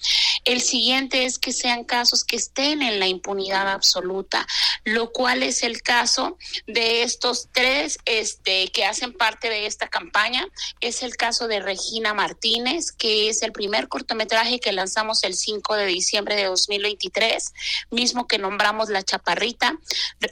El 0.44 0.62
siguiente 0.62 1.24
es 1.24 1.38
que 1.38 1.52
sean 1.52 1.84
casos 1.84 2.24
que 2.24 2.36
estén 2.36 2.82
en 2.82 3.00
la 3.00 3.06
impunidad 3.06 3.68
absoluta 3.70 4.45
lo 4.84 5.12
cual 5.12 5.42
es 5.42 5.62
el 5.62 5.82
caso 5.82 6.38
de 6.66 7.02
estos 7.02 7.48
tres 7.52 7.98
este, 8.04 8.68
que 8.68 8.84
hacen 8.84 9.12
parte 9.12 9.48
de 9.48 9.66
esta 9.66 9.88
campaña. 9.88 10.46
Es 10.80 11.02
el 11.02 11.16
caso 11.16 11.48
de 11.48 11.60
Regina 11.60 12.14
Martínez, 12.14 12.92
que 12.92 13.28
es 13.28 13.42
el 13.42 13.52
primer 13.52 13.88
cortometraje 13.88 14.60
que 14.60 14.72
lanzamos 14.72 15.24
el 15.24 15.34
5 15.34 15.74
de 15.74 15.86
diciembre 15.86 16.36
de 16.36 16.44
2023, 16.44 17.52
mismo 17.90 18.26
que 18.26 18.38
nombramos 18.38 18.88
La 18.88 19.02
Chaparrita. 19.02 19.78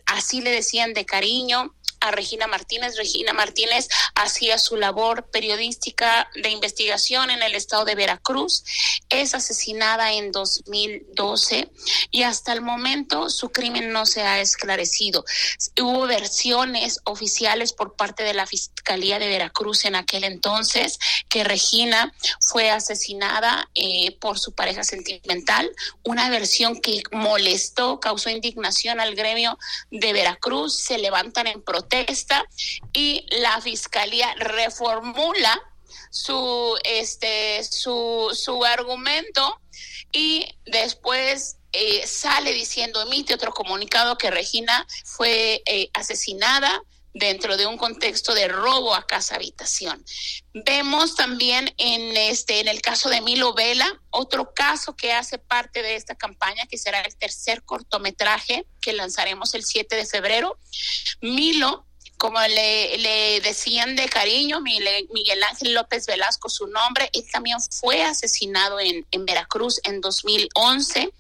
Así 0.07 0.41
le 0.41 0.51
decían 0.51 0.95
de 0.95 1.05
cariño 1.05 1.74
a 2.05 2.10
Regina 2.10 2.47
Martínez. 2.47 2.97
Regina 2.97 3.32
Martínez 3.32 3.89
hacía 4.14 4.59
su 4.59 4.76
labor 4.76 5.31
periodística 5.31 6.28
de 6.35 6.51
investigación 6.51 7.31
en 7.31 7.43
el 7.43 7.55
estado 7.55 7.85
de 7.85 7.94
Veracruz. 7.94 8.64
Es 9.09 9.35
asesinada 9.35 10.12
en 10.12 10.31
2012 10.31 11.70
y 12.10 12.22
hasta 12.22 12.52
el 12.52 12.60
momento 12.60 13.31
su 13.31 13.51
crimen 13.51 13.90
no 13.90 14.06
se 14.06 14.22
ha 14.22 14.40
esclarecido. 14.40 15.24
Hubo 15.81 16.06
versiones 16.06 17.01
oficiales 17.05 17.72
por 17.72 17.97
parte 17.97 18.22
de 18.22 18.35
la 18.35 18.47
Fiscalía 18.47 18.73
de 18.85 19.28
Veracruz 19.28 19.85
en 19.86 19.97
aquel 19.97 20.24
entonces 20.24 20.98
que 21.28 21.43
Regina 21.43 22.15
fue 22.40 22.70
asesinada 22.70 23.69
eh, 23.74 24.16
por 24.20 24.39
su 24.39 24.52
pareja 24.52 24.85
sentimental, 24.85 25.70
una 26.05 26.28
versión 26.31 26.81
que 26.81 27.02
molestó, 27.11 27.98
causó 27.98 28.31
indignación 28.31 29.01
al 29.01 29.15
gremio 29.15 29.59
de 29.90 30.12
Veracruz, 30.12 30.78
se 30.78 30.98
levantan 30.98 31.47
en 31.47 31.62
protesta 31.62 32.44
y 32.93 33.27
la 33.31 33.61
fiscalía 33.61 34.35
reformula 34.36 35.61
su 36.11 36.78
este 36.85 37.65
su, 37.65 38.31
su 38.32 38.65
argumento 38.65 39.61
y 40.12 40.47
después 40.66 41.56
eh, 41.73 42.06
sale 42.06 42.52
diciendo 42.52 43.02
emite 43.02 43.35
otro 43.35 43.52
comunicado 43.52 44.16
que 44.16 44.31
Regina 44.31 44.86
fue 45.05 45.62
eh, 45.66 45.90
asesinada 45.93 46.81
dentro 47.15 47.57
de 47.57 47.66
un 47.66 47.78
contexto 47.78 48.35
de 48.35 48.49
robo 48.49 48.95
a 48.95 49.07
casa 49.07 49.36
habitación. 49.36 50.05
Vemos 50.53 51.15
también 51.15 51.73
en 51.78 52.16
este 52.16 52.61
en 52.61 52.69
el 52.69 52.82
caso 52.82 53.09
de 53.09 53.20
Milo 53.20 53.55
Vela, 53.55 54.01
otro 54.11 54.53
caso 54.53 54.97
que 54.97 55.12
hace 55.12 55.39
parte 55.39 55.82
de 55.82 55.95
esta 55.95 56.16
campaña 56.16 56.66
que 56.66 56.77
será 56.77 57.01
el 57.01 57.16
tercer 57.16 57.62
cortometraje 57.62 58.66
que 58.81 58.93
lanzaremos 58.93 59.55
el 59.55 59.65
7 59.65 59.97
de 59.97 60.07
febrero. 60.07 60.59
Milo 61.20 61.86
como 62.16 62.41
le, 62.41 63.41
decían 63.43 63.97
de 63.97 64.09
cariño, 64.09 64.61
Miguel 64.61 65.43
Ángel 65.51 65.74
López 65.74 66.07
Velasco, 66.07 66.49
su 66.49 66.66
nombre, 66.69 67.11
él 67.12 67.24
también 67.31 67.59
fue 67.61 68.03
asesinado 68.03 68.78
en, 68.81 69.05
Veracruz 69.27 69.81
en 69.85 70.01
2011. 70.01 71.12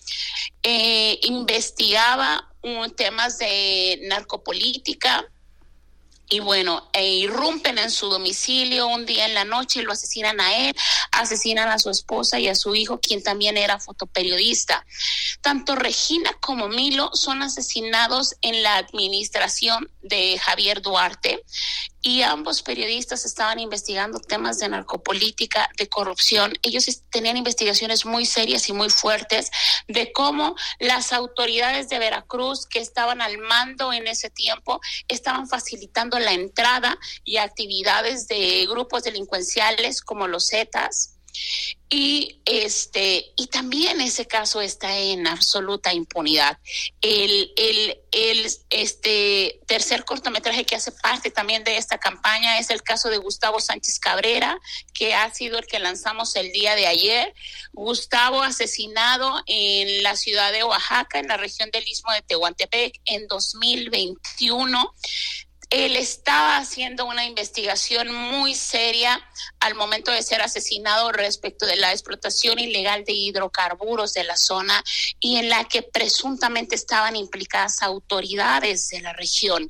Eh, 0.62 1.18
investigaba 1.24 2.48
temas 2.96 3.38
de 3.38 4.00
narcopolítica, 4.04 5.26
y 6.34 6.40
bueno, 6.40 6.90
e 6.92 7.06
irrumpen 7.08 7.78
en 7.78 7.92
su 7.92 8.08
domicilio 8.08 8.88
un 8.88 9.06
día 9.06 9.24
en 9.24 9.34
la 9.34 9.44
noche 9.44 9.78
y 9.78 9.82
lo 9.84 9.92
asesinan 9.92 10.40
a 10.40 10.52
él, 10.52 10.74
asesinan 11.12 11.68
a 11.68 11.78
su 11.78 11.90
esposa 11.90 12.40
y 12.40 12.48
a 12.48 12.56
su 12.56 12.74
hijo, 12.74 12.98
quien 12.98 13.22
también 13.22 13.56
era 13.56 13.78
fotoperiodista. 13.78 14.84
Tanto 15.42 15.76
Regina 15.76 16.32
como 16.40 16.68
Milo 16.68 17.10
son 17.14 17.42
asesinados 17.42 18.34
en 18.42 18.64
la 18.64 18.78
administración 18.78 19.88
de 20.02 20.36
Javier 20.40 20.82
Duarte 20.82 21.44
y 22.04 22.20
ambos 22.20 22.62
periodistas 22.62 23.24
estaban 23.24 23.58
investigando 23.58 24.20
temas 24.20 24.58
de 24.58 24.68
narcopolítica, 24.68 25.70
de 25.78 25.88
corrupción. 25.88 26.52
Ellos 26.62 26.84
tenían 27.10 27.38
investigaciones 27.38 28.04
muy 28.04 28.26
serias 28.26 28.68
y 28.68 28.74
muy 28.74 28.90
fuertes 28.90 29.50
de 29.88 30.12
cómo 30.12 30.54
las 30.80 31.14
autoridades 31.14 31.88
de 31.88 31.98
Veracruz 31.98 32.66
que 32.66 32.80
estaban 32.80 33.22
al 33.22 33.38
mando 33.38 33.90
en 33.94 34.06
ese 34.06 34.28
tiempo 34.28 34.82
estaban 35.08 35.48
facilitando 35.48 36.18
la 36.24 36.32
entrada 36.32 36.98
y 37.24 37.36
actividades 37.36 38.26
de 38.28 38.66
grupos 38.66 39.04
delincuenciales 39.04 40.00
como 40.00 40.26
los 40.26 40.48
Zetas. 40.48 41.14
Y 41.90 42.40
este 42.44 43.32
y 43.36 43.48
también 43.48 44.00
ese 44.00 44.26
caso 44.26 44.60
está 44.60 44.98
en 44.98 45.26
absoluta 45.26 45.92
impunidad. 45.92 46.58
El, 47.00 47.52
el, 47.56 47.98
el 48.12 48.50
este 48.70 49.60
tercer 49.66 50.04
cortometraje 50.04 50.64
que 50.64 50.76
hace 50.76 50.92
parte 50.92 51.30
también 51.30 51.62
de 51.62 51.76
esta 51.76 51.98
campaña 51.98 52.58
es 52.58 52.70
el 52.70 52.82
caso 52.82 53.10
de 53.10 53.18
Gustavo 53.18 53.60
Sánchez 53.60 53.98
Cabrera 53.98 54.58
que 54.92 55.14
ha 55.14 55.32
sido 55.32 55.58
el 55.58 55.66
que 55.66 55.78
lanzamos 55.78 56.34
el 56.36 56.52
día 56.52 56.74
de 56.74 56.86
ayer. 56.86 57.34
Gustavo 57.72 58.42
asesinado 58.42 59.42
en 59.46 60.02
la 60.02 60.16
ciudad 60.16 60.52
de 60.52 60.64
Oaxaca 60.64 61.18
en 61.18 61.28
la 61.28 61.36
región 61.36 61.70
del 61.70 61.86
istmo 61.86 62.12
de 62.12 62.22
Tehuantepec 62.22 63.00
en 63.04 63.26
2021 63.26 64.94
él 65.70 65.96
estaba 65.96 66.58
haciendo 66.58 67.06
una 67.06 67.24
investigación 67.24 68.12
muy 68.12 68.54
seria 68.54 69.20
al 69.60 69.74
momento 69.74 70.10
de 70.10 70.22
ser 70.22 70.42
asesinado 70.42 71.12
respecto 71.12 71.66
de 71.66 71.76
la 71.76 71.92
explotación 71.92 72.58
ilegal 72.58 73.04
de 73.04 73.12
hidrocarburos 73.12 74.14
de 74.14 74.24
la 74.24 74.36
zona 74.36 74.82
y 75.20 75.36
en 75.36 75.48
la 75.48 75.64
que 75.64 75.82
presuntamente 75.82 76.74
estaban 76.74 77.16
implicadas 77.16 77.82
autoridades 77.82 78.88
de 78.88 79.00
la 79.00 79.12
región. 79.12 79.68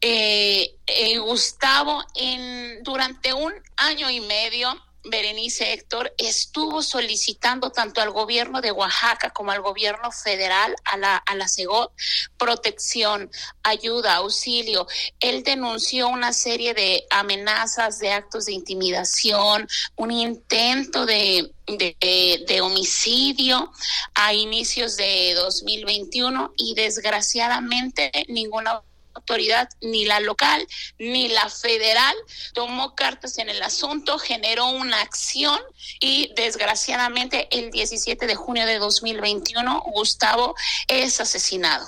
Eh, 0.00 0.76
eh, 0.86 1.18
Gustavo, 1.18 2.04
en, 2.14 2.82
durante 2.82 3.32
un 3.32 3.52
año 3.76 4.10
y 4.10 4.20
medio, 4.20 4.74
Berenice 5.04 5.72
Héctor, 5.72 6.14
estuvo 6.16 6.82
solicitando 6.82 7.70
tanto 7.70 8.00
al 8.00 8.10
gobierno 8.10 8.60
de 8.60 8.72
Oaxaca 8.72 9.30
como 9.30 9.52
al 9.52 9.60
gobierno 9.60 10.10
federal, 10.10 10.74
a 10.84 10.96
la, 10.96 11.16
a 11.16 11.34
la 11.34 11.46
CEGOT, 11.46 11.92
protección, 12.38 13.30
ayuda, 13.62 14.16
auxilio. 14.16 14.86
Él 15.20 15.42
denunció 15.42 16.08
una 16.08 16.32
serie 16.32 16.72
de 16.72 17.04
amenazas, 17.10 17.98
de 17.98 18.12
actos 18.12 18.46
de 18.46 18.52
intimidación, 18.52 19.68
un 19.96 20.10
intento 20.10 21.04
de, 21.04 21.52
de, 21.66 22.44
de, 22.46 22.60
homicidio 22.60 23.70
a 24.14 24.32
inicios 24.32 24.96
de 24.96 25.34
2021 25.34 26.52
y 26.56 26.74
desgraciadamente 26.74 28.10
ninguna 28.28 28.82
autoridad, 29.14 29.68
ni 29.80 30.04
la 30.04 30.20
local 30.20 30.66
ni 30.98 31.28
la 31.28 31.48
federal, 31.48 32.14
tomó 32.52 32.94
cartas 32.94 33.38
en 33.38 33.48
el 33.48 33.62
asunto, 33.62 34.18
generó 34.18 34.68
una 34.68 35.00
acción 35.00 35.60
y 36.00 36.32
desgraciadamente 36.34 37.48
el 37.50 37.70
17 37.70 38.26
de 38.26 38.34
junio 38.34 38.66
de 38.66 38.78
2021 38.78 39.82
Gustavo 39.92 40.54
es 40.88 41.20
asesinado. 41.20 41.86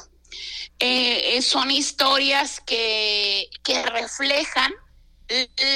Eh, 0.79 1.41
son 1.43 1.71
historias 1.71 2.61
que, 2.61 3.49
que 3.63 3.83
reflejan 3.83 4.73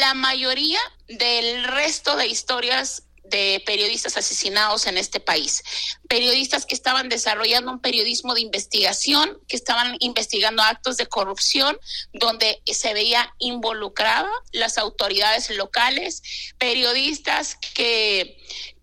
la 0.00 0.14
mayoría 0.14 0.80
del 1.08 1.64
resto 1.64 2.16
de 2.16 2.26
historias 2.26 3.04
de 3.30 3.62
periodistas 3.64 4.16
asesinados 4.16 4.86
en 4.86 4.98
este 4.98 5.20
país. 5.20 5.62
Periodistas 6.08 6.66
que 6.66 6.74
estaban 6.74 7.08
desarrollando 7.08 7.72
un 7.72 7.80
periodismo 7.80 8.34
de 8.34 8.42
investigación, 8.42 9.38
que 9.48 9.56
estaban 9.56 9.96
investigando 10.00 10.62
actos 10.62 10.96
de 10.96 11.06
corrupción, 11.06 11.78
donde 12.12 12.62
se 12.66 12.92
veía 12.92 13.34
involucrada 13.38 14.30
las 14.52 14.78
autoridades 14.78 15.50
locales, 15.50 16.22
periodistas 16.58 17.56
que, 17.74 18.36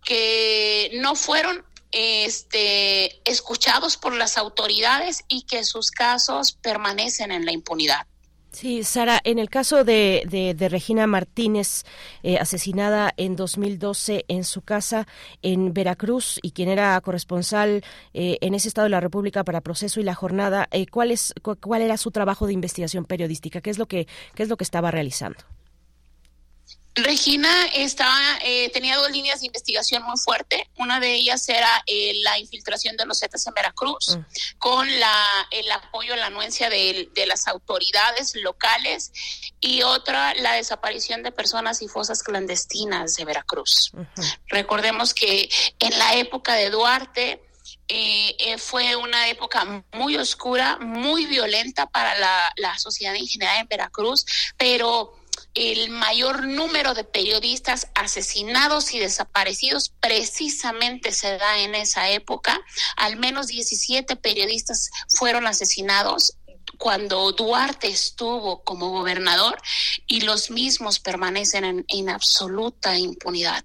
que 0.03 0.91
no 0.95 1.15
fueron 1.15 1.65
este, 1.91 3.29
escuchados 3.29 3.97
por 3.97 4.13
las 4.13 4.37
autoridades 4.37 5.23
y 5.27 5.43
que 5.43 5.63
sus 5.63 5.91
casos 5.91 6.53
permanecen 6.53 7.31
en 7.31 7.45
la 7.45 7.51
impunidad. 7.51 8.07
Sí, 8.57 8.83
Sara, 8.83 9.21
en 9.23 9.37
el 9.37 9.51
caso 9.51 9.83
de, 9.83 10.55
de, 10.57 10.69
Regina 10.69 11.05
Martínez, 11.05 11.83
eh, 12.23 12.39
asesinada 12.39 13.13
en 13.15 13.35
2012 13.35 14.25
en 14.27 14.43
su 14.43 14.63
casa 14.63 15.05
en 15.43 15.75
Veracruz 15.75 16.39
y 16.41 16.53
quien 16.53 16.67
era 16.67 16.99
corresponsal 17.01 17.83
eh, 18.15 18.39
en 18.41 18.55
ese 18.55 18.69
estado 18.69 18.85
de 18.85 18.89
la 18.89 18.99
República 18.99 19.43
para 19.43 19.61
Proceso 19.61 19.99
y 19.99 20.03
la 20.03 20.15
Jornada, 20.15 20.67
eh, 20.71 20.87
¿cuál, 20.87 21.11
es, 21.11 21.35
¿cuál 21.61 21.83
era 21.83 21.97
su 21.97 22.09
trabajo 22.09 22.47
de 22.47 22.53
investigación 22.53 23.05
periodística? 23.05 23.61
¿Qué 23.61 23.69
es 23.69 23.77
lo 23.77 23.85
que, 23.85 24.07
qué 24.33 24.41
es 24.41 24.49
lo 24.49 24.57
que 24.57 24.63
estaba 24.63 24.89
realizando? 24.89 25.37
Regina 27.03 27.65
estaba, 27.73 28.39
eh, 28.43 28.69
tenía 28.71 28.95
dos 28.95 29.11
líneas 29.11 29.41
de 29.41 29.47
investigación 29.47 30.03
muy 30.03 30.17
fuerte. 30.17 30.67
Una 30.77 30.99
de 30.99 31.13
ellas 31.13 31.47
era 31.47 31.83
eh, 31.85 32.13
la 32.23 32.39
infiltración 32.39 32.97
de 32.97 33.05
los 33.05 33.19
Zetas 33.19 33.45
en 33.45 33.53
Veracruz, 33.53 34.17
mm. 34.17 34.57
con 34.57 34.99
la, 34.99 35.47
el 35.51 35.71
apoyo, 35.71 36.15
la 36.15 36.27
anuencia 36.27 36.69
de, 36.69 37.09
las 37.27 37.47
autoridades 37.47 38.35
locales, 38.35 39.11
y 39.59 39.83
otra, 39.83 40.33
la 40.35 40.53
desaparición 40.53 41.23
de 41.23 41.31
personas 41.31 41.81
y 41.81 41.87
fosas 41.87 42.23
clandestinas 42.23 43.15
de 43.15 43.25
Veracruz. 43.25 43.91
Recordemos 44.47 45.13
que 45.13 45.49
en 45.79 45.97
la 45.97 46.15
época 46.15 46.53
de 46.53 46.69
Duarte, 46.69 47.43
eh, 47.89 48.57
fue 48.57 48.95
una 48.95 49.29
época 49.29 49.83
muy 49.93 50.17
oscura, 50.17 50.77
muy 50.77 51.25
violenta 51.25 51.85
para 51.87 52.17
la, 52.17 52.53
la 52.57 52.77
sociedad 52.77 53.15
en 53.15 53.27
general 53.27 53.61
en 53.61 53.67
Veracruz, 53.67 54.25
pero 54.57 55.16
el 55.57 55.89
mayor 55.89 56.47
número 56.47 56.93
de 56.93 57.03
periodistas 57.03 57.87
asesinados 57.95 58.93
y 58.93 58.99
desaparecidos 58.99 59.91
precisamente 59.99 61.11
se 61.11 61.37
da 61.37 61.59
en 61.59 61.73
esa 61.75 62.09
época. 62.09 62.59
Al 62.95 63.17
menos 63.17 63.47
17 63.47 64.15
periodistas 64.17 64.91
fueron 65.09 65.47
asesinados 65.47 66.37
cuando 66.77 67.31
Duarte 67.31 67.87
estuvo 67.87 68.63
como 68.63 68.91
gobernador 68.91 69.57
y 70.05 70.21
los 70.21 70.51
mismos 70.51 70.99
permanecen 70.99 71.85
en, 71.87 72.09
absoluta 72.09 72.97
impunidad. 72.97 73.63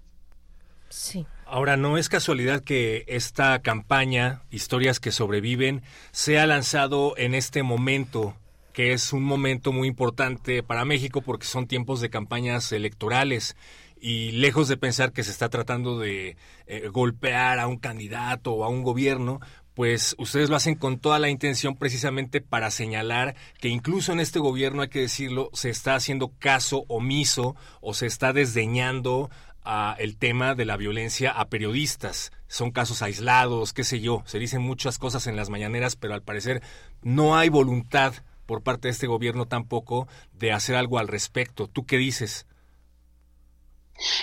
Sí. 0.89 1.27
Ahora, 1.45 1.77
no 1.77 1.99
es 1.99 2.09
casualidad 2.09 2.63
que 2.63 3.05
esta 3.09 3.61
campaña, 3.61 4.43
Historias 4.51 5.01
que 5.01 5.13
sobreviven, 5.13 5.83
sea 6.11 6.47
lanzado 6.47 7.15
en 7.19 7.35
este 7.35 7.63
momento 7.63 8.35
que 8.73 8.93
es 8.93 9.13
un 9.13 9.23
momento 9.23 9.73
muy 9.73 9.89
importante 9.89 10.63
para 10.63 10.85
México 10.85 11.23
porque 11.23 11.47
son 11.47 11.67
tiempos 11.67 12.01
de 12.01 12.11
campañas 12.11 12.73
electorales 12.73 13.57
y 14.01 14.33
lejos 14.33 14.67
de 14.69 14.77
pensar 14.77 15.13
que 15.13 15.23
se 15.23 15.31
está 15.31 15.49
tratando 15.49 15.99
de 15.99 16.37
eh, 16.67 16.89
golpear 16.89 17.61
a 17.61 17.69
un 17.69 17.79
candidato 17.79 18.53
o 18.53 18.65
a 18.65 18.69
un 18.69 18.83
gobierno, 18.83 19.41
pues 19.75 20.15
ustedes 20.19 20.51
lo 20.51 20.57
hacen 20.57 20.75
con 20.75 20.99
toda 20.99 21.19
la 21.19 21.31
intención 21.31 21.77
precisamente 21.77 22.41
para 22.41 22.71
señalar 22.71 23.37
que 23.61 23.69
incluso 23.69 24.13
en 24.13 24.21
este 24.21 24.39
gobierno, 24.39 24.83
hay 24.83 24.89
que 24.89 25.01
decirlo, 25.01 25.51
se 25.53 25.71
está 25.71 25.95
haciendo 25.95 26.33
caso 26.39 26.85
omiso 26.89 27.55
o 27.81 27.95
se 27.95 28.07
está 28.07 28.33
desdeñando 28.33 29.31
a 29.65 29.95
el 29.99 30.17
tema 30.17 30.55
de 30.55 30.65
la 30.65 30.77
violencia 30.77 31.31
a 31.31 31.49
periodistas. 31.49 32.33
Son 32.49 32.73
casos 32.73 33.03
aislados, 33.03 33.73
qué 33.73 33.85
sé 33.85 34.01
yo, 34.01 34.23
se 34.27 34.39
dicen 34.39 34.61
muchas 34.61 34.99
cosas 34.99 35.27
en 35.27 35.37
las 35.37 35.49
mañaneras, 35.49 35.97
pero 35.97 36.15
al 36.15 36.23
parecer 36.23 36.63
no 37.03 37.37
hay 37.37 37.49
voluntad 37.49 38.15
por 38.53 38.63
parte 38.63 38.89
de 38.89 38.93
este 38.93 39.07
gobierno 39.07 39.49
tampoco 39.49 40.09
de 40.35 40.53
hacer 40.53 40.77
algo 40.77 40.99
al 40.99 41.09
respecto. 41.09 41.69
¿Tú 41.69 41.87
qué 41.87 41.97
dices? 41.97 42.45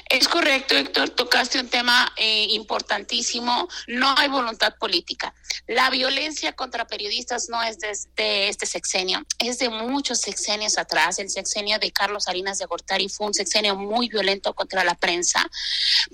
Es 0.08 0.28
correcto, 0.28 0.78
Héctor, 0.78 1.10
tocaste 1.10 1.60
un 1.60 1.68
tema 1.68 2.14
eh, 2.16 2.46
importantísimo. 2.52 3.68
No 3.88 4.14
hay 4.16 4.30
voluntad 4.30 4.76
política. 4.80 5.34
La 5.66 5.90
violencia 5.90 6.54
contra 6.54 6.86
periodistas 6.86 7.50
no 7.50 7.64
es 7.64 7.80
de, 7.80 8.50
este 8.50 8.68
sexenio, 8.68 9.26
es 9.40 9.58
de 9.58 9.70
muchos 9.70 10.20
sexenios 10.20 10.78
atrás. 10.78 11.18
El 11.18 11.32
sexenio 11.32 11.80
de 11.80 11.92
Carlos 11.92 12.26
Salinas 12.26 12.60
de 12.60 12.68
Gortari 12.68 13.10
fue 13.10 13.26
un 13.26 13.34
sexenio 13.34 13.76
muy 13.76 14.10
violento 14.10 14.54
contra 14.54 14.84
la 14.84 14.94
prensa, 14.94 15.50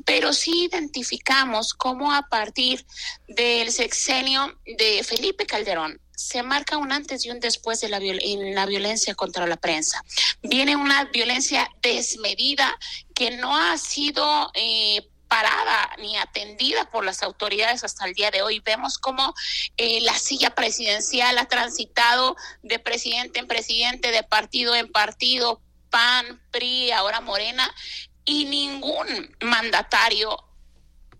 pero 0.05 0.31
sí 0.31 0.69
identificamos 0.71 1.73
cómo 1.73 2.13
a 2.13 2.29
partir 2.29 2.85
del 3.27 3.73
sexenio 3.73 4.57
de 4.65 5.03
Felipe 5.03 5.45
Calderón, 5.45 5.99
se 6.15 6.43
marca 6.43 6.77
un 6.77 6.91
antes 6.91 7.25
y 7.25 7.31
un 7.31 7.39
después 7.39 7.81
de 7.81 7.89
la, 7.89 7.97
en 7.97 8.55
la 8.55 8.65
violencia 8.65 9.15
contra 9.15 9.47
la 9.47 9.57
prensa. 9.57 10.03
Viene 10.41 10.75
una 10.75 11.05
violencia 11.05 11.69
desmedida 11.81 12.77
que 13.13 13.31
no 13.31 13.55
ha 13.55 13.77
sido 13.77 14.51
eh, 14.53 15.07
parada 15.27 15.95
ni 15.99 16.17
atendida 16.17 16.89
por 16.89 17.03
las 17.03 17.23
autoridades 17.23 17.83
hasta 17.83 18.05
el 18.05 18.13
día 18.13 18.31
de 18.31 18.41
hoy. 18.41 18.59
Vemos 18.59 18.97
cómo 18.97 19.33
eh, 19.77 20.01
la 20.01 20.17
silla 20.17 20.55
presidencial 20.55 21.37
ha 21.37 21.45
transitado 21.45 22.35
de 22.63 22.79
presidente 22.79 23.39
en 23.39 23.47
presidente, 23.47 24.11
de 24.11 24.23
partido 24.23 24.75
en 24.75 24.91
partido, 24.91 25.61
PAN, 25.89 26.41
PRI, 26.51 26.91
ahora 26.91 27.21
Morena, 27.21 27.73
y 28.25 28.45
ningún 28.45 29.35
mandatario 29.41 30.37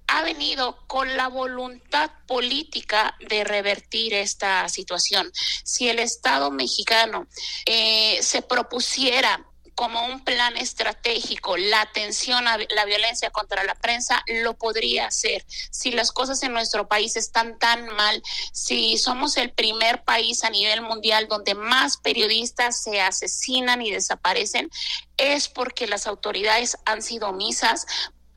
ha 0.08 0.24
venido 0.24 0.78
con 0.88 1.16
la 1.18 1.28
voluntad 1.28 2.12
política 2.28 3.16
de 3.28 3.44
revertir 3.44 4.14
esta 4.14 4.68
situación. 4.70 5.32
Si 5.64 5.90
el 5.90 6.00
Estado 6.00 6.52
mexicano 6.52 7.28
eh, 7.66 8.20
se 8.22 8.42
propusiera 8.42 9.46
como 9.76 10.06
un 10.06 10.24
plan 10.24 10.56
estratégico 10.56 11.58
la 11.58 11.82
atención 11.82 12.48
a 12.48 12.58
la 12.58 12.86
violencia 12.86 13.30
contra 13.30 13.64
la 13.66 13.76
prensa, 13.76 14.24
lo 14.42 14.58
podría 14.58 15.08
hacer. 15.08 15.46
Si 15.70 15.92
las 15.92 16.14
cosas 16.14 16.42
en 16.44 16.54
nuestro 16.54 16.88
país 16.88 17.18
están 17.18 17.60
tan 17.60 17.86
mal, 17.88 18.24
si 18.54 18.98
somos 18.98 19.36
el 19.36 19.52
primer 19.52 20.04
país 20.04 20.46
a 20.46 20.50
nivel 20.50 20.82
mundial 20.82 21.28
donde 21.28 21.56
más 21.56 21.98
periodistas 21.98 22.82
se 22.82 23.02
asesinan 23.02 23.82
y 23.82 23.92
desaparecen, 23.92 24.70
es 25.18 25.50
porque 25.50 25.88
las 25.88 26.08
autoridades 26.08 26.78
han 26.86 27.02
sido 27.02 27.30
omisas, 27.30 27.86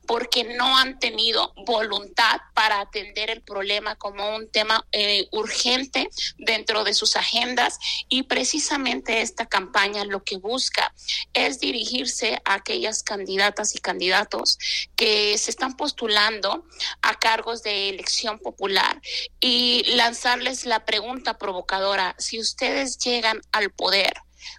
porque 0.09 0.43
no 0.43 0.75
han 0.75 0.97
tenido 0.97 1.53
voluntad 1.67 2.41
para 2.55 2.79
atender 2.81 3.29
el 3.29 3.43
problema 3.43 3.95
como 3.95 4.35
un 4.35 4.49
tema 4.49 4.83
eh, 4.91 5.27
urgente 5.31 6.09
dentro 6.39 6.83
de 6.83 6.95
sus 6.95 7.15
agendas. 7.15 7.77
Y 8.09 8.23
precisamente 8.23 9.21
esta 9.21 9.45
campaña 9.45 10.05
lo 10.05 10.23
que 10.23 10.37
busca 10.37 10.95
es 11.33 11.59
dirigirse 11.59 12.41
a 12.43 12.55
aquellas 12.55 13.03
candidatas 13.03 13.75
y 13.75 13.77
candidatos 13.77 14.57
que 14.95 15.37
se 15.37 15.51
están 15.51 15.77
postulando 15.77 16.65
a 17.03 17.19
cargos 17.19 17.61
de 17.61 17.89
elección 17.89 18.39
popular 18.39 18.99
y 19.39 19.83
lanzarles 19.93 20.65
la 20.65 20.85
pregunta 20.85 21.37
provocadora, 21.37 22.15
si 22.17 22.39
ustedes 22.39 22.97
llegan 22.97 23.41
al 23.51 23.69
poder, 23.69 24.13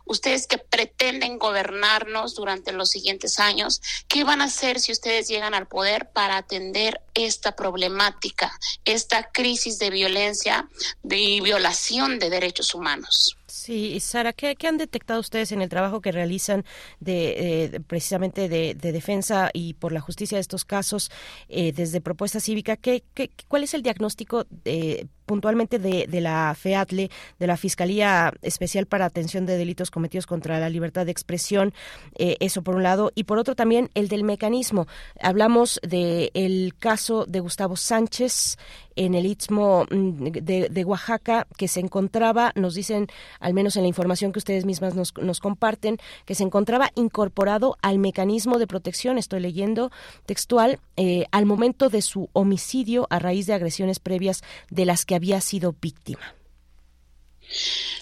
ustedes 0.05 0.47
que 0.47 0.59
pretenden 0.59 1.39
gobernarnos 1.39 2.35
durante 2.35 2.73
los 2.73 2.91
siguientes 2.91 3.39
años, 3.39 3.81
¿qué 4.09 4.25
van 4.25 4.41
a 4.41 4.45
hacer 4.45 4.81
si 4.81 4.93
ustedes 4.93 5.29
llegan 5.29 5.55
al 5.55 5.67
poder 5.67 6.11
para 6.11 6.37
atender 6.37 7.01
esta 7.15 7.57
problemática, 7.57 8.53
esta 8.85 9.31
crisis 9.31 9.79
de 9.79 9.91
violencia 9.91 10.69
y 11.03 11.41
violación 11.41 12.19
de 12.19 12.31
derechos 12.31 12.75
humanos? 12.75 13.37
Sí, 13.47 14.01
Sara, 14.01 14.33
¿qué, 14.33 14.57
han 14.67 14.79
detectado 14.79 15.21
ustedes 15.21 15.53
en 15.53 15.61
el 15.61 15.69
trabajo 15.69 16.01
que 16.01 16.13
realizan 16.13 16.65
de, 16.99 17.65
eh, 17.65 17.81
precisamente 17.81 18.49
de, 18.49 18.75
defensa 18.75 19.51
y 19.53 19.75
por 19.75 19.93
la 19.93 20.01
justicia 20.01 20.37
de 20.37 20.41
estos 20.41 20.65
casos 20.65 21.11
eh, 21.49 21.73
desde 21.73 22.01
Propuesta 22.01 22.41
Cívica? 22.41 22.77
¿qué, 22.77 23.05
qué, 23.13 23.31
cuál 23.49 23.65
es 23.65 23.75
el 23.75 23.83
diagnóstico 23.83 24.47
de 24.51 25.09
puntualmente 25.31 25.79
de, 25.79 26.09
de, 26.09 26.21
la 26.21 26.53
FEATLE, 26.59 27.09
de 27.39 27.47
la 27.47 27.57
Fiscalía 27.57 28.35
Especial 28.43 28.87
para 28.87 29.05
Atención 29.05 29.47
de 29.47 29.57
Delitos 29.57 29.93
Cometidos 29.93 30.27
contra 30.27 30.59
la 30.59 30.69
Libertad 30.69 31.07
de 31.07 31.13
Expresión, 31.13 31.73
eh, 32.19 32.37
eso 32.41 32.63
por 32.63 32.75
un 32.75 32.83
lado, 32.83 33.13
y 33.15 33.23
por 33.23 33.39
otro 33.39 33.55
también 33.55 33.91
el 33.95 34.09
del 34.09 34.25
mecanismo. 34.25 34.89
Hablamos 35.21 35.79
del 35.87 36.75
caso 36.81 37.27
de 37.27 37.39
Gustavo 37.39 37.77
Sánchez 37.77 38.57
en 38.97 39.15
el 39.15 39.25
Istmo 39.25 39.87
mm, 39.89 40.25
de, 40.25 40.69
de, 40.69 40.85
Oaxaca, 40.85 41.47
que 41.57 41.69
se 41.69 41.79
encontraba, 41.79 42.53
nos 42.57 42.75
dicen, 42.75 43.07
al 43.39 43.55
menos 43.55 43.77
en 43.77 43.83
la 43.83 43.89
información 43.89 44.33
que 44.33 44.41
ustedes 44.41 44.65
mismas 44.65 44.97
nos, 44.97 45.15
nos 45.17 45.39
comparten, 45.39 45.99
que 46.25 46.35
se 46.35 46.43
encontraba 46.43 46.91
incorporado 46.97 47.77
al 47.83 48.01
mecanismo 48.01 48.59
de 48.59 48.67
protección, 48.67 49.17
estoy 49.17 49.41
leyendo 49.41 49.93
textual, 50.27 50.81
eh, 50.97 51.27
al 51.31 51.47
momento 51.47 51.89
de 51.89 52.03
su 52.03 52.29
homicidio 52.33 53.07
a 53.11 53.19
raíz 53.21 53.47
de 53.47 53.55
agresiones 53.55 54.01
previas 54.01 54.43
de 54.71 54.85
las 54.85 55.07
que 55.07 55.15
había 55.21 55.43
sido 55.43 55.75
víctima. 55.79 56.35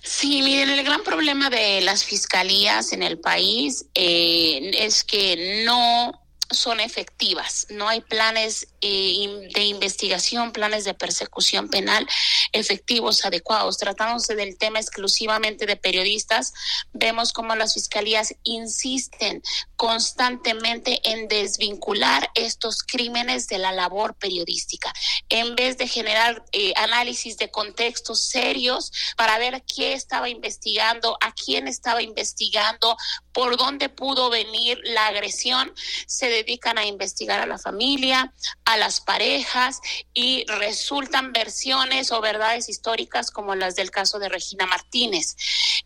Sí, 0.05 0.41
miren, 0.43 0.71
el 0.71 0.85
gran 0.85 1.03
problema 1.03 1.51
de 1.51 1.81
las 1.81 2.05
fiscalías 2.05 2.93
en 2.93 3.03
el 3.03 3.19
país 3.19 3.87
eh, 3.95 4.71
es 4.73 5.03
que 5.03 5.65
no 5.67 6.13
son 6.51 6.81
efectivas. 6.81 7.67
No 7.71 7.89
hay 7.89 8.01
planes 8.01 8.69
eh, 8.81 9.49
de 9.55 9.65
investigación, 9.65 10.53
planes 10.53 10.85
de 10.85 10.95
persecución 10.95 11.69
penal 11.69 12.07
efectivos, 12.53 13.25
adecuados. 13.25 13.79
Tratándose 13.79 14.35
del 14.35 14.57
tema 14.57 14.81
exclusivamente 14.81 15.67
de 15.67 15.77
periodistas, 15.77 16.53
vemos 16.93 17.33
cómo 17.33 17.55
las 17.55 17.75
fiscalías 17.75 18.35
insisten 18.43 19.43
constantemente 19.77 21.01
en 21.05 21.29
desvincular 21.29 22.31
estos 22.35 22.83
crímenes 22.83 23.49
de 23.49 23.59
la 23.59 23.73
labor 23.73 24.15
periodística, 24.15 24.93
en 25.29 25.55
vez 25.55 25.77
de 25.79 25.89
generar 25.89 26.45
eh, 26.53 26.73
análisis 26.77 27.37
de 27.37 27.51
contextos 27.51 28.21
serios 28.21 28.93
para 29.17 29.39
ver 29.39 29.63
qué 29.63 29.93
estaba 29.93 30.29
investigando, 30.29 31.17
a 31.21 31.33
quién 31.33 31.69
estaba 31.69 32.03
investigando, 32.03 32.97
por 33.39 33.57
dónde 33.57 33.89
pudo 33.89 34.31
venir 34.31 34.81
la 34.83 35.07
agresión, 35.07 35.73
se 36.09 36.29
dedican 36.29 36.77
a 36.77 36.87
investigar 36.87 37.39
a 37.39 37.47
la 37.47 37.57
familia, 37.57 38.35
a 38.65 38.77
las 38.77 39.01
parejas 39.01 39.81
y 40.13 40.45
resultan 40.49 41.33
versiones 41.33 42.11
o 42.11 42.21
verdades 42.21 42.69
históricas 42.69 43.31
como 43.31 43.55
las 43.55 43.77
del 43.77 43.93
caso 43.93 44.19
de 44.19 44.29
Regina 44.29 44.67
Martínez. 44.67 45.37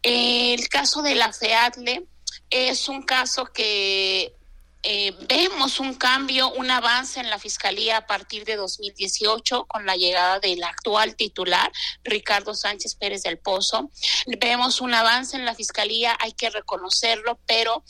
El 0.00 0.66
caso 0.70 1.02
de 1.02 1.14
la 1.14 1.30
FEADLE 1.30 2.06
es 2.48 2.88
un 2.88 3.02
caso 3.02 3.44
que 3.44 4.34
eh, 4.84 5.14
vemos 5.28 5.78
un 5.78 5.94
cambio, 5.94 6.52
un 6.54 6.70
avance 6.70 7.20
en 7.20 7.30
la 7.30 7.38
Fiscalía 7.38 7.98
a 7.98 8.06
partir 8.06 8.44
de 8.44 8.56
2018 8.56 9.66
con 9.66 9.86
la 9.86 9.94
llegada 9.94 10.40
del 10.40 10.64
actual 10.64 11.14
titular, 11.14 11.70
Ricardo 12.02 12.52
Sánchez 12.54 12.96
Pérez 12.96 13.22
del 13.22 13.38
Pozo. 13.38 13.90
Vemos 14.40 14.80
un 14.80 14.92
avance 14.92 15.36
en 15.36 15.44
la 15.44 15.54
Fiscalía, 15.54 16.16
hay 16.18 16.32
que 16.32 16.50
reconocerlo, 16.50 17.38
pero 17.46 17.84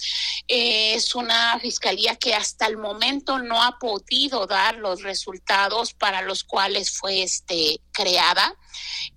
eh, 0.48 0.94
es 0.94 1.14
una 1.14 1.58
Fiscalía 1.60 2.16
que 2.16 2.34
hasta 2.34 2.66
el 2.66 2.76
momento 2.76 3.38
no 3.38 3.62
ha 3.62 3.78
podido 3.78 4.46
dar 4.46 4.76
los 4.76 5.02
resultados 5.02 5.94
para 5.94 6.20
los 6.20 6.44
cuales 6.44 6.90
fue 6.90 7.22
este, 7.22 7.80
creada. 7.92 8.54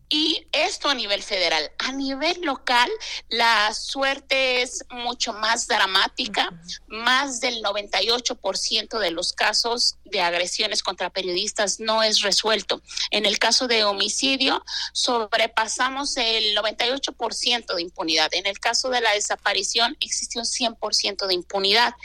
Y 0.07 0.45
esto 0.51 0.87
a 0.89 0.93
nivel 0.93 1.23
federal. 1.23 1.71
A 1.79 1.91
nivel 1.91 2.39
local, 2.41 2.89
la 3.29 3.73
suerte 3.73 4.61
es 4.61 4.85
mucho 4.91 5.33
más 5.33 5.67
dramática. 5.67 6.53
Más 6.87 7.39
del 7.39 7.63
98% 7.63 8.99
de 8.99 9.11
los 9.11 9.33
casos 9.33 9.97
de 10.03 10.21
agresiones 10.21 10.83
contra 10.83 11.09
periodistas 11.09 11.79
no 11.79 12.03
es 12.03 12.21
resuelto. 12.21 12.83
En 13.09 13.25
el 13.25 13.39
caso 13.39 13.67
de 13.67 13.83
homicidio, 13.83 14.63
sobrepasamos 14.93 16.17
el 16.17 16.55
98% 16.55 17.73
de 17.73 17.81
impunidad. 17.81 18.29
En 18.33 18.45
el 18.45 18.59
caso 18.59 18.89
de 18.89 19.01
la 19.01 19.11
desaparición, 19.13 19.97
existe 20.01 20.37
un 20.37 20.45
100% 20.45 21.25
de 21.25 21.33
impunidad. 21.33 21.95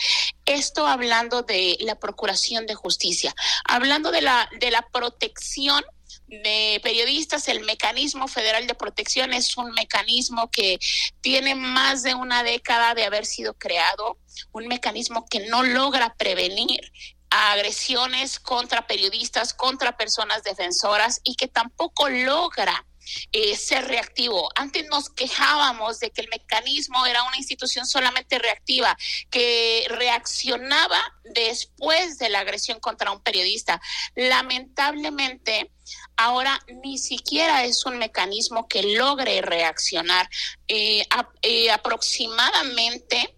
Esto 0.47 0.86
hablando 0.86 1.43
de 1.43 1.77
la 1.81 1.97
procuración 1.97 2.66
de 2.66 2.74
justicia. 2.74 3.35
Hablando 3.64 4.10
de 4.10 4.22
la, 4.22 4.48
de 4.59 4.70
la 4.70 4.82
protección 4.90 5.85
de 6.31 6.81
periodistas, 6.82 7.48
el 7.48 7.61
mecanismo 7.61 8.28
federal 8.28 8.66
de 8.66 8.74
protección 8.74 9.32
es 9.32 9.57
un 9.57 9.73
mecanismo 9.73 10.51
que 10.51 10.78
tiene 11.20 11.55
más 11.57 12.02
de 12.05 12.15
una 12.15 12.44
década 12.44 12.94
de 12.94 13.05
haber 13.05 13.27
sido 13.27 13.55
creado, 13.55 14.16
un 14.52 14.69
mecanismo 14.69 15.27
que 15.28 15.48
no 15.48 15.62
logra 15.65 16.15
prevenir 16.15 16.93
agresiones 17.31 18.39
contra 18.39 18.86
periodistas, 18.86 19.55
contra 19.55 19.97
personas 19.97 20.43
defensoras 20.44 21.20
y 21.24 21.35
que 21.35 21.48
tampoco 21.48 22.09
logra 22.09 22.86
eh, 23.32 23.57
ser 23.57 23.86
reactivo. 23.89 24.51
Antes 24.55 24.86
nos 24.89 25.11
quejábamos 25.11 25.98
de 26.01 26.11
que 26.11 26.20
el 26.20 26.28
mecanismo 26.28 27.05
era 27.07 27.23
una 27.24 27.36
institución 27.36 27.86
solamente 27.86 28.39
reactiva, 28.39 28.97
que 29.31 29.85
reaccionaba 29.89 31.01
después 31.35 32.19
de 32.19 32.28
la 32.28 32.40
agresión 32.40 32.78
contra 32.78 33.11
un 33.11 33.20
periodista. 33.23 33.81
Lamentablemente, 34.15 35.73
ahora 36.20 36.60
ni 36.82 36.98
siquiera 36.98 37.64
es 37.64 37.86
un 37.86 37.97
mecanismo 37.98 38.68
que 38.68 38.82
logre 38.82 39.40
reaccionar. 39.40 40.28
Eh, 40.68 41.02
eh, 41.42 41.70
aproximadamente 41.70 43.34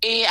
eh, 0.00 0.24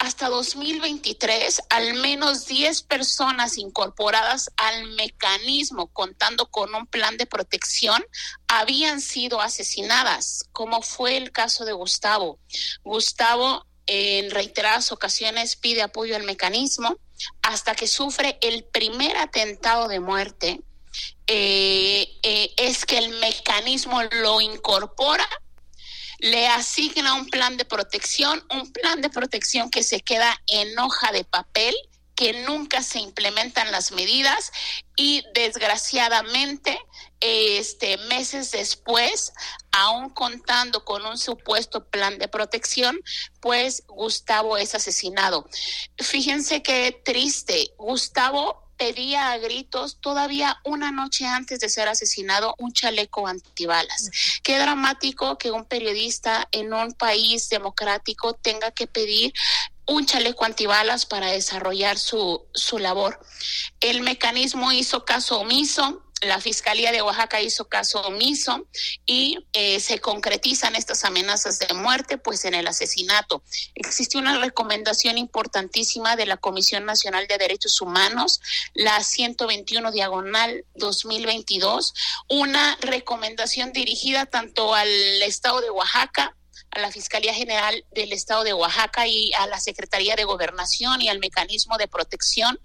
hasta 0.00 0.28
2023, 0.28 1.62
al 1.70 1.94
menos 1.94 2.46
10 2.46 2.82
personas 2.82 3.56
incorporadas 3.56 4.50
al 4.58 4.84
mecanismo 4.96 5.86
contando 5.86 6.50
con 6.50 6.74
un 6.74 6.86
plan 6.86 7.16
de 7.16 7.24
protección 7.24 8.04
habían 8.46 9.00
sido 9.00 9.40
asesinadas, 9.40 10.44
como 10.52 10.82
fue 10.82 11.16
el 11.16 11.32
caso 11.32 11.64
de 11.64 11.72
Gustavo. 11.72 12.38
Gustavo 12.84 13.64
en 13.86 14.30
reiteradas 14.30 14.92
ocasiones 14.92 15.56
pide 15.56 15.80
apoyo 15.80 16.16
al 16.16 16.24
mecanismo 16.24 16.98
hasta 17.40 17.74
que 17.74 17.88
sufre 17.88 18.38
el 18.42 18.64
primer 18.64 19.16
atentado 19.16 19.88
de 19.88 20.00
muerte. 20.00 20.60
Eh, 21.28 22.18
eh, 22.22 22.54
es 22.56 22.86
que 22.86 22.98
el 22.98 23.10
mecanismo 23.20 24.02
lo 24.02 24.40
incorpora 24.40 25.28
le 26.18 26.48
asigna 26.48 27.14
un 27.14 27.26
plan 27.26 27.56
de 27.56 27.64
protección, 27.64 28.44
un 28.50 28.72
plan 28.72 29.00
de 29.00 29.10
protección 29.10 29.70
que 29.70 29.82
se 29.82 30.00
queda 30.00 30.40
en 30.48 30.76
hoja 30.78 31.12
de 31.12 31.24
papel, 31.24 31.74
que 32.14 32.42
nunca 32.42 32.82
se 32.82 32.98
implementan 32.98 33.70
las 33.70 33.92
medidas 33.92 34.50
y 34.96 35.22
desgraciadamente 35.34 36.76
este 37.20 37.96
meses 38.08 38.50
después 38.50 39.32
aún 39.70 40.10
contando 40.10 40.84
con 40.84 41.06
un 41.06 41.16
supuesto 41.16 41.84
plan 41.84 42.18
de 42.18 42.26
protección 42.26 42.98
pues 43.40 43.84
Gustavo 43.86 44.56
es 44.56 44.74
asesinado. 44.74 45.48
Fíjense 45.96 46.60
qué 46.60 47.00
triste 47.04 47.70
Gustavo 47.78 48.67
pedía 48.78 49.32
a 49.32 49.38
gritos 49.38 49.98
todavía 50.00 50.60
una 50.64 50.90
noche 50.90 51.26
antes 51.26 51.60
de 51.60 51.68
ser 51.68 51.88
asesinado 51.88 52.54
un 52.58 52.72
chaleco 52.72 53.26
antibalas. 53.26 54.10
Qué 54.42 54.58
dramático 54.58 55.36
que 55.36 55.50
un 55.50 55.64
periodista 55.64 56.48
en 56.52 56.72
un 56.72 56.92
país 56.94 57.48
democrático 57.48 58.34
tenga 58.34 58.70
que 58.70 58.86
pedir 58.86 59.34
un 59.86 60.06
chaleco 60.06 60.44
antibalas 60.44 61.06
para 61.06 61.28
desarrollar 61.28 61.98
su, 61.98 62.46
su 62.54 62.78
labor. 62.78 63.20
El 63.80 64.02
mecanismo 64.02 64.70
hizo 64.70 65.04
caso 65.04 65.40
omiso, 65.40 66.02
la 66.22 66.40
Fiscalía 66.40 66.92
de 66.92 67.02
Oaxaca 67.02 67.40
hizo 67.40 67.68
caso 67.68 68.00
omiso 68.00 68.66
y 69.06 69.38
eh, 69.52 69.80
se 69.80 69.98
concretizan 70.00 70.74
estas 70.74 71.04
amenazas 71.04 71.58
de 71.58 71.72
muerte 71.74 72.18
pues 72.18 72.44
en 72.44 72.54
el 72.54 72.66
asesinato. 72.66 73.42
Existe 73.74 74.18
una 74.18 74.38
recomendación 74.38 75.18
importantísima 75.18 76.16
de 76.16 76.26
la 76.26 76.36
Comisión 76.36 76.84
Nacional 76.84 77.26
de 77.26 77.38
Derechos 77.38 77.80
Humanos, 77.80 78.40
la 78.74 79.02
121 79.02 79.92
diagonal 79.92 80.64
2022, 80.74 81.94
una 82.28 82.76
recomendación 82.80 83.72
dirigida 83.72 84.26
tanto 84.26 84.74
al 84.74 84.88
Estado 85.22 85.60
de 85.60 85.70
Oaxaca 85.70 86.34
a 86.70 86.80
la 86.80 86.90
Fiscalía 86.90 87.34
General 87.34 87.84
del 87.92 88.12
Estado 88.12 88.44
de 88.44 88.52
Oaxaca 88.52 89.06
y 89.06 89.32
a 89.34 89.46
la 89.46 89.60
Secretaría 89.60 90.16
de 90.16 90.24
Gobernación 90.24 91.00
y 91.00 91.08
al 91.08 91.18
Mecanismo 91.18 91.78
de 91.78 91.88
Protección. 91.88 92.60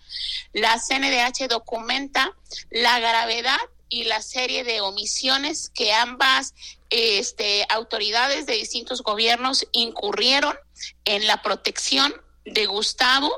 La 0.51 0.80
CNDH 0.80 1.47
documenta 1.47 2.35
la 2.69 2.99
gravedad 2.99 3.59
y 3.89 4.05
la 4.05 4.21
serie 4.21 4.63
de 4.63 4.81
omisiones 4.81 5.69
que 5.69 5.93
ambas 5.93 6.53
este, 6.89 7.65
autoridades 7.69 8.45
de 8.45 8.53
distintos 8.53 9.03
gobiernos 9.03 9.67
incurrieron 9.71 10.57
en 11.05 11.27
la 11.27 11.41
protección 11.41 12.13
de 12.45 12.65
Gustavo 12.65 13.31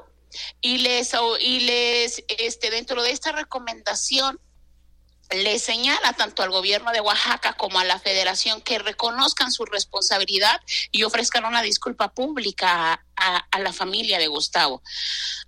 y 0.61 0.79
les 0.79 1.11
y 1.39 1.59
les 1.61 2.23
este 2.27 2.69
dentro 2.69 3.03
de 3.03 3.11
esta 3.11 3.31
recomendación 3.31 4.39
le 5.31 5.59
señala 5.59 6.13
tanto 6.13 6.43
al 6.43 6.51
gobierno 6.51 6.91
de 6.91 7.01
Oaxaca 7.01 7.53
como 7.53 7.79
a 7.79 7.83
la 7.83 7.99
federación 7.99 8.61
que 8.61 8.79
reconozcan 8.79 9.51
su 9.51 9.65
responsabilidad 9.65 10.61
y 10.91 11.03
ofrezcan 11.03 11.45
una 11.45 11.61
disculpa 11.61 12.13
pública 12.13 13.03
a, 13.15 13.59
la 13.59 13.73
familia 13.73 14.19
de 14.19 14.27
Gustavo. 14.27 14.83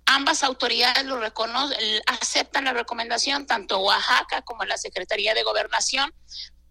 Ambas 0.06 0.42
autoridades 0.42 1.04
lo 1.04 1.18
reconocen, 1.18 1.78
aceptan 2.06 2.64
la 2.64 2.72
recomendación, 2.72 3.46
tanto 3.46 3.78
Oaxaca 3.78 4.42
como 4.42 4.64
la 4.64 4.78
Secretaría 4.78 5.34
de 5.34 5.42
Gobernación, 5.42 6.12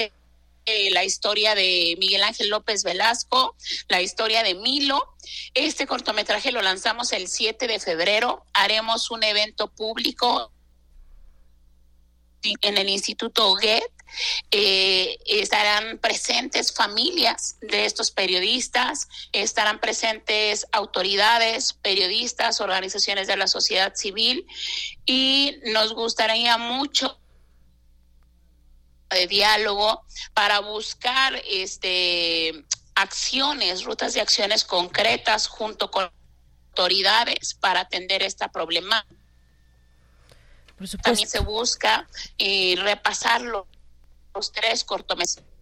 eh, 0.66 0.90
la 0.92 1.04
historia 1.04 1.54
de 1.54 1.94
Miguel 1.98 2.22
Ángel 2.22 2.48
López 2.48 2.84
Velasco, 2.84 3.54
la 3.88 4.00
historia 4.00 4.42
de 4.42 4.54
Milo. 4.54 5.14
Este 5.52 5.86
cortometraje 5.86 6.52
lo 6.52 6.62
lanzamos 6.62 7.12
el 7.12 7.28
7 7.28 7.66
de 7.66 7.80
febrero. 7.80 8.44
Haremos 8.54 9.10
un 9.10 9.22
evento 9.22 9.68
público 9.68 10.50
en 12.62 12.78
el 12.78 12.88
Instituto 12.88 13.54
GET 13.56 13.90
eh, 14.50 15.18
estarán 15.26 15.98
presentes 15.98 16.72
familias 16.72 17.56
de 17.60 17.84
estos 17.84 18.10
periodistas, 18.10 19.08
estarán 19.32 19.80
presentes 19.80 20.66
autoridades, 20.72 21.72
periodistas, 21.72 22.60
organizaciones 22.60 23.26
de 23.26 23.36
la 23.36 23.46
sociedad 23.46 23.94
civil 23.94 24.46
y 25.04 25.58
nos 25.72 25.94
gustaría 25.94 26.58
mucho 26.58 27.18
de 29.10 29.26
diálogo 29.26 30.04
para 30.32 30.60
buscar 30.60 31.40
este 31.46 32.64
acciones, 32.94 33.84
rutas 33.84 34.14
de 34.14 34.20
acciones 34.20 34.64
concretas 34.64 35.48
junto 35.48 35.90
con 35.90 36.10
autoridades 36.70 37.54
para 37.54 37.80
atender 37.80 38.22
esta 38.22 38.52
problemática 38.52 39.13
también 41.02 41.28
se 41.28 41.40
busca 41.40 42.08
eh, 42.38 42.74
repasar 42.78 43.42
los 43.42 44.52
tres 44.52 44.84
cortometrajes 44.84 45.53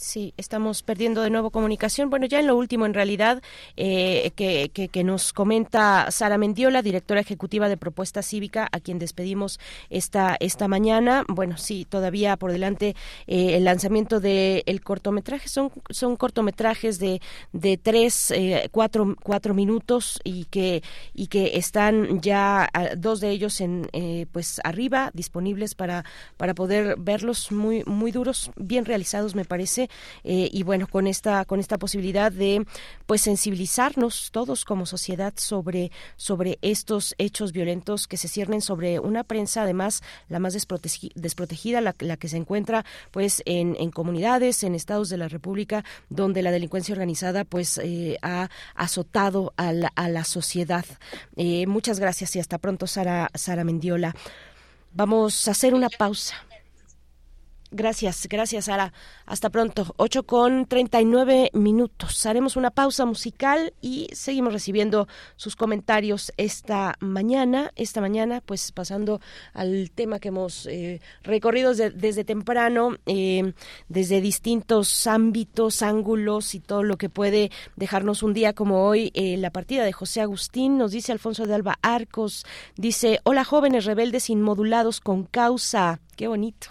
Sí, 0.00 0.32
estamos 0.38 0.82
perdiendo 0.82 1.20
de 1.20 1.28
nuevo 1.28 1.50
comunicación. 1.50 2.08
Bueno, 2.08 2.24
ya 2.24 2.40
en 2.40 2.46
lo 2.46 2.56
último, 2.56 2.86
en 2.86 2.94
realidad, 2.94 3.42
eh, 3.76 4.32
que, 4.34 4.70
que, 4.70 5.04
nos 5.04 5.34
comenta 5.34 6.10
Sara 6.10 6.38
Mendiola, 6.38 6.80
directora 6.80 7.20
ejecutiva 7.20 7.68
de 7.68 7.76
Propuesta 7.76 8.22
Cívica, 8.22 8.66
a 8.72 8.80
quien 8.80 8.98
despedimos 8.98 9.60
esta, 9.90 10.38
esta 10.40 10.68
mañana. 10.68 11.24
Bueno, 11.28 11.58
sí, 11.58 11.86
todavía 11.86 12.38
por 12.38 12.50
delante 12.50 12.96
eh, 13.26 13.56
el 13.56 13.64
lanzamiento 13.64 14.20
del 14.20 14.62
el 14.64 14.80
cortometraje. 14.80 15.50
Son, 15.50 15.70
son 15.90 16.16
cortometrajes 16.16 16.98
de, 16.98 17.20
de 17.52 17.76
tres, 17.76 18.30
eh, 18.30 18.70
cuatro, 18.72 19.16
cuatro 19.22 19.52
minutos 19.52 20.18
y 20.24 20.46
que, 20.46 20.82
y 21.12 21.26
que 21.26 21.58
están 21.58 22.22
ya 22.22 22.70
dos 22.96 23.20
de 23.20 23.30
ellos 23.30 23.60
en 23.60 23.86
pues 24.32 24.62
arriba, 24.64 25.10
disponibles 25.12 25.74
para, 25.74 26.06
para 26.38 26.54
poder 26.54 26.96
verlos 26.98 27.52
muy, 27.52 27.84
muy 27.84 28.12
duros, 28.12 28.50
bien 28.56 28.86
realizados, 28.86 29.34
me 29.34 29.44
parece 29.44 29.89
eh, 30.24 30.48
y 30.52 30.62
bueno, 30.62 30.86
con 30.86 31.06
esta, 31.06 31.44
con 31.44 31.60
esta 31.60 31.78
posibilidad 31.78 32.32
de 32.32 32.64
pues 33.06 33.22
sensibilizarnos 33.22 34.30
todos 34.32 34.64
como 34.64 34.86
sociedad 34.86 35.32
sobre, 35.36 35.90
sobre 36.16 36.58
estos 36.62 37.14
hechos 37.18 37.52
violentos 37.52 38.06
que 38.06 38.16
se 38.16 38.28
ciernen 38.28 38.60
sobre 38.60 38.98
una 38.98 39.24
prensa 39.24 39.62
además 39.62 40.02
la 40.28 40.38
más 40.38 40.54
desprotegida, 40.54 41.80
la, 41.80 41.92
que 41.92 42.28
se 42.28 42.36
encuentra 42.36 42.84
pues 43.10 43.42
en, 43.46 43.76
en, 43.78 43.90
comunidades, 43.90 44.62
en 44.62 44.74
estados 44.74 45.08
de 45.08 45.16
la 45.16 45.28
República, 45.28 45.84
donde 46.08 46.42
la 46.42 46.50
delincuencia 46.50 46.92
organizada 46.92 47.44
pues 47.44 47.78
eh, 47.78 48.18
ha 48.22 48.48
azotado 48.74 49.52
a 49.56 49.72
la, 49.72 49.92
a 49.94 50.08
la 50.08 50.24
sociedad. 50.24 50.84
Eh, 51.36 51.66
muchas 51.66 52.00
gracias 52.00 52.34
y 52.36 52.40
hasta 52.40 52.58
pronto, 52.58 52.86
Sara, 52.86 53.30
Sara 53.34 53.64
Mendiola. 53.64 54.14
Vamos 54.92 55.46
a 55.48 55.52
hacer 55.52 55.74
una 55.74 55.88
pausa. 55.88 56.34
Gracias, 57.72 58.26
gracias 58.28 58.64
Sara. 58.64 58.92
Hasta 59.26 59.48
pronto. 59.48 59.94
8 59.96 60.24
con 60.24 60.66
39 60.66 61.50
minutos. 61.52 62.26
Haremos 62.26 62.56
una 62.56 62.72
pausa 62.72 63.04
musical 63.04 63.74
y 63.80 64.08
seguimos 64.12 64.52
recibiendo 64.52 65.06
sus 65.36 65.54
comentarios 65.54 66.32
esta 66.36 66.96
mañana. 66.98 67.70
Esta 67.76 68.00
mañana, 68.00 68.42
pues 68.44 68.72
pasando 68.72 69.20
al 69.52 69.92
tema 69.92 70.18
que 70.18 70.28
hemos 70.28 70.66
eh, 70.66 71.00
recorrido 71.22 71.72
desde, 71.72 72.24
temprano, 72.24 72.96
eh, 73.06 73.52
desde 73.88 74.20
distintos 74.20 75.06
ámbitos, 75.06 75.82
ángulos 75.82 76.56
y 76.56 76.60
todo 76.60 76.82
lo 76.82 76.96
que 76.96 77.08
puede 77.08 77.52
dejarnos 77.76 78.24
un 78.24 78.34
día 78.34 78.52
como 78.52 78.84
hoy. 78.84 79.12
Eh, 79.14 79.36
la 79.36 79.50
partida 79.50 79.84
de 79.84 79.92
José 79.92 80.22
Agustín 80.22 80.76
nos 80.76 80.90
dice 80.90 81.12
Alfonso 81.12 81.46
de 81.46 81.54
Alba 81.54 81.78
Arcos. 81.82 82.44
Dice: 82.76 83.20
Hola 83.22 83.44
jóvenes 83.44 83.84
rebeldes 83.84 84.28
inmodulados 84.28 85.00
con 85.00 85.22
causa 85.22 86.00
Qué 86.16 86.28
bonito. 86.28 86.68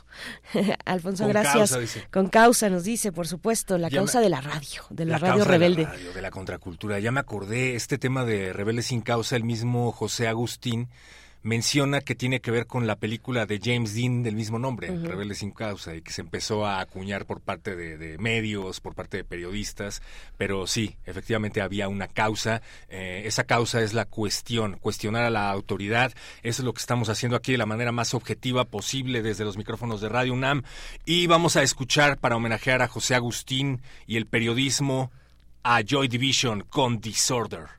Alfonso, 0.85 1.27
gracias. 1.27 1.99
Con 2.11 2.29
causa 2.29 2.69
nos 2.69 2.83
dice, 2.83 3.11
por 3.11 3.27
supuesto, 3.27 3.77
la 3.77 3.89
causa 3.89 4.19
de 4.21 4.29
la 4.29 4.41
radio, 4.41 4.83
de 4.89 5.05
la, 5.05 5.17
radio 5.17 5.43
rebelde. 5.45 5.83
De 5.83 5.83
la 5.83 5.93
radio, 5.93 6.13
de 6.13 6.21
la 6.21 6.31
contracultura. 6.31 6.99
Ya 6.99 7.11
me 7.11 7.19
acordé, 7.19 7.75
este 7.75 7.97
tema 7.97 8.25
de 8.25 8.53
Rebelde 8.53 8.81
sin 8.81 9.01
causa, 9.01 9.35
el 9.35 9.43
mismo 9.43 9.91
José 9.91 10.27
Agustín 10.27 10.89
menciona 11.41 12.01
que 12.01 12.15
tiene 12.15 12.41
que 12.41 12.51
ver 12.51 12.67
con 12.67 12.85
la 12.85 12.97
película 12.97 13.45
de 13.45 13.59
James 13.63 13.93
Dean 13.93 14.23
del 14.23 14.35
mismo 14.35 14.59
nombre, 14.59 14.91
Ujú. 14.91 15.07
Rebelde 15.07 15.35
sin 15.35 15.51
causa, 15.51 15.95
y 15.95 16.01
que 16.01 16.11
se 16.11 16.21
empezó 16.21 16.65
a 16.65 16.81
acuñar 16.81 17.25
por 17.25 17.39
parte 17.39 17.75
de, 17.75 17.97
de 17.97 18.17
medios, 18.17 18.81
por 18.81 18.93
parte 18.93 19.17
de 19.17 19.23
periodistas, 19.23 20.01
pero 20.37 20.67
sí, 20.67 20.97
efectivamente 21.05 21.61
había 21.61 21.87
una 21.87 22.07
causa, 22.07 22.61
eh, 22.89 23.23
esa 23.25 23.45
causa 23.45 23.81
es 23.81 23.93
la 23.93 24.05
cuestión, 24.05 24.77
cuestionar 24.81 25.23
a 25.23 25.29
la 25.29 25.49
autoridad, 25.49 26.13
eso 26.43 26.61
es 26.61 26.65
lo 26.65 26.73
que 26.73 26.81
estamos 26.81 27.09
haciendo 27.09 27.37
aquí 27.37 27.53
de 27.53 27.57
la 27.57 27.65
manera 27.65 27.91
más 27.91 28.13
objetiva 28.13 28.65
posible 28.65 29.21
desde 29.21 29.45
los 29.45 29.57
micrófonos 29.57 30.01
de 30.01 30.09
Radio 30.09 30.33
UNAM, 30.33 30.63
y 31.05 31.27
vamos 31.27 31.55
a 31.55 31.63
escuchar 31.63 32.17
para 32.17 32.35
homenajear 32.35 32.81
a 32.81 32.87
José 32.87 33.15
Agustín 33.15 33.81
y 34.07 34.17
el 34.17 34.25
periodismo 34.25 35.11
a 35.63 35.81
Joy 35.81 36.07
Division 36.07 36.61
con 36.61 36.99
Disorder. 36.99 37.78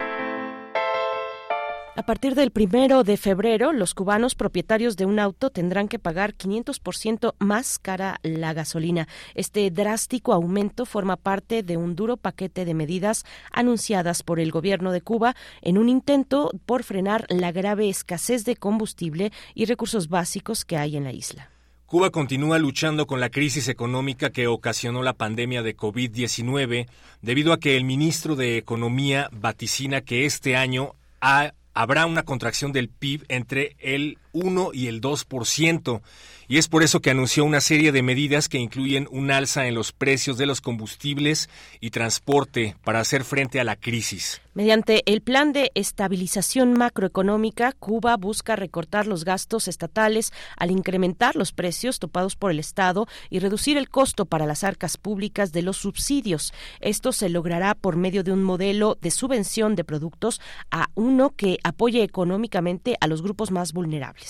A 2.11 2.13
partir 2.13 2.35
del 2.35 2.51
primero 2.51 3.05
de 3.05 3.15
febrero, 3.15 3.71
los 3.71 3.93
cubanos 3.93 4.35
propietarios 4.35 4.97
de 4.97 5.05
un 5.05 5.17
auto 5.17 5.49
tendrán 5.49 5.87
que 5.87 5.97
pagar 5.97 6.33
500% 6.35 7.35
más 7.39 7.79
cara 7.79 8.19
la 8.21 8.51
gasolina. 8.51 9.07
Este 9.33 9.71
drástico 9.71 10.33
aumento 10.33 10.85
forma 10.85 11.15
parte 11.15 11.63
de 11.63 11.77
un 11.77 11.95
duro 11.95 12.17
paquete 12.17 12.65
de 12.65 12.73
medidas 12.73 13.23
anunciadas 13.53 14.23
por 14.23 14.41
el 14.41 14.51
gobierno 14.51 14.91
de 14.91 14.99
Cuba 14.99 15.37
en 15.61 15.77
un 15.77 15.87
intento 15.87 16.51
por 16.65 16.83
frenar 16.83 17.25
la 17.29 17.53
grave 17.53 17.87
escasez 17.87 18.43
de 18.43 18.57
combustible 18.57 19.31
y 19.55 19.63
recursos 19.63 20.09
básicos 20.09 20.65
que 20.65 20.75
hay 20.75 20.97
en 20.97 21.05
la 21.05 21.13
isla. 21.13 21.49
Cuba 21.85 22.09
continúa 22.09 22.59
luchando 22.59 23.07
con 23.07 23.21
la 23.21 23.29
crisis 23.29 23.69
económica 23.69 24.31
que 24.31 24.47
ocasionó 24.47 25.01
la 25.01 25.13
pandemia 25.13 25.63
de 25.63 25.77
COVID-19 25.77 26.89
debido 27.21 27.53
a 27.53 27.59
que 27.61 27.77
el 27.77 27.85
ministro 27.85 28.35
de 28.35 28.57
Economía 28.57 29.29
vaticina 29.31 30.01
que 30.01 30.25
este 30.25 30.57
año 30.57 30.95
ha- 31.21 31.53
habrá 31.73 32.05
una 32.05 32.23
contracción 32.23 32.71
del 32.71 32.89
PIB 32.89 33.25
entre 33.27 33.75
el 33.79 34.17
1 34.33 34.71
y 34.73 34.87
el 34.87 35.01
2%. 35.01 36.01
Y 36.51 36.57
es 36.57 36.67
por 36.67 36.83
eso 36.83 36.99
que 36.99 37.11
anunció 37.11 37.45
una 37.45 37.61
serie 37.61 37.93
de 37.93 38.01
medidas 38.01 38.49
que 38.49 38.57
incluyen 38.57 39.07
un 39.09 39.31
alza 39.31 39.67
en 39.67 39.75
los 39.75 39.93
precios 39.93 40.37
de 40.37 40.45
los 40.45 40.59
combustibles 40.59 41.49
y 41.79 41.91
transporte 41.91 42.75
para 42.83 42.99
hacer 42.99 43.23
frente 43.23 43.61
a 43.61 43.63
la 43.63 43.77
crisis. 43.77 44.41
Mediante 44.53 45.01
el 45.09 45.21
plan 45.21 45.53
de 45.53 45.71
estabilización 45.75 46.73
macroeconómica, 46.73 47.71
Cuba 47.71 48.17
busca 48.17 48.57
recortar 48.57 49.07
los 49.07 49.23
gastos 49.23 49.69
estatales 49.69 50.33
al 50.57 50.71
incrementar 50.71 51.37
los 51.37 51.53
precios 51.53 51.99
topados 51.99 52.35
por 52.35 52.51
el 52.51 52.59
Estado 52.59 53.07
y 53.29 53.39
reducir 53.39 53.77
el 53.77 53.87
costo 53.87 54.25
para 54.25 54.45
las 54.45 54.65
arcas 54.65 54.97
públicas 54.97 55.53
de 55.53 55.61
los 55.61 55.77
subsidios. 55.77 56.53
Esto 56.81 57.13
se 57.13 57.29
logrará 57.29 57.75
por 57.75 57.95
medio 57.95 58.23
de 58.23 58.33
un 58.33 58.43
modelo 58.43 58.97
de 58.99 59.11
subvención 59.11 59.77
de 59.77 59.85
productos 59.85 60.41
a 60.69 60.89
uno 60.95 61.29
que 61.29 61.59
apoye 61.63 62.03
económicamente 62.03 62.97
a 62.99 63.07
los 63.07 63.21
grupos 63.21 63.51
más 63.51 63.71
vulnerables. 63.71 64.20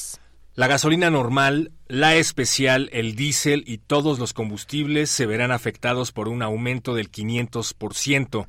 La 0.54 0.68
gasolina 0.68 1.10
normal, 1.10 1.72
la 1.88 2.16
especial, 2.16 2.90
el 2.92 3.16
diésel 3.16 3.64
y 3.66 3.78
todos 3.78 4.20
los 4.20 4.34
combustibles 4.34 5.10
se 5.10 5.26
verán 5.26 5.52
afectados 5.52 6.12
por 6.12 6.28
un 6.28 6.42
aumento 6.42 6.94
del 6.94 7.10
500%. 7.10 8.48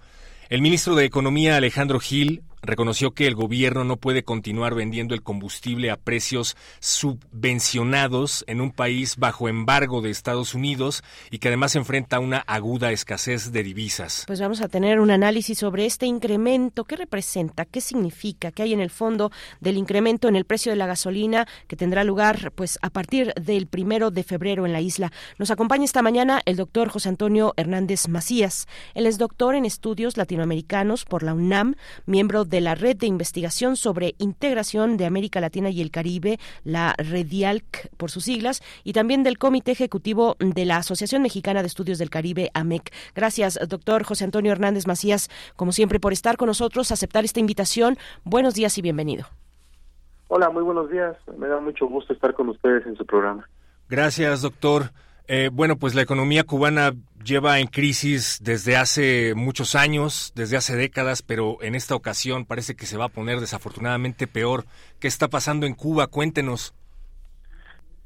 El 0.49 0.63
ministro 0.63 0.97
de 0.97 1.05
Economía 1.05 1.57
Alejandro 1.57 2.01
Gil 2.01 2.43
reconoció 2.63 3.13
que 3.13 3.27
el 3.27 3.35
gobierno 3.35 3.83
no 3.83 3.97
puede 3.97 4.23
continuar 4.23 4.75
vendiendo 4.75 5.15
el 5.15 5.23
combustible 5.23 5.91
a 5.91 5.97
precios 5.97 6.57
subvencionados 6.79 8.45
en 8.47 8.61
un 8.61 8.71
país 8.71 9.17
bajo 9.17 9.49
embargo 9.49 10.01
de 10.01 10.11
Estados 10.11 10.55
Unidos 10.55 11.03
y 11.31 11.39
que 11.39 11.49
además 11.49 11.75
enfrenta 11.75 12.21
una 12.21 12.39
aguda 12.39 12.93
escasez 12.93 13.51
de 13.51 13.65
divisas. 13.65 14.25
Pues 14.29 14.41
vamos 14.41 14.61
a 14.61 14.69
tener 14.69 15.01
un 15.01 15.11
análisis 15.11 15.59
sobre 15.59 15.87
este 15.87 16.07
incremento, 16.07 16.85
qué 16.85 16.97
representa, 16.97 17.65
qué 17.65 17.81
significa, 17.81 18.53
qué 18.53 18.63
hay 18.63 18.73
en 18.73 18.81
el 18.81 18.91
fondo 18.91 19.33
del 19.61 19.77
incremento 19.77 20.29
en 20.29 20.37
el 20.37 20.45
precio 20.45 20.71
de 20.71 20.77
la 20.77 20.87
gasolina 20.87 21.49
que 21.67 21.77
tendrá 21.77 22.05
lugar 22.05 22.53
pues 22.55 22.79
a 22.83 22.91
partir 22.91 23.33
del 23.35 23.67
primero 23.67 24.13
de 24.13 24.23
febrero 24.23 24.67
en 24.67 24.73
la 24.73 24.81
isla. 24.81 25.11
Nos 25.39 25.51
acompaña 25.51 25.85
esta 25.85 26.03
mañana 26.03 26.41
el 26.45 26.57
doctor 26.57 26.91
José 26.91 27.09
Antonio 27.09 27.55
Hernández 27.57 28.09
Macías. 28.09 28.69
Él 28.95 29.07
es 29.07 29.19
doctor 29.19 29.57
en 29.57 29.65
estudios 29.65 30.17
latinoamericanos 30.17 31.05
por 31.05 31.25
la 31.25 31.35
UNAM, 31.35 31.75
miembro 32.07 32.45
de 32.45 32.52
la 32.61 32.75
Red 32.75 32.97
de 32.97 33.07
Investigación 33.07 33.77
sobre 33.77 34.15
Integración 34.19 34.97
de 34.97 35.07
América 35.07 35.41
Latina 35.41 35.71
y 35.71 35.81
el 35.81 35.91
Caribe, 35.91 36.39
la 36.65 36.95
REDIALC 36.99 37.89
por 37.97 38.11
sus 38.11 38.25
siglas, 38.25 38.63
y 38.85 38.93
también 38.93 39.23
del 39.23 39.39
Comité 39.39 39.73
Ejecutivo 39.73 40.37
de 40.39 40.65
la 40.65 40.77
Asociación 40.77 41.23
Mexicana 41.23 41.63
de 41.63 41.69
Estudios 41.69 41.99
del 41.99 42.11
Caribe, 42.11 42.51
AMEC. 42.55 42.93
Gracias, 43.15 43.59
doctor 43.69 44.05
José 44.05 44.25
Antonio 44.25 44.53
Hernández 44.53 44.87
Macías, 44.87 45.31
como 45.57 45.73
siempre, 45.73 46.01
por 46.01 46.13
estar 46.13 46.37
con 46.37 46.49
nosotros, 46.49 46.93
aceptar 46.93 47.25
esta 47.25 47.41
invitación. 47.41 47.97
Buenos 48.25 48.55
días 48.55 48.77
y 48.79 48.83
bienvenido. 48.83 49.27
Hola, 50.29 50.51
muy 50.51 50.63
buenos 50.63 50.91
días. 50.91 51.17
Me 51.37 51.49
da 51.49 51.61
mucho 51.61 51.87
gusto 51.87 52.13
estar 52.13 52.33
con 52.35 52.49
ustedes 52.49 52.87
en 52.87 52.97
su 52.97 53.05
programa. 53.05 53.49
Gracias, 53.89 54.43
doctor. 54.43 54.85
Eh, 55.29 55.51
bueno, 55.53 55.77
pues 55.77 55.95
la 55.95 56.03
economía 56.03 56.45
cubana 56.45 56.93
lleva 57.25 57.61
en 57.61 57.69
crisis 57.69 58.41
desde 58.43 58.77
hace 58.77 59.35
muchos 59.35 59.75
años, 59.75 60.33
desde 60.35 60.57
hace 60.57 60.77
décadas, 60.77 61.23
pero 61.23 61.59
en 61.63 61.75
esta 61.75 61.95
ocasión 61.95 62.45
parece 62.45 62.75
que 62.75 62.87
se 62.87 62.99
va 62.99 63.07
a 63.07 63.09
poner 63.09 63.41
desafortunadamente 63.41 64.27
peor. 64.27 64.65
¿Qué 64.99 65.09
está 65.09 65.29
pasando 65.29 65.67
en 65.67 65.75
Cuba? 65.75 66.09
Cuéntenos. 66.09 66.75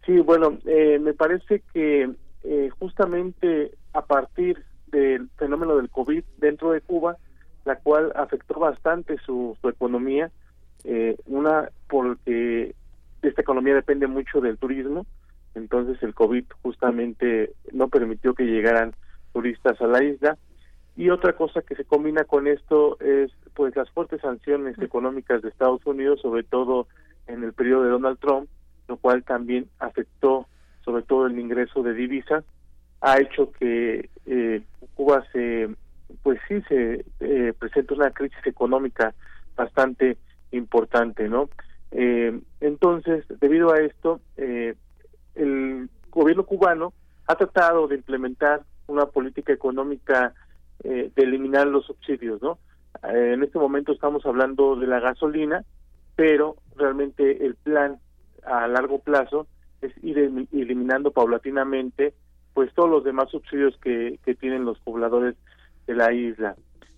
Sí, 0.04 0.20
bueno, 0.20 0.58
eh, 0.66 0.98
me 1.00 1.14
parece 1.14 1.62
que 1.72 2.08
eh, 2.44 2.70
justamente 2.78 3.72
a 3.92 4.02
partir 4.02 4.62
del 4.86 5.28
fenómeno 5.36 5.76
del 5.76 5.90
COVID 5.90 6.22
dentro 6.38 6.70
de 6.70 6.80
Cuba, 6.80 7.16
la 7.64 7.76
cual 7.76 8.12
afectó 8.14 8.60
bastante 8.60 9.18
su, 9.26 9.56
su 9.60 9.68
economía, 9.68 10.30
eh, 10.84 11.16
una 11.26 11.70
porque 11.88 12.74
esta 13.22 13.42
economía 13.42 13.74
depende 13.74 14.06
mucho 14.06 14.40
del 14.40 14.58
turismo, 14.58 15.06
entonces 15.56 16.02
el 16.02 16.14
COVID 16.14 16.44
justamente 16.62 17.52
no 17.72 17.88
permitió 17.88 18.34
que 18.34 18.44
llegaran 18.44 18.94
turistas 19.32 19.80
a 19.80 19.86
la 19.86 20.02
isla. 20.04 20.36
Y 20.96 21.10
otra 21.10 21.34
cosa 21.34 21.60
que 21.62 21.74
se 21.74 21.84
combina 21.84 22.24
con 22.24 22.46
esto 22.46 22.98
es 23.00 23.30
pues 23.54 23.74
las 23.76 23.90
fuertes 23.90 24.20
sanciones 24.20 24.78
económicas 24.78 25.42
de 25.42 25.48
Estados 25.48 25.84
Unidos, 25.84 26.20
sobre 26.20 26.42
todo 26.42 26.86
en 27.26 27.42
el 27.42 27.52
periodo 27.52 27.82
de 27.84 27.90
Donald 27.90 28.18
Trump, 28.18 28.48
lo 28.88 28.96
cual 28.96 29.24
también 29.24 29.68
afectó 29.78 30.46
sobre 30.84 31.02
todo 31.02 31.26
el 31.26 31.38
ingreso 31.38 31.82
de 31.82 31.94
divisas, 31.94 32.44
ha 33.00 33.18
hecho 33.18 33.50
que 33.52 34.08
eh, 34.26 34.62
Cuba 34.94 35.24
se, 35.32 35.68
pues 36.22 36.38
sí, 36.48 36.62
se 36.68 37.04
eh, 37.20 37.52
presenta 37.58 37.94
una 37.94 38.10
crisis 38.10 38.46
económica 38.46 39.14
bastante 39.56 40.16
importante, 40.52 41.28
¿no? 41.28 41.50
Eh, 41.90 42.40
entonces, 42.60 43.24
debido 43.40 43.72
a 43.72 43.80
esto, 43.80 44.20
eh, 44.36 44.74
el 45.36 45.88
gobierno 46.10 46.44
cubano 46.44 46.92
ha 47.26 47.34
tratado 47.34 47.88
de 47.88 47.96
implementar 47.96 48.62
una 48.86 49.06
política 49.06 49.52
económica 49.52 50.34
eh, 50.84 51.10
de 51.14 51.22
eliminar 51.22 51.66
los 51.66 51.86
subsidios, 51.86 52.40
¿no? 52.42 52.58
Eh, 53.02 53.32
en 53.34 53.42
este 53.42 53.58
momento 53.58 53.92
estamos 53.92 54.24
hablando 54.26 54.76
de 54.76 54.86
la 54.86 55.00
gasolina, 55.00 55.64
pero 56.14 56.56
realmente 56.76 57.44
el 57.44 57.54
plan 57.54 57.98
a 58.44 58.66
largo 58.68 59.00
plazo 59.00 59.46
es 59.80 59.92
ir 60.02 60.18
eliminando 60.18 61.10
paulatinamente 61.10 62.14
pues 62.54 62.72
todos 62.72 62.88
los 62.88 63.04
demás 63.04 63.28
subsidios 63.30 63.76
que, 63.78 64.18
que 64.24 64.34
tienen 64.34 64.64
los 64.64 64.78
pobladores 64.78 65.36
de 65.86 65.94
la 65.94 66.12
isla. 66.12 66.56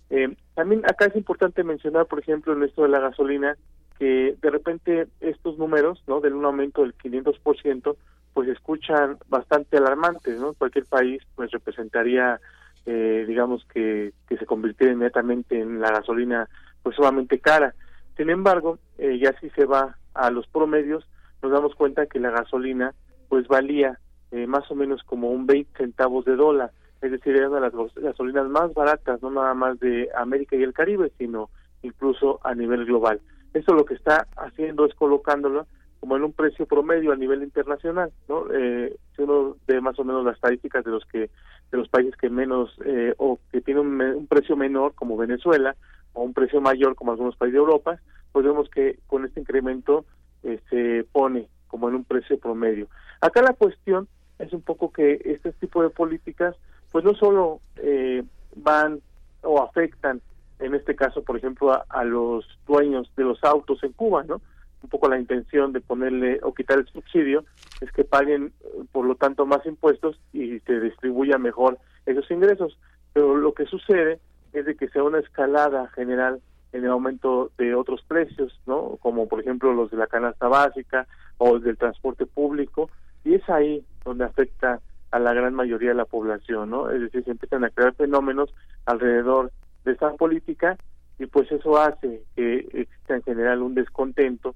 Eh, 0.09 0.35
también 0.55 0.83
acá 0.85 1.05
es 1.05 1.15
importante 1.15 1.63
mencionar, 1.63 2.05
por 2.05 2.19
ejemplo, 2.19 2.53
en 2.53 2.63
esto 2.63 2.83
de 2.83 2.89
la 2.89 2.99
gasolina, 2.99 3.57
que 3.97 4.37
de 4.41 4.49
repente 4.49 5.07
estos 5.19 5.57
números, 5.57 6.01
¿no? 6.07 6.21
Del 6.21 6.33
un 6.33 6.45
aumento 6.45 6.81
del 6.81 6.97
500%, 6.97 7.95
pues 8.33 8.49
escuchan 8.49 9.17
bastante 9.27 9.77
alarmantes, 9.77 10.39
¿no? 10.39 10.53
Cualquier 10.53 10.85
país 10.85 11.21
pues 11.35 11.51
representaría, 11.51 12.39
eh, 12.85 13.25
digamos 13.27 13.65
que, 13.65 14.13
que 14.27 14.37
se 14.37 14.45
convirtiera 14.45 14.93
inmediatamente 14.93 15.59
en 15.59 15.79
la 15.79 15.91
gasolina 15.91 16.47
pues 16.83 16.95
sumamente 16.95 17.39
cara. 17.39 17.73
Sin 18.17 18.29
embargo, 18.29 18.79
eh, 18.97 19.17
ya 19.19 19.33
si 19.39 19.49
se 19.51 19.65
va 19.65 19.97
a 20.13 20.29
los 20.29 20.47
promedios, 20.47 21.07
nos 21.41 21.51
damos 21.51 21.75
cuenta 21.75 22.05
que 22.05 22.19
la 22.19 22.31
gasolina 22.31 22.93
pues 23.29 23.47
valía 23.47 23.99
eh, 24.31 24.45
más 24.47 24.69
o 24.69 24.75
menos 24.75 25.03
como 25.03 25.31
un 25.31 25.45
20 25.45 25.77
centavos 25.77 26.25
de 26.25 26.35
dólar, 26.35 26.71
es 27.01 27.11
decir, 27.11 27.35
era 27.35 27.49
una 27.49 27.61
de 27.61 27.71
las 27.71 27.93
gasolinas 27.95 28.47
más 28.49 28.73
baratas, 28.73 29.21
no 29.21 29.31
nada 29.31 29.53
más 29.53 29.79
de 29.79 30.09
América 30.15 30.55
y 30.55 30.63
el 30.63 30.73
Caribe, 30.73 31.11
sino 31.17 31.49
incluso 31.81 32.39
a 32.43 32.53
nivel 32.53 32.85
global. 32.85 33.21
Eso 33.53 33.73
lo 33.73 33.85
que 33.85 33.93
está 33.93 34.27
haciendo 34.35 34.85
es 34.85 34.93
colocándolo 34.95 35.65
como 35.99 36.15
en 36.15 36.23
un 36.23 36.33
precio 36.33 36.65
promedio 36.65 37.11
a 37.11 37.15
nivel 37.15 37.43
internacional, 37.43 38.11
¿no? 38.27 38.45
Eh, 38.53 38.95
si 39.15 39.21
uno 39.21 39.57
ve 39.67 39.81
más 39.81 39.99
o 39.99 40.03
menos 40.03 40.23
las 40.23 40.35
estadísticas 40.35 40.83
de 40.85 40.91
los 40.91 41.05
que 41.05 41.29
de 41.71 41.77
los 41.77 41.89
países 41.89 42.15
que 42.15 42.29
menos 42.29 42.75
eh, 42.85 43.13
o 43.17 43.39
que 43.51 43.61
tienen 43.61 44.01
un, 44.01 44.27
precio 44.27 44.55
menor 44.55 44.95
como 44.95 45.17
Venezuela 45.17 45.75
o 46.13 46.23
un 46.23 46.33
precio 46.33 46.61
mayor 46.61 46.95
como 46.95 47.11
algunos 47.11 47.35
países 47.35 47.53
de 47.53 47.59
Europa, 47.59 47.99
pues 48.31 48.45
vemos 48.45 48.69
que 48.69 48.99
con 49.07 49.25
este 49.25 49.39
incremento 49.39 50.05
se 50.41 51.05
pone 51.11 51.47
como 51.67 51.89
en 51.89 51.95
un 51.95 52.03
precio 52.05 52.39
promedio. 52.39 52.87
Acá 53.21 53.41
la 53.41 53.53
cuestión 53.53 54.07
es 54.39 54.53
un 54.53 54.61
poco 54.61 54.91
que 54.91 55.21
este 55.25 55.51
tipo 55.53 55.83
de 55.83 55.89
políticas 55.89 56.55
pues 56.91 57.03
no 57.05 57.13
solo 57.13 57.59
eh, 57.75 58.23
van 58.55 58.99
o 59.43 59.61
afectan 59.61 60.21
en 60.59 60.75
este 60.75 60.95
caso 60.95 61.23
por 61.23 61.37
ejemplo 61.37 61.83
a 61.87 62.03
los 62.03 62.45
dueños 62.67 63.11
de 63.15 63.23
los 63.23 63.43
autos 63.43 63.83
en 63.83 63.93
Cuba, 63.93 64.23
¿no? 64.23 64.41
Un 64.81 64.89
poco 64.89 65.09
la 65.09 65.19
intención 65.19 65.73
de 65.73 65.81
ponerle 65.81 66.39
o 66.43 66.53
quitar 66.53 66.79
el 66.79 66.87
subsidio 66.87 67.43
es 67.81 67.91
que 67.91 68.03
paguen 68.03 68.53
por 68.91 69.05
lo 69.05 69.15
tanto 69.15 69.45
más 69.45 69.65
impuestos 69.65 70.19
y 70.33 70.59
se 70.61 70.79
distribuya 70.79 71.37
mejor 71.37 71.77
esos 72.05 72.29
ingresos. 72.31 72.77
Pero 73.13 73.35
lo 73.35 73.53
que 73.53 73.65
sucede 73.65 74.19
es 74.53 74.65
de 74.65 74.75
que 74.75 74.89
sea 74.89 75.03
una 75.03 75.19
escalada 75.19 75.87
general 75.89 76.41
en 76.71 76.83
el 76.83 76.91
aumento 76.91 77.51
de 77.57 77.73
otros 77.73 78.03
precios 78.07 78.59
no 78.67 78.97
como 79.01 79.27
por 79.27 79.39
ejemplo 79.39 79.73
los 79.73 79.89
de 79.91 79.97
la 79.97 80.07
canasta 80.07 80.47
básica 80.47 81.07
o 81.37 81.59
del 81.59 81.77
transporte 81.77 82.25
público 82.25 82.89
y 83.23 83.35
es 83.35 83.49
ahí 83.49 83.83
donde 84.05 84.25
afecta 84.25 84.79
a 85.11 85.19
la 85.19 85.33
gran 85.33 85.55
mayoría 85.55 85.89
de 85.89 85.95
la 85.95 86.05
población 86.05 86.69
no 86.69 86.91
es 86.91 87.01
decir 87.01 87.23
se 87.23 87.31
empiezan 87.31 87.63
a 87.63 87.71
crear 87.71 87.95
fenómenos 87.95 88.53
alrededor 88.85 89.51
de 89.83 89.93
esta 89.93 90.13
política 90.13 90.77
y 91.17 91.25
pues 91.25 91.51
eso 91.51 91.77
hace 91.77 92.23
que 92.35 92.59
exista 92.73 93.15
en 93.15 93.23
general 93.23 93.61
un 93.61 93.73
descontento 93.73 94.55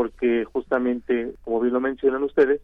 porque 0.00 0.46
justamente, 0.46 1.34
como 1.44 1.60
bien 1.60 1.74
lo 1.74 1.80
mencionan 1.82 2.22
ustedes, 2.22 2.62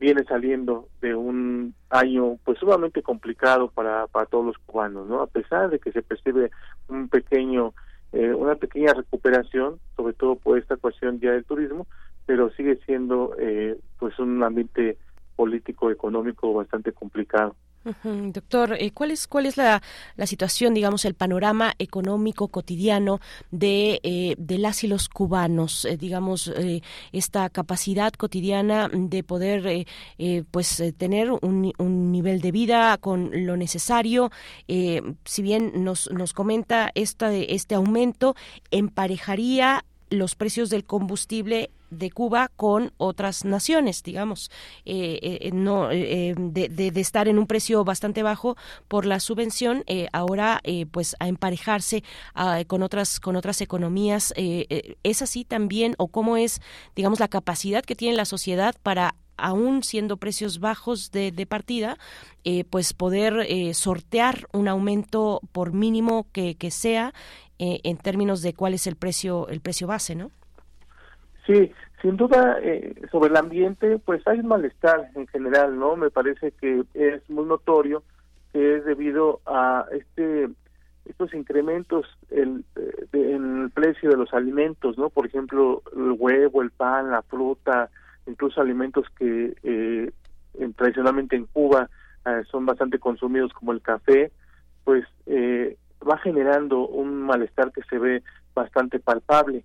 viene 0.00 0.24
saliendo 0.24 0.88
de 1.02 1.14
un 1.14 1.74
año 1.90 2.38
pues 2.46 2.58
sumamente 2.58 3.02
complicado 3.02 3.68
para, 3.68 4.06
para 4.06 4.24
todos 4.24 4.46
los 4.46 4.56
cubanos, 4.56 5.06
¿no? 5.06 5.20
A 5.20 5.26
pesar 5.26 5.68
de 5.68 5.80
que 5.80 5.92
se 5.92 6.00
percibe 6.00 6.50
un 6.88 7.10
pequeño, 7.10 7.74
eh, 8.12 8.32
una 8.32 8.54
pequeña 8.54 8.94
recuperación, 8.94 9.78
sobre 9.96 10.14
todo 10.14 10.36
por 10.36 10.56
esta 10.56 10.78
cuestión 10.78 11.20
ya 11.20 11.32
del 11.32 11.44
turismo, 11.44 11.86
pero 12.24 12.48
sigue 12.52 12.76
siendo 12.86 13.36
eh, 13.38 13.78
pues 13.98 14.18
un 14.18 14.42
ambiente 14.42 14.96
político 15.36 15.90
económico 15.90 16.54
bastante 16.54 16.92
complicado. 16.92 17.54
Doctor, 18.04 18.76
eh, 18.78 18.90
¿cuál 18.92 19.10
es 19.10 19.26
cuál 19.26 19.46
es 19.46 19.56
la, 19.56 19.82
la, 20.16 20.26
situación, 20.26 20.74
digamos, 20.74 21.04
el 21.04 21.14
panorama 21.14 21.74
económico 21.78 22.48
cotidiano 22.48 23.20
de, 23.50 24.00
eh, 24.02 24.34
de 24.38 24.58
las 24.58 24.84
y 24.84 24.88
los 24.88 25.08
cubanos, 25.08 25.84
eh, 25.84 25.96
digamos, 25.96 26.52
esta 27.12 27.48
capacidad 27.50 28.12
cotidiana 28.12 28.90
de 28.92 29.22
poder, 29.22 29.86
pues, 30.50 30.82
tener 30.96 31.30
un, 31.30 31.72
un, 31.78 32.12
nivel 32.12 32.40
de 32.40 32.52
vida 32.52 32.96
con 32.98 33.30
lo 33.46 33.56
necesario? 33.56 34.30
si 34.66 35.42
bien 35.42 35.84
nos, 35.84 36.10
nos 36.10 36.32
comenta 36.32 36.90
esta, 36.94 37.32
este 37.32 37.74
aumento, 37.74 38.34
emparejaría 38.70 39.84
los 40.10 40.34
precios 40.34 40.70
del 40.70 40.84
combustible 40.84 41.70
de 41.90 42.10
Cuba 42.10 42.50
con 42.56 42.92
otras 42.98 43.44
naciones, 43.44 44.02
digamos, 44.02 44.50
eh, 44.84 45.18
eh, 45.22 45.50
no 45.52 45.90
eh, 45.90 46.34
de, 46.36 46.92
estar 47.00 47.28
en 47.28 47.38
un 47.38 47.46
precio 47.46 47.84
bastante 47.84 48.22
bajo 48.22 48.56
por 48.88 49.06
la 49.06 49.20
subvención, 49.20 49.84
eh, 49.86 50.08
ahora 50.12 50.60
eh, 50.64 50.86
pues 50.86 51.16
a 51.18 51.28
emparejarse 51.28 52.02
a, 52.34 52.64
con 52.66 52.82
otras 52.82 53.20
con 53.20 53.36
otras 53.36 53.60
economías, 53.60 54.32
eh, 54.36 54.96
es 55.02 55.22
así 55.22 55.44
también 55.44 55.94
o 55.98 56.08
cómo 56.08 56.36
es, 56.36 56.60
digamos, 56.94 57.20
la 57.20 57.28
capacidad 57.28 57.84
que 57.84 57.96
tiene 57.96 58.16
la 58.16 58.24
sociedad 58.24 58.74
para 58.82 59.14
aún 59.38 59.84
siendo 59.84 60.16
precios 60.16 60.58
bajos 60.58 61.12
de, 61.12 61.30
de 61.30 61.46
partida, 61.46 61.96
eh, 62.42 62.64
pues 62.64 62.92
poder 62.92 63.46
eh, 63.48 63.72
sortear 63.72 64.48
un 64.52 64.66
aumento 64.66 65.40
por 65.52 65.72
mínimo 65.72 66.26
que 66.32 66.70
sea 66.72 67.14
eh, 67.58 67.80
en 67.84 67.96
términos 67.96 68.42
de 68.42 68.54
cuál 68.54 68.74
es 68.74 68.86
el 68.86 68.96
precio 68.96 69.48
el 69.48 69.60
precio 69.60 69.86
base, 69.86 70.14
¿no? 70.14 70.30
Sí, 71.46 71.72
sin 72.02 72.16
duda 72.16 72.58
eh, 72.62 72.94
sobre 73.10 73.30
el 73.30 73.36
ambiente, 73.36 73.98
pues 73.98 74.26
hay 74.26 74.40
un 74.40 74.48
malestar 74.48 75.10
en 75.14 75.26
general, 75.28 75.78
¿no? 75.78 75.96
Me 75.96 76.10
parece 76.10 76.52
que 76.52 76.84
es 76.94 77.28
muy 77.30 77.44
notorio 77.44 78.02
que 78.52 78.76
es 78.76 78.84
debido 78.84 79.40
a 79.46 79.86
este 79.92 80.48
estos 81.04 81.32
incrementos 81.32 82.06
el, 82.30 82.64
en 83.12 83.62
el 83.62 83.70
precio 83.70 84.10
de 84.10 84.16
los 84.16 84.32
alimentos, 84.34 84.98
¿no? 84.98 85.08
Por 85.08 85.26
ejemplo, 85.26 85.82
el 85.96 86.12
huevo, 86.18 86.60
el 86.60 86.70
pan, 86.70 87.10
la 87.10 87.22
fruta, 87.22 87.88
incluso 88.26 88.60
alimentos 88.60 89.06
que 89.18 89.54
eh, 89.62 90.12
tradicionalmente 90.76 91.36
en 91.36 91.46
Cuba 91.46 91.88
eh, 92.26 92.42
son 92.50 92.66
bastante 92.66 92.98
consumidos 92.98 93.52
como 93.52 93.72
el 93.72 93.80
café, 93.80 94.30
pues 94.84 95.04
eh, 95.26 95.76
va 96.06 96.18
generando 96.18 96.86
un 96.86 97.22
malestar 97.22 97.72
que 97.72 97.82
se 97.82 97.98
ve 97.98 98.22
bastante 98.54 98.98
palpable. 98.98 99.64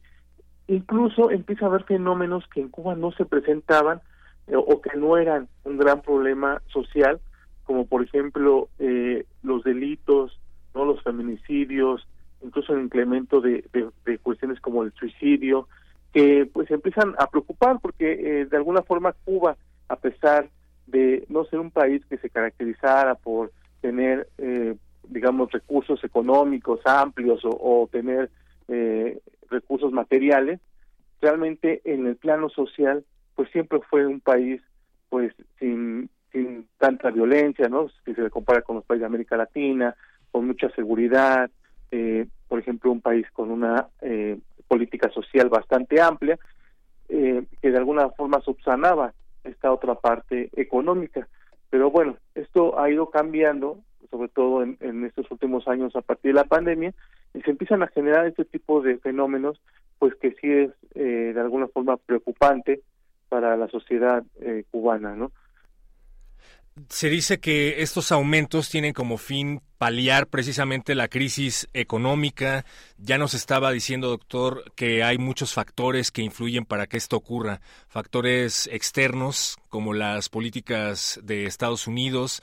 Incluso 0.67 1.31
empieza 1.31 1.65
a 1.65 1.69
haber 1.69 1.83
fenómenos 1.83 2.47
que 2.47 2.61
en 2.61 2.69
Cuba 2.69 2.95
no 2.95 3.11
se 3.11 3.25
presentaban 3.25 4.01
eh, 4.47 4.55
o 4.55 4.81
que 4.81 4.97
no 4.97 5.17
eran 5.17 5.47
un 5.63 5.77
gran 5.77 6.01
problema 6.01 6.61
social, 6.67 7.19
como 7.63 7.85
por 7.85 8.03
ejemplo 8.03 8.67
los 9.41 9.63
delitos, 9.63 10.39
no 10.73 10.85
los 10.85 11.01
feminicidios, 11.01 12.05
incluso 12.41 12.73
el 12.73 12.83
incremento 12.83 13.39
de, 13.39 13.63
cuestiones 14.21 14.59
como 14.59 14.83
el 14.83 14.91
suicidio, 14.93 15.67
que 16.13 16.49
pues 16.51 16.69
empiezan 16.71 17.15
a 17.17 17.27
preocupar 17.27 17.79
porque 17.81 18.45
de 18.49 18.57
alguna 18.57 18.81
forma 18.81 19.13
Cuba, 19.23 19.55
a 19.87 19.95
pesar 19.95 20.49
de 20.87 21.25
no 21.29 21.45
ser 21.45 21.59
un 21.59 21.71
país 21.71 22.05
que 22.09 22.17
se 22.17 22.29
caracterizara 22.29 23.15
por 23.15 23.51
tener, 23.81 24.27
eh, 24.37 24.75
digamos, 25.07 25.51
recursos 25.51 26.03
económicos 26.03 26.79
amplios 26.85 27.41
o, 27.43 27.87
tener 27.91 28.29
eh, 28.67 29.19
recursos 29.49 29.91
materiales, 29.91 30.59
realmente 31.21 31.81
en 31.85 32.07
el 32.07 32.15
plano 32.15 32.49
social, 32.49 33.03
pues 33.35 33.49
siempre 33.51 33.79
fue 33.89 34.05
un 34.05 34.19
país, 34.19 34.61
pues, 35.09 35.33
sin, 35.59 36.09
sin 36.31 36.67
tanta 36.77 37.11
violencia, 37.11 37.67
¿no? 37.69 37.89
Si 38.05 38.13
se 38.13 38.21
le 38.21 38.29
compara 38.29 38.61
con 38.61 38.77
los 38.77 38.85
países 38.85 39.01
de 39.01 39.07
América 39.07 39.37
Latina, 39.37 39.95
con 40.31 40.47
mucha 40.47 40.69
seguridad, 40.71 41.49
eh, 41.91 42.27
por 42.47 42.59
ejemplo, 42.59 42.91
un 42.91 43.01
país 43.01 43.25
con 43.31 43.51
una 43.51 43.87
política 44.67 45.09
social 45.11 45.49
bastante 45.49 46.01
amplia, 46.01 46.37
que 47.07 47.45
de 47.71 47.77
alguna 47.77 48.09
forma 48.09 48.41
subsanaba 48.41 49.13
esta 49.43 49.71
otra 49.71 49.95
parte 49.95 50.49
económica. 50.55 51.27
Pero 51.69 51.89
bueno, 51.89 52.17
esto 52.35 52.79
ha 52.79 52.89
ido 52.89 53.09
cambiando, 53.09 53.79
sobre 54.09 54.29
todo 54.29 54.63
en, 54.63 55.05
estos 55.05 55.29
últimos 55.31 55.67
años 55.67 55.95
a 55.95 56.01
partir 56.01 56.31
de 56.31 56.41
la 56.41 56.45
pandemia, 56.45 56.93
y 57.33 57.41
se 57.41 57.51
empiezan 57.51 57.83
a 57.83 57.87
generar 57.87 58.27
este 58.27 58.45
tipo 58.45 58.81
de 58.81 58.97
fenómenos, 58.97 59.59
pues 59.99 60.13
que 60.15 60.31
sí 60.31 60.49
es 60.49 60.71
eh, 60.95 61.31
de 61.33 61.39
alguna 61.39 61.67
forma 61.67 61.97
preocupante 61.97 62.81
para 63.29 63.57
la 63.57 63.67
sociedad 63.67 64.23
eh, 64.41 64.63
cubana, 64.71 65.15
¿no? 65.15 65.31
Se 66.89 67.07
dice 67.07 67.39
que 67.39 67.83
estos 67.83 68.11
aumentos 68.11 68.69
tienen 68.69 68.93
como 68.93 69.17
fin 69.17 69.61
paliar 69.77 70.27
precisamente 70.27 70.95
la 70.95 71.07
crisis 71.07 71.69
económica. 71.73 72.65
Ya 72.97 73.19
nos 73.19 73.35
estaba 73.35 73.71
diciendo, 73.71 74.09
doctor, 74.09 74.63
que 74.75 75.03
hay 75.03 75.19
muchos 75.19 75.53
factores 75.53 76.09
que 76.09 76.23
influyen 76.23 76.65
para 76.65 76.87
que 76.87 76.97
esto 76.97 77.15
ocurra. 77.15 77.61
Factores 77.87 78.67
externos, 78.71 79.57
como 79.69 79.93
las 79.93 80.29
políticas 80.29 81.19
de 81.23 81.45
Estados 81.45 81.85
Unidos, 81.85 82.41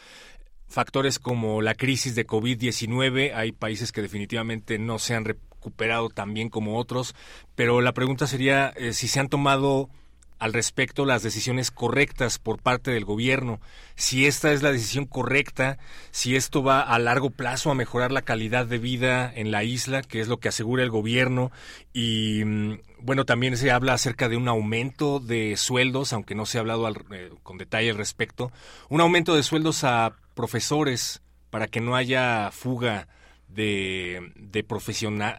factores 0.70 1.18
como 1.18 1.60
la 1.60 1.74
crisis 1.74 2.14
de 2.14 2.26
COVID-19. 2.26 3.34
Hay 3.34 3.52
países 3.52 3.92
que 3.92 4.02
definitivamente 4.02 4.78
no 4.78 4.98
se 4.98 5.14
han 5.14 5.24
recuperado 5.26 6.08
tan 6.08 6.32
bien 6.32 6.48
como 6.48 6.78
otros, 6.78 7.14
pero 7.54 7.80
la 7.80 7.92
pregunta 7.92 8.26
sería 8.26 8.68
eh, 8.76 8.94
si 8.94 9.08
se 9.08 9.20
han 9.20 9.28
tomado 9.28 9.90
al 10.38 10.54
respecto 10.54 11.04
las 11.04 11.22
decisiones 11.22 11.70
correctas 11.70 12.38
por 12.38 12.62
parte 12.62 12.90
del 12.90 13.04
gobierno, 13.04 13.60
si 13.94 14.24
esta 14.26 14.52
es 14.52 14.62
la 14.62 14.72
decisión 14.72 15.04
correcta, 15.04 15.76
si 16.12 16.34
esto 16.34 16.62
va 16.62 16.80
a 16.80 16.98
largo 16.98 17.28
plazo 17.28 17.70
a 17.70 17.74
mejorar 17.74 18.10
la 18.10 18.22
calidad 18.22 18.64
de 18.64 18.78
vida 18.78 19.30
en 19.34 19.50
la 19.50 19.64
isla, 19.64 20.00
que 20.00 20.20
es 20.20 20.28
lo 20.28 20.38
que 20.38 20.48
asegura 20.48 20.82
el 20.82 20.88
gobierno, 20.88 21.52
y 21.92 22.42
mm, 22.42 22.78
bueno, 23.00 23.26
también 23.26 23.58
se 23.58 23.70
habla 23.70 23.92
acerca 23.92 24.30
de 24.30 24.38
un 24.38 24.48
aumento 24.48 25.20
de 25.20 25.58
sueldos, 25.58 26.14
aunque 26.14 26.34
no 26.34 26.46
se 26.46 26.56
ha 26.56 26.62
hablado 26.62 26.88
eh, 26.88 27.30
con 27.42 27.58
detalle 27.58 27.90
al 27.90 27.98
respecto, 27.98 28.50
un 28.88 29.02
aumento 29.02 29.34
de 29.34 29.42
sueldos 29.42 29.84
a 29.84 30.16
profesores 30.34 31.22
para 31.50 31.66
que 31.66 31.80
no 31.80 31.96
haya 31.96 32.50
fuga 32.50 33.08
de, 33.48 34.32
de, 34.36 34.64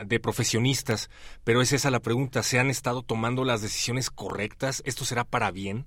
de 0.05 0.19
profesionistas, 0.19 1.09
pero 1.43 1.61
es 1.61 1.73
esa 1.73 1.91
la 1.91 1.99
pregunta, 1.99 2.43
¿se 2.43 2.59
han 2.59 2.69
estado 2.69 3.01
tomando 3.01 3.45
las 3.45 3.61
decisiones 3.61 4.09
correctas? 4.09 4.83
¿Esto 4.85 5.05
será 5.05 5.23
para 5.23 5.51
bien? 5.51 5.85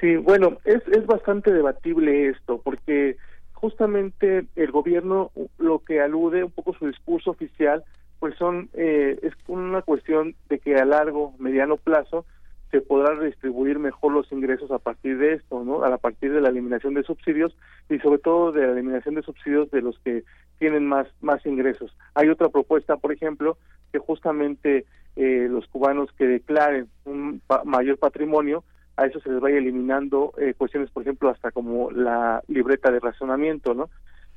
Sí, 0.00 0.16
bueno, 0.16 0.58
es, 0.64 0.86
es 0.88 1.06
bastante 1.06 1.52
debatible 1.52 2.28
esto, 2.28 2.60
porque 2.62 3.16
justamente 3.52 4.46
el 4.56 4.70
gobierno 4.70 5.30
lo 5.58 5.78
que 5.80 6.00
alude 6.00 6.44
un 6.44 6.50
poco 6.50 6.74
su 6.74 6.86
discurso 6.86 7.30
oficial, 7.30 7.82
pues 8.18 8.36
son 8.36 8.68
eh, 8.74 9.18
es 9.22 9.32
una 9.48 9.82
cuestión 9.82 10.34
de 10.48 10.58
que 10.58 10.76
a 10.76 10.84
largo, 10.84 11.34
mediano 11.38 11.76
plazo, 11.76 12.26
se 12.74 12.80
podrá 12.80 13.16
distribuir 13.20 13.78
mejor 13.78 14.12
los 14.12 14.32
ingresos 14.32 14.68
a 14.72 14.80
partir 14.80 15.16
de 15.16 15.34
esto, 15.34 15.62
¿no? 15.62 15.84
A 15.84 15.96
partir 15.96 16.32
de 16.32 16.40
la 16.40 16.48
eliminación 16.48 16.94
de 16.94 17.04
subsidios 17.04 17.56
y 17.88 18.00
sobre 18.00 18.18
todo 18.18 18.50
de 18.50 18.66
la 18.66 18.72
eliminación 18.72 19.14
de 19.14 19.22
subsidios 19.22 19.70
de 19.70 19.80
los 19.80 19.96
que 20.00 20.24
tienen 20.58 20.84
más 20.84 21.06
más 21.20 21.46
ingresos. 21.46 21.96
Hay 22.14 22.28
otra 22.30 22.48
propuesta, 22.48 22.96
por 22.96 23.12
ejemplo, 23.12 23.58
que 23.92 24.00
justamente 24.00 24.86
eh, 25.14 25.46
los 25.48 25.68
cubanos 25.68 26.10
que 26.18 26.26
declaren 26.26 26.88
un 27.04 27.40
mayor 27.64 27.96
patrimonio, 27.98 28.64
a 28.96 29.06
eso 29.06 29.20
se 29.20 29.30
les 29.30 29.40
vaya 29.40 29.58
eliminando 29.58 30.32
eh, 30.36 30.54
cuestiones, 30.58 30.90
por 30.90 31.04
ejemplo, 31.04 31.30
hasta 31.30 31.52
como 31.52 31.92
la 31.92 32.42
libreta 32.48 32.90
de 32.90 32.98
racionamiento, 32.98 33.74
¿no? 33.74 33.88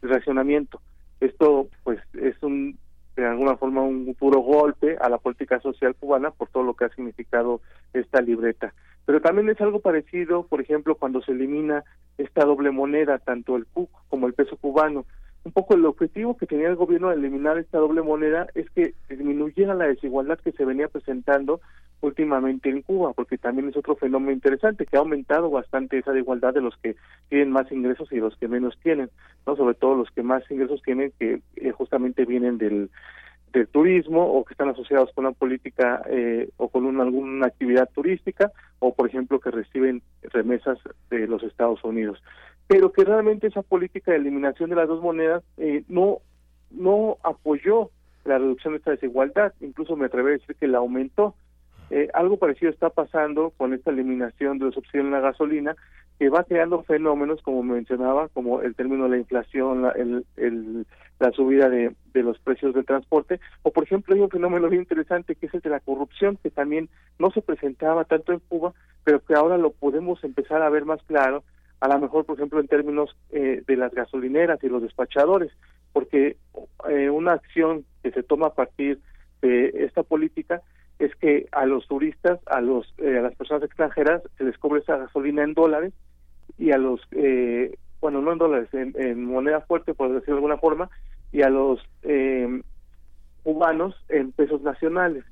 El 0.03 0.09
racionamiento. 0.09 0.79
Esto, 1.19 1.69
pues, 1.83 1.99
es 2.13 2.35
un 2.43 2.77
de 3.21 3.27
alguna 3.27 3.57
forma 3.57 3.81
un 3.81 4.13
puro 4.13 4.39
golpe 4.41 4.95
a 5.01 5.09
la 5.09 5.17
política 5.17 5.59
social 5.59 5.95
cubana 5.95 6.31
por 6.31 6.49
todo 6.49 6.63
lo 6.63 6.75
que 6.75 6.85
ha 6.85 6.89
significado 6.89 7.61
esta 7.93 8.21
libreta. 8.21 8.73
Pero 9.05 9.21
también 9.21 9.49
es 9.49 9.59
algo 9.59 9.79
parecido, 9.79 10.45
por 10.45 10.61
ejemplo, 10.61 10.95
cuando 10.95 11.21
se 11.21 11.31
elimina 11.31 11.83
esta 12.17 12.45
doble 12.45 12.71
moneda, 12.71 13.17
tanto 13.17 13.55
el 13.55 13.65
CUC 13.65 13.89
como 14.09 14.27
el 14.27 14.33
peso 14.33 14.55
cubano. 14.57 15.05
Un 15.43 15.51
poco 15.51 15.73
el 15.73 15.85
objetivo 15.85 16.37
que 16.37 16.45
tenía 16.45 16.67
el 16.67 16.75
gobierno 16.75 17.09
de 17.09 17.15
eliminar 17.15 17.57
esta 17.57 17.79
doble 17.79 18.01
moneda 18.01 18.47
es 18.53 18.69
que 18.69 18.93
disminuyera 19.09 19.73
la 19.73 19.87
desigualdad 19.87 20.39
que 20.39 20.51
se 20.51 20.65
venía 20.65 20.87
presentando 20.87 21.61
últimamente 22.01 22.69
en 22.69 22.81
Cuba, 22.81 23.13
porque 23.13 23.37
también 23.37 23.69
es 23.69 23.77
otro 23.77 23.95
fenómeno 23.95 24.31
interesante 24.31 24.85
que 24.85 24.97
ha 24.97 24.99
aumentado 24.99 25.49
bastante 25.49 25.97
esa 25.97 26.11
desigualdad 26.11 26.53
de 26.53 26.61
los 26.61 26.77
que 26.77 26.95
tienen 27.29 27.51
más 27.51 27.71
ingresos 27.71 28.11
y 28.11 28.17
los 28.17 28.35
que 28.37 28.47
menos 28.47 28.77
tienen, 28.83 29.09
no 29.45 29.55
sobre 29.55 29.75
todo 29.75 29.95
los 29.95 30.11
que 30.11 30.23
más 30.23 30.49
ingresos 30.51 30.81
tienen 30.83 31.11
que 31.19 31.41
eh, 31.55 31.71
justamente 31.71 32.25
vienen 32.25 32.57
del 32.57 32.89
del 33.53 33.67
turismo 33.67 34.25
o 34.25 34.43
que 34.43 34.53
están 34.53 34.69
asociados 34.69 35.09
con 35.13 35.25
una 35.25 35.33
política 35.33 36.01
eh, 36.09 36.49
o 36.57 36.67
con 36.67 36.85
una, 36.85 37.03
alguna 37.03 37.47
actividad 37.47 37.89
turística 37.89 38.51
o 38.79 38.93
por 38.93 39.07
ejemplo 39.07 39.39
que 39.39 39.51
reciben 39.51 40.01
remesas 40.21 40.77
de 41.09 41.27
los 41.27 41.43
Estados 41.43 41.83
Unidos. 41.83 42.21
Pero 42.67 42.91
que 42.91 43.05
realmente 43.05 43.47
esa 43.47 43.61
política 43.61 44.11
de 44.11 44.17
eliminación 44.17 44.69
de 44.69 44.75
las 44.75 44.87
dos 44.87 45.01
monedas 45.01 45.43
eh, 45.57 45.83
no 45.87 46.19
no 46.69 47.17
apoyó 47.23 47.89
la 48.25 48.37
reducción 48.37 48.73
de 48.73 48.79
esta 48.79 48.91
desigualdad. 48.91 49.53
Incluso 49.61 49.95
me 49.95 50.07
atrevo 50.07 50.27
a 50.27 50.31
decir 50.31 50.55
que 50.55 50.67
la 50.67 50.79
aumentó 50.79 51.33
eh, 51.89 52.09
algo 52.13 52.37
parecido 52.37 52.71
está 52.71 52.89
pasando 52.89 53.51
con 53.57 53.73
esta 53.73 53.91
eliminación 53.91 54.57
de 54.57 54.65
los 54.65 54.75
subsidios 54.75 55.05
en 55.05 55.11
la 55.11 55.19
gasolina, 55.19 55.75
que 56.19 56.29
va 56.29 56.43
creando 56.43 56.83
fenómenos, 56.83 57.41
como 57.41 57.61
mencionaba, 57.63 58.27
como 58.29 58.61
el 58.61 58.75
término 58.75 59.03
de 59.03 59.09
la 59.11 59.17
inflación, 59.17 59.83
la, 59.83 59.91
el, 59.91 60.25
la 61.19 61.31
subida 61.31 61.69
de, 61.69 61.95
los 62.13 62.39
precios 62.39 62.73
del 62.73 62.85
transporte, 62.85 63.39
o 63.61 63.71
por 63.71 63.83
ejemplo 63.83 64.15
hay 64.15 64.21
un 64.21 64.29
fenómeno 64.29 64.69
bien 64.69 64.81
interesante 64.81 65.35
que 65.35 65.45
es 65.45 65.53
el 65.53 65.61
de 65.61 65.69
la 65.69 65.79
corrupción, 65.79 66.37
que 66.41 66.49
también 66.49 66.89
no 67.19 67.29
se 67.29 67.43
presentaba 67.43 68.05
tanto 68.05 68.33
en 68.33 68.39
Cuba, 68.39 68.73
pero 69.03 69.23
que 69.23 69.35
ahora 69.35 69.57
lo 69.57 69.71
podemos 69.71 70.23
empezar 70.23 70.63
a 70.63 70.69
ver 70.69 70.85
más 70.85 71.01
claro, 71.03 71.43
a 71.79 71.87
lo 71.87 71.99
mejor, 71.99 72.25
por 72.25 72.35
ejemplo, 72.37 72.59
en 72.59 72.67
términos 72.67 73.15
eh, 73.29 73.61
de 73.67 73.77
las 73.77 73.93
gasolineras 73.93 74.63
y 74.63 74.69
los 74.69 74.81
despachadores, 74.81 75.51
porque 75.93 76.37
eh, 76.89 77.09
una 77.11 77.33
acción 77.33 77.85
que 78.01 78.11
se 78.11 78.23
toma 78.23 78.47
a 78.47 78.53
partir 78.55 78.99
de 79.43 79.85
esta 79.85 80.01
política 80.01 80.61
es 80.99 81.15
que 81.15 81.47
a 81.51 81.65
los 81.65 81.87
turistas, 81.87 82.39
a 82.47 82.61
los 82.61 82.93
eh, 82.97 83.19
a 83.19 83.21
las 83.21 83.35
personas 83.35 83.63
extranjeras 83.63 84.21
se 84.37 84.43
les 84.43 84.57
cobre 84.57 84.81
esa 84.81 84.97
gasolina 84.97 85.43
en 85.43 85.53
dólares 85.53 85.93
y 86.57 86.71
a 86.71 86.77
los 86.77 87.01
eh, 87.11 87.77
bueno 88.01 88.21
no 88.21 88.31
en 88.31 88.37
dólares 88.37 88.69
en, 88.73 89.25
moneda 89.25 89.61
fuerte 89.61 89.93
por 89.93 90.07
decirlo 90.09 90.35
de 90.35 90.39
alguna 90.39 90.57
forma 90.57 90.89
y 91.31 91.41
a 91.41 91.49
los 91.49 91.79
eh, 92.03 92.61
en 94.09 94.31
pesos 94.33 94.61
nacionales. 94.61 95.23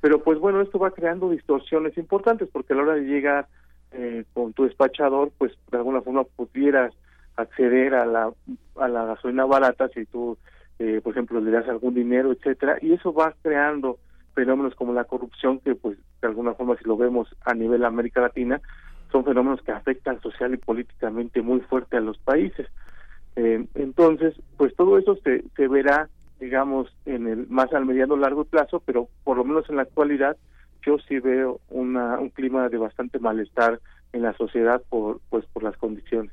Pero 0.00 0.22
pues 0.22 0.38
bueno 0.38 0.60
esto 0.60 0.78
va 0.78 0.90
creando 0.92 1.30
distorsiones 1.30 1.96
importantes 1.96 2.48
porque 2.52 2.72
a 2.72 2.76
la 2.76 2.82
hora 2.82 2.94
de 2.94 3.02
llegar 3.02 3.46
eh, 3.92 4.24
con 4.34 4.52
tu 4.52 4.64
despachador 4.64 5.32
pues 5.38 5.52
de 5.70 5.78
alguna 5.78 6.02
forma 6.02 6.24
pudieras 6.24 6.92
acceder 7.36 7.94
a 7.94 8.06
la 8.06 8.30
a 8.76 8.88
la 8.88 9.04
gasolina 9.06 9.44
barata 9.44 9.88
si 9.88 10.04
tú 10.06 10.36
eh, 10.78 11.00
por 11.02 11.12
ejemplo, 11.12 11.40
le 11.40 11.50
das 11.50 11.68
algún 11.68 11.94
dinero, 11.94 12.32
etcétera, 12.32 12.78
y 12.80 12.92
eso 12.92 13.12
va 13.12 13.34
creando 13.42 13.98
fenómenos 14.34 14.74
como 14.74 14.92
la 14.92 15.04
corrupción, 15.04 15.60
que 15.60 15.74
pues 15.74 15.98
de 16.20 16.28
alguna 16.28 16.54
forma 16.54 16.76
si 16.76 16.84
lo 16.84 16.96
vemos 16.96 17.28
a 17.44 17.54
nivel 17.54 17.84
América 17.84 18.20
Latina, 18.20 18.60
son 19.10 19.24
fenómenos 19.24 19.62
que 19.62 19.72
afectan 19.72 20.20
social 20.20 20.52
y 20.54 20.56
políticamente 20.56 21.40
muy 21.40 21.60
fuerte 21.60 21.96
a 21.96 22.00
los 22.00 22.18
países. 22.18 22.66
Eh, 23.36 23.66
entonces, 23.74 24.34
pues 24.56 24.74
todo 24.76 24.98
eso 24.98 25.16
se, 25.24 25.44
se 25.56 25.68
verá, 25.68 26.08
digamos, 26.40 26.94
en 27.06 27.26
el 27.26 27.46
más 27.48 27.72
al 27.72 27.86
mediano 27.86 28.16
largo 28.16 28.44
plazo, 28.44 28.82
pero 28.84 29.08
por 29.22 29.36
lo 29.36 29.44
menos 29.44 29.68
en 29.68 29.76
la 29.76 29.82
actualidad 29.82 30.36
yo 30.84 30.98
sí 30.98 31.18
veo 31.18 31.60
una, 31.70 32.18
un 32.18 32.30
clima 32.30 32.68
de 32.68 32.78
bastante 32.78 33.18
malestar 33.18 33.80
en 34.12 34.22
la 34.22 34.32
sociedad 34.34 34.82
por 34.88 35.20
pues 35.30 35.44
por 35.46 35.62
las 35.62 35.76
condiciones. 35.76 36.32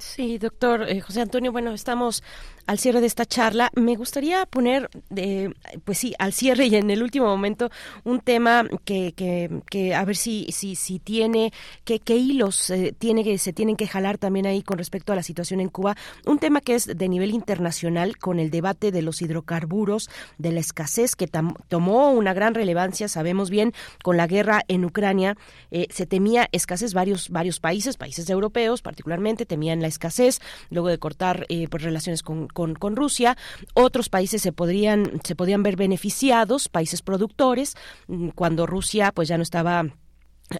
Sí, 0.00 0.38
doctor 0.38 0.88
eh, 0.88 1.02
José 1.02 1.20
Antonio, 1.20 1.52
bueno, 1.52 1.72
estamos 1.72 2.22
al 2.66 2.78
cierre 2.78 3.02
de 3.02 3.06
esta 3.06 3.26
charla. 3.26 3.70
Me 3.74 3.96
gustaría 3.96 4.46
poner, 4.46 4.88
eh, 5.14 5.50
pues 5.84 5.98
sí, 5.98 6.14
al 6.18 6.32
cierre 6.32 6.66
y 6.66 6.76
en 6.76 6.90
el 6.90 7.02
último 7.02 7.26
momento, 7.26 7.70
un 8.04 8.20
tema 8.20 8.66
que, 8.86 9.12
que, 9.12 9.60
que 9.68 9.94
a 9.94 10.02
ver 10.06 10.16
si, 10.16 10.46
si, 10.52 10.74
si 10.74 11.00
tiene, 11.00 11.52
qué 11.84 11.98
que 11.98 12.16
hilos 12.16 12.70
eh, 12.70 12.94
tiene 12.96 13.24
que 13.24 13.36
se 13.36 13.52
tienen 13.52 13.76
que 13.76 13.86
jalar 13.86 14.16
también 14.16 14.46
ahí 14.46 14.62
con 14.62 14.78
respecto 14.78 15.12
a 15.12 15.16
la 15.16 15.22
situación 15.22 15.60
en 15.60 15.68
Cuba. 15.68 15.96
Un 16.24 16.38
tema 16.38 16.62
que 16.62 16.76
es 16.76 16.86
de 16.86 17.08
nivel 17.08 17.32
internacional 17.32 18.16
con 18.16 18.38
el 18.40 18.50
debate 18.50 18.92
de 18.92 19.02
los 19.02 19.20
hidrocarburos, 19.20 20.08
de 20.38 20.52
la 20.52 20.60
escasez 20.60 21.14
que 21.14 21.28
tomó 21.68 22.12
una 22.12 22.32
gran 22.32 22.54
relevancia, 22.54 23.06
sabemos 23.08 23.50
bien, 23.50 23.74
con 24.02 24.16
la 24.16 24.26
guerra 24.26 24.62
en 24.68 24.86
Ucrania. 24.86 25.36
Se 25.90 26.06
temía 26.06 26.48
escasez 26.52 26.94
varios, 26.94 27.28
varios 27.28 27.60
países, 27.60 27.98
países 27.98 28.30
europeos 28.30 28.80
particularmente, 28.80 29.44
temían 29.44 29.82
la 29.82 29.89
escasez, 29.90 30.40
luego 30.70 30.88
de 30.88 30.98
cortar 30.98 31.46
eh, 31.48 31.68
pues, 31.68 31.82
relaciones 31.82 32.22
con, 32.22 32.48
con, 32.48 32.96
Rusia. 32.96 33.36
Otros 33.74 34.08
países 34.08 34.42
se 34.42 34.52
podrían, 34.52 35.20
se 35.22 35.36
podían 35.36 35.62
ver 35.62 35.76
beneficiados, 35.76 36.68
países 36.68 37.02
productores, 37.02 37.76
mm, 38.08 38.30
cuando 38.30 38.66
Rusia 38.66 39.12
pues 39.12 39.28
ya 39.28 39.36
no 39.36 39.42
estaba 39.42 39.84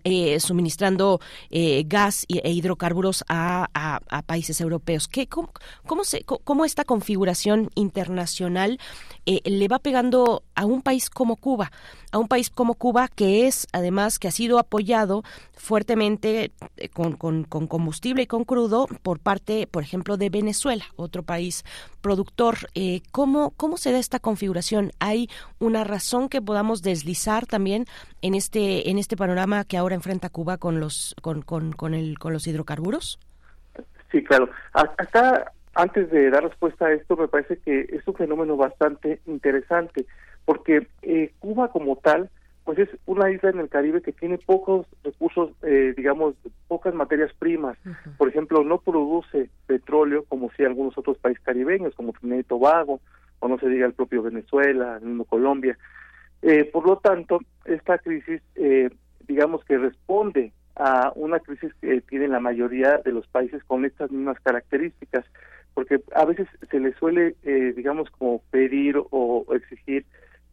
eh, 0.04 0.38
suministrando 0.38 1.20
eh, 1.50 1.82
gas 1.84 2.24
e 2.28 2.52
hidrocarburos 2.52 3.24
a, 3.28 3.68
a, 3.74 4.22
países 4.22 4.60
europeos. 4.60 5.08
¿Qué, 5.08 5.26
cómo, 5.26 5.52
cómo, 5.84 6.04
se, 6.04 6.22
¿Cómo 6.22 6.64
esta 6.64 6.84
configuración 6.84 7.70
internacional 7.74 8.78
eh, 9.26 9.40
le 9.44 9.66
va 9.66 9.80
pegando 9.80 10.44
a 10.54 10.64
un 10.64 10.82
país 10.82 11.10
como 11.10 11.34
Cuba? 11.34 11.72
A 12.12 12.18
un 12.18 12.28
país 12.28 12.50
como 12.50 12.74
Cuba 12.74 13.08
que 13.08 13.48
es, 13.48 13.66
además, 13.72 14.20
que 14.20 14.28
ha 14.28 14.32
sido 14.32 14.60
apoyado 14.60 15.24
fuertemente 15.60 16.52
con, 16.94 17.12
con, 17.12 17.44
con 17.44 17.66
combustible 17.66 18.22
y 18.22 18.26
con 18.26 18.44
crudo 18.44 18.86
por 19.02 19.20
parte, 19.20 19.68
por 19.70 19.82
ejemplo, 19.82 20.16
de 20.16 20.30
Venezuela, 20.30 20.84
otro 20.96 21.22
país 21.22 21.64
productor. 22.00 22.56
¿cómo, 23.12 23.52
¿Cómo 23.56 23.76
se 23.76 23.92
da 23.92 23.98
esta 23.98 24.18
configuración? 24.18 24.92
¿Hay 24.98 25.28
una 25.58 25.84
razón 25.84 26.28
que 26.28 26.40
podamos 26.40 26.82
deslizar 26.82 27.46
también 27.46 27.84
en 28.22 28.34
este, 28.34 28.90
en 28.90 28.98
este 28.98 29.16
panorama 29.16 29.64
que 29.64 29.76
ahora 29.76 29.94
enfrenta 29.94 30.30
Cuba 30.30 30.56
con 30.56 30.80
los 30.80 31.14
con, 31.20 31.42
con, 31.42 31.72
con, 31.72 31.94
el, 31.94 32.18
con 32.18 32.32
los 32.32 32.46
hidrocarburos? 32.46 33.18
Sí, 34.10 34.24
claro. 34.24 34.48
Acá, 34.72 35.52
antes 35.74 36.10
de 36.10 36.30
dar 36.30 36.42
respuesta 36.42 36.86
a 36.86 36.92
esto, 36.92 37.16
me 37.16 37.28
parece 37.28 37.58
que 37.58 37.82
es 37.90 38.06
un 38.08 38.14
fenómeno 38.14 38.56
bastante 38.56 39.20
interesante, 39.26 40.06
porque 40.46 40.88
eh, 41.02 41.32
Cuba 41.38 41.68
como 41.68 41.96
tal, 41.96 42.30
pues 42.64 42.78
es 42.78 42.88
una 43.06 43.30
isla 43.30 43.50
en 43.50 43.58
el 43.58 43.68
Caribe 43.68 44.02
que 44.02 44.12
tiene 44.12 44.38
pocos 44.38 44.86
recursos, 45.02 45.50
eh, 45.62 45.94
digamos, 45.96 46.34
pocas 46.68 46.94
materias 46.94 47.32
primas. 47.38 47.78
Por 48.18 48.28
ejemplo, 48.28 48.62
no 48.62 48.78
produce 48.78 49.48
petróleo 49.66 50.24
como 50.28 50.50
si 50.52 50.64
algunos 50.64 50.96
otros 50.96 51.18
países 51.18 51.42
caribeños, 51.42 51.94
como 51.94 52.12
Trinidad 52.12 52.40
y 52.40 52.44
Tobago, 52.44 53.00
o 53.40 53.48
no 53.48 53.58
se 53.58 53.68
diga 53.68 53.86
el 53.86 53.94
propio 53.94 54.22
Venezuela, 54.22 54.98
el 54.98 55.06
mismo 55.06 55.24
Colombia. 55.24 55.78
Eh, 56.42 56.64
por 56.64 56.86
lo 56.86 56.98
tanto, 56.98 57.40
esta 57.64 57.98
crisis 57.98 58.40
eh, 58.54 58.90
digamos 59.30 59.64
que 59.64 59.78
responde 59.78 60.52
a 60.74 61.12
una 61.14 61.38
crisis 61.38 61.72
que 61.80 62.00
tiene 62.00 62.26
la 62.26 62.40
mayoría 62.40 62.98
de 62.98 63.12
los 63.12 63.26
países 63.28 63.62
con 63.64 63.84
estas 63.84 64.10
mismas 64.10 64.40
características, 64.40 65.24
porque 65.72 66.00
a 66.16 66.24
veces 66.24 66.48
se 66.68 66.80
le 66.80 66.92
suele, 66.94 67.36
eh, 67.44 67.72
digamos, 67.76 68.10
como 68.10 68.42
pedir 68.50 68.96
o 69.10 69.46
exigir 69.54 70.04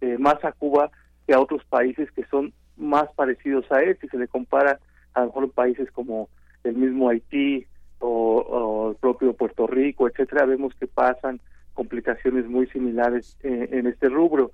eh, 0.01 0.17
más 0.19 0.43
a 0.45 0.51
Cuba 0.51 0.91
que 1.27 1.33
a 1.33 1.39
otros 1.39 1.63
países 1.65 2.09
que 2.11 2.25
son 2.25 2.53
más 2.77 3.09
parecidos 3.15 3.69
a 3.71 3.81
él, 3.81 3.97
si 3.99 4.07
se 4.07 4.17
le 4.17 4.27
compara 4.27 4.79
a 5.13 5.21
lo 5.21 5.27
mejor 5.27 5.51
países 5.51 5.91
como 5.91 6.29
el 6.63 6.75
mismo 6.75 7.09
Haití 7.09 7.65
o, 7.99 8.91
el 8.91 8.95
propio 8.97 9.33
Puerto 9.33 9.67
Rico, 9.67 10.07
etcétera, 10.07 10.45
vemos 10.45 10.73
que 10.79 10.87
pasan 10.87 11.39
complicaciones 11.73 12.47
muy 12.47 12.67
similares 12.67 13.37
eh, 13.43 13.69
en 13.71 13.87
este 13.87 14.09
rubro. 14.09 14.51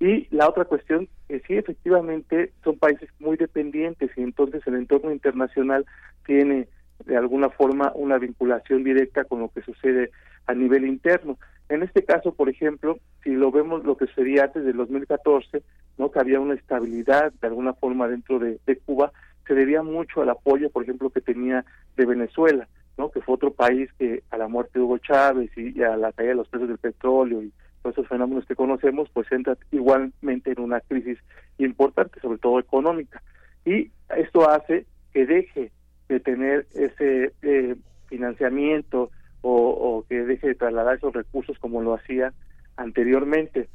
Y 0.00 0.26
la 0.34 0.48
otra 0.48 0.64
cuestión, 0.64 1.08
que 1.28 1.40
sí, 1.40 1.54
efectivamente, 1.54 2.52
son 2.64 2.78
países 2.78 3.08
muy 3.20 3.36
dependientes 3.36 4.10
y 4.16 4.22
entonces 4.22 4.62
el 4.66 4.74
entorno 4.74 5.12
internacional 5.12 5.86
tiene 6.26 6.68
de 7.06 7.16
alguna 7.16 7.50
forma 7.50 7.92
una 7.94 8.18
vinculación 8.18 8.82
directa 8.82 9.24
con 9.24 9.40
lo 9.40 9.48
que 9.48 9.62
sucede 9.62 10.10
a 10.46 10.54
nivel 10.54 10.86
interno. 10.86 11.38
En 11.68 11.82
este 11.82 12.04
caso, 12.04 12.34
por 12.34 12.48
ejemplo, 12.48 12.98
si 13.22 13.30
lo 13.30 13.50
vemos 13.50 13.84
lo 13.84 13.96
que 13.96 14.06
sucedía 14.06 14.44
antes 14.44 14.64
del 14.64 14.76
2014, 14.76 15.62
no 15.98 16.10
que 16.10 16.18
había 16.18 16.40
una 16.40 16.54
estabilidad 16.54 17.32
de 17.40 17.46
alguna 17.46 17.72
forma 17.74 18.08
dentro 18.08 18.38
de, 18.38 18.58
Cuba, 18.84 19.12
se 19.46 19.54
debía 19.54 19.82
mucho 19.82 20.22
al 20.22 20.30
apoyo, 20.30 20.70
por 20.70 20.82
ejemplo, 20.82 21.10
que 21.10 21.20
tenía 21.20 21.64
de 21.96 22.06
Venezuela, 22.06 22.68
no 22.98 23.10
que 23.10 23.20
fue 23.20 23.34
otro 23.34 23.52
país 23.52 23.90
que 23.98 24.22
a 24.30 24.36
la 24.36 24.48
muerte 24.48 24.78
de 24.78 24.84
Hugo 24.84 24.98
Chávez 24.98 25.50
y, 25.56 25.78
y 25.78 25.82
a 25.82 25.96
la 25.96 26.12
caída 26.12 26.30
de 26.30 26.36
los 26.36 26.48
precios 26.48 26.68
del 26.68 26.78
petróleo 26.78 27.42
y 27.42 27.52
todos 27.82 27.98
esos 27.98 28.08
fenómenos 28.08 28.46
que 28.46 28.56
conocemos, 28.56 29.10
pues 29.12 29.30
entra 29.30 29.56
igualmente 29.70 30.52
en 30.52 30.60
una 30.60 30.80
crisis 30.80 31.18
importante, 31.58 32.18
sobre 32.20 32.38
todo 32.38 32.58
económica. 32.58 33.22
Y 33.64 33.90
esto 34.16 34.48
hace 34.48 34.86
que 35.12 35.26
deje 35.26 35.70
de 36.08 36.20
tener 36.20 36.66
ese 36.74 37.32
eh, 37.42 37.76
financiamiento 38.08 39.10
o, 39.46 40.04
que 40.08 40.24
deje 40.24 40.48
de 40.48 40.54
trasladar 40.54 40.96
esos 40.96 41.12
recursos 41.12 41.58
como 41.58 41.82
lo 41.82 41.94
hacía 41.94 42.32
anteriormente. 42.76 43.68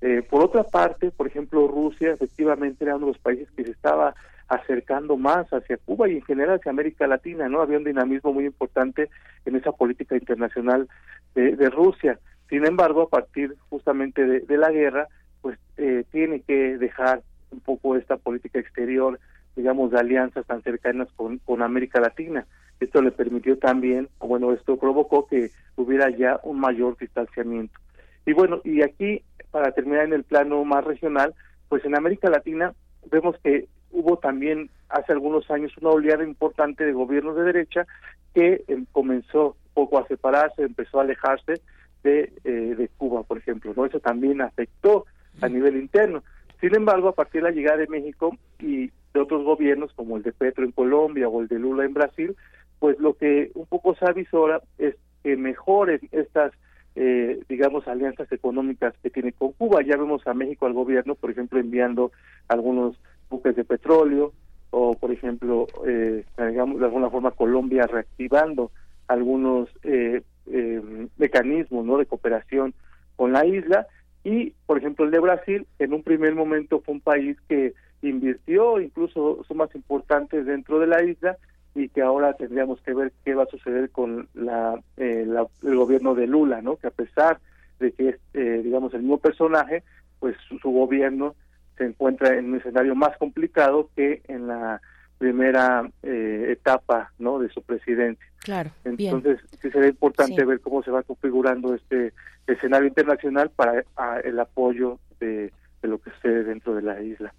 Eh, 0.00 0.22
por 0.28 0.44
otra 0.44 0.64
parte, 0.64 1.10
por 1.10 1.26
ejemplo, 1.26 1.66
Rusia 1.66 2.12
efectivamente 2.12 2.84
era 2.84 2.96
uno 2.96 3.06
de 3.06 3.12
los 3.12 3.20
países 3.20 3.48
que 3.56 3.64
se 3.64 3.70
estaba 3.70 4.14
acercando 4.48 5.16
más 5.16 5.46
hacia 5.50 5.78
Cuba 5.78 6.08
y 6.08 6.16
en 6.16 6.22
general 6.22 6.56
hacia 6.56 6.70
América 6.70 7.06
Latina, 7.06 7.48
¿no? 7.48 7.62
Había 7.62 7.78
un 7.78 7.84
dinamismo 7.84 8.32
muy 8.32 8.44
importante 8.44 9.08
en 9.46 9.56
esa 9.56 9.72
política 9.72 10.16
internacional 10.16 10.88
de 11.34 11.70
Rusia. 11.70 12.20
Sin 12.48 12.66
embargo, 12.66 13.02
a 13.02 13.08
partir 13.08 13.56
justamente 13.68 14.24
de, 14.24 14.56
la 14.56 14.70
guerra, 14.70 15.08
pues 15.40 15.58
eh, 15.76 16.04
tiene 16.10 16.40
que 16.40 16.76
dejar 16.78 17.22
un 17.50 17.60
poco 17.60 17.96
esta 17.96 18.16
política 18.16 18.58
exterior, 18.58 19.18
digamos, 19.56 19.90
de 19.90 19.98
alianzas 19.98 20.46
tan 20.46 20.62
cercanas 20.62 21.08
con, 21.16 21.38
con 21.38 21.62
América 21.62 22.00
Latina. 22.00 22.46
Esto 22.80 23.02
le 23.02 23.12
permitió 23.12 23.58
también, 23.58 24.08
bueno, 24.18 24.52
esto 24.52 24.76
provocó 24.76 25.26
que 25.26 25.50
hubiera 25.76 26.10
ya 26.10 26.40
un 26.42 26.60
mayor 26.60 26.96
distanciamiento. 26.98 27.78
Y 28.26 28.32
bueno, 28.32 28.60
y 28.64 28.82
aquí, 28.82 29.22
para 29.50 29.72
terminar 29.72 30.04
en 30.04 30.12
el 30.12 30.24
plano 30.24 30.64
más 30.64 30.84
regional, 30.84 31.34
pues 31.68 31.84
en 31.84 31.96
América 31.96 32.30
Latina 32.30 32.74
vemos 33.10 33.36
que 33.42 33.68
hubo 33.90 34.18
también 34.18 34.70
hace 34.88 35.12
algunos 35.12 35.50
años 35.50 35.72
una 35.80 35.90
oleada 35.90 36.24
importante 36.24 36.84
de 36.84 36.92
gobiernos 36.92 37.36
de 37.36 37.44
derecha 37.44 37.86
que 38.34 38.64
eh, 38.66 38.84
comenzó 38.92 39.56
poco 39.72 39.98
a 39.98 40.06
separarse, 40.06 40.62
empezó 40.62 40.98
a 40.98 41.02
alejarse 41.02 41.60
de, 42.02 42.32
eh, 42.44 42.74
de 42.76 42.88
Cuba, 42.96 43.22
por 43.22 43.38
ejemplo. 43.38 43.72
no 43.76 43.86
Eso 43.86 44.00
también 44.00 44.40
afectó 44.40 45.06
a 45.40 45.48
nivel 45.48 45.76
interno. 45.76 46.22
Sin 46.60 46.74
embargo, 46.74 47.08
a 47.08 47.14
partir 47.14 47.42
de 47.42 47.50
la 47.50 47.54
llegada 47.54 47.78
de 47.78 47.88
México 47.88 48.36
y 48.58 48.90
de 49.12 49.20
otros 49.20 49.44
gobiernos, 49.44 49.92
como 49.94 50.16
el 50.16 50.22
de 50.22 50.32
Petro 50.32 50.64
en 50.64 50.72
Colombia 50.72 51.28
o 51.28 51.40
el 51.40 51.48
de 51.48 51.58
Lula 51.58 51.84
en 51.84 51.94
Brasil, 51.94 52.36
pues 52.78 52.98
lo 52.98 53.14
que 53.14 53.50
un 53.54 53.66
poco 53.66 53.94
se 53.94 54.04
avisora 54.06 54.60
es 54.78 54.96
que 55.22 55.36
mejoren 55.36 56.00
estas, 56.12 56.52
eh, 56.96 57.40
digamos, 57.48 57.88
alianzas 57.88 58.30
económicas 58.32 58.94
que 59.02 59.10
tiene 59.10 59.32
con 59.32 59.52
Cuba. 59.52 59.82
Ya 59.82 59.96
vemos 59.96 60.26
a 60.26 60.34
México 60.34 60.66
al 60.66 60.74
gobierno, 60.74 61.14
por 61.14 61.30
ejemplo, 61.30 61.58
enviando 61.58 62.12
algunos 62.48 62.96
buques 63.30 63.56
de 63.56 63.64
petróleo, 63.64 64.32
o 64.70 64.94
por 64.94 65.12
ejemplo, 65.12 65.66
eh, 65.86 66.24
digamos, 66.36 66.80
de 66.80 66.86
alguna 66.86 67.08
forma 67.08 67.30
Colombia 67.30 67.86
reactivando 67.86 68.70
algunos 69.06 69.68
eh, 69.82 70.22
eh, 70.46 71.08
mecanismos 71.16 71.84
¿no? 71.84 71.98
de 71.98 72.06
cooperación 72.06 72.74
con 73.16 73.32
la 73.32 73.46
isla 73.46 73.86
y 74.24 74.52
por 74.66 74.78
ejemplo 74.78 75.04
el 75.04 75.10
de 75.10 75.20
Brasil 75.20 75.66
en 75.78 75.92
un 75.92 76.02
primer 76.02 76.34
momento 76.34 76.80
fue 76.80 76.94
un 76.94 77.00
país 77.00 77.36
que 77.48 77.74
invirtió 78.02 78.80
incluso 78.80 79.44
sumas 79.46 79.74
importantes 79.74 80.44
dentro 80.46 80.78
de 80.80 80.86
la 80.86 81.02
isla 81.02 81.36
y 81.74 81.88
que 81.88 82.02
ahora 82.02 82.34
tendríamos 82.34 82.80
que 82.82 82.94
ver 82.94 83.12
qué 83.24 83.34
va 83.34 83.44
a 83.44 83.48
suceder 83.48 83.90
con 83.90 84.28
la, 84.34 84.80
eh, 84.96 85.26
el 85.62 85.76
gobierno 85.76 86.14
de 86.14 86.26
Lula 86.26 86.62
no 86.62 86.76
que 86.76 86.86
a 86.86 86.92
pesar 86.92 87.40
de 87.80 87.92
que 87.92 88.10
es 88.10 88.16
eh, 88.34 88.60
digamos 88.62 88.94
el 88.94 89.00
mismo 89.00 89.18
personaje 89.18 89.82
pues 90.20 90.36
su, 90.48 90.70
gobierno 90.70 91.34
se 91.76 91.84
encuentra 91.84 92.36
en 92.36 92.46
un 92.46 92.56
escenario 92.56 92.94
más 92.94 93.16
complicado 93.16 93.90
que 93.96 94.22
en 94.28 94.46
la 94.46 94.80
primera 95.18 95.88
eh, 96.02 96.46
etapa 96.50 97.12
no 97.18 97.38
de 97.38 97.48
su 97.48 97.62
presidencia. 97.62 98.24
Claro. 98.38 98.70
Entonces 98.84 99.40
sí 99.60 99.70
será 99.70 99.88
importante 99.88 100.44
ver 100.44 100.60
cómo 100.60 100.82
se 100.82 100.90
va 100.90 101.02
configurando 101.02 101.74
este 101.74 102.12
escenario 102.46 102.88
internacional 102.88 103.50
para 103.50 103.84
el 104.22 104.38
apoyo 104.38 104.98
de, 105.18 105.52
de 105.82 105.88
lo 105.88 105.98
que 105.98 106.10
esté 106.10 106.44
dentro 106.44 106.74
de 106.74 106.82
la 106.82 107.02
isla. 107.02 107.34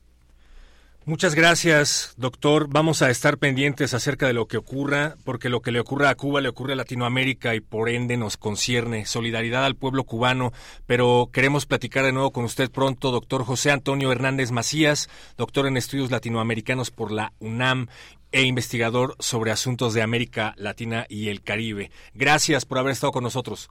Muchas 1.08 1.36
gracias, 1.36 2.16
doctor. 2.18 2.66
Vamos 2.68 3.04
a 3.04 3.12
estar 3.12 3.38
pendientes 3.38 3.94
acerca 3.94 4.26
de 4.26 4.34
lo 4.34 4.48
que 4.48 4.58
ocurra, 4.58 5.14
porque 5.24 5.50
lo 5.50 5.62
que 5.62 5.72
le 5.72 5.80
ocurra 5.80 6.10
a 6.10 6.16
Cuba 6.16 6.42
le 6.42 6.50
ocurre 6.50 6.74
a 6.74 6.76
Latinoamérica 6.76 7.54
y 7.54 7.60
por 7.60 7.90
ende 7.90 8.18
nos 8.18 8.38
concierne. 8.38 9.06
Solidaridad 9.06 9.66
al 9.66 9.76
pueblo 9.76 10.06
cubano, 10.06 10.52
pero 10.88 11.30
queremos 11.32 11.68
platicar 11.68 12.06
de 12.06 12.12
nuevo 12.12 12.32
con 12.32 12.44
usted 12.44 12.72
pronto, 12.72 13.12
doctor 13.12 13.44
José 13.44 13.70
Antonio 13.70 14.12
Hernández 14.12 14.50
Macías, 14.50 15.08
doctor 15.38 15.68
en 15.68 15.78
estudios 15.78 16.10
latinoamericanos 16.10 16.90
por 16.90 17.12
la 17.12 17.34
UNAM 17.40 17.86
e 18.32 18.42
investigador 18.42 19.14
sobre 19.20 19.52
asuntos 19.52 19.94
de 19.94 20.02
América 20.02 20.56
Latina 20.58 21.06
y 21.08 21.30
el 21.30 21.44
Caribe. 21.44 21.92
Gracias 22.16 22.66
por 22.66 22.80
haber 22.80 22.94
estado 22.94 23.12
con 23.12 23.24
nosotros. 23.24 23.70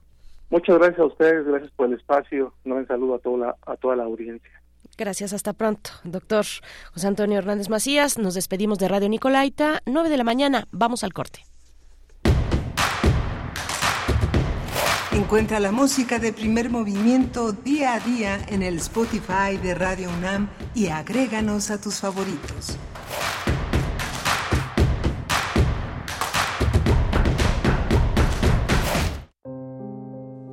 Muchas 0.49 0.77
gracias 0.77 0.99
a 0.99 1.05
ustedes, 1.05 1.45
gracias 1.45 1.71
por 1.71 1.87
el 1.87 1.95
espacio. 1.95 2.53
Un 2.63 2.87
saludo 2.87 3.15
a 3.15 3.19
toda 3.19 3.55
a 3.65 3.75
toda 3.75 3.97
la 3.97 4.03
audiencia. 4.05 4.64
Gracias, 4.97 5.33
hasta 5.33 5.53
pronto. 5.53 5.89
Doctor 6.03 6.45
José 6.93 7.07
Antonio 7.07 7.37
Hernández 7.37 7.69
Macías, 7.69 8.17
nos 8.17 8.33
despedimos 8.33 8.79
de 8.79 8.87
Radio 8.87 9.09
Nicolaita, 9.09 9.81
9 9.85 10.09
de 10.09 10.17
la 10.17 10.23
mañana, 10.23 10.67
vamos 10.71 11.03
al 11.03 11.13
corte. 11.13 11.43
Encuentra 15.11 15.61
la 15.61 15.71
música 15.71 16.19
de 16.19 16.33
primer 16.33 16.69
movimiento 16.69 17.53
día 17.53 17.93
a 17.93 17.99
día 18.01 18.37
en 18.49 18.61
el 18.61 18.77
Spotify 18.77 19.57
de 19.61 19.73
Radio 19.73 20.09
UNAM 20.09 20.49
y 20.73 20.87
agréganos 20.87 21.71
a 21.71 21.79
tus 21.79 21.95
favoritos. 22.01 22.77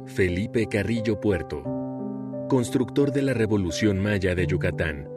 Felipe 0.07 0.69
Carrillo 0.69 1.19
Puerto 1.19 1.82
constructor 2.53 3.13
de 3.13 3.23
la 3.23 3.33
Revolución 3.33 3.99
Maya 3.99 4.35
de 4.35 4.47
Yucatán. 4.47 5.09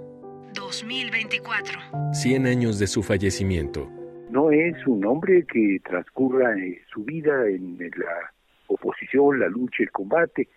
2024. 0.54 1.82
100 2.14 2.48
años 2.48 2.80
de 2.80 2.88
su 2.88 3.04
fallecimiento. 3.04 3.92
No 4.30 4.52
es 4.52 4.74
un 4.88 5.06
hombre 5.06 5.44
que 5.46 5.82
transcurra 5.84 6.58
eh, 6.58 6.82
su 6.94 7.04
vida 7.04 7.50
en 7.50 7.78
la 7.78 8.32
oposición, 8.68 9.42
la 9.42 9.50
lucha, 9.50 9.84
el 9.84 9.92
combate, 9.92 10.48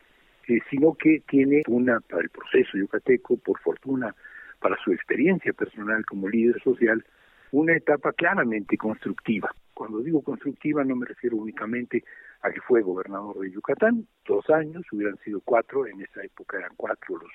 eh, 0.46 0.60
sino 0.70 0.94
que 0.94 1.20
tiene 1.28 1.64
una, 1.66 1.98
para 1.98 2.22
el 2.22 2.30
proceso 2.30 2.78
yucateco, 2.78 3.38
por 3.38 3.58
fortuna, 3.58 4.14
para 4.60 4.76
su 4.84 4.92
experiencia 4.92 5.52
personal 5.54 6.06
como 6.06 6.28
líder 6.28 6.62
social, 6.62 7.04
una 7.50 7.74
etapa 7.74 8.12
claramente 8.12 8.76
constructiva. 8.76 9.50
Cuando 9.74 9.98
digo 9.98 10.22
constructiva 10.22 10.84
no 10.84 10.94
me 10.94 11.06
refiero 11.06 11.38
únicamente 11.38 12.04
a 12.42 12.50
que 12.50 12.60
fue 12.60 12.82
gobernador 12.82 13.38
de 13.40 13.50
Yucatán, 13.50 14.06
dos 14.26 14.48
años, 14.50 14.84
hubieran 14.92 15.18
sido 15.18 15.40
cuatro, 15.44 15.86
en 15.86 16.00
esa 16.00 16.22
época 16.22 16.58
eran 16.58 16.72
cuatro 16.76 17.16
los, 17.16 17.32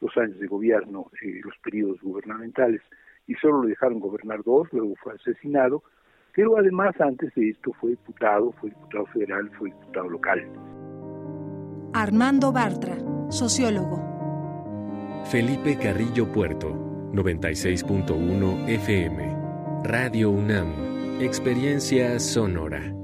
los 0.00 0.16
años 0.16 0.38
de 0.38 0.46
gobierno, 0.46 1.10
eh, 1.22 1.40
los 1.44 1.56
periodos 1.58 2.00
gubernamentales, 2.00 2.82
y 3.26 3.34
solo 3.34 3.62
lo 3.62 3.68
dejaron 3.68 4.00
gobernar 4.00 4.42
dos, 4.42 4.68
luego 4.72 4.94
fue 4.96 5.14
asesinado, 5.14 5.82
pero 6.34 6.58
además 6.58 7.00
antes 7.00 7.32
de 7.34 7.50
esto 7.50 7.72
fue 7.80 7.90
diputado, 7.90 8.52
fue 8.52 8.70
diputado 8.70 9.06
federal, 9.06 9.50
fue 9.56 9.70
diputado 9.70 10.08
local. 10.08 10.44
Armando 11.94 12.52
Bartra, 12.52 12.96
sociólogo. 13.30 14.02
Felipe 15.30 15.78
Carrillo 15.78 16.30
Puerto, 16.32 16.70
96.1 17.12 18.68
FM. 18.68 19.44
Radio 19.84 20.30
UNAM, 20.30 21.20
Experiencia 21.20 22.18
Sonora. 22.18 23.03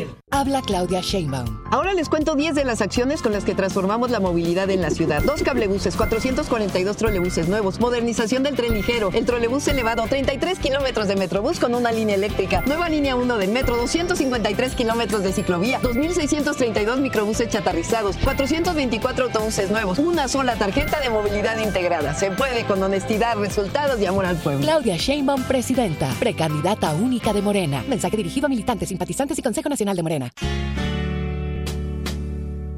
Habla 0.31 0.61
Claudia 0.61 1.01
Sheinbaum. 1.01 1.61
Ahora 1.71 1.93
les 1.93 2.09
cuento 2.09 2.35
10 2.35 2.55
de 2.55 2.63
las 2.63 2.81
acciones 2.81 3.21
con 3.21 3.31
las 3.31 3.43
que 3.43 3.53
transformamos 3.53 4.11
la 4.11 4.19
movilidad 4.19 4.69
en 4.69 4.81
la 4.81 4.89
ciudad. 4.89 5.21
Dos 5.23 5.43
cablebuses, 5.43 5.95
442 5.95 6.97
trolebuses 6.97 7.47
nuevos, 7.47 7.79
modernización 7.79 8.43
del 8.43 8.55
tren 8.55 8.73
ligero, 8.73 9.09
el 9.13 9.25
trolebús 9.25 9.67
elevado, 9.67 10.05
33 10.07 10.59
kilómetros 10.59 11.07
de 11.07 11.15
metrobús 11.15 11.59
con 11.59 11.75
una 11.75 11.91
línea 11.91 12.15
eléctrica, 12.15 12.61
nueva 12.65 12.89
línea 12.89 13.15
1 13.15 13.37
del 13.37 13.51
metro, 13.51 13.77
253 13.77 14.75
kilómetros 14.75 15.23
de 15.23 15.33
ciclovía, 15.33 15.81
2.632 15.81 16.97
microbuses 16.99 17.49
chatarrizados, 17.49 18.17
424 18.17 19.25
autobuses 19.25 19.69
nuevos, 19.69 19.99
una 19.99 20.27
sola 20.27 20.55
tarjeta 20.55 20.99
de 20.99 21.09
movilidad 21.09 21.59
integrada. 21.59 22.13
Se 22.13 22.31
puede 22.31 22.65
con 22.65 22.81
honestidad, 22.81 23.37
resultados 23.37 23.99
y 23.99 24.05
amor 24.05 24.25
al 24.25 24.37
pueblo. 24.37 24.61
Claudia 24.61 24.97
Sheinbaum, 24.97 25.43
presidenta, 25.43 26.13
precandidata 26.19 26.93
única 26.93 27.33
de 27.33 27.41
Morena. 27.41 27.83
Mensaje 27.87 28.17
dirigido 28.17 28.47
a 28.47 28.49
militantes, 28.49 28.89
simpatizantes 28.89 29.37
y 29.37 29.41
Consejo 29.41 29.69
Nacional 29.69 29.90
de 29.95 30.03
Morena. 30.03 30.31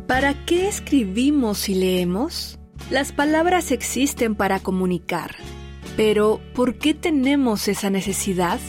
¿Para 0.07 0.45
qué 0.45 0.68
escribimos 0.68 1.69
y 1.69 1.76
leemos? 1.76 2.60
Las 2.90 3.11
palabras 3.11 3.72
existen 3.72 4.35
para 4.35 4.60
comunicar, 4.60 5.35
pero 5.98 6.41
¿por 6.53 6.77
qué 6.77 6.94
tenemos 6.94 7.68
esa 7.68 7.90
necesidad? 7.90 8.60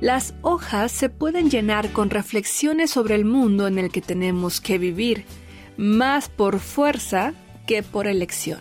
Las 0.00 0.34
hojas 0.42 0.92
se 0.92 1.08
pueden 1.08 1.50
llenar 1.50 1.90
con 1.92 2.10
reflexiones 2.10 2.90
sobre 2.90 3.14
el 3.14 3.24
mundo 3.24 3.66
en 3.66 3.78
el 3.78 3.90
que 3.90 4.02
tenemos 4.02 4.60
que 4.60 4.78
vivir, 4.78 5.24
más 5.76 6.28
por 6.28 6.60
fuerza 6.60 7.32
que 7.66 7.82
por 7.82 8.06
elección. 8.06 8.60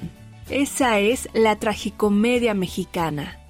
Esa 0.49 0.99
es 0.99 1.27
la 1.33 1.57
tragicomedia 1.57 2.53
mexicana 2.53 3.44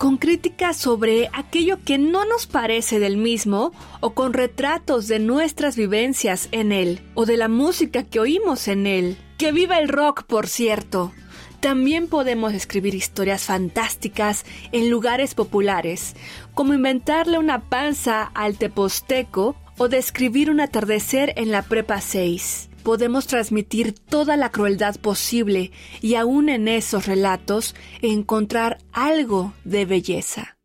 con 0.00 0.16
críticas 0.16 0.78
sobre 0.78 1.28
aquello 1.34 1.76
que 1.84 1.98
no 1.98 2.24
nos 2.24 2.46
parece 2.46 2.98
del 2.98 3.18
mismo 3.18 3.70
o 4.00 4.14
con 4.14 4.32
retratos 4.32 5.08
de 5.08 5.18
nuestras 5.18 5.76
vivencias 5.76 6.48
en 6.52 6.72
él 6.72 7.02
o 7.12 7.26
de 7.26 7.36
la 7.36 7.48
música 7.48 8.02
que 8.04 8.18
oímos 8.18 8.66
en 8.66 8.86
él. 8.86 9.18
Que 9.36 9.52
viva 9.52 9.78
el 9.78 9.90
rock, 9.90 10.22
por 10.22 10.46
cierto. 10.46 11.12
También 11.60 12.08
podemos 12.08 12.54
escribir 12.54 12.94
historias 12.94 13.42
fantásticas 13.42 14.46
en 14.72 14.88
lugares 14.88 15.34
populares, 15.34 16.16
como 16.54 16.72
inventarle 16.72 17.36
una 17.36 17.68
panza 17.68 18.22
al 18.22 18.56
teposteco 18.56 19.54
o 19.76 19.88
describir 19.88 20.50
un 20.50 20.60
atardecer 20.60 21.34
en 21.36 21.50
la 21.50 21.60
prepa 21.60 22.00
6 22.00 22.69
podemos 22.82 23.26
transmitir 23.26 23.94
toda 23.94 24.36
la 24.36 24.50
crueldad 24.50 24.96
posible 24.96 25.70
y 26.00 26.14
aún 26.16 26.48
en 26.48 26.68
esos 26.68 27.06
relatos 27.06 27.74
encontrar 28.02 28.78
algo 28.92 29.52
de 29.64 29.84
belleza, 29.84 30.56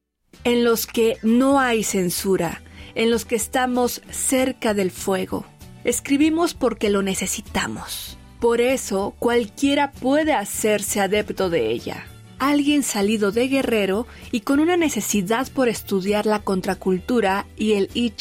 en 0.43 0.63
los 0.63 0.87
que 0.87 1.17
no 1.21 1.59
hay 1.59 1.83
censura, 1.83 2.61
en 2.95 3.11
los 3.11 3.25
que 3.25 3.35
estamos 3.35 4.01
cerca 4.09 4.73
del 4.73 4.91
fuego. 4.91 5.45
Escribimos 5.83 6.53
porque 6.53 6.89
lo 6.89 7.03
necesitamos. 7.03 8.17
Por 8.39 8.61
eso 8.61 9.15
cualquiera 9.19 9.91
puede 9.91 10.33
hacerse 10.33 10.99
adepto 10.99 11.49
de 11.49 11.71
ella. 11.71 12.05
Alguien 12.37 12.83
salido 12.83 13.31
de 13.31 13.47
guerrero 13.47 14.07
y 14.31 14.41
con 14.41 14.59
una 14.59 14.77
necesidad 14.77 15.47
por 15.51 15.69
estudiar 15.69 16.25
la 16.25 16.39
contracultura 16.39 17.45
y 17.55 17.73
el 17.73 17.89
I 17.93 18.13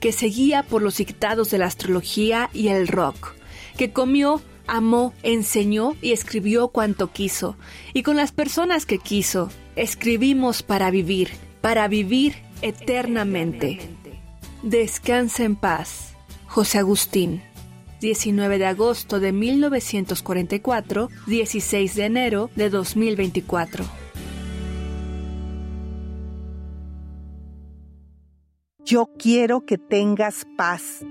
que 0.00 0.12
seguía 0.12 0.62
por 0.62 0.82
los 0.82 0.96
dictados 0.96 1.50
de 1.50 1.58
la 1.58 1.66
astrología 1.66 2.50
y 2.52 2.68
el 2.68 2.88
rock, 2.88 3.34
que 3.76 3.92
comió 3.92 4.42
Amó, 4.68 5.14
enseñó 5.22 5.96
y 6.02 6.12
escribió 6.12 6.68
cuanto 6.68 7.10
quiso. 7.10 7.56
Y 7.94 8.02
con 8.02 8.16
las 8.16 8.32
personas 8.32 8.84
que 8.84 8.98
quiso, 8.98 9.50
escribimos 9.76 10.62
para 10.62 10.90
vivir, 10.90 11.30
para 11.62 11.88
vivir 11.88 12.34
eternamente. 12.60 13.80
Descansa 14.62 15.44
en 15.44 15.56
paz. 15.56 16.12
José 16.46 16.78
Agustín. 16.78 17.42
19 18.02 18.58
de 18.58 18.66
agosto 18.66 19.20
de 19.20 19.32
1944, 19.32 21.08
16 21.26 21.94
de 21.94 22.04
enero 22.04 22.50
de 22.54 22.70
2024. 22.70 23.84
Yo 28.88 29.10
quiero 29.18 29.66
que 29.66 29.76
tengas 29.76 30.46
paz, 30.56 31.04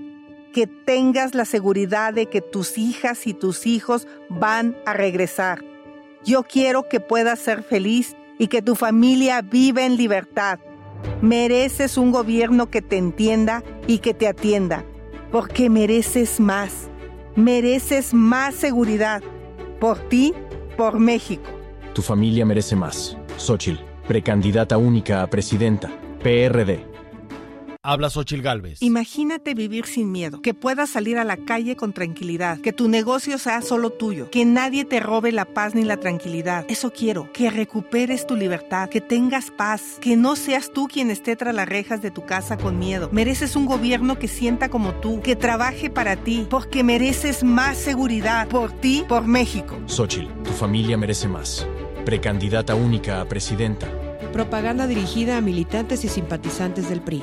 que 0.52 0.66
tengas 0.66 1.36
la 1.36 1.44
seguridad 1.44 2.12
de 2.12 2.26
que 2.26 2.40
tus 2.40 2.76
hijas 2.76 3.24
y 3.28 3.34
tus 3.34 3.68
hijos 3.68 4.08
van 4.28 4.76
a 4.84 4.94
regresar. 4.94 5.64
Yo 6.24 6.42
quiero 6.42 6.88
que 6.88 6.98
puedas 6.98 7.38
ser 7.38 7.62
feliz 7.62 8.16
y 8.36 8.48
que 8.48 8.62
tu 8.62 8.74
familia 8.74 9.42
viva 9.42 9.86
en 9.86 9.96
libertad. 9.96 10.58
Mereces 11.22 11.96
un 11.96 12.10
gobierno 12.10 12.68
que 12.68 12.82
te 12.82 12.96
entienda 12.96 13.62
y 13.86 13.98
que 13.98 14.12
te 14.12 14.26
atienda, 14.26 14.84
porque 15.30 15.70
mereces 15.70 16.40
más. 16.40 16.90
Mereces 17.36 18.12
más 18.12 18.56
seguridad. 18.56 19.22
Por 19.78 20.00
ti, 20.08 20.34
por 20.76 20.98
México. 20.98 21.48
Tu 21.94 22.02
familia 22.02 22.44
merece 22.44 22.74
más. 22.74 23.16
Xochitl, 23.36 23.80
precandidata 24.08 24.76
única 24.78 25.22
a 25.22 25.30
presidenta. 25.30 25.92
PRD. 26.24 26.97
Habla 27.90 28.10
Xochil 28.10 28.42
Gálvez. 28.42 28.82
Imagínate 28.82 29.54
vivir 29.54 29.86
sin 29.86 30.12
miedo, 30.12 30.42
que 30.42 30.52
puedas 30.52 30.90
salir 30.90 31.16
a 31.16 31.24
la 31.24 31.38
calle 31.38 31.74
con 31.74 31.94
tranquilidad, 31.94 32.60
que 32.60 32.74
tu 32.74 32.86
negocio 32.86 33.38
sea 33.38 33.62
solo 33.62 33.88
tuyo, 33.88 34.28
que 34.30 34.44
nadie 34.44 34.84
te 34.84 35.00
robe 35.00 35.32
la 35.32 35.46
paz 35.46 35.74
ni 35.74 35.84
la 35.84 35.96
tranquilidad. 35.96 36.66
Eso 36.68 36.92
quiero, 36.92 37.32
que 37.32 37.48
recuperes 37.48 38.26
tu 38.26 38.36
libertad, 38.36 38.90
que 38.90 39.00
tengas 39.00 39.50
paz, 39.50 39.96
que 40.02 40.18
no 40.18 40.36
seas 40.36 40.70
tú 40.70 40.86
quien 40.86 41.10
esté 41.10 41.34
tras 41.34 41.54
las 41.54 41.66
rejas 41.66 42.02
de 42.02 42.10
tu 42.10 42.26
casa 42.26 42.58
con 42.58 42.78
miedo. 42.78 43.08
Mereces 43.10 43.56
un 43.56 43.64
gobierno 43.64 44.18
que 44.18 44.28
sienta 44.28 44.68
como 44.68 44.92
tú, 44.92 45.22
que 45.22 45.34
trabaje 45.34 45.88
para 45.88 46.16
ti, 46.16 46.46
porque 46.50 46.84
mereces 46.84 47.42
más 47.42 47.78
seguridad 47.78 48.48
por 48.48 48.70
ti, 48.70 49.06
por 49.08 49.26
México. 49.26 49.78
Xochitl, 49.86 50.28
tu 50.44 50.50
familia 50.50 50.98
merece 50.98 51.26
más. 51.26 51.66
Precandidata 52.04 52.74
única 52.74 53.22
a 53.22 53.24
presidenta. 53.26 53.88
Propaganda 54.30 54.86
dirigida 54.86 55.38
a 55.38 55.40
militantes 55.40 56.04
y 56.04 56.08
simpatizantes 56.08 56.90
del 56.90 57.00
PRI. 57.00 57.22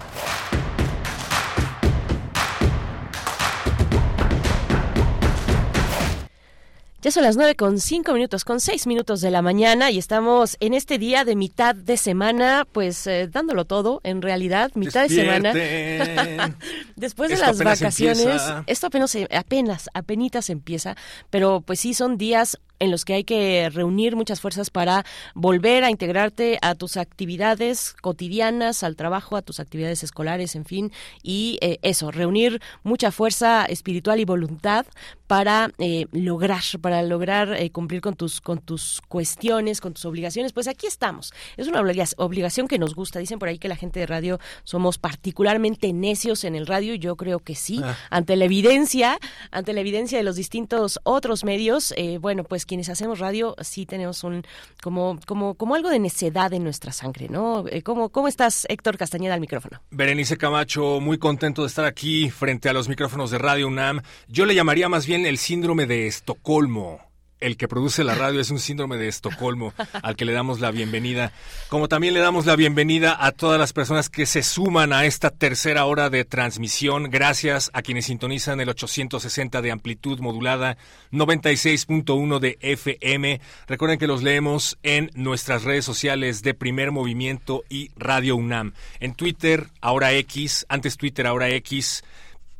Ya 7.01 7.09
son 7.09 7.23
las 7.23 7.35
nueve 7.35 7.55
con 7.55 7.79
cinco 7.79 8.13
minutos, 8.13 8.45
con 8.45 8.59
seis 8.59 8.85
minutos 8.85 9.21
de 9.21 9.31
la 9.31 9.41
mañana 9.41 9.89
y 9.89 9.97
estamos 9.97 10.55
en 10.59 10.75
este 10.75 10.99
día 10.99 11.25
de 11.25 11.35
mitad 11.35 11.73
de 11.73 11.97
semana, 11.97 12.67
pues 12.71 13.07
eh, 13.07 13.27
dándolo 13.27 13.65
todo, 13.65 14.01
en 14.03 14.21
realidad, 14.21 14.69
mitad 14.75 15.07
de 15.07 15.09
semana. 15.09 15.51
Después 16.95 17.31
de 17.31 17.37
las 17.37 17.57
vacaciones, 17.57 18.19
empieza. 18.19 18.63
esto 18.67 18.85
apenas, 18.85 19.17
apenas, 19.35 19.89
apenas 19.95 20.49
empieza, 20.51 20.95
pero 21.31 21.61
pues 21.61 21.79
sí 21.79 21.95
son 21.95 22.19
días 22.19 22.59
en 22.81 22.91
los 22.91 23.05
que 23.05 23.13
hay 23.13 23.23
que 23.23 23.69
reunir 23.69 24.15
muchas 24.17 24.41
fuerzas 24.41 24.69
para 24.69 25.05
volver 25.35 25.83
a 25.85 25.89
integrarte 25.89 26.59
a 26.61 26.75
tus 26.75 26.97
actividades 26.97 27.95
cotidianas, 28.01 28.83
al 28.83 28.95
trabajo, 28.95 29.37
a 29.37 29.41
tus 29.41 29.59
actividades 29.59 30.03
escolares, 30.03 30.55
en 30.55 30.65
fin, 30.65 30.91
y 31.23 31.57
eh, 31.61 31.77
eso, 31.81 32.11
reunir 32.11 32.59
mucha 32.83 33.11
fuerza 33.11 33.65
espiritual 33.65 34.19
y 34.19 34.25
voluntad 34.25 34.85
para 35.27 35.71
eh, 35.77 36.07
lograr, 36.11 36.61
para 36.81 37.01
lograr 37.03 37.53
eh, 37.53 37.69
cumplir 37.69 38.01
con 38.01 38.15
tus, 38.15 38.41
con 38.41 38.59
tus 38.59 39.01
cuestiones, 39.07 39.79
con 39.79 39.93
tus 39.93 40.03
obligaciones. 40.03 40.51
Pues 40.51 40.67
aquí 40.67 40.87
estamos. 40.87 41.31
Es 41.55 41.69
una 41.69 41.79
obliga- 41.79 42.05
obligación 42.17 42.67
que 42.67 42.77
nos 42.77 42.95
gusta. 42.95 43.19
Dicen 43.19 43.39
por 43.39 43.47
ahí 43.47 43.57
que 43.57 43.69
la 43.69 43.77
gente 43.77 44.01
de 44.01 44.07
radio 44.07 44.39
somos 44.65 44.97
particularmente 44.97 45.93
necios 45.93 46.43
en 46.43 46.55
el 46.55 46.67
radio. 46.67 46.95
Yo 46.95 47.15
creo 47.15 47.39
que 47.39 47.55
sí. 47.55 47.79
Ah. 47.81 47.95
Ante 48.09 48.35
la 48.35 48.43
evidencia, 48.43 49.17
ante 49.51 49.71
la 49.71 49.79
evidencia 49.79 50.17
de 50.17 50.25
los 50.25 50.35
distintos 50.35 50.99
otros 51.03 51.45
medios, 51.45 51.93
eh, 51.95 52.17
bueno, 52.17 52.43
pues 52.43 52.65
quienes 52.71 52.87
hacemos 52.87 53.19
radio 53.19 53.53
sí 53.59 53.85
tenemos 53.85 54.23
un 54.23 54.45
como 54.81 55.19
como 55.27 55.55
como 55.55 55.75
algo 55.75 55.89
de 55.89 55.99
necedad 55.99 56.53
en 56.53 56.63
nuestra 56.63 56.93
sangre, 56.93 57.27
¿no? 57.27 57.67
Eh, 57.67 57.81
¿Cómo 57.81 58.07
cómo 58.07 58.29
estás, 58.29 58.65
Héctor 58.69 58.97
Castañeda, 58.97 59.33
al 59.33 59.41
micrófono? 59.41 59.81
Berenice 59.91 60.37
Camacho, 60.37 61.01
muy 61.01 61.17
contento 61.17 61.63
de 61.63 61.67
estar 61.67 61.83
aquí 61.83 62.29
frente 62.29 62.69
a 62.69 62.73
los 62.73 62.87
micrófonos 62.87 63.29
de 63.29 63.39
Radio 63.39 63.67
UNAM. 63.67 64.03
Yo 64.29 64.45
le 64.45 64.55
llamaría 64.55 64.87
más 64.87 65.05
bien 65.05 65.25
el 65.25 65.37
síndrome 65.37 65.85
de 65.85 66.07
Estocolmo. 66.07 67.10
El 67.41 67.57
que 67.57 67.67
produce 67.67 68.03
la 68.03 68.13
radio 68.13 68.39
es 68.39 68.51
un 68.51 68.59
síndrome 68.59 68.97
de 68.97 69.07
Estocolmo 69.07 69.73
al 70.03 70.15
que 70.15 70.25
le 70.25 70.31
damos 70.31 70.59
la 70.59 70.69
bienvenida. 70.69 71.31
Como 71.69 71.87
también 71.87 72.13
le 72.13 72.19
damos 72.19 72.45
la 72.45 72.55
bienvenida 72.55 73.17
a 73.19 73.31
todas 73.31 73.59
las 73.59 73.73
personas 73.73 74.09
que 74.09 74.27
se 74.27 74.43
suman 74.43 74.93
a 74.93 75.05
esta 75.05 75.31
tercera 75.31 75.85
hora 75.85 76.11
de 76.11 76.23
transmisión. 76.23 77.09
Gracias 77.09 77.71
a 77.73 77.81
quienes 77.81 78.05
sintonizan 78.05 78.61
el 78.61 78.69
860 78.69 79.59
de 79.63 79.71
amplitud 79.71 80.19
modulada, 80.19 80.77
96.1 81.11 82.37
de 82.37 82.59
FM. 82.61 83.41
Recuerden 83.65 83.97
que 83.97 84.05
los 84.05 84.21
leemos 84.21 84.77
en 84.83 85.09
nuestras 85.15 85.63
redes 85.63 85.83
sociales 85.83 86.43
de 86.43 86.53
Primer 86.53 86.91
Movimiento 86.91 87.63
y 87.69 87.89
Radio 87.95 88.35
UNAM. 88.35 88.73
En 88.99 89.15
Twitter, 89.15 89.65
ahora 89.81 90.13
X, 90.13 90.67
antes 90.69 90.95
Twitter, 90.95 91.25
ahora 91.25 91.49
X. 91.49 92.03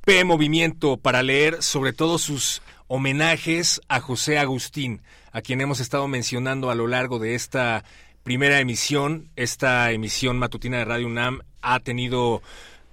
P 0.03 0.23
Movimiento 0.23 0.97
para 0.97 1.21
leer 1.21 1.61
sobre 1.61 1.93
todo 1.93 2.17
sus 2.17 2.63
homenajes 2.93 3.79
a 3.87 4.01
José 4.01 4.37
Agustín, 4.37 5.01
a 5.31 5.39
quien 5.41 5.61
hemos 5.61 5.79
estado 5.79 6.09
mencionando 6.09 6.69
a 6.69 6.75
lo 6.75 6.87
largo 6.87 7.19
de 7.19 7.35
esta 7.35 7.85
primera 8.23 8.59
emisión. 8.59 9.29
Esta 9.37 9.93
emisión 9.93 10.37
matutina 10.37 10.79
de 10.79 10.83
Radio 10.83 11.07
UNAM 11.07 11.39
ha 11.61 11.79
tenido, 11.79 12.41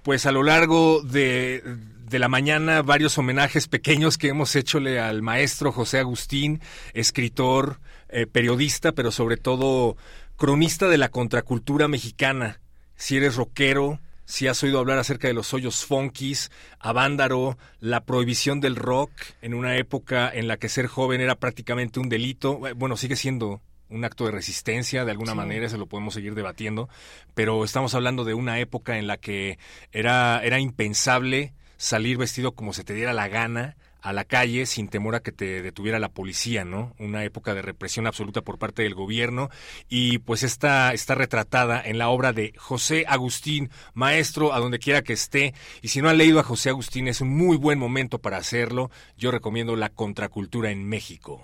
pues 0.01 0.25
a 0.25 0.31
lo 0.31 0.43
largo 0.43 1.01
de, 1.01 1.61
de 1.65 2.17
la 2.17 2.29
mañana, 2.29 2.81
varios 2.81 3.17
homenajes 3.17 3.67
pequeños 3.67 4.17
que 4.17 4.29
hemos 4.29 4.55
hechole 4.55 5.01
al 5.01 5.21
maestro 5.21 5.73
José 5.73 5.99
Agustín, 5.99 6.61
escritor, 6.93 7.81
eh, 8.07 8.25
periodista, 8.25 8.93
pero 8.93 9.11
sobre 9.11 9.35
todo 9.35 9.97
cronista 10.37 10.87
de 10.87 10.97
la 10.97 11.09
contracultura 11.09 11.89
mexicana. 11.89 12.61
Si 12.95 13.17
eres 13.17 13.35
rockero, 13.35 13.99
si 14.29 14.47
has 14.47 14.61
oído 14.61 14.77
hablar 14.77 14.99
acerca 14.99 15.27
de 15.27 15.33
los 15.33 15.55
hoyos 15.55 15.83
funkis, 15.85 16.51
Avándaro, 16.79 17.57
la 17.79 18.01
prohibición 18.05 18.61
del 18.61 18.75
rock 18.75 19.09
en 19.41 19.55
una 19.55 19.75
época 19.77 20.29
en 20.31 20.47
la 20.47 20.57
que 20.57 20.69
ser 20.69 20.85
joven 20.85 21.19
era 21.19 21.33
prácticamente 21.33 21.99
un 21.99 22.09
delito, 22.09 22.59
bueno, 22.75 22.95
sigue 22.95 23.15
siendo 23.15 23.59
un 23.89 24.05
acto 24.05 24.25
de 24.25 24.31
resistencia 24.31 25.03
de 25.03 25.09
alguna 25.09 25.31
Sí. 25.31 25.37
manera, 25.37 25.67
se 25.67 25.79
lo 25.79 25.87
podemos 25.87 26.13
seguir 26.13 26.35
debatiendo, 26.35 26.89
pero 27.33 27.63
estamos 27.63 27.95
hablando 27.95 28.23
de 28.23 28.35
una 28.35 28.59
época 28.59 28.99
en 28.99 29.07
la 29.07 29.17
que 29.17 29.57
era, 29.91 30.41
era 30.43 30.59
impensable 30.59 31.53
salir 31.77 32.17
vestido 32.17 32.51
como 32.51 32.71
se 32.73 32.83
te 32.83 32.93
diera 32.93 33.13
la 33.13 33.29
gana 33.29 33.77
a 34.01 34.13
la 34.13 34.23
calle 34.23 34.65
sin 34.65 34.87
temor 34.87 35.15
a 35.15 35.19
que 35.21 35.31
te 35.31 35.61
detuviera 35.61 35.99
la 35.99 36.09
policía, 36.09 36.65
¿no? 36.65 36.93
Una 36.99 37.23
época 37.23 37.53
de 37.53 37.61
represión 37.61 38.07
absoluta 38.07 38.41
por 38.41 38.57
parte 38.57 38.83
del 38.83 38.95
gobierno 38.95 39.49
y 39.89 40.19
pues 40.19 40.43
esta 40.43 40.93
está 40.93 41.15
retratada 41.15 41.81
en 41.83 41.97
la 41.97 42.09
obra 42.09 42.33
de 42.33 42.53
José 42.57 43.05
Agustín, 43.07 43.69
maestro 43.93 44.53
a 44.53 44.59
donde 44.59 44.79
quiera 44.79 45.01
que 45.01 45.13
esté. 45.13 45.53
Y 45.81 45.89
si 45.89 46.01
no 46.01 46.09
han 46.09 46.17
leído 46.17 46.39
a 46.39 46.43
José 46.43 46.69
Agustín 46.69 47.07
es 47.07 47.21
un 47.21 47.29
muy 47.35 47.57
buen 47.57 47.79
momento 47.79 48.19
para 48.19 48.37
hacerlo. 48.37 48.91
Yo 49.17 49.31
recomiendo 49.31 49.75
La 49.75 49.89
Contracultura 49.89 50.71
en 50.71 50.87
México. 50.87 51.41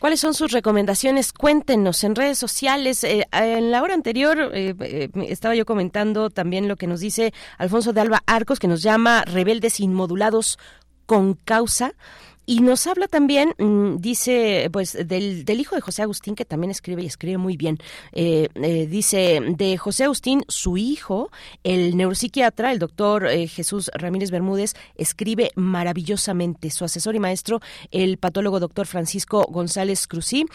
¿Cuáles 0.00 0.20
son 0.20 0.32
sus 0.32 0.50
recomendaciones? 0.52 1.30
Cuéntenos 1.30 2.04
en 2.04 2.14
redes 2.14 2.38
sociales. 2.38 3.04
Eh, 3.04 3.26
en 3.32 3.70
la 3.70 3.82
hora 3.82 3.92
anterior 3.92 4.50
eh, 4.54 4.74
eh, 4.80 5.10
estaba 5.28 5.54
yo 5.54 5.66
comentando 5.66 6.30
también 6.30 6.68
lo 6.68 6.76
que 6.76 6.86
nos 6.86 7.00
dice 7.00 7.34
Alfonso 7.58 7.92
de 7.92 8.00
Alba 8.00 8.22
Arcos, 8.24 8.58
que 8.58 8.66
nos 8.66 8.80
llama 8.80 9.24
rebeldes 9.26 9.78
inmodulados 9.78 10.58
con 11.10 11.34
causa. 11.34 11.94
Y 12.46 12.60
nos 12.62 12.86
habla 12.86 13.06
también, 13.06 13.54
mm, 13.58 13.98
dice, 13.98 14.68
pues, 14.72 14.94
del, 15.06 15.44
del, 15.44 15.60
hijo 15.60 15.76
de 15.76 15.80
José 15.80 16.02
Agustín, 16.02 16.34
que 16.34 16.44
también 16.44 16.70
escribe 16.70 17.02
y 17.02 17.06
escribe 17.06 17.38
muy 17.38 17.56
bien. 17.56 17.78
Eh, 18.12 18.48
eh, 18.54 18.86
dice, 18.86 19.40
de 19.56 19.76
José 19.76 20.04
Agustín, 20.04 20.42
su 20.48 20.76
hijo, 20.76 21.30
el 21.62 21.96
neuropsiquiatra, 21.96 22.72
el 22.72 22.78
doctor 22.78 23.26
eh, 23.26 23.46
Jesús 23.46 23.90
Ramírez 23.94 24.30
Bermúdez, 24.30 24.74
escribe 24.96 25.52
maravillosamente. 25.54 26.70
Su 26.70 26.84
asesor 26.84 27.14
y 27.14 27.20
maestro, 27.20 27.60
el 27.92 28.16
patólogo 28.16 28.58
doctor 28.58 28.86
Francisco 28.86 29.46
González 29.48 30.08
Cruzí, 30.08 30.46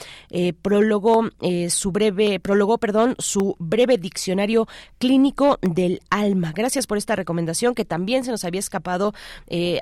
prólogo, 0.61 1.29
su 1.69 1.91
breve, 1.91 2.39
prólogó, 2.39 2.77
perdón, 2.77 3.15
su 3.19 3.55
breve 3.59 3.97
diccionario 3.97 4.67
clínico 4.97 5.59
del 5.61 6.01
alma. 6.09 6.51
Gracias 6.53 6.87
por 6.87 6.97
esta 6.97 7.15
recomendación 7.15 7.75
que 7.75 7.85
también 7.85 8.23
se 8.23 8.31
nos 8.31 8.43
había 8.43 8.59
escapado, 8.59 9.13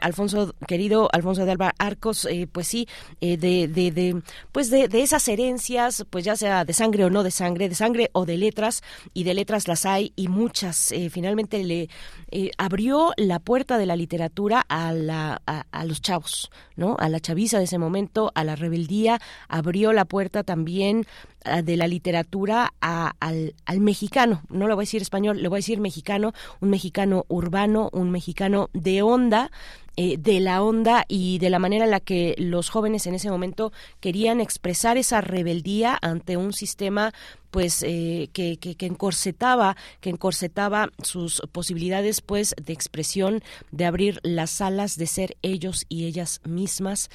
Alfonso, 0.02 0.54
querido 0.68 1.10
Alfonso 1.12 1.46
de 1.46 1.52
Alba 1.52 1.74
Arcos, 2.04 2.28
pues 2.52 2.68
sí, 2.68 2.88
de, 3.22 3.38
de, 3.38 3.68
de, 3.68 4.22
pues 4.52 4.70
de, 4.70 4.88
de 4.88 5.02
esas 5.04 5.26
herencias, 5.28 6.06
pues 6.10 6.26
ya 6.26 6.36
sea 6.36 6.66
de 6.66 6.74
sangre 6.74 7.06
o 7.06 7.10
no 7.10 7.24
de 7.24 7.32
sangre, 7.32 7.70
de 7.70 7.76
sangre 7.76 8.10
o 8.14 8.26
de 8.26 8.38
letras, 8.38 8.84
y 9.14 9.24
de 9.24 9.34
letras 9.34 9.68
las 9.68 9.86
hay 9.86 10.12
y 10.16 10.28
muchas. 10.28 10.92
Eh, 10.92 11.10
finalmente 11.10 11.64
le 11.64 11.90
eh, 12.32 12.52
abrió 12.58 13.14
la 13.18 13.40
puerta 13.40 13.78
de 13.78 13.86
la 13.86 13.96
literatura 13.96 14.66
a, 14.68 14.92
la, 14.92 15.42
a, 15.46 15.86
los 15.86 16.02
chavos, 16.02 16.52
¿no? 16.76 16.96
A 17.00 17.10
la 17.10 17.20
chaviza 17.20 17.60
de 17.60 17.66
ese 17.66 17.78
momento, 17.78 18.32
a 18.36 18.44
la 18.44 18.56
rebeldía, 18.56 19.20
abrió 19.48 19.94
la 19.94 20.06
puerta 20.06 20.44
también 20.44 21.06
de 21.64 21.78
la 21.78 21.88
literatura 21.88 22.74
al, 22.80 23.56
al, 23.66 23.80
mexicano, 23.80 24.44
no 24.50 24.68
le 24.68 24.74
voy 24.74 24.84
a 24.84 24.88
decir 24.88 25.02
español, 25.02 25.42
le 25.42 25.50
voy 25.50 25.58
a 25.58 25.60
decir 25.60 25.80
mexicano, 25.80 26.34
un 26.62 26.70
mexicano 26.70 27.26
urbano, 27.28 27.90
un 27.92 28.12
mexicano 28.12 28.70
de 28.74 29.02
onda, 29.02 29.52
eh, 29.96 30.18
de 30.18 30.40
la 30.40 30.64
onda 30.64 31.06
y 31.08 31.38
de 31.38 31.52
la 31.52 31.60
manera 31.60 31.86
en 31.86 31.92
la 31.92 32.00
que 32.00 32.34
los 32.40 32.70
jóvenes 32.70 33.06
en 33.06 33.14
ese 33.14 33.30
momento 33.30 33.72
querían 34.00 34.42
expresar 34.42 34.98
esa 34.98 35.22
rebeldía 35.22 36.00
ante 36.02 36.36
un 36.36 36.52
sistema 36.52 37.14
pues 37.52 37.84
eh, 37.84 38.28
que, 38.34 38.58
que, 38.58 38.74
que, 38.74 38.88
encorsetaba 38.88 39.78
que 40.02 40.10
encorsetaba 40.10 40.90
sus 41.04 41.44
posibilidades 41.52 42.22
pues 42.22 42.56
de 42.60 42.74
expresión 42.74 43.44
de 43.70 43.86
abrir 43.86 44.20
las 44.24 44.62
alas 44.62 44.98
de 44.98 45.06
ser 45.06 45.38
ellos 45.44 45.86
y 45.90 46.06
ellas 46.06 46.42
mismas 46.44 47.12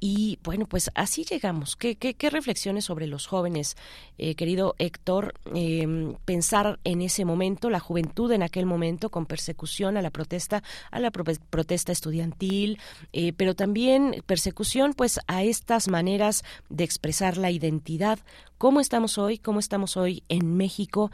y 0.00 0.38
bueno, 0.42 0.66
pues 0.66 0.90
así 0.94 1.24
llegamos. 1.24 1.76
¿Qué, 1.76 1.96
qué, 1.96 2.30
reflexiones 2.30 2.86
sobre 2.86 3.06
los 3.06 3.26
jóvenes, 3.26 3.76
eh, 4.16 4.34
querido 4.34 4.74
Héctor? 4.78 5.34
Em, 5.54 6.14
pensar 6.24 6.80
en 6.84 7.02
ese 7.02 7.26
momento, 7.26 7.68
la 7.68 7.80
juventud 7.80 8.32
en 8.32 8.42
aquel 8.42 8.64
momento, 8.64 9.10
con 9.10 9.26
persecución 9.26 9.98
a 9.98 10.02
la 10.02 10.10
protesta, 10.10 10.62
a 10.90 11.00
la 11.00 11.10
protesta 11.10 11.92
estudiantil, 11.92 12.78
eh, 13.12 13.34
pero 13.34 13.54
también 13.54 14.22
persecución 14.24 14.94
pues 14.94 15.20
a 15.26 15.42
estas 15.42 15.88
maneras 15.88 16.44
de 16.70 16.84
expresar 16.84 17.36
la 17.36 17.50
identidad. 17.50 18.18
¿Cómo 18.56 18.80
estamos 18.80 19.18
hoy? 19.18 19.36
¿Cómo 19.36 19.60
estamos 19.60 19.98
hoy 19.98 20.22
en 20.30 20.56
México? 20.56 21.10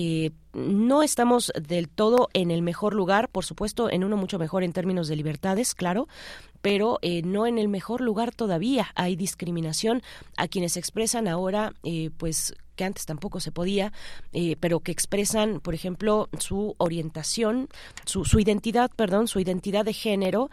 Eh, 0.00 0.30
no 0.54 1.02
estamos 1.02 1.52
del 1.60 1.88
todo 1.88 2.28
en 2.32 2.52
el 2.52 2.62
mejor 2.62 2.94
lugar, 2.94 3.28
por 3.28 3.44
supuesto, 3.44 3.90
en 3.90 4.04
uno 4.04 4.16
mucho 4.16 4.38
mejor 4.38 4.62
en 4.62 4.72
términos 4.72 5.08
de 5.08 5.16
libertades, 5.16 5.74
claro, 5.74 6.06
pero 6.62 6.98
eh, 7.02 7.22
no 7.22 7.46
en 7.46 7.58
el 7.58 7.68
mejor 7.68 8.00
lugar 8.00 8.34
todavía. 8.34 8.88
Hay 8.94 9.16
discriminación 9.16 10.02
a 10.36 10.48
quienes 10.48 10.76
expresan 10.76 11.28
ahora, 11.28 11.74
eh, 11.82 12.10
pues 12.16 12.54
que 12.78 12.84
antes 12.84 13.04
tampoco 13.04 13.40
se 13.40 13.50
podía, 13.50 13.92
eh, 14.32 14.56
pero 14.60 14.80
que 14.80 14.92
expresan, 14.92 15.60
por 15.60 15.74
ejemplo, 15.74 16.28
su 16.38 16.76
orientación, 16.78 17.68
su, 18.06 18.22
identidad, 18.38 18.90
perdón, 18.94 19.26
su 19.26 19.40
identidad 19.40 19.84
de 19.84 19.92
género. 19.92 20.48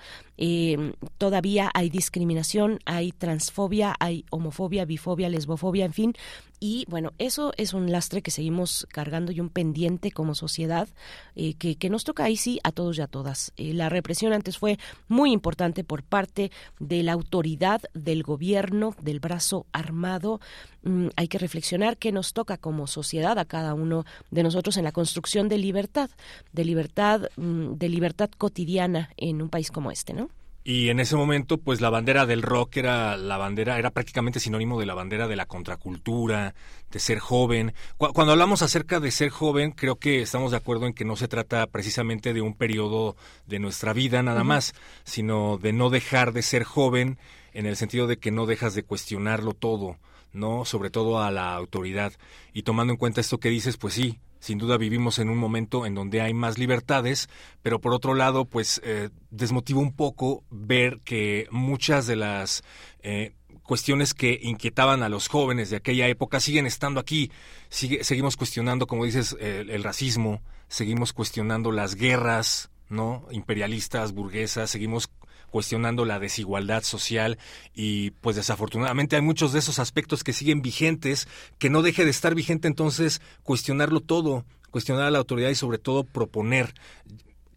todavía 1.18 1.72
hay 1.73 1.89
discriminación, 1.89 2.80
hay 2.85 3.14
transfobia, 3.14 3.95
hay 3.99 4.26
homofobia, 4.31 4.84
bifobia, 4.84 5.30
lesbofobia, 5.30 5.85
en 5.85 5.93
fin. 5.93 6.14
Y 6.60 6.85
bueno, 6.89 7.11
eso 7.18 7.53
es 7.57 7.73
un 7.73 7.91
lastre 7.91 8.22
que 8.22 8.31
seguimos 8.31 8.88
cargando 8.89 9.31
y 9.31 9.39
un 9.39 9.49
pendiente 9.49 10.11
como 10.11 10.35
sociedad 10.35 10.88
que, 11.35 11.76
que, 11.76 11.89
nos 11.89 12.06
toca 12.06 12.23
ahí 12.23 12.38
sí 12.38 12.60
a 12.64 12.72
todos 12.72 12.97
y 12.97 13.02
a 13.02 13.07
todas. 13.07 13.52
la 13.57 13.89
represión 13.89 14.34
antes 14.34 14.57
fue 14.57 14.80
muy 15.07 15.31
importante 15.31 15.84
por 15.84 16.02
parte 16.03 16.52
de 16.80 17.03
la 17.03 17.14
autoridad, 17.14 17.81
del 17.93 18.23
gobierno, 18.23 18.95
del 19.02 19.19
brazo 19.19 19.68
armado. 19.72 20.39
Mm, 20.84 21.07
hay 21.15 21.27
que 21.27 21.38
reflexionar 21.38 21.97
qué 21.97 22.11
nos 22.16 22.34
toca 22.34 22.58
como 22.58 22.88
sociedad 22.88 23.38
a 23.38 23.46
cada 23.46 23.76
uno 23.76 24.06
de 24.32 24.42
nosotros 24.42 24.78
en 24.78 24.84
la 24.84 24.92
construcción 24.92 25.48
de 25.48 25.60
libertad, 25.60 26.10
de 26.52 26.66
libertad, 26.66 27.30
mm, 27.38 27.74
de 27.74 27.90
libertad 27.90 28.32
cotidiana 28.36 29.12
en 29.18 29.44
un 29.44 29.50
país 29.50 29.70
como 29.70 29.92
este, 29.92 30.14
¿no? 30.14 30.30
Y 30.68 30.90
en 30.90 31.00
ese 31.00 31.16
momento, 31.16 31.60
pues 31.60 31.80
la 31.80 31.92
bandera 31.92 32.26
del 32.26 32.42
rock 32.42 32.78
era 32.78 33.18
la 33.18 33.38
bandera, 33.38 33.78
era 33.78 33.92
prácticamente 33.92 34.40
sinónimo 34.40 34.80
de 34.80 34.88
la 34.88 34.96
bandera 34.96 35.28
de 35.28 35.36
la 35.36 35.46
contracultura, 35.46 36.56
de 36.90 37.00
ser 37.00 37.20
joven. 37.20 37.76
Cuando 37.98 38.32
hablamos 38.32 38.64
acerca 38.64 39.00
de 39.00 39.12
ser 39.12 39.30
joven, 39.30 39.70
creo 39.70 39.98
que 39.98 40.24
estamos 40.24 40.50
de 40.50 40.58
acuerdo 40.58 40.88
en 40.88 40.94
que 40.94 41.06
no 41.06 41.18
se 41.18 41.28
trata 41.28 41.68
precisamente 41.68 42.34
de 42.34 42.42
un 42.42 42.56
periodo 42.56 43.16
de 43.46 43.60
nuestra 43.60 43.94
vida 43.94 44.24
nada 44.24 44.44
más, 44.44 44.74
sino 45.04 45.60
de 45.60 45.72
no 45.72 45.92
dejar 45.92 46.34
de 46.34 46.42
ser 46.42 46.64
joven 46.64 47.20
en 47.54 47.68
el 47.68 47.76
sentido 47.76 48.08
de 48.08 48.18
que 48.18 48.32
no 48.32 48.48
dejas 48.48 48.74
de 48.74 48.82
cuestionarlo 48.82 49.54
todo, 49.54 50.00
¿no? 50.36 50.66
Sobre 50.66 50.90
todo 50.90 51.22
a 51.22 51.32
la 51.32 51.56
autoridad. 51.56 52.14
Y 52.53 52.64
tomando 52.64 52.94
en 52.94 52.98
cuenta 52.98 53.22
esto 53.22 53.40
que 53.40 53.49
dices, 53.49 53.78
pues 53.78 53.95
sí, 53.95 54.20
sin 54.40 54.60
duda 54.60 54.78
vivimos 54.78 55.18
en 55.18 55.30
un 55.30 55.38
momento 55.38 55.86
en 55.86 55.95
donde 55.95 56.22
hay 56.22 56.34
más 56.34 56.57
libertades, 56.57 57.30
pero 57.64 57.82
por 57.82 57.94
otro 57.94 58.14
lado, 58.14 58.45
pues 58.45 58.80
eh, 58.84 59.10
desmotiva 59.32 59.80
un 59.80 59.94
poco 59.94 60.44
ver 60.52 60.99
que 61.03 61.48
muchas 61.49 62.06
de 62.06 62.16
las 62.16 62.64
eh, 63.02 63.34
cuestiones 63.64 64.14
que 64.14 64.40
inquietaban 64.41 65.02
a 65.02 65.10
los 65.10 65.28
jóvenes 65.28 65.70
de 65.72 65.78
aquella 65.78 66.07
época 66.07 66.40
siguen 66.40 66.68
estando 66.68 66.99
aquí. 66.99 67.32
Seguimos 67.70 68.38
cuestionando, 68.38 68.86
como 68.86 69.06
dices, 69.06 69.36
el 69.40 69.84
racismo, 69.84 70.41
seguimos 70.68 71.14
cuestionando 71.14 71.72
las 71.72 71.95
guerras, 71.95 72.70
¿no? 72.90 73.26
imperialistas, 73.32 74.14
burguesas, 74.14 74.70
seguimos 74.70 75.10
cuestionando 75.56 76.03
la 76.03 76.19
desigualdad 76.19 76.84
social 76.84 77.38
y 77.73 78.11
pues 78.11 78.36
desafortunadamente 78.36 79.15
hay 79.15 79.22
muchos 79.22 79.53
de 79.53 79.60
esos 79.60 79.80
aspectos 79.80 80.22
que 80.22 80.34
siguen 80.34 80.61
vigentes, 80.61 81.30
que 81.60 81.69
no 81.69 81.82
deje 81.82 82.03
de 82.03 82.11
estar 82.11 82.36
vigente 82.36 82.68
entonces 82.68 83.22
cuestionarlo 83.41 84.02
todo, 84.02 84.44
cuestionar 84.69 85.06
a 85.06 85.11
la 85.11 85.19
autoridad 85.19 85.49
y 85.49 85.56
sobre 85.56 85.77
todo 85.77 86.03
proponer 86.03 86.73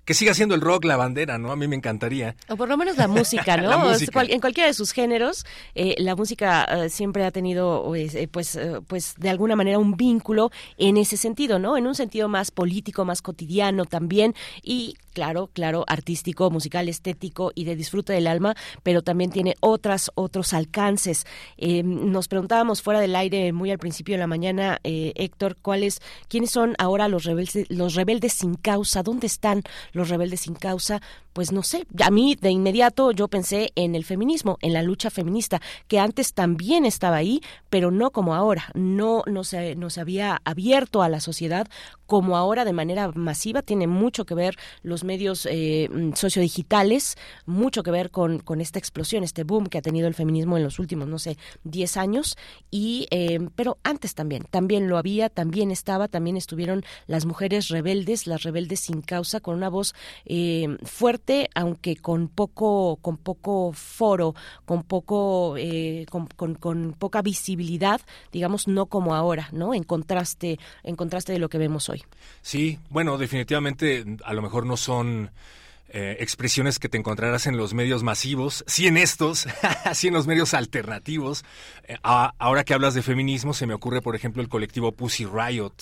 que 0.04 0.14
siga 0.14 0.32
siendo 0.32 0.54
el 0.54 0.62
rock 0.62 0.84
la 0.84 0.96
bandera, 0.96 1.36
¿no? 1.36 1.52
A 1.52 1.56
mí 1.56 1.68
me 1.68 1.76
encantaría. 1.76 2.34
O 2.48 2.56
por 2.56 2.66
lo 2.66 2.78
menos 2.78 2.96
la 2.96 3.08
música, 3.08 3.56
¿no? 3.58 3.92
En 3.92 4.40
cualquiera 4.40 4.66
de 4.68 4.72
sus 4.72 4.92
géneros, 4.92 5.44
eh, 5.74 5.96
la 5.98 6.16
música 6.16 6.64
eh, 6.64 6.88
siempre 6.88 7.26
ha 7.26 7.30
tenido, 7.30 7.82
pues, 7.84 8.14
eh, 8.14 8.26
pues, 8.26 8.58
pues, 8.86 9.16
de 9.18 9.28
alguna 9.28 9.54
manera 9.54 9.78
un 9.78 9.96
vínculo 9.98 10.50
en 10.78 10.96
ese 10.96 11.18
sentido, 11.18 11.58
¿no? 11.58 11.76
En 11.76 11.86
un 11.86 11.94
sentido 11.94 12.26
más 12.28 12.50
político, 12.50 13.04
más 13.04 13.20
cotidiano 13.20 13.84
también 13.84 14.34
y 14.62 14.96
claro, 15.18 15.50
claro, 15.52 15.84
artístico, 15.88 16.48
musical, 16.48 16.88
estético 16.88 17.50
y 17.56 17.64
de 17.64 17.74
disfrute 17.74 18.12
del 18.12 18.28
alma, 18.28 18.54
pero 18.84 19.02
también 19.02 19.32
tiene 19.32 19.56
otras, 19.58 20.12
otros 20.14 20.54
alcances. 20.54 21.26
nos 21.58 22.28
preguntábamos 22.28 22.82
fuera 22.82 23.00
del 23.00 23.16
aire 23.16 23.52
muy 23.52 23.72
al 23.72 23.80
principio 23.80 24.14
de 24.14 24.20
la 24.20 24.28
mañana, 24.28 24.78
Héctor, 24.84 25.56
¿cuáles, 25.60 26.00
quiénes 26.28 26.52
son 26.52 26.76
ahora 26.78 27.08
los 27.08 27.24
rebeldes, 27.24 27.66
los 27.68 27.96
rebeldes 27.96 28.34
sin 28.34 28.54
causa? 28.54 29.02
¿Dónde 29.02 29.26
están 29.26 29.64
los 29.92 30.08
rebeldes 30.08 30.42
sin 30.42 30.54
causa, 30.54 31.00
pues 31.32 31.52
no 31.52 31.62
sé, 31.62 31.84
a 32.04 32.10
mí 32.10 32.36
de 32.40 32.50
inmediato 32.50 33.12
yo 33.12 33.28
pensé 33.28 33.70
en 33.74 33.94
el 33.94 34.04
feminismo, 34.04 34.58
en 34.60 34.72
la 34.72 34.82
lucha 34.82 35.10
feminista, 35.10 35.60
que 35.86 35.98
antes 35.98 36.34
también 36.34 36.84
estaba 36.84 37.16
ahí, 37.16 37.40
pero 37.70 37.90
no 37.90 38.10
como 38.10 38.34
ahora, 38.34 38.70
no, 38.74 39.22
no, 39.26 39.44
se, 39.44 39.74
no 39.74 39.90
se 39.90 40.00
había 40.00 40.40
abierto 40.44 41.02
a 41.02 41.08
la 41.08 41.20
sociedad 41.20 41.68
como 42.08 42.38
ahora 42.38 42.64
de 42.64 42.72
manera 42.72 43.12
masiva, 43.14 43.60
tiene 43.60 43.86
mucho 43.86 44.24
que 44.24 44.34
ver 44.34 44.56
los 44.82 45.04
medios 45.04 45.46
eh, 45.48 45.90
sociodigitales, 46.14 47.18
mucho 47.44 47.82
que 47.82 47.90
ver 47.90 48.10
con, 48.10 48.38
con 48.38 48.62
esta 48.62 48.78
explosión, 48.78 49.24
este 49.24 49.44
boom 49.44 49.66
que 49.66 49.76
ha 49.76 49.82
tenido 49.82 50.08
el 50.08 50.14
feminismo 50.14 50.56
en 50.56 50.62
los 50.62 50.78
últimos, 50.78 51.06
no 51.06 51.18
sé, 51.18 51.36
10 51.64 51.98
años, 51.98 52.38
y, 52.70 53.08
eh, 53.10 53.38
pero 53.54 53.76
antes 53.84 54.14
también, 54.14 54.44
también 54.50 54.88
lo 54.88 54.96
había, 54.96 55.28
también 55.28 55.70
estaba, 55.70 56.08
también 56.08 56.38
estuvieron 56.38 56.82
las 57.06 57.26
mujeres 57.26 57.68
rebeldes, 57.68 58.26
las 58.26 58.42
rebeldes 58.42 58.80
sin 58.80 59.02
causa, 59.02 59.40
con 59.40 59.54
una 59.54 59.68
voz 59.68 59.94
eh, 60.24 60.78
fuerte, 60.84 61.50
aunque 61.54 61.96
con 61.96 62.28
poco, 62.28 62.96
con 63.02 63.18
poco 63.18 63.72
foro, 63.74 64.34
con 64.64 64.82
poco, 64.82 65.56
con, 66.08 66.26
con, 66.28 66.54
con 66.54 66.96
poca 66.98 67.20
visibilidad, 67.20 68.00
digamos, 68.32 68.66
no 68.66 68.86
como 68.86 69.14
ahora, 69.14 69.50
¿no? 69.52 69.74
En 69.74 69.82
contraste, 69.82 70.58
en 70.84 70.96
contraste 70.96 71.34
de 71.34 71.38
lo 71.38 71.50
que 71.50 71.58
vemos 71.58 71.90
hoy. 71.90 71.97
Sí, 72.42 72.78
bueno, 72.90 73.18
definitivamente 73.18 74.04
a 74.24 74.32
lo 74.32 74.42
mejor 74.42 74.64
no 74.64 74.76
son 74.76 75.30
eh, 75.90 76.18
expresiones 76.20 76.78
que 76.78 76.90
te 76.90 76.98
encontrarás 76.98 77.46
en 77.46 77.56
los 77.56 77.72
medios 77.72 78.02
masivos, 78.02 78.62
sí 78.66 78.86
en 78.86 78.98
estos, 78.98 79.46
sí 79.94 80.08
en 80.08 80.14
los 80.14 80.26
medios 80.26 80.52
alternativos. 80.52 81.44
Eh, 81.84 81.96
ahora 82.02 82.64
que 82.64 82.74
hablas 82.74 82.94
de 82.94 83.02
feminismo, 83.02 83.54
se 83.54 83.66
me 83.66 83.72
ocurre, 83.72 84.02
por 84.02 84.14
ejemplo, 84.14 84.42
el 84.42 84.50
colectivo 84.50 84.92
Pussy 84.92 85.24
Riot, 85.24 85.72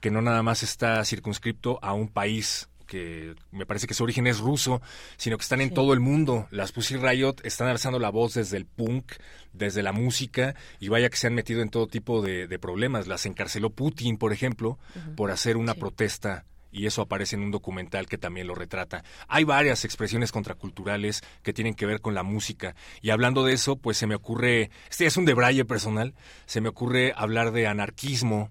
que 0.00 0.12
no 0.12 0.22
nada 0.22 0.44
más 0.44 0.62
está 0.62 1.04
circunscripto 1.04 1.80
a 1.82 1.92
un 1.92 2.08
país 2.08 2.68
que 2.88 3.36
me 3.52 3.66
parece 3.66 3.86
que 3.86 3.94
su 3.94 4.02
origen 4.02 4.26
es 4.26 4.40
ruso, 4.40 4.82
sino 5.16 5.36
que 5.36 5.42
están 5.42 5.60
en 5.60 5.72
todo 5.72 5.92
el 5.92 6.00
mundo. 6.00 6.48
Las 6.50 6.72
Pussy 6.72 6.96
Riot 6.96 7.36
están 7.44 7.68
alzando 7.68 8.00
la 8.00 8.10
voz 8.10 8.34
desde 8.34 8.56
el 8.56 8.66
punk, 8.66 9.12
desde 9.52 9.84
la 9.84 9.92
música, 9.92 10.56
y 10.80 10.88
vaya 10.88 11.10
que 11.10 11.16
se 11.16 11.28
han 11.28 11.34
metido 11.34 11.62
en 11.62 11.68
todo 11.68 11.86
tipo 11.86 12.22
de, 12.22 12.58
problemas. 12.58 13.06
Las 13.06 13.26
encarceló 13.26 13.70
Putin, 13.70 14.16
por 14.16 14.32
ejemplo, 14.32 14.78
por 15.14 15.30
hacer 15.30 15.56
una 15.56 15.74
protesta 15.74 16.44
y 16.70 16.86
eso 16.86 17.02
aparece 17.02 17.36
en 17.36 17.42
un 17.42 17.50
documental 17.50 18.06
que 18.06 18.18
también 18.18 18.46
lo 18.46 18.54
retrata. 18.54 19.04
Hay 19.28 19.44
varias 19.44 19.84
expresiones 19.84 20.32
contraculturales 20.32 21.22
que 21.42 21.52
tienen 21.52 21.74
que 21.74 21.86
ver 21.86 22.00
con 22.00 22.14
la 22.14 22.22
música 22.22 22.74
y 23.00 23.10
hablando 23.10 23.44
de 23.44 23.54
eso, 23.54 23.76
pues 23.76 23.96
se 23.96 24.06
me 24.06 24.14
ocurre, 24.14 24.70
este 24.90 25.06
es 25.06 25.16
un 25.16 25.24
debraye 25.24 25.64
personal, 25.64 26.14
se 26.46 26.60
me 26.60 26.68
ocurre 26.68 27.12
hablar 27.16 27.52
de 27.52 27.66
anarquismo, 27.66 28.50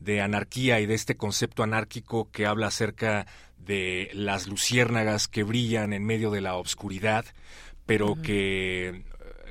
de 0.00 0.20
anarquía 0.20 0.80
y 0.80 0.86
de 0.86 0.94
este 0.94 1.16
concepto 1.16 1.62
anárquico 1.62 2.30
que 2.30 2.46
habla 2.46 2.68
acerca 2.68 3.26
de 3.68 4.10
las 4.14 4.48
luciérnagas 4.48 5.28
que 5.28 5.44
brillan 5.44 5.92
en 5.92 6.04
medio 6.04 6.30
de 6.30 6.40
la 6.40 6.54
obscuridad, 6.54 7.26
pero 7.86 8.16
que, 8.20 9.04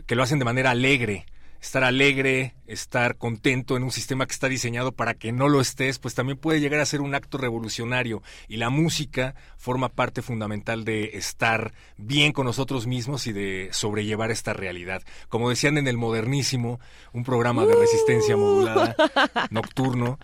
que 0.08 0.16
lo 0.16 0.24
hacen 0.24 0.40
de 0.40 0.46
manera 0.46 0.72
alegre, 0.72 1.28
estar 1.62 1.84
alegre, 1.84 2.56
estar 2.66 3.18
contento 3.18 3.78
en 3.78 3.84
un 3.84 3.92
sistema 3.92 4.26
que 4.26 4.34
está 4.34 4.50
diseñado 4.50 4.92
para 4.92 5.14
que 5.14 5.32
no 5.32 5.50
lo 5.50 5.62
estés, 5.62 6.00
pues 6.00 6.16
también 6.16 6.40
puede 6.40 6.60
llegar 6.60 6.80
a 6.80 6.86
ser 6.86 7.02
un 7.02 7.14
acto 7.14 7.38
revolucionario. 7.38 8.24
Y 8.48 8.58
la 8.58 8.72
música 8.72 9.36
forma 9.56 9.90
parte 9.90 10.24
fundamental 10.24 10.84
de 10.84 11.12
estar 11.14 11.74
bien 11.98 12.32
con 12.32 12.48
nosotros 12.48 12.88
mismos 12.88 13.28
y 13.28 13.34
de 13.34 13.70
sobrellevar 13.72 14.32
esta 14.32 14.54
realidad. 14.54 15.04
Como 15.30 15.50
decían 15.50 15.78
en 15.78 15.88
el 15.88 15.98
modernísimo, 15.98 16.80
un 17.14 17.24
programa 17.24 17.66
de 17.66 17.76
resistencia 17.76 18.36
uh. 18.36 18.40
modulada 18.40 18.96
nocturno, 19.52 20.18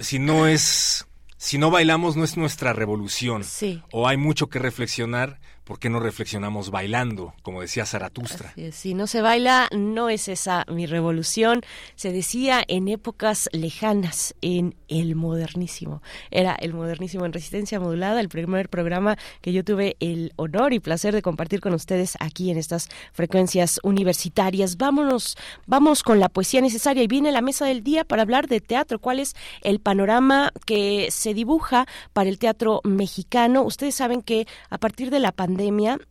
si 0.00 0.18
no 0.18 0.48
es 0.48 1.06
si 1.40 1.56
no 1.56 1.70
bailamos 1.70 2.16
no 2.16 2.24
es 2.24 2.36
nuestra 2.36 2.74
revolución. 2.74 3.44
Sí. 3.44 3.82
O 3.92 4.06
hay 4.06 4.18
mucho 4.18 4.50
que 4.50 4.58
reflexionar 4.58 5.40
¿por 5.70 5.78
qué 5.78 5.88
no 5.88 6.00
reflexionamos 6.00 6.72
bailando? 6.72 7.32
Como 7.42 7.60
decía 7.60 7.86
Zaratustra. 7.86 8.52
si 8.72 8.92
no 8.92 9.06
se 9.06 9.22
baila, 9.22 9.68
no 9.70 10.08
es 10.08 10.26
esa 10.26 10.64
mi 10.68 10.84
revolución. 10.84 11.60
Se 11.94 12.10
decía 12.10 12.60
en 12.66 12.88
épocas 12.88 13.48
lejanas, 13.52 14.34
en 14.42 14.74
el 14.88 15.14
modernísimo. 15.14 16.02
Era 16.32 16.56
el 16.56 16.74
modernísimo 16.74 17.24
en 17.24 17.32
resistencia 17.32 17.78
modulada, 17.78 18.18
el 18.18 18.28
primer 18.28 18.68
programa 18.68 19.16
que 19.42 19.52
yo 19.52 19.62
tuve 19.62 19.96
el 20.00 20.32
honor 20.34 20.72
y 20.72 20.80
placer 20.80 21.14
de 21.14 21.22
compartir 21.22 21.60
con 21.60 21.72
ustedes 21.72 22.16
aquí 22.18 22.50
en 22.50 22.58
estas 22.58 22.88
frecuencias 23.12 23.78
universitarias. 23.84 24.76
Vámonos, 24.76 25.36
vamos 25.68 26.02
con 26.02 26.18
la 26.18 26.30
poesía 26.30 26.60
necesaria 26.62 27.04
y 27.04 27.06
viene 27.06 27.30
la 27.30 27.42
mesa 27.42 27.64
del 27.64 27.84
día 27.84 28.02
para 28.02 28.22
hablar 28.22 28.48
de 28.48 28.60
teatro. 28.60 28.98
¿Cuál 28.98 29.20
es 29.20 29.36
el 29.62 29.78
panorama 29.78 30.52
que 30.66 31.12
se 31.12 31.32
dibuja 31.32 31.86
para 32.12 32.28
el 32.28 32.40
teatro 32.40 32.80
mexicano? 32.82 33.62
Ustedes 33.62 33.94
saben 33.94 34.20
que 34.20 34.48
a 34.68 34.78
partir 34.78 35.10
de 35.10 35.20
la 35.20 35.30
pandemia 35.30 35.59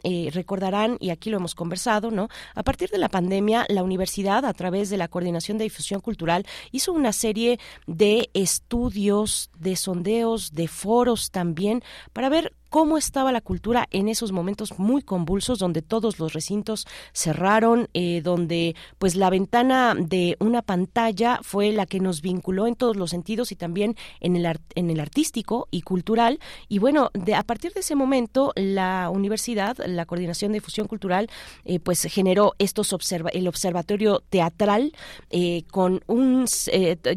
eh, 0.03 0.29
recordarán, 0.33 0.97
y 0.99 1.09
aquí 1.09 1.29
lo 1.29 1.37
hemos 1.37 1.55
conversado, 1.55 2.11
¿no? 2.11 2.29
A 2.55 2.63
partir 2.63 2.89
de 2.89 2.97
la 2.97 3.09
pandemia, 3.09 3.65
la 3.69 3.83
universidad, 3.83 4.45
a 4.45 4.53
través 4.53 4.89
de 4.89 4.97
la 4.97 5.07
Coordinación 5.07 5.57
de 5.57 5.63
Difusión 5.65 6.01
Cultural, 6.01 6.45
hizo 6.71 6.93
una 6.93 7.13
serie 7.13 7.59
de 7.87 8.29
estudios, 8.33 9.49
de 9.57 9.75
sondeos, 9.75 10.53
de 10.53 10.67
foros 10.67 11.31
también, 11.31 11.83
para 12.13 12.29
ver 12.29 12.53
cómo 12.69 12.97
estaba 12.97 13.31
la 13.31 13.41
cultura 13.41 13.87
en 13.91 14.07
esos 14.07 14.31
momentos 14.31 14.77
muy 14.77 15.01
convulsos 15.01 15.59
donde 15.59 15.81
todos 15.81 16.19
los 16.19 16.33
recintos 16.33 16.87
cerraron, 17.13 17.89
eh, 17.93 18.21
donde 18.21 18.75
pues 18.97 19.15
la 19.15 19.29
ventana 19.29 19.95
de 19.95 20.37
una 20.39 20.61
pantalla 20.61 21.39
fue 21.41 21.71
la 21.71 21.85
que 21.85 21.99
nos 21.99 22.21
vinculó 22.21 22.67
en 22.67 22.75
todos 22.75 22.95
los 22.95 23.09
sentidos 23.09 23.51
y 23.51 23.55
también 23.55 23.95
en 24.19 24.35
el, 24.35 24.59
en 24.75 24.89
el 24.89 24.99
artístico 24.99 25.67
y 25.71 25.81
cultural. 25.81 26.39
Y 26.67 26.79
bueno, 26.79 27.09
de, 27.13 27.35
a 27.35 27.43
partir 27.43 27.73
de 27.73 27.81
ese 27.81 27.95
momento 27.95 28.53
la 28.55 29.09
universidad, 29.11 29.77
la 29.85 30.05
Coordinación 30.05 30.51
de 30.51 30.57
Difusión 30.57 30.87
Cultural, 30.87 31.29
eh, 31.65 31.79
pues 31.79 32.03
generó 32.03 32.53
estos 32.59 32.93
observa 32.93 33.29
el 33.31 33.47
observatorio 33.47 34.21
teatral 34.29 34.93
eh, 35.29 35.63
con 35.71 36.01
un 36.07 36.45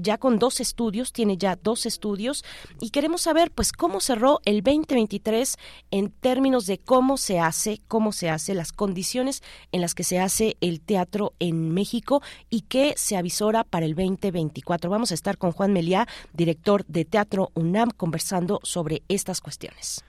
ya 0.01 0.19
con 0.19 0.39
dos 0.39 0.61
estudios, 0.61 1.13
tiene 1.13 1.37
ya 1.37 1.57
dos 1.57 1.87
estudios 1.87 2.45
y 2.81 2.91
queremos 2.91 3.23
saber 3.23 3.51
pues 3.51 3.73
cómo 3.73 4.01
cerró 4.01 4.41
el 4.45 4.63
2023 4.63 5.42
en 5.91 6.11
términos 6.11 6.67
de 6.67 6.79
cómo 6.79 7.17
se 7.17 7.39
hace, 7.39 7.81
cómo 7.89 8.13
se 8.13 8.31
hace, 8.31 8.55
las 8.55 8.73
condiciones 8.73 9.43
en 9.73 9.81
las 9.81 9.95
que 9.95 10.05
se 10.05 10.21
hace 10.21 10.57
el 10.61 10.81
teatro 10.81 11.33
en 11.39 11.73
México 11.73 12.23
y 12.51 12.63
qué 12.63 12.95
se 12.97 13.17
avisora 13.17 13.65
para 13.65 13.87
el 13.87 13.95
2024. 13.95 14.91
Vamos 14.91 15.11
a 15.11 15.15
estar 15.15 15.39
con 15.39 15.53
Juan 15.53 15.73
Meliá, 15.73 16.07
director 16.33 16.85
de 16.87 17.05
Teatro 17.05 17.51
UNAM, 17.55 17.91
conversando 17.91 18.61
sobre 18.63 19.03
estas 19.09 19.41
cuestiones. 19.41 20.05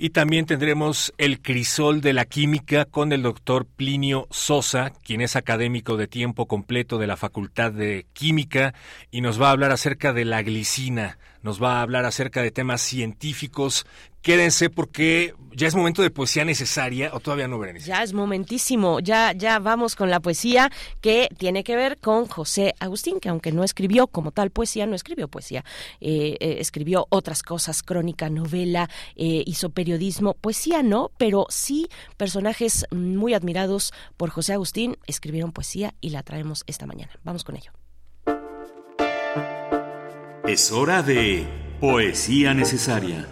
Y 0.00 0.10
también 0.10 0.46
tendremos 0.46 1.12
el 1.18 1.42
crisol 1.42 2.00
de 2.00 2.12
la 2.12 2.24
química 2.24 2.84
con 2.84 3.12
el 3.12 3.22
doctor 3.22 3.66
Plinio 3.66 4.28
Sosa, 4.30 4.92
quien 5.02 5.20
es 5.20 5.34
académico 5.34 5.96
de 5.96 6.06
tiempo 6.06 6.46
completo 6.46 6.98
de 6.98 7.08
la 7.08 7.16
Facultad 7.16 7.72
de 7.72 8.06
Química 8.12 8.74
y 9.10 9.22
nos 9.22 9.42
va 9.42 9.48
a 9.48 9.50
hablar 9.50 9.72
acerca 9.72 10.12
de 10.12 10.24
la 10.24 10.42
glicina, 10.42 11.18
nos 11.42 11.62
va 11.62 11.78
a 11.78 11.82
hablar 11.82 12.04
acerca 12.04 12.42
de 12.42 12.50
temas 12.50 12.80
científicos 12.80 13.86
quédense 14.22 14.68
porque 14.70 15.34
ya 15.52 15.66
es 15.66 15.74
momento 15.74 16.02
de 16.02 16.10
poesía 16.10 16.44
necesaria 16.44 17.10
o 17.14 17.20
todavía 17.20 17.48
no, 17.48 17.58
Berenice. 17.58 17.86
Ya 17.86 18.02
es 18.02 18.12
momentísimo, 18.12 19.00
ya, 19.00 19.32
ya 19.32 19.58
vamos 19.58 19.96
con 19.96 20.10
la 20.10 20.20
poesía 20.20 20.70
que 21.00 21.28
tiene 21.36 21.64
que 21.64 21.76
ver 21.76 21.98
con 21.98 22.26
José 22.26 22.74
Agustín, 22.78 23.20
que 23.20 23.28
aunque 23.28 23.52
no 23.52 23.64
escribió 23.64 24.06
como 24.06 24.30
tal 24.30 24.50
poesía, 24.50 24.86
no 24.86 24.94
escribió 24.94 25.28
poesía, 25.28 25.64
eh, 26.00 26.36
eh, 26.40 26.56
escribió 26.58 27.06
otras 27.10 27.42
cosas, 27.42 27.82
crónica, 27.82 28.28
novela, 28.28 28.88
eh, 29.16 29.42
hizo 29.46 29.70
periodismo, 29.70 30.34
poesía 30.34 30.82
no, 30.82 31.10
pero 31.16 31.46
sí 31.48 31.88
personajes 32.16 32.86
muy 32.90 33.34
admirados 33.34 33.92
por 34.16 34.30
José 34.30 34.52
Agustín 34.52 34.98
escribieron 35.06 35.52
poesía 35.52 35.94
y 36.00 36.10
la 36.10 36.22
traemos 36.22 36.64
esta 36.66 36.86
mañana. 36.86 37.12
Vamos 37.24 37.44
con 37.44 37.56
ello. 37.56 37.77
Es 40.48 40.72
hora 40.72 41.02
de 41.02 41.46
poesía 41.78 42.54
necesaria. 42.54 43.28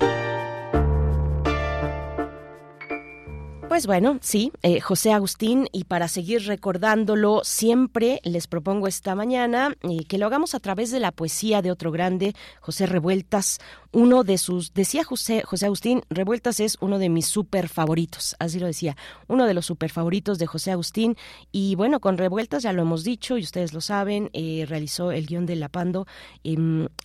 Pues 3.77 3.87
bueno, 3.87 4.19
sí, 4.21 4.53
eh, 4.63 4.81
José 4.81 5.13
Agustín, 5.13 5.67
y 5.73 5.85
para 5.85 6.09
seguir 6.09 6.47
recordándolo 6.47 7.41
siempre, 7.43 8.21
les 8.23 8.47
propongo 8.47 8.87
esta 8.87 9.15
mañana 9.15 9.75
eh, 9.83 10.05
que 10.07 10.19
lo 10.19 10.27
hagamos 10.27 10.55
a 10.55 10.61
través 10.61 10.91
de 10.91 11.01
la 11.01 11.11
poesía 11.11 11.63
de 11.63 11.71
otro 11.71 11.91
grande, 11.91 12.35
José 12.61 12.85
Revueltas, 12.85 13.61
uno 13.97 14.25
de 14.25 14.37
sus, 14.37 14.75
decía 14.75 15.05
José, 15.05 15.41
José 15.43 15.65
Agustín, 15.65 16.03
Revueltas 16.11 16.61
es 16.61 16.77
uno 16.83 16.99
de 16.99 17.09
mis 17.09 17.25
super 17.25 17.67
favoritos, 17.67 18.37
así 18.39 18.61
lo 18.61 18.67
decía, 18.67 18.95
uno 19.27 19.47
de 19.47 19.55
los 19.55 19.65
super 19.65 19.91
favoritos 19.91 20.39
de 20.39 20.45
José 20.45 20.71
Agustín. 20.71 21.17
Y 21.51 21.77
bueno, 21.77 21.99
con 21.99 22.19
Revueltas 22.19 22.63
ya 22.63 22.75
lo 22.75 22.83
hemos 22.83 23.05
dicho 23.05 23.39
y 23.39 23.43
ustedes 23.43 23.73
lo 23.73 23.81
saben, 23.81 24.29
eh, 24.35 24.67
realizó 24.69 25.13
el 25.13 25.25
guion 25.25 25.47
de 25.47 25.57
Lapando. 25.57 26.07
Eh, 26.45 26.59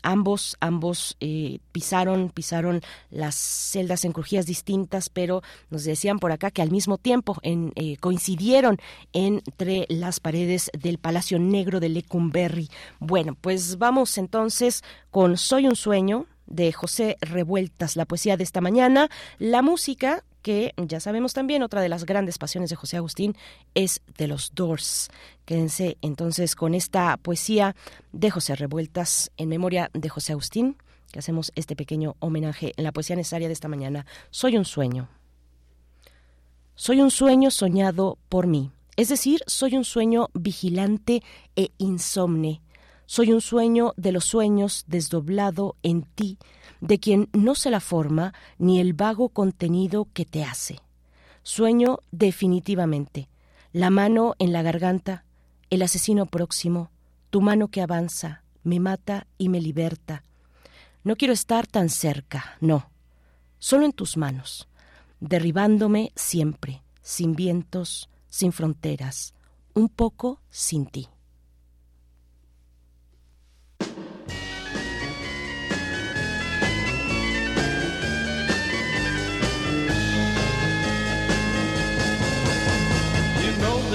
ambos, 0.04 0.58
ambos 0.60 1.16
eh, 1.22 1.60
pisaron, 1.72 2.30
pisaron 2.30 2.82
las 3.10 3.36
celdas 3.36 4.04
en 4.04 4.12
crujías 4.12 4.46
distintas, 4.46 5.08
pero 5.08 5.44
nos 5.70 5.86
decían 5.86 6.20
por 6.20 6.34
acá 6.34 6.52
que 6.52 6.62
al 6.62 6.72
mismo 6.72 6.98
tiempo 6.98 7.38
en, 7.42 7.72
eh, 7.76 7.96
coincidieron 8.02 8.80
entre 9.14 9.86
las 9.88 10.20
paredes 10.20 10.70
del 10.78 10.98
Palacio 10.98 11.40
Negro 11.40 11.80
de 11.80 11.88
Lecumberri. 11.88 12.68
Bueno, 13.00 13.38
pues 13.40 13.78
vamos 13.78 14.18
entonces 14.18 14.84
con 15.10 15.38
Soy 15.38 15.68
un 15.68 15.78
sueño, 15.78 16.26
de 16.52 16.72
José 16.72 17.18
Revueltas, 17.22 17.96
la 17.96 18.06
poesía 18.06 18.38
de 18.38 18.44
esta 18.44 18.62
mañana, 18.62 19.10
la 19.40 19.62
música 19.62 20.24
que 20.42 20.74
ya 20.78 21.00
sabemos 21.00 21.34
también, 21.34 21.64
otra 21.64 21.82
de 21.82 21.90
las 21.90 22.06
grandes 22.06 22.38
pasiones 22.38 22.70
de 22.70 22.76
José 22.76 22.98
Agustín 22.98 23.36
es 23.76 24.02
de 24.18 24.28
los 24.28 24.54
Doors. 24.54 25.10
Quédense 25.46 25.98
entonces 26.02 26.56
con 26.56 26.74
esta 26.74 27.18
poesía 27.18 27.76
de 28.12 28.32
José 28.32 28.56
Revueltas 28.56 29.32
en 29.38 29.50
memoria 29.50 29.92
de 29.94 30.10
José 30.10 30.34
Agustín, 30.34 30.78
que 31.12 31.20
hacemos 31.20 31.52
este 31.56 31.76
pequeño 31.76 32.16
homenaje 32.20 32.74
en 32.76 32.84
la 32.84 32.92
poesía 32.92 33.16
necesaria 33.16 33.48
de 33.48 33.54
esta 33.54 33.68
mañana. 33.68 34.06
Soy 34.32 34.58
un 34.58 34.66
sueño. 34.66 35.10
Soy 36.76 37.02
un 37.02 37.12
sueño 37.12 37.52
soñado 37.52 38.18
por 38.28 38.48
mí, 38.48 38.72
es 38.96 39.10
decir, 39.10 39.42
soy 39.46 39.78
un 39.78 39.86
sueño 39.86 40.30
vigilante 40.34 41.22
e 41.56 41.72
insomne 41.78 42.62
soy 43.12 43.34
un 43.34 43.42
sueño 43.42 43.94
de 43.98 44.14
los 44.14 44.24
sueños 44.24 44.86
desdoblado 44.88 45.76
en 45.84 46.04
ti, 46.04 46.38
de 46.80 46.98
quien 46.98 47.28
no 47.34 47.56
se 47.56 47.70
la 47.70 47.82
forma 47.82 48.34
ni 48.58 48.80
el 48.80 48.94
vago 48.94 49.28
contenido 49.28 50.08
que 50.14 50.24
te 50.24 50.46
hace. 50.46 50.80
Sueño 51.44 52.00
definitivamente, 52.12 53.28
la 53.74 53.90
mano 53.90 54.36
en 54.40 54.54
la 54.54 54.62
garganta, 54.62 55.26
el 55.70 55.82
asesino 55.82 56.26
próximo, 56.26 56.90
tu 57.32 57.42
mano 57.42 57.68
que 57.68 57.82
avanza, 57.82 58.44
me 58.64 58.80
mata 58.80 59.28
y 59.38 59.50
me 59.50 59.60
liberta. 59.60 60.24
No 61.04 61.18
quiero 61.18 61.34
estar 61.34 61.68
tan 61.68 61.90
cerca, 61.90 62.56
no, 62.62 62.92
solo 63.60 63.84
en 63.84 63.92
tus 63.92 64.16
manos, 64.16 64.70
derribándome 65.20 66.14
siempre, 66.16 66.82
sin 67.02 67.36
vientos, 67.36 68.10
sin 68.30 68.54
fronteras, 68.54 69.34
un 69.74 69.90
poco 69.90 70.40
sin 70.50 70.86
ti. 70.86 71.10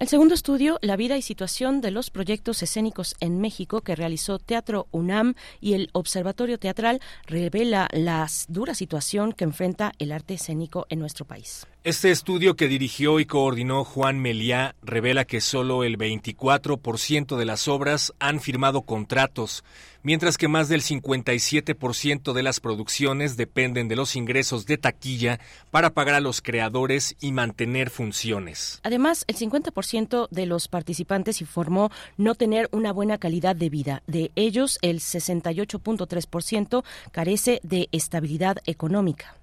El 0.00 0.08
segundo 0.08 0.32
estudio, 0.32 0.78
La 0.80 0.96
vida 0.96 1.18
y 1.18 1.22
situación 1.22 1.82
de 1.82 1.90
los 1.90 2.08
proyectos 2.08 2.62
escénicos 2.62 3.14
en 3.20 3.38
México, 3.38 3.82
que 3.82 3.94
realizó 3.94 4.38
Teatro 4.38 4.88
UNAM 4.92 5.34
y 5.60 5.74
el 5.74 5.90
Observatorio 5.92 6.58
Teatral, 6.58 7.02
revela 7.26 7.86
la 7.92 8.26
dura 8.48 8.74
situación 8.74 9.34
que 9.34 9.44
enfrenta 9.44 9.92
el 9.98 10.12
arte 10.12 10.32
escénico 10.32 10.86
en 10.88 11.00
nuestro 11.00 11.26
país. 11.26 11.66
Este 11.82 12.10
estudio 12.10 12.56
que 12.56 12.68
dirigió 12.68 13.20
y 13.20 13.24
coordinó 13.24 13.84
Juan 13.84 14.20
Meliá 14.20 14.74
revela 14.82 15.24
que 15.24 15.40
solo 15.40 15.82
el 15.82 15.96
24% 15.96 17.38
de 17.38 17.44
las 17.46 17.68
obras 17.68 18.12
han 18.18 18.40
firmado 18.40 18.82
contratos, 18.82 19.64
mientras 20.02 20.36
que 20.36 20.46
más 20.46 20.68
del 20.68 20.82
57% 20.82 22.34
de 22.34 22.42
las 22.42 22.60
producciones 22.60 23.38
dependen 23.38 23.88
de 23.88 23.96
los 23.96 24.14
ingresos 24.14 24.66
de 24.66 24.76
taquilla 24.76 25.40
para 25.70 25.88
pagar 25.88 26.16
a 26.16 26.20
los 26.20 26.42
creadores 26.42 27.16
y 27.18 27.32
mantener 27.32 27.88
funciones. 27.88 28.80
Además, 28.82 29.24
el 29.26 29.36
50% 29.36 30.28
de 30.30 30.44
los 30.44 30.68
participantes 30.68 31.40
informó 31.40 31.90
no 32.18 32.34
tener 32.34 32.68
una 32.72 32.92
buena 32.92 33.16
calidad 33.16 33.56
de 33.56 33.70
vida. 33.70 34.02
De 34.06 34.32
ellos, 34.36 34.78
el 34.82 35.00
68.3% 35.00 36.84
carece 37.10 37.58
de 37.62 37.88
estabilidad 37.90 38.58
económica. 38.66 39.39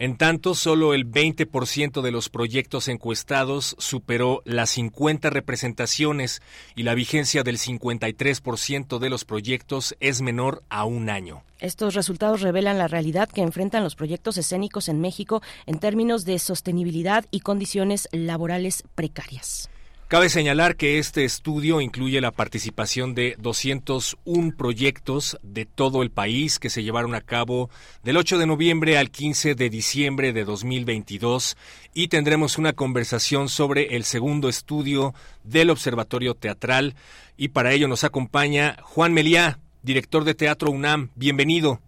En 0.00 0.16
tanto, 0.16 0.54
solo 0.54 0.94
el 0.94 1.10
20% 1.10 2.02
de 2.02 2.12
los 2.12 2.28
proyectos 2.28 2.86
encuestados 2.86 3.74
superó 3.78 4.42
las 4.44 4.70
50 4.70 5.28
representaciones 5.30 6.40
y 6.76 6.84
la 6.84 6.94
vigencia 6.94 7.42
del 7.42 7.58
53% 7.58 9.00
de 9.00 9.10
los 9.10 9.24
proyectos 9.24 9.96
es 9.98 10.22
menor 10.22 10.62
a 10.68 10.84
un 10.84 11.10
año. 11.10 11.42
Estos 11.58 11.94
resultados 11.94 12.42
revelan 12.42 12.78
la 12.78 12.86
realidad 12.86 13.28
que 13.28 13.42
enfrentan 13.42 13.82
los 13.82 13.96
proyectos 13.96 14.38
escénicos 14.38 14.88
en 14.88 15.00
México 15.00 15.42
en 15.66 15.80
términos 15.80 16.24
de 16.24 16.38
sostenibilidad 16.38 17.24
y 17.32 17.40
condiciones 17.40 18.08
laborales 18.12 18.84
precarias. 18.94 19.68
Cabe 20.08 20.30
señalar 20.30 20.76
que 20.76 20.98
este 20.98 21.26
estudio 21.26 21.82
incluye 21.82 22.22
la 22.22 22.30
participación 22.30 23.14
de 23.14 23.36
201 23.42 24.52
proyectos 24.56 25.38
de 25.42 25.66
todo 25.66 26.02
el 26.02 26.10
país 26.10 26.58
que 26.58 26.70
se 26.70 26.82
llevaron 26.82 27.14
a 27.14 27.20
cabo 27.20 27.68
del 28.02 28.16
8 28.16 28.38
de 28.38 28.46
noviembre 28.46 28.96
al 28.96 29.10
15 29.10 29.54
de 29.54 29.68
diciembre 29.68 30.32
de 30.32 30.46
2022 30.46 31.58
y 31.92 32.08
tendremos 32.08 32.56
una 32.56 32.72
conversación 32.72 33.50
sobre 33.50 33.96
el 33.96 34.04
segundo 34.04 34.48
estudio 34.48 35.12
del 35.44 35.68
Observatorio 35.68 36.32
Teatral 36.32 36.94
y 37.36 37.48
para 37.48 37.72
ello 37.72 37.86
nos 37.86 38.02
acompaña 38.02 38.76
Juan 38.80 39.12
Meliá, 39.12 39.58
director 39.82 40.24
de 40.24 40.34
Teatro 40.34 40.70
UNAM. 40.70 41.10
Bienvenido. 41.16 41.80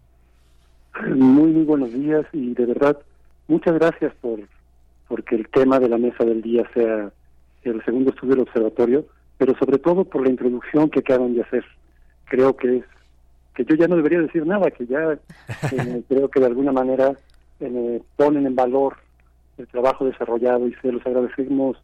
Muy, 1.09 1.53
muy 1.53 1.65
buenos 1.65 1.91
días 1.95 2.27
y 2.35 2.53
de 2.53 2.67
verdad 2.67 2.99
muchas 3.49 3.77
gracias 3.77 4.13
por 4.21 4.41
porque 5.09 5.37
el 5.37 5.49
tema 5.49 5.81
de 5.81 5.89
la 5.89 5.97
mesa 5.97 6.23
del 6.23 6.43
día 6.43 6.69
sea 6.75 7.11
el 7.65 7.85
segundo 7.85 8.11
estudio 8.11 8.35
del 8.35 8.43
observatorio, 8.43 9.07
pero 9.39 9.57
sobre 9.59 9.79
todo 9.79 10.05
por 10.05 10.23
la 10.23 10.31
introducción 10.31 10.91
que 10.91 11.01
acaban 11.01 11.35
de 11.35 11.43
hacer. 11.43 11.65
Creo 12.27 12.57
que 12.57 12.79
es 12.79 12.85
que 13.55 13.65
yo 13.65 13.75
ya 13.75 13.89
no 13.89 13.97
debería 13.97 14.21
decir 14.21 14.47
nada, 14.47 14.71
que 14.71 14.87
ya 14.87 15.13
eh, 15.73 16.03
creo 16.09 16.29
que 16.29 16.41
de 16.41 16.47
alguna 16.47 16.73
manera 16.73 17.15
eh, 17.61 18.03
ponen 18.17 18.47
en 18.47 18.55
valor 18.55 18.97
el 19.59 19.67
trabajo 19.67 20.05
desarrollado 20.05 20.67
y 20.67 20.75
se 20.75 20.93
los 20.93 21.05
agradecemos 21.07 21.77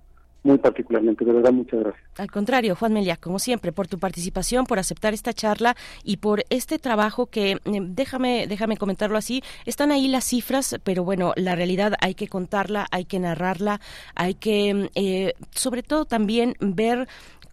muy 0.47 0.59
particularmente. 0.59 1.25
De 1.25 1.33
verdad, 1.33 1.53
muchas 1.53 1.81
gracias. 1.81 2.05
Al 2.19 2.31
contrario, 2.31 2.77
Juan 2.77 2.93
Melia, 2.93 3.17
como 3.17 3.39
siempre, 3.39 3.73
por 3.73 3.89
tu 3.89 3.99
participación, 3.99 4.65
por 4.65 4.79
aceptar 4.79 5.13
esta 5.13 5.33
charla 5.33 5.77
y 6.05 6.19
por 6.19 6.45
este 6.49 6.79
trabajo 6.79 7.27
que, 7.27 7.53
eh, 7.53 7.59
déjame, 7.65 8.47
déjame 8.47 8.77
comentarlo 8.77 9.19
así, 9.19 9.43
están 9.67 9.91
ahí 9.93 10.09
las 10.09 10.25
cifras, 10.25 10.77
pero 10.85 11.05
bueno, 11.05 11.33
la 11.37 11.55
realidad 11.55 11.95
hay 12.01 12.15
que 12.15 12.29
contarla, 12.29 12.87
hay 12.91 13.05
que 13.05 13.19
narrarla, 13.19 13.81
hay 14.15 14.35
que, 14.35 14.91
eh, 14.95 15.35
sobre 15.51 15.83
todo 15.83 16.05
también 16.05 16.55
ver 16.61 17.09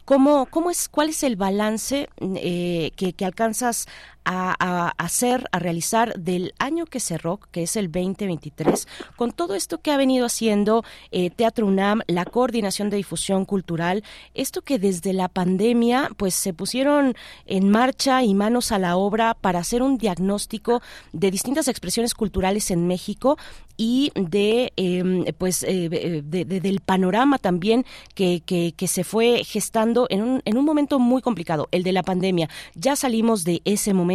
¿Cómo, 0.05 0.47
cómo 0.47 0.69
es, 0.69 0.89
¿Cuál 0.89 1.09
es 1.09 1.23
el 1.23 1.38
balance 1.38 2.09
eh, 2.19 2.91
que, 2.97 3.13
que, 3.13 3.23
alcanzas 3.23 3.88
a, 4.26 4.93
hacer, 4.98 5.48
a 5.52 5.60
realizar 5.60 6.14
del 6.18 6.53
año 6.60 6.85
que 6.85 7.00
cerró, 7.00 7.40
que 7.52 7.64
es 7.64 7.76
el 7.76 7.92
2023, 7.92 8.88
con 9.16 9.32
todo 9.32 9.56
esto 9.56 9.80
que 9.80 9.92
ha 9.92 9.98
venido 9.98 10.26
haciendo 10.26 10.84
eh, 11.11 11.30
Teatro 11.30 11.68
UNAM, 11.68 12.02
la 12.08 12.26
coordinación 12.26 12.90
de 12.90 12.98
difusión 12.98 13.45
cultural, 13.45 14.03
esto 14.34 14.61
que 14.61 14.80
desde 14.80 15.14
la 15.14 15.27
pandemia 15.27 16.10
pues 16.18 16.34
se 16.35 16.53
pusieron 16.53 17.16
en 17.45 17.69
marcha 17.69 18.24
y 18.24 18.34
manos 18.34 18.72
a 18.72 18.80
la 18.80 18.95
obra 18.95 19.34
para 19.34 19.60
hacer 19.60 19.82
un 19.82 19.98
diagnóstico 19.98 20.82
de 21.11 21.32
distintas 21.32 21.68
expresiones 21.68 22.14
culturales 22.14 22.72
en 22.72 22.88
México 22.88 23.38
y 23.76 24.11
de 24.16 24.72
em, 24.76 25.26
pues 25.38 25.64
eh, 25.68 26.22
del 26.24 26.80
panorama 26.80 27.40
también 27.40 27.85
que, 28.14 28.42
que, 28.45 28.74
que, 28.77 28.88
se 28.88 29.03
fue 29.03 29.43
gestando 29.43 30.06
en 30.11 30.22
un, 30.22 30.42
en 30.45 30.58
un 30.58 30.66
momento 30.66 31.00
muy 31.00 31.24
complicado, 31.24 31.69
el 31.72 31.82
de 31.82 31.92
la 31.92 32.03
pandemia. 32.03 32.50
Ya 32.76 32.95
salimos 32.95 33.43
de 33.43 33.64
ese 33.66 33.95
momento 33.95 34.12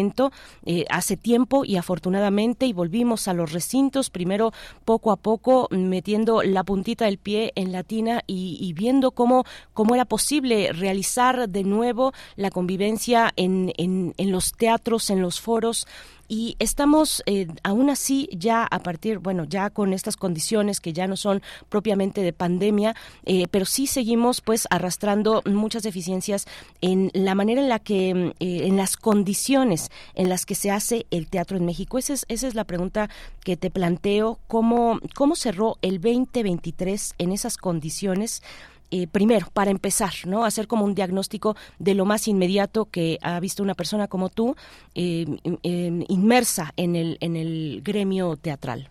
eh, 0.65 0.85
hace 0.91 1.17
tiempo 1.17 1.65
y 1.65 1.77
afortunadamente 1.77 2.67
y 2.67 2.73
volvimos 2.73 3.28
a 3.28 3.35
los 3.35 3.52
recintos 3.52 4.10
primero 4.10 4.52
poco 4.85 5.10
a 5.10 5.17
poco 5.17 5.68
metiendo 5.70 6.43
la 6.43 6.65
puntita 6.65 7.07
del 7.07 7.18
pie 7.18 7.52
en 7.55 7.73
la 7.73 7.83
tina 7.83 8.23
y, 8.27 8.73
viendo 8.75 9.10
cómo, 9.10 9.44
cómo 9.73 9.94
era 9.94 10.05
posible 10.05 10.73
realizar 10.73 11.49
de 11.49 11.65
nuevo 11.65 12.12
la 12.36 12.51
convivencia 12.51 13.33
en, 13.36 13.73
en, 13.77 14.15
en 14.17 14.33
los 14.33 14.52
teatros, 14.52 15.10
en 15.10 15.20
los 15.20 15.41
foros 15.41 15.86
y 16.28 16.57
estamos 16.58 17.23
eh, 17.26 17.48
aún 17.62 17.90
así 17.90 18.28
ya 18.32 18.65
a 18.65 18.78
partir, 18.81 19.18
bueno, 19.18 19.44
ya 19.44 19.70
con 19.70 19.92
estas 19.92 20.16
condiciones 20.16 20.81
que 20.81 20.92
ya 20.92 21.07
no 21.07 21.16
son 21.16 21.42
propiamente 21.68 22.20
de 22.20 22.32
pandemia, 22.32 22.94
eh, 23.24 23.47
pero 23.50 23.65
sí 23.65 23.86
seguimos 23.86 24.40
pues 24.40 24.66
arrastrando 24.70 25.42
muchas 25.47 25.82
deficiencias 25.82 26.47
en 26.81 27.10
la 27.15 27.34
manera 27.34 27.62
en 27.62 27.68
la 27.68 27.78
que, 27.78 28.15
mm, 28.15 28.28
eh, 28.40 28.66
en 28.66 28.76
las 28.76 28.97
condiciones 28.97 29.90
en 30.15 30.28
las 30.28 30.44
que 30.44 30.55
se 30.55 30.70
hace 30.70 31.07
el 31.10 31.28
teatro 31.28 31.57
en 31.57 31.65
México. 31.65 31.98
Esa 31.98 32.12
es, 32.12 32.26
esa 32.28 32.47
es 32.47 32.55
la 32.55 32.65
pregunta 32.65 33.08
que 33.42 33.57
te 33.57 33.70
planteo, 33.70 34.39
¿cómo, 34.47 35.00
cómo 35.15 35.34
cerró 35.34 35.78
el 35.82 36.00
2023 36.00 37.15
en 37.18 37.32
esas 37.32 37.57
condiciones? 37.57 38.42
Eh, 38.91 39.07
primero, 39.07 39.47
para 39.52 39.70
empezar, 39.70 40.12
¿no? 40.26 40.44
Hacer 40.44 40.67
como 40.67 40.84
un 40.84 40.94
diagnóstico 40.94 41.57
de 41.78 41.94
lo 41.94 42.07
más 42.07 42.26
inmediato 42.26 42.86
que 42.86 43.18
ha 43.23 43.39
visto 43.39 43.62
una 43.62 43.75
persona 43.75 44.08
como 44.08 44.31
tú, 44.31 44.57
eh, 44.94 45.26
inmersa 45.62 46.73
en 46.76 46.97
el, 46.97 47.18
en 47.20 47.36
el 47.36 47.83
gremio 47.84 48.36
teatral. 48.36 48.89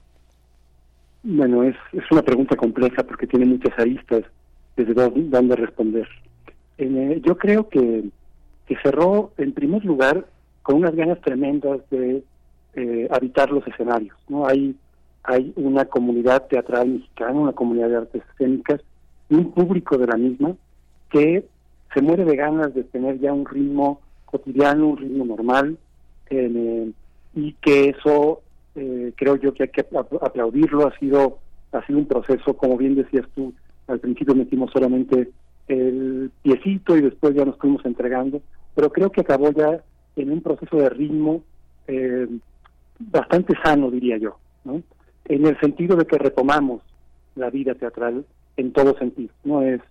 Bueno, 1.23 1.63
es, 1.63 1.75
es 1.93 2.03
una 2.11 2.21
pregunta 2.21 2.55
compleja 2.55 3.03
porque 3.03 3.25
tiene 3.25 3.45
muchas 3.45 3.77
aristas 3.79 4.23
desde 4.75 4.93
donde 4.93 5.55
responder. 5.55 6.07
Eh, 6.77 7.19
yo 7.25 7.35
creo 7.35 7.67
que, 7.67 8.03
que 8.67 8.77
cerró, 8.83 9.31
en 9.37 9.51
primer 9.51 9.83
lugar, 9.83 10.27
con 10.61 10.75
unas 10.75 10.95
ganas 10.95 11.19
tremendas 11.21 11.81
de 11.89 12.23
habitar 13.09 13.49
los 13.49 13.65
escenarios. 13.65 14.15
no 14.29 14.45
Hay, 14.45 14.75
hay 15.23 15.51
una 15.55 15.85
comunidad 15.85 16.45
teatral 16.45 16.87
mexicana, 16.89 17.31
una 17.31 17.53
comunidad 17.53 17.89
de 17.89 17.97
artes 17.97 18.21
escénicas, 18.33 18.81
un 19.29 19.51
público 19.51 19.97
de 19.97 20.07
la 20.07 20.17
misma 20.17 20.55
que 21.09 21.45
se 21.93 22.01
muere 22.01 22.25
de 22.25 22.35
ganas 22.35 22.73
de 22.73 22.83
tener 22.83 23.19
ya 23.19 23.33
un 23.33 23.45
ritmo 23.45 24.01
cotidiano, 24.25 24.87
un 24.87 24.97
ritmo 24.97 25.25
normal, 25.25 25.77
eh, 26.29 26.91
y 27.33 27.53
que 27.53 27.89
eso 27.89 28.41
eh, 28.75 29.13
creo 29.15 29.35
yo 29.37 29.53
que 29.53 29.63
hay 29.63 29.69
que 29.69 29.85
aplaudirlo, 30.21 30.87
ha 30.87 30.97
sido, 30.99 31.39
ha 31.71 31.85
sido 31.85 31.99
un 31.99 32.07
proceso, 32.07 32.55
como 32.55 32.77
bien 32.77 32.95
decías 32.95 33.25
tú, 33.35 33.53
al 33.87 33.99
principio 33.99 34.35
metimos 34.35 34.71
solamente 34.71 35.29
el 35.67 36.31
piecito 36.41 36.97
y 36.97 37.01
después 37.01 37.35
ya 37.35 37.45
nos 37.45 37.57
fuimos 37.57 37.85
entregando, 37.85 38.41
pero 38.75 38.91
creo 38.91 39.11
que 39.11 39.21
acabó 39.21 39.51
ya 39.51 39.81
en 40.15 40.31
un 40.31 40.41
proceso 40.41 40.77
de 40.77 40.89
ritmo 40.89 41.41
eh, 41.87 42.27
bastante 42.99 43.53
sano, 43.63 43.89
diría 43.91 44.17
yo, 44.17 44.37
¿no? 44.65 44.81
en 45.25 45.45
el 45.45 45.59
sentido 45.59 45.95
de 45.95 46.05
que 46.05 46.17
retomamos 46.17 46.81
la 47.35 47.49
vida 47.49 47.75
teatral 47.75 48.25
en 48.57 48.73
todo 48.73 48.97
sentido, 48.97 49.33
no 49.43 49.61
es 49.61 49.81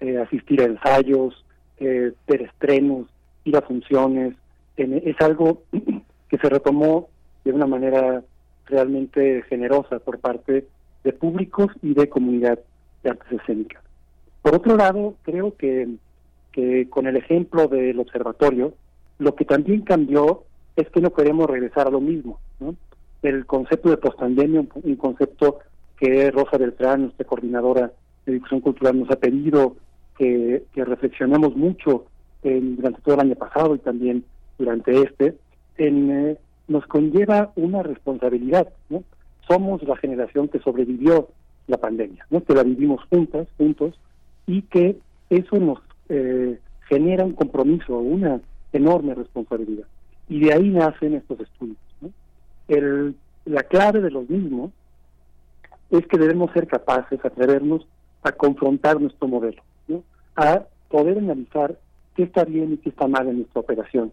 eh, 0.00 0.18
asistir 0.18 0.60
a 0.60 0.64
ensayos, 0.64 1.44
eh, 1.78 2.12
ver 2.26 2.42
estrenos, 2.42 3.08
ir 3.44 3.56
a 3.56 3.62
funciones, 3.62 4.34
es 4.76 5.20
algo 5.20 5.62
que 6.28 6.38
se 6.38 6.48
retomó 6.48 7.08
de 7.44 7.52
una 7.52 7.66
manera 7.66 8.22
realmente 8.66 9.42
generosa 9.48 9.98
por 9.98 10.18
parte 10.18 10.66
de 11.04 11.12
públicos 11.12 11.68
y 11.82 11.94
de 11.94 12.08
comunidad 12.08 12.58
de 13.02 13.10
artes 13.10 13.40
escénicas. 13.40 13.82
Por 14.42 14.54
otro 14.54 14.76
lado, 14.76 15.14
creo 15.22 15.56
que, 15.56 15.88
que 16.52 16.88
con 16.88 17.06
el 17.06 17.16
ejemplo 17.16 17.68
del 17.68 17.98
observatorio, 17.98 18.74
lo 19.18 19.34
que 19.34 19.44
también 19.44 19.82
cambió 19.82 20.44
es 20.76 20.88
que 20.90 21.00
no 21.00 21.12
queremos 21.12 21.48
regresar 21.48 21.88
a 21.88 21.90
lo 21.90 22.00
mismo. 22.00 22.38
¿no? 22.58 22.74
El 23.22 23.44
concepto 23.44 23.90
de 23.90 23.98
postpandemia, 23.98 24.60
un, 24.60 24.70
un 24.74 24.96
concepto 24.96 25.58
que 25.98 26.30
Rosa 26.30 26.56
Beltrán, 26.56 27.02
nuestra 27.02 27.26
coordinadora 27.26 27.92
de 28.30 28.36
difusión 28.36 28.60
cultural, 28.60 28.98
nos 28.98 29.10
ha 29.10 29.16
pedido 29.16 29.76
que, 30.16 30.64
que 30.72 30.84
reflexionemos 30.84 31.56
mucho 31.56 32.06
en, 32.42 32.76
durante 32.76 33.00
todo 33.02 33.14
el 33.16 33.20
año 33.20 33.34
pasado 33.34 33.74
y 33.74 33.78
también 33.78 34.24
durante 34.58 35.02
este, 35.02 35.36
en, 35.78 36.10
eh, 36.10 36.36
nos 36.68 36.86
conlleva 36.86 37.52
una 37.56 37.82
responsabilidad. 37.82 38.68
¿no? 38.88 39.02
Somos 39.48 39.82
la 39.82 39.96
generación 39.96 40.48
que 40.48 40.60
sobrevivió 40.60 41.28
la 41.66 41.78
pandemia, 41.78 42.26
¿no? 42.30 42.42
que 42.44 42.54
la 42.54 42.62
vivimos 42.62 43.02
juntas, 43.10 43.48
juntos, 43.56 43.98
y 44.46 44.62
que 44.62 44.96
eso 45.28 45.58
nos 45.58 45.78
eh, 46.08 46.58
genera 46.88 47.24
un 47.24 47.32
compromiso, 47.32 47.98
una 47.98 48.40
enorme 48.72 49.14
responsabilidad. 49.14 49.86
Y 50.28 50.40
de 50.40 50.52
ahí 50.52 50.68
nacen 50.68 51.14
estos 51.14 51.40
estudios. 51.40 51.78
¿no? 52.00 52.10
El, 52.68 53.14
la 53.44 53.62
clave 53.64 54.00
de 54.00 54.10
los 54.10 54.28
mismos 54.28 54.70
es 55.90 56.06
que 56.06 56.18
debemos 56.18 56.52
ser 56.52 56.68
capaces, 56.68 57.24
atrevernos 57.24 57.86
a 58.22 58.32
confrontar 58.32 59.00
nuestro 59.00 59.28
modelo, 59.28 59.62
a 60.36 60.62
poder 60.88 61.18
analizar 61.18 61.78
qué 62.14 62.24
está 62.24 62.44
bien 62.44 62.72
y 62.72 62.76
qué 62.78 62.90
está 62.90 63.06
mal 63.06 63.28
en 63.28 63.38
nuestra 63.38 63.60
operación 63.60 64.12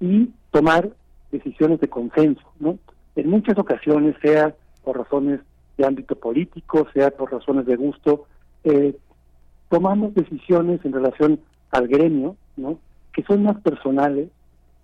y 0.00 0.30
tomar 0.50 0.90
decisiones 1.30 1.80
de 1.80 1.88
consenso, 1.88 2.42
¿no? 2.58 2.78
En 3.14 3.30
muchas 3.30 3.58
ocasiones, 3.58 4.14
sea 4.20 4.54
por 4.84 4.98
razones 4.98 5.40
de 5.76 5.86
ámbito 5.86 6.16
político, 6.16 6.86
sea 6.92 7.10
por 7.10 7.32
razones 7.32 7.66
de 7.66 7.76
gusto, 7.76 8.26
eh, 8.64 8.96
tomamos 9.68 10.14
decisiones 10.14 10.84
en 10.84 10.92
relación 10.92 11.40
al 11.70 11.88
gremio, 11.88 12.36
¿no? 12.56 12.78
Que 13.12 13.22
son 13.24 13.42
más 13.42 13.60
personales 13.60 14.28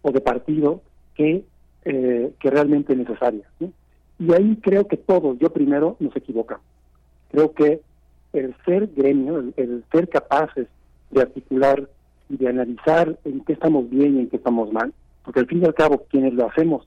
o 0.03 0.11
de 0.11 0.21
partido 0.21 0.83
que, 1.15 1.45
eh, 1.85 2.33
que 2.39 2.51
realmente 2.51 2.97
necesarias. 2.97 3.47
Y 4.19 4.33
ahí 4.33 4.59
creo 4.63 4.87
que 4.87 4.97
todos, 4.97 5.39
yo 5.39 5.53
primero, 5.53 5.97
nos 6.01 6.15
equivocamos. 6.17 6.65
Creo 7.31 7.53
que 7.53 7.81
el 8.33 8.55
ser 8.65 8.89
gremio, 8.95 9.39
el, 9.39 9.55
el 9.57 9.85
ser 9.93 10.09
capaces 10.09 10.67
de 11.11 11.23
articular 11.23 11.89
y 12.29 12.37
de 12.37 12.49
analizar 12.49 13.19
en 13.25 13.41
qué 13.45 13.53
estamos 13.53 13.89
bien 13.91 14.17
y 14.17 14.21
en 14.21 14.29
qué 14.29 14.37
estamos 14.37 14.73
mal, 14.73 14.93
porque 15.25 15.41
al 15.41 15.47
fin 15.47 15.63
y 15.63 15.67
al 15.67 15.75
cabo 15.75 16.05
quienes 16.11 16.33
lo 16.35 16.47
hacemos 16.49 16.87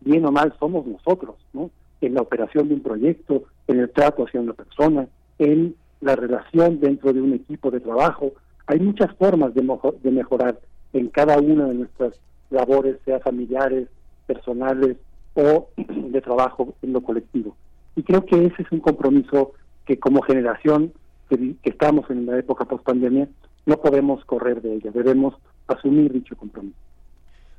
bien 0.00 0.24
o 0.24 0.32
mal 0.32 0.54
somos 0.58 0.86
nosotros, 0.86 1.36
¿no? 1.52 1.70
En 2.00 2.14
la 2.14 2.22
operación 2.22 2.68
de 2.68 2.74
un 2.74 2.80
proyecto, 2.80 3.44
en 3.66 3.80
el 3.80 3.90
trato 3.90 4.24
hacia 4.24 4.40
una 4.40 4.52
persona, 4.52 5.08
en 5.38 5.74
la 6.00 6.16
relación 6.16 6.80
dentro 6.80 7.12
de 7.12 7.20
un 7.20 7.34
equipo 7.34 7.70
de 7.70 7.80
trabajo. 7.80 8.32
Hay 8.66 8.80
muchas 8.80 9.14
formas 9.16 9.54
de, 9.54 9.62
mejor, 9.62 9.98
de 10.00 10.10
mejorar 10.10 10.58
en 10.92 11.08
cada 11.08 11.38
una 11.38 11.66
de 11.66 11.74
nuestras 11.74 12.20
labores, 12.50 12.96
sea 13.04 13.20
familiares, 13.20 13.88
personales 14.26 14.96
o 15.34 15.68
de 15.76 16.20
trabajo 16.20 16.74
en 16.82 16.92
lo 16.92 17.00
colectivo. 17.00 17.56
Y 17.96 18.02
creo 18.02 18.24
que 18.24 18.46
ese 18.46 18.62
es 18.62 18.72
un 18.72 18.80
compromiso 18.80 19.52
que 19.86 19.98
como 19.98 20.22
generación 20.22 20.92
que, 21.28 21.56
estamos 21.64 22.08
en 22.10 22.26
la 22.26 22.38
época 22.38 22.64
post 22.64 22.84
pandemia 22.84 23.28
no 23.64 23.80
podemos 23.80 24.24
correr 24.24 24.62
de 24.62 24.74
ella, 24.74 24.90
debemos 24.92 25.34
asumir 25.66 26.12
dicho 26.12 26.36
compromiso. 26.36 26.76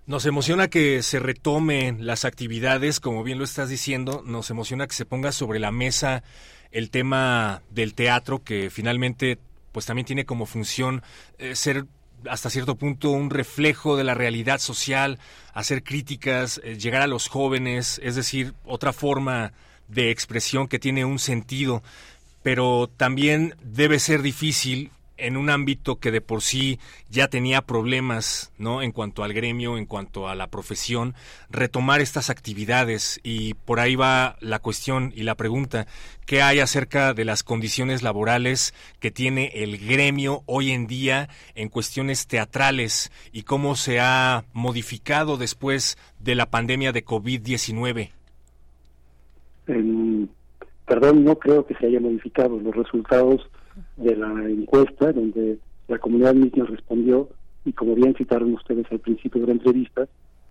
Nos 0.06 0.26
emociona 0.26 0.70
que 0.70 1.04
se 1.04 1.20
retomen 1.20 2.06
las 2.06 2.24
actividades, 2.24 3.02
como 3.02 3.24
bien 3.24 3.40
lo 3.40 3.44
estás 3.44 3.68
diciendo, 3.68 4.24
nos 4.26 4.50
emociona 4.50 4.88
que 4.88 4.94
se 4.94 5.06
ponga 5.06 5.34
sobre 5.34 5.60
la 5.60 5.72
mesa 5.72 6.24
el 6.72 6.90
tema 6.92 7.62
del 7.72 7.94
teatro, 7.94 8.42
que 8.42 8.70
finalmente 8.70 9.38
pues 9.74 9.86
también 9.86 10.06
tiene 10.06 10.26
como 10.26 10.46
función 10.46 11.02
eh, 11.40 11.56
ser 11.56 11.86
hasta 12.30 12.50
cierto 12.50 12.76
punto 12.76 13.12
un 13.12 13.30
reflejo 13.30 13.98
de 13.98 14.04
la 14.04 14.14
realidad 14.14 14.60
social, 14.60 15.20
hacer 15.54 15.84
críticas, 15.84 16.60
eh, 16.64 16.78
llegar 16.78 17.02
a 17.02 17.08
los 17.08 17.28
jóvenes, 17.28 18.00
es 18.04 18.16
decir, 18.16 18.54
otra 18.66 18.94
forma 18.94 19.54
de 19.88 20.12
expresión 20.12 20.68
que 20.68 20.80
tiene 20.80 21.06
un 21.06 21.20
sentido, 21.20 21.84
pero 22.48 22.90
también 22.96 23.56
debe 23.62 24.00
ser 24.00 24.22
difícil 24.22 24.92
en 25.18 25.36
un 25.36 25.50
ámbito 25.50 25.98
que 25.98 26.12
de 26.12 26.22
por 26.22 26.42
sí 26.42 26.80
ya 27.10 27.28
tenía 27.28 27.62
problemas, 27.62 28.54
¿no? 28.58 28.82
En 28.82 28.94
cuanto 28.94 29.26
al 29.26 29.34
gremio, 29.34 29.78
en 29.78 29.86
cuanto 29.86 30.30
a 30.30 30.34
la 30.34 30.48
profesión, 30.48 31.14
retomar 31.50 32.00
estas 32.00 32.30
actividades 32.30 33.20
y 33.22 33.56
por 33.56 33.82
ahí 33.82 33.98
va 33.98 34.38
la 34.40 34.60
cuestión 34.60 35.12
y 35.14 35.24
la 35.24 35.36
pregunta, 35.36 35.88
¿qué 36.26 36.42
hay 36.42 36.62
acerca 36.62 37.14
de 37.14 37.26
las 37.26 37.44
condiciones 37.44 38.02
laborales 38.02 38.74
que 39.02 39.12
tiene 39.12 39.52
el 39.54 39.78
gremio 39.78 40.44
hoy 40.46 40.72
en 40.72 40.88
día 40.88 41.28
en 41.54 41.68
cuestiones 41.68 42.28
teatrales 42.28 43.12
y 43.34 43.44
cómo 43.44 43.76
se 43.76 44.00
ha 44.00 44.46
modificado 44.54 45.36
después 45.36 45.98
de 46.22 46.36
la 46.36 46.50
pandemia 46.50 46.94
de 46.94 47.04
COVID-19? 47.04 48.12
Eh, 49.68 50.28
perdón, 50.88 51.24
no 51.24 51.38
creo 51.38 51.66
que 51.66 51.76
se 51.76 51.86
haya 51.86 52.00
modificado 52.00 52.60
los 52.60 52.76
resultados 52.76 53.48
de 53.98 54.16
la 54.16 54.32
encuesta, 54.50 55.12
donde 55.12 55.60
la 55.88 56.00
comunidad 56.00 56.34
misma 56.34 56.66
respondió, 56.66 57.30
y 57.66 57.74
como 57.74 57.94
bien 57.96 58.16
citaron 58.16 58.54
ustedes 58.54 58.86
al 58.90 59.00
principio 59.00 59.42
de 59.42 59.48
la 59.48 59.54
entrevista, 59.54 60.08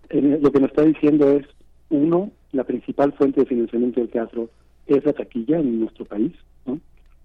lo 0.09 0.51
que 0.51 0.59
nos 0.59 0.69
está 0.69 0.83
diciendo 0.83 1.29
es, 1.31 1.45
uno, 1.89 2.31
la 2.51 2.63
principal 2.63 3.13
fuente 3.13 3.41
de 3.41 3.47
financiamiento 3.47 3.99
del 3.99 4.09
teatro 4.09 4.49
es 4.85 5.03
la 5.03 5.13
taquilla 5.13 5.59
en 5.59 5.81
nuestro 5.81 6.05
país. 6.05 6.33
¿no? 6.65 6.79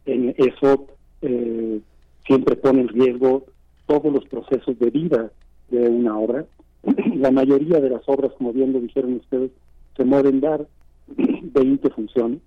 En 0.07 0.34
eso 0.39 0.89
eh, 1.20 1.81
siempre 2.26 2.57
pone 2.57 2.81
en 2.81 2.89
riesgo 2.89 3.44
todos 3.86 4.12
los 4.12 4.24
procesos 4.26 4.78
de 4.78 4.91
vida 4.91 5.31
de 5.70 5.89
una 5.89 6.18
obra. 6.18 6.44
la 7.16 7.31
mayoría 7.31 7.81
de 7.81 7.91
las 7.91 8.02
obras, 8.07 8.32
como 8.39 8.52
bien 8.52 8.73
lo 8.73 8.81
dijeron 8.81 9.15
ustedes, 9.15 9.50
se 9.97 10.05
mueven 10.05 10.41
dar 10.41 10.66
20 11.16 11.91
funciones. 11.91 12.41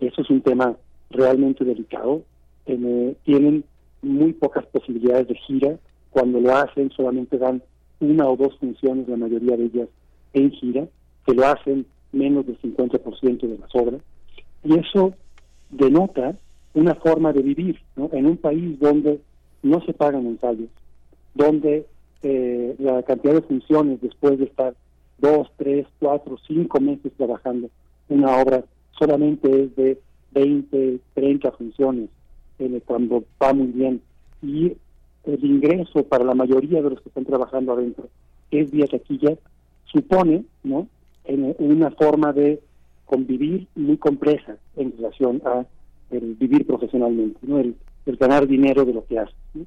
Eso 0.00 0.22
es 0.22 0.30
un 0.30 0.40
tema 0.42 0.76
realmente 1.10 1.64
delicado. 1.64 2.22
Tienen 2.64 3.64
muy 4.02 4.32
pocas 4.32 4.66
posibilidades 4.66 5.28
de 5.28 5.34
gira. 5.36 5.78
Cuando 6.10 6.40
lo 6.40 6.54
hacen, 6.54 6.90
solamente 6.90 7.38
dan 7.38 7.62
una 8.00 8.28
o 8.28 8.36
dos 8.36 8.56
funciones, 8.58 9.08
la 9.08 9.16
mayoría 9.16 9.56
de 9.56 9.64
ellas 9.64 9.88
en 10.32 10.50
gira, 10.52 10.86
que 11.24 11.34
lo 11.34 11.46
hacen 11.46 11.86
menos 12.12 12.46
del 12.46 12.60
50% 12.60 13.40
de 13.40 13.58
las 13.58 13.74
obras. 13.74 14.00
Y 14.64 14.78
eso 14.78 15.14
denota 15.70 16.36
una 16.74 16.94
forma 16.96 17.32
de 17.32 17.42
vivir 17.42 17.80
¿no? 17.96 18.10
en 18.12 18.26
un 18.26 18.36
país 18.36 18.78
donde 18.78 19.20
no 19.62 19.80
se 19.84 19.92
pagan 19.92 20.26
ensayos, 20.26 20.68
donde 21.34 21.86
eh, 22.22 22.74
la 22.78 23.02
cantidad 23.02 23.34
de 23.34 23.42
funciones 23.42 24.00
después 24.00 24.38
de 24.38 24.44
estar 24.44 24.74
dos, 25.18 25.48
tres, 25.56 25.86
cuatro, 25.98 26.36
cinco 26.46 26.80
meses 26.80 27.12
trabajando 27.16 27.68
una 28.08 28.36
obra 28.36 28.64
solamente 28.98 29.64
es 29.64 29.76
de 29.76 29.98
20, 30.32 31.00
30 31.14 31.52
funciones 31.52 32.10
eh, 32.58 32.80
cuando 32.84 33.24
va 33.42 33.52
muy 33.52 33.68
bien. 33.68 34.00
Y 34.42 34.76
el 35.24 35.44
ingreso 35.44 36.04
para 36.04 36.24
la 36.24 36.34
mayoría 36.34 36.82
de 36.82 36.90
los 36.90 37.00
que 37.00 37.08
están 37.08 37.24
trabajando 37.24 37.72
adentro 37.72 38.08
es 38.50 38.70
vía 38.70 38.86
taquilla, 38.86 39.36
supone 39.86 40.44
¿no? 40.62 40.86
En 41.24 41.56
una 41.58 41.90
forma 41.90 42.32
de 42.32 42.60
convivir 43.06 43.66
muy 43.74 43.96
compleja 43.96 44.56
en 44.76 44.92
relación 44.96 45.42
a 45.44 45.64
el 46.10 46.34
vivir 46.34 46.66
profesionalmente, 46.66 47.38
¿no? 47.42 47.58
el, 47.58 47.74
el 48.04 48.16
ganar 48.16 48.46
dinero 48.46 48.84
de 48.84 48.92
lo 48.92 49.04
que 49.06 49.18
hace. 49.18 49.32
¿no? 49.54 49.64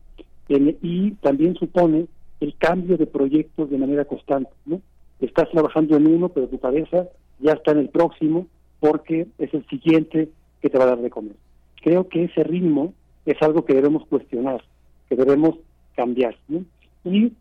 En, 0.48 0.78
y 0.82 1.12
también 1.16 1.56
supone 1.56 2.08
el 2.40 2.56
cambio 2.58 2.98
de 2.98 3.08
proyectos 3.08 3.70
de 3.70 3.78
manera 3.78 4.06
constante. 4.06 4.52
¿no? 4.66 4.82
Estás 5.20 5.50
trabajando 5.50 5.98
en 5.98 6.08
uno, 6.08 6.30
pero 6.30 6.48
tu 6.48 6.60
cabeza 6.60 7.08
ya 7.40 7.54
está 7.54 7.72
en 7.72 7.80
el 7.80 7.90
próximo 7.90 8.48
porque 8.80 9.28
es 9.38 9.54
el 9.54 9.66
siguiente 9.68 10.30
que 10.62 10.70
te 10.70 10.78
va 10.78 10.86
a 10.86 10.88
dar 10.88 11.00
de 11.00 11.10
comer. 11.10 11.36
Creo 11.82 12.08
que 12.08 12.26
ese 12.26 12.44
ritmo 12.44 12.94
es 13.26 13.42
algo 13.42 13.66
que 13.66 13.74
debemos 13.74 14.06
cuestionar, 14.08 14.64
que 15.08 15.16
debemos 15.16 15.56
cambiar. 15.96 16.36
¿no? 16.48 16.64
Y 17.04 17.34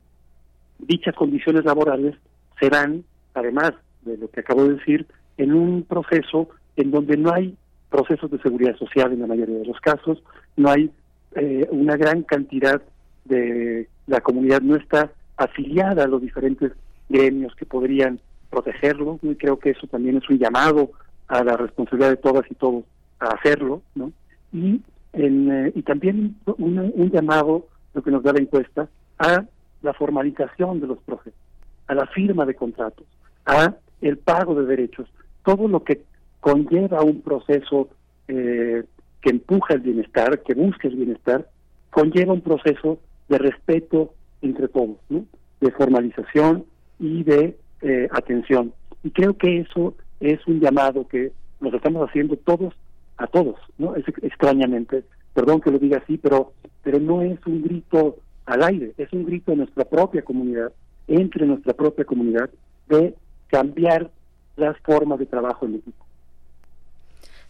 dichas 0.78 1.14
condiciones 1.14 1.64
laborales 1.64 2.14
se 2.60 2.68
dan, 2.68 3.04
además 3.34 3.72
de 4.02 4.16
lo 4.16 4.30
que 4.30 4.40
acabo 4.40 4.64
de 4.64 4.74
decir, 4.74 5.06
en 5.36 5.52
un 5.52 5.82
proceso 5.82 6.48
en 6.76 6.90
donde 6.90 7.16
no 7.16 7.32
hay 7.32 7.56
procesos 7.90 8.30
de 8.30 8.40
seguridad 8.40 8.76
social 8.76 9.12
en 9.12 9.20
la 9.20 9.26
mayoría 9.26 9.58
de 9.58 9.64
los 9.64 9.80
casos, 9.80 10.22
no 10.56 10.70
hay 10.70 10.90
eh, 11.34 11.66
una 11.70 11.96
gran 11.96 12.22
cantidad 12.22 12.82
de 13.24 13.88
la 14.06 14.20
comunidad 14.20 14.62
no 14.62 14.76
está 14.76 15.12
afiliada 15.36 16.04
a 16.04 16.08
los 16.08 16.20
diferentes 16.20 16.72
gremios 17.08 17.54
que 17.54 17.66
podrían 17.66 18.20
protegerlo 18.50 19.18
y 19.22 19.34
creo 19.34 19.58
que 19.58 19.70
eso 19.70 19.86
también 19.86 20.16
es 20.16 20.28
un 20.28 20.38
llamado 20.38 20.90
a 21.28 21.44
la 21.44 21.56
responsabilidad 21.56 22.10
de 22.10 22.16
todas 22.16 22.50
y 22.50 22.54
todos 22.54 22.84
a 23.20 23.26
hacerlo, 23.28 23.82
¿no? 23.94 24.12
Y, 24.52 24.80
eh, 25.12 25.82
también 25.86 26.36
un, 26.46 27.10
llamado, 27.10 27.66
lo 27.94 28.02
que 28.02 28.10
nos 28.10 28.22
da 28.22 28.32
la 28.32 28.40
encuesta, 28.40 28.88
a 29.18 29.44
la 29.82 29.94
formalización 29.94 30.80
de 30.80 30.86
los 30.86 30.98
procesos, 30.98 31.38
a 31.86 31.94
la 31.94 32.06
firma 32.06 32.44
de 32.44 32.54
contratos, 32.54 33.06
a 33.46 33.74
el 34.00 34.18
pago 34.18 34.54
de 34.54 34.66
derechos, 34.66 35.08
todo 35.44 35.66
lo 35.66 35.82
que 35.82 36.02
conlleva 36.40 37.02
un 37.02 37.20
proceso 37.22 37.88
eh, 38.28 38.84
que 39.20 39.30
empuja 39.30 39.74
el 39.74 39.80
bienestar, 39.80 40.42
que 40.42 40.54
busca 40.54 40.88
el 40.88 40.96
bienestar, 40.96 41.48
conlleva 41.90 42.32
un 42.34 42.42
proceso 42.42 42.98
de 43.28 43.38
respeto 43.38 44.12
entre 44.42 44.68
todos, 44.68 44.96
de 45.08 45.70
formalización, 45.72 46.64
y 46.98 47.22
de 47.22 47.56
eh, 47.82 48.08
atención. 48.10 48.72
Y 49.02 49.10
creo 49.10 49.36
que 49.36 49.60
eso 49.60 49.94
es 50.20 50.44
un 50.46 50.60
llamado 50.60 51.06
que 51.06 51.32
nos 51.60 51.74
estamos 51.74 52.08
haciendo 52.08 52.36
todos 52.36 52.74
a 53.16 53.26
todos, 53.26 53.56
¿no? 53.78 53.96
Es 53.96 54.04
extrañamente, 54.22 55.04
perdón 55.34 55.60
que 55.60 55.70
lo 55.70 55.78
diga 55.78 55.98
así, 55.98 56.18
pero 56.18 56.52
pero 56.82 57.00
no 57.00 57.20
es 57.20 57.38
un 57.46 57.62
grito 57.62 58.16
al 58.46 58.62
aire, 58.62 58.94
es 58.96 59.12
un 59.12 59.26
grito 59.26 59.52
en 59.52 59.58
nuestra 59.58 59.84
propia 59.84 60.22
comunidad, 60.22 60.72
entre 61.06 61.46
nuestra 61.46 61.74
propia 61.74 62.04
comunidad, 62.04 62.48
de 62.88 63.14
cambiar 63.48 64.10
las 64.56 64.78
formas 64.78 65.18
de 65.18 65.26
trabajo 65.26 65.66
en 65.66 65.76
equipo. 65.76 66.06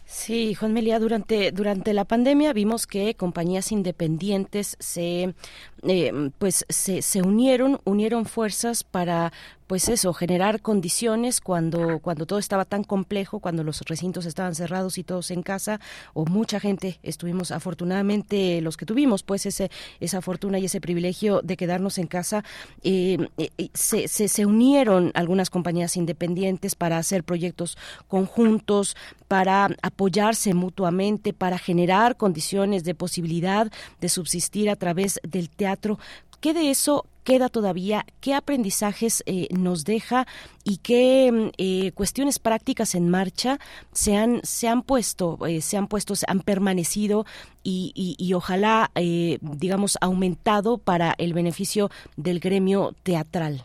Sí, 0.03 0.55
Juan 0.55 0.73
Melia, 0.73 0.99
durante, 0.99 1.51
durante 1.51 1.93
la 1.93 2.03
pandemia 2.03 2.51
vimos 2.51 2.87
que 2.87 3.13
compañías 3.13 3.71
independientes 3.71 4.75
se, 4.79 5.35
eh, 5.83 6.31
pues 6.39 6.65
se, 6.67 7.03
se 7.03 7.21
unieron, 7.21 7.79
unieron 7.85 8.25
fuerzas 8.25 8.83
para 8.83 9.31
pues 9.69 9.87
eso, 9.87 10.13
generar 10.13 10.63
condiciones 10.63 11.41
cuando, 11.41 11.99
cuando 11.99 12.25
todo 12.25 12.39
estaba 12.39 12.65
tan 12.65 12.83
complejo, 12.83 13.39
cuando 13.39 13.63
los 13.63 13.81
recintos 13.81 14.25
estaban 14.25 14.55
cerrados 14.55 14.97
y 14.97 15.03
todos 15.03 15.29
en 15.29 15.43
casa, 15.43 15.79
o 16.15 16.25
mucha 16.25 16.59
gente 16.59 16.99
estuvimos, 17.03 17.51
afortunadamente, 17.51 18.61
los 18.61 18.77
que 18.77 18.87
tuvimos, 18.87 19.21
pues 19.21 19.45
ese, 19.45 19.69
esa 19.99 20.21
fortuna 20.21 20.57
y 20.57 20.65
ese 20.65 20.81
privilegio 20.81 21.41
de 21.43 21.55
quedarnos 21.55 21.99
en 21.99 22.07
casa, 22.07 22.43
eh, 22.81 23.29
eh, 23.37 23.69
se, 23.75 24.07
se, 24.07 24.27
se 24.27 24.47
unieron 24.47 25.11
algunas 25.13 25.51
compañías 25.51 25.97
independientes 25.97 26.73
para 26.73 26.97
hacer 26.97 27.23
proyectos 27.23 27.77
conjuntos, 28.07 28.97
para 29.27 29.69
apoyarse 29.83 30.55
mutuamente, 30.55 31.31
para 31.31 31.59
generar 31.59 32.17
condiciones 32.17 32.83
de 32.85 32.95
posibilidad 32.95 33.71
de 34.01 34.09
subsistir 34.09 34.71
a 34.71 34.75
través 34.75 35.19
del 35.21 35.51
teatro. 35.51 35.99
¿Qué 36.41 36.53
de 36.53 36.69
eso 36.69 37.05
queda 37.23 37.49
todavía? 37.49 38.05
¿Qué 38.21 38.33
aprendizajes 38.33 39.23
eh, 39.25 39.47
nos 39.51 39.85
deja 39.85 40.25
y 40.63 40.77
qué 40.77 41.31
mm, 41.31 41.49
eh, 41.57 41.91
cuestiones 41.91 42.39
prácticas 42.39 42.95
en 42.95 43.09
marcha 43.09 43.59
se 43.91 44.15
han, 44.15 44.39
se 44.43 44.67
han 44.67 44.83
puesto, 44.83 45.37
eh, 45.45 45.61
se 45.61 45.77
han 45.77 45.87
puesto, 45.87 46.15
se 46.15 46.25
han 46.27 46.39
permanecido 46.39 47.25
y, 47.63 47.91
y, 47.95 48.15
y 48.17 48.33
ojalá, 48.33 48.89
eh, 48.95 49.37
digamos, 49.41 49.97
aumentado 50.01 50.77
para 50.77 51.13
el 51.17 51.33
beneficio 51.33 51.89
del 52.17 52.39
gremio 52.39 52.95
teatral? 53.03 53.63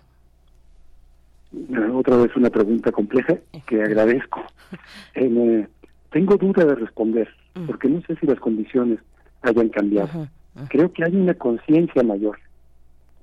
Otra 1.95 2.17
vez 2.17 2.35
una 2.37 2.51
pregunta 2.51 2.91
compleja 2.93 3.39
que 3.67 3.83
agradezco. 3.83 4.43
Eh, 5.17 5.69
tengo 6.11 6.37
duda 6.37 6.65
de 6.65 6.75
responder, 6.75 7.29
porque 7.67 7.89
no 7.89 8.01
sé 8.03 8.17
si 8.17 8.27
las 8.27 8.41
condiciones 8.41 8.99
hayan 9.43 9.69
cambiado. 9.69 10.29
Creo 10.69 10.93
que 10.93 11.05
hay 11.05 11.15
una 11.15 11.35
conciencia 11.35 12.03
mayor, 12.03 12.39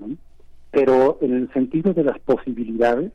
¿no? 0.01 0.17
pero 0.71 1.17
en 1.21 1.33
el 1.33 1.53
sentido 1.53 1.93
de 1.93 2.03
las 2.03 2.17
posibilidades, 2.19 3.11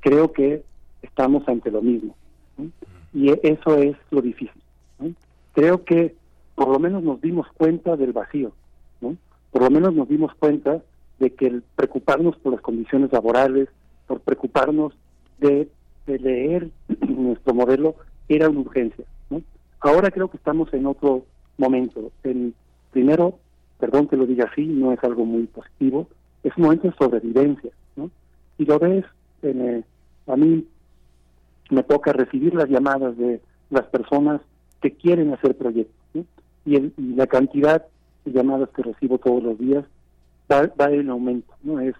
creo 0.00 0.32
que 0.32 0.62
estamos 1.02 1.46
ante 1.48 1.70
lo 1.70 1.82
mismo. 1.82 2.14
¿no? 2.56 2.70
Y 3.12 3.30
eso 3.42 3.76
es 3.78 3.96
lo 4.10 4.22
difícil. 4.22 4.62
¿no? 4.98 5.12
Creo 5.52 5.84
que 5.84 6.14
por 6.54 6.68
lo 6.68 6.78
menos 6.78 7.02
nos 7.02 7.20
dimos 7.20 7.46
cuenta 7.56 7.96
del 7.96 8.12
vacío, 8.12 8.52
¿no? 9.00 9.16
por 9.50 9.62
lo 9.62 9.70
menos 9.70 9.94
nos 9.94 10.08
dimos 10.08 10.34
cuenta 10.36 10.82
de 11.18 11.30
que 11.30 11.46
el 11.46 11.62
preocuparnos 11.76 12.36
por 12.36 12.52
las 12.52 12.62
condiciones 12.62 13.12
laborales, 13.12 13.68
por 14.06 14.20
preocuparnos 14.20 14.94
de, 15.38 15.68
de 16.06 16.18
leer 16.18 16.70
nuestro 17.08 17.54
modelo, 17.54 17.96
era 18.28 18.48
una 18.48 18.60
urgencia. 18.60 19.04
¿no? 19.30 19.42
Ahora 19.80 20.10
creo 20.10 20.30
que 20.30 20.36
estamos 20.36 20.72
en 20.72 20.86
otro 20.86 21.24
momento. 21.58 22.12
En, 22.22 22.54
primero, 22.92 23.38
perdón 23.82 24.06
que 24.06 24.16
lo 24.16 24.26
diga 24.26 24.44
así, 24.44 24.64
no 24.64 24.92
es 24.92 25.02
algo 25.02 25.24
muy 25.24 25.48
positivo, 25.48 26.06
es 26.44 26.56
un 26.56 26.62
momento 26.62 26.86
de 26.86 26.94
sobrevivencia. 26.94 27.72
¿no? 27.96 28.12
Y 28.56 28.64
lo 28.64 28.78
ves, 28.78 29.04
eh, 29.42 29.82
a 30.28 30.36
mí 30.36 30.64
me 31.68 31.82
toca 31.82 32.12
recibir 32.12 32.54
las 32.54 32.68
llamadas 32.68 33.18
de 33.18 33.40
las 33.70 33.84
personas 33.86 34.40
que 34.80 34.92
quieren 34.92 35.34
hacer 35.34 35.56
proyectos. 35.56 35.96
¿no? 36.14 36.24
Y, 36.64 36.76
el, 36.76 36.92
y 36.96 37.16
la 37.16 37.26
cantidad 37.26 37.84
de 38.24 38.30
llamadas 38.30 38.68
que 38.68 38.84
recibo 38.84 39.18
todos 39.18 39.42
los 39.42 39.58
días 39.58 39.84
va, 40.48 40.70
va 40.80 40.92
en 40.92 41.10
aumento, 41.10 41.52
¿no? 41.64 41.80
Es, 41.80 41.96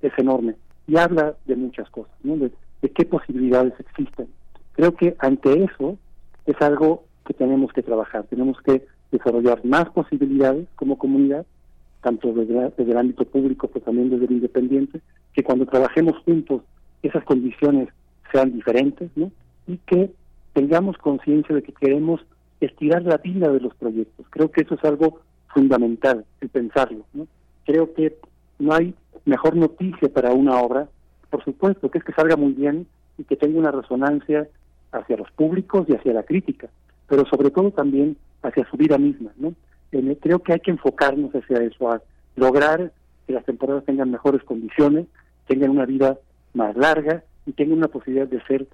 es 0.00 0.12
enorme. 0.16 0.54
Y 0.86 0.96
habla 0.96 1.34
de 1.44 1.56
muchas 1.56 1.90
cosas, 1.90 2.14
¿no? 2.22 2.36
De 2.36 2.50
qué 2.92 3.04
posibilidades 3.04 3.74
existen. 3.78 4.28
Creo 4.72 4.94
que 4.94 5.14
ante 5.18 5.64
eso 5.64 5.98
es 6.46 6.56
algo 6.62 7.04
que 7.26 7.34
tenemos 7.34 7.74
que 7.74 7.82
trabajar. 7.82 8.24
Tenemos 8.24 8.58
que 8.62 8.86
desarrollar 9.10 9.64
más 9.64 9.88
posibilidades 9.90 10.66
como 10.76 10.98
comunidad, 10.98 11.46
tanto 12.02 12.32
desde, 12.32 12.72
el 12.76 12.96
ámbito 12.96 13.24
público, 13.24 13.68
pero 13.68 13.84
también 13.84 14.10
desde 14.10 14.26
el 14.26 14.32
independiente, 14.32 15.00
que 15.32 15.42
cuando 15.42 15.66
trabajemos 15.66 16.16
juntos 16.24 16.62
esas 17.02 17.24
condiciones 17.24 17.88
sean 18.32 18.52
diferentes, 18.52 19.10
¿no? 19.16 19.30
Y 19.66 19.78
que 19.78 20.10
tengamos 20.52 20.96
conciencia 20.98 21.54
de 21.54 21.62
que 21.62 21.72
queremos 21.72 22.20
estirar 22.60 23.02
la 23.02 23.18
vida 23.18 23.50
de 23.50 23.60
los 23.60 23.74
proyectos. 23.74 24.26
Creo 24.30 24.50
que 24.50 24.62
eso 24.62 24.74
es 24.74 24.84
algo 24.84 25.20
fundamental, 25.52 26.24
el 26.40 26.48
pensarlo, 26.48 27.04
¿no? 27.12 27.26
Creo 27.64 27.92
que 27.94 28.16
no 28.58 28.72
hay 28.72 28.94
mejor 29.24 29.56
noticia 29.56 30.08
para 30.08 30.32
una 30.32 30.58
obra, 30.60 30.88
por 31.30 31.44
supuesto, 31.44 31.90
que 31.90 31.98
es 31.98 32.04
que 32.04 32.12
salga 32.12 32.36
muy 32.36 32.52
bien 32.52 32.86
y 33.18 33.24
que 33.24 33.36
tenga 33.36 33.58
una 33.58 33.70
resonancia 33.70 34.48
hacia 34.92 35.16
los 35.16 35.30
públicos 35.32 35.86
y 35.88 35.94
hacia 35.94 36.12
la 36.12 36.22
crítica, 36.22 36.68
pero 37.08 37.26
sobre 37.26 37.50
todo 37.50 37.70
también 37.70 38.16
hacia 38.42 38.68
su 38.70 38.76
vida 38.76 38.98
misma, 38.98 39.32
¿no? 39.36 39.54
Creo 40.20 40.40
que 40.40 40.52
hay 40.52 40.60
que 40.60 40.70
enfocarnos 40.70 41.34
hacia 41.34 41.62
eso, 41.62 41.90
a 41.90 42.02
lograr 42.36 42.92
que 43.26 43.32
las 43.32 43.44
temporadas 43.44 43.84
tengan 43.84 44.10
mejores 44.10 44.42
condiciones, 44.44 45.06
tengan 45.46 45.70
una 45.70 45.86
vida 45.86 46.18
más 46.54 46.76
larga 46.76 47.22
y 47.46 47.52
tengan 47.52 47.78
una 47.78 47.88
posibilidad 47.88 48.26
de 48.26 48.42
ser 48.42 48.66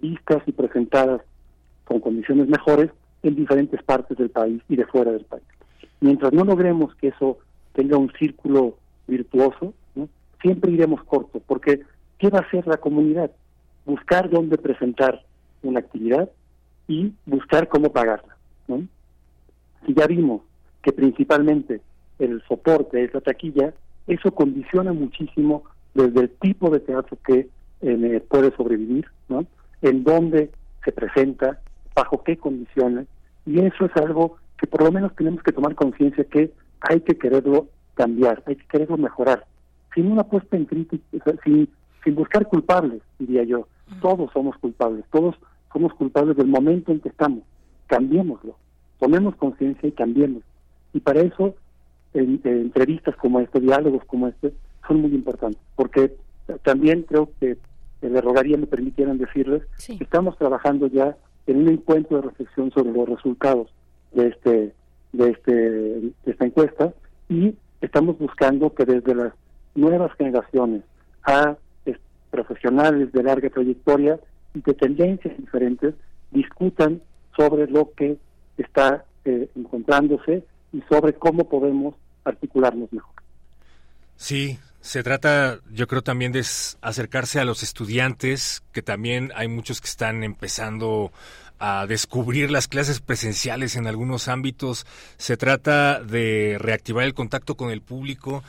vistas 0.00 0.42
y 0.46 0.52
presentadas 0.52 1.22
con 1.84 2.00
condiciones 2.00 2.48
mejores 2.48 2.90
en 3.22 3.34
diferentes 3.34 3.82
partes 3.82 4.16
del 4.18 4.30
país 4.30 4.62
y 4.68 4.76
de 4.76 4.86
fuera 4.86 5.10
del 5.12 5.24
país. 5.24 5.44
Mientras 6.00 6.32
no 6.32 6.44
logremos 6.44 6.94
que 6.96 7.08
eso 7.08 7.38
tenga 7.72 7.96
un 7.96 8.12
círculo 8.18 8.76
virtuoso, 9.06 9.74
¿no? 9.94 10.08
siempre 10.40 10.70
iremos 10.70 11.02
corto, 11.04 11.40
porque 11.46 11.80
¿qué 12.18 12.28
va 12.28 12.38
a 12.38 12.42
hacer 12.42 12.66
la 12.66 12.76
comunidad? 12.76 13.30
Buscar 13.84 14.30
dónde 14.30 14.58
presentar 14.58 15.24
una 15.62 15.80
actividad 15.80 16.30
y 16.86 17.12
buscar 17.26 17.68
cómo 17.68 17.90
pagarla. 17.92 18.36
¿no? 18.68 18.86
Si 19.86 19.94
ya 19.94 20.06
vimos 20.06 20.42
que 20.82 20.92
principalmente 20.92 21.80
el 22.18 22.42
soporte 22.48 23.04
es 23.04 23.14
la 23.14 23.20
taquilla, 23.20 23.72
eso 24.06 24.32
condiciona 24.32 24.92
muchísimo 24.92 25.64
desde 25.94 26.20
el 26.20 26.30
tipo 26.30 26.70
de 26.70 26.80
teatro 26.80 27.18
que 27.24 27.48
eh, 27.80 28.24
puede 28.28 28.54
sobrevivir, 28.56 29.06
¿no? 29.28 29.46
en 29.82 30.04
dónde 30.04 30.50
se 30.84 30.92
presenta, 30.92 31.60
bajo 31.94 32.22
qué 32.24 32.36
condiciones, 32.36 33.06
y 33.46 33.60
eso 33.60 33.86
es 33.86 33.96
algo 33.96 34.36
que 34.58 34.66
por 34.66 34.82
lo 34.82 34.92
menos 34.92 35.14
tenemos 35.14 35.42
que 35.42 35.52
tomar 35.52 35.74
conciencia 35.74 36.24
que 36.24 36.52
hay 36.80 37.00
que 37.00 37.16
quererlo 37.16 37.68
cambiar, 37.94 38.42
hay 38.46 38.56
que 38.56 38.66
quererlo 38.66 38.96
mejorar, 38.96 39.44
sin 39.94 40.10
una 40.10 40.24
puesta 40.24 40.56
en 40.56 40.64
crítica, 40.64 41.32
sin, 41.44 41.68
sin 42.04 42.14
buscar 42.14 42.46
culpables, 42.46 43.02
diría 43.18 43.44
yo. 43.44 43.66
Todos 44.00 44.30
somos 44.32 44.56
culpables, 44.58 45.04
todos 45.10 45.34
somos 45.72 45.94
culpables 45.94 46.36
del 46.36 46.46
momento 46.46 46.92
en 46.92 47.00
que 47.00 47.08
estamos. 47.08 47.42
Cambiémoslo, 47.86 48.56
tomemos 48.98 49.36
conciencia 49.36 49.88
y 49.88 49.92
cambiemos. 49.92 50.42
Y 50.92 51.00
para 51.00 51.20
eso, 51.20 51.54
en, 52.14 52.40
en 52.44 52.60
entrevistas 52.62 53.14
como 53.16 53.40
este, 53.40 53.60
diálogos 53.60 54.04
como 54.06 54.28
este, 54.28 54.52
son 54.86 55.00
muy 55.02 55.14
importantes, 55.14 55.60
porque 55.76 56.14
también 56.62 57.02
creo 57.02 57.28
que 57.40 57.56
le 58.00 58.20
rogaría 58.20 58.56
me 58.56 58.66
permitieran 58.66 59.18
decirles 59.18 59.62
Sí. 59.76 59.98
que 59.98 60.04
estamos 60.04 60.36
trabajando 60.38 60.86
ya 60.86 61.16
en 61.46 61.58
un 61.58 61.68
encuentro 61.68 62.18
de 62.18 62.28
reflexión 62.28 62.70
sobre 62.70 62.92
los 62.92 63.08
resultados 63.08 63.68
de 64.12 64.28
este 64.28 64.72
de 65.12 65.30
este 65.30 65.52
de 65.52 66.12
esta 66.26 66.44
encuesta 66.46 66.92
y 67.28 67.54
estamos 67.80 68.18
buscando 68.18 68.72
que 68.74 68.84
desde 68.84 69.14
las 69.14 69.32
nuevas 69.74 70.12
generaciones 70.16 70.82
a 71.24 71.56
es- 71.86 71.98
profesionales 72.30 73.10
de 73.12 73.22
larga 73.22 73.50
trayectoria 73.50 74.18
y 74.54 74.60
de 74.60 74.74
tendencias 74.74 75.36
diferentes 75.36 75.94
discutan 76.30 77.00
sobre 77.36 77.66
lo 77.68 77.90
que 77.96 78.16
está 78.62 79.04
eh, 79.24 79.48
encontrándose 79.54 80.44
y 80.72 80.82
sobre 80.88 81.14
cómo 81.14 81.48
podemos 81.48 81.94
articularnos 82.24 82.92
mejor. 82.92 83.14
Sí, 84.16 84.58
se 84.80 85.02
trata, 85.02 85.60
yo 85.70 85.86
creo 85.86 86.02
también 86.02 86.32
de 86.32 86.44
acercarse 86.80 87.40
a 87.40 87.44
los 87.44 87.62
estudiantes, 87.62 88.62
que 88.72 88.82
también 88.82 89.32
hay 89.34 89.48
muchos 89.48 89.80
que 89.80 89.88
están 89.88 90.24
empezando 90.24 91.12
a 91.58 91.86
descubrir 91.86 92.50
las 92.50 92.68
clases 92.68 93.00
presenciales 93.00 93.76
en 93.76 93.86
algunos 93.86 94.28
ámbitos. 94.28 94.86
Se 95.16 95.36
trata 95.36 96.02
de 96.02 96.56
reactivar 96.58 97.04
el 97.04 97.14
contacto 97.14 97.56
con 97.56 97.70
el 97.70 97.82
público, 97.82 98.42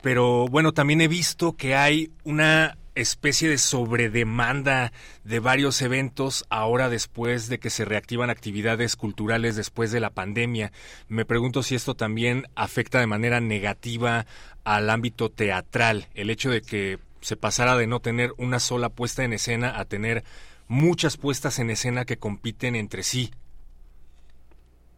pero 0.00 0.46
bueno, 0.46 0.72
también 0.72 1.00
he 1.00 1.08
visto 1.08 1.56
que 1.56 1.74
hay 1.74 2.10
una 2.24 2.76
especie 2.94 3.48
de 3.48 3.58
sobredemanda 3.58 4.92
de 5.24 5.40
varios 5.40 5.80
eventos 5.82 6.44
ahora 6.50 6.88
después 6.88 7.48
de 7.48 7.58
que 7.58 7.70
se 7.70 7.84
reactivan 7.84 8.30
actividades 8.30 8.96
culturales 8.96 9.56
después 9.56 9.92
de 9.92 10.00
la 10.00 10.10
pandemia. 10.10 10.72
Me 11.08 11.24
pregunto 11.24 11.62
si 11.62 11.74
esto 11.74 11.94
también 11.94 12.44
afecta 12.54 13.00
de 13.00 13.06
manera 13.06 13.40
negativa 13.40 14.26
al 14.64 14.90
ámbito 14.90 15.30
teatral, 15.30 16.06
el 16.14 16.30
hecho 16.30 16.50
de 16.50 16.60
que 16.60 16.98
se 17.20 17.36
pasara 17.36 17.76
de 17.76 17.86
no 17.86 18.00
tener 18.00 18.32
una 18.36 18.58
sola 18.58 18.88
puesta 18.88 19.24
en 19.24 19.32
escena 19.32 19.78
a 19.78 19.84
tener 19.84 20.24
muchas 20.68 21.16
puestas 21.16 21.58
en 21.58 21.70
escena 21.70 22.04
que 22.04 22.16
compiten 22.16 22.74
entre 22.74 23.02
sí? 23.02 23.30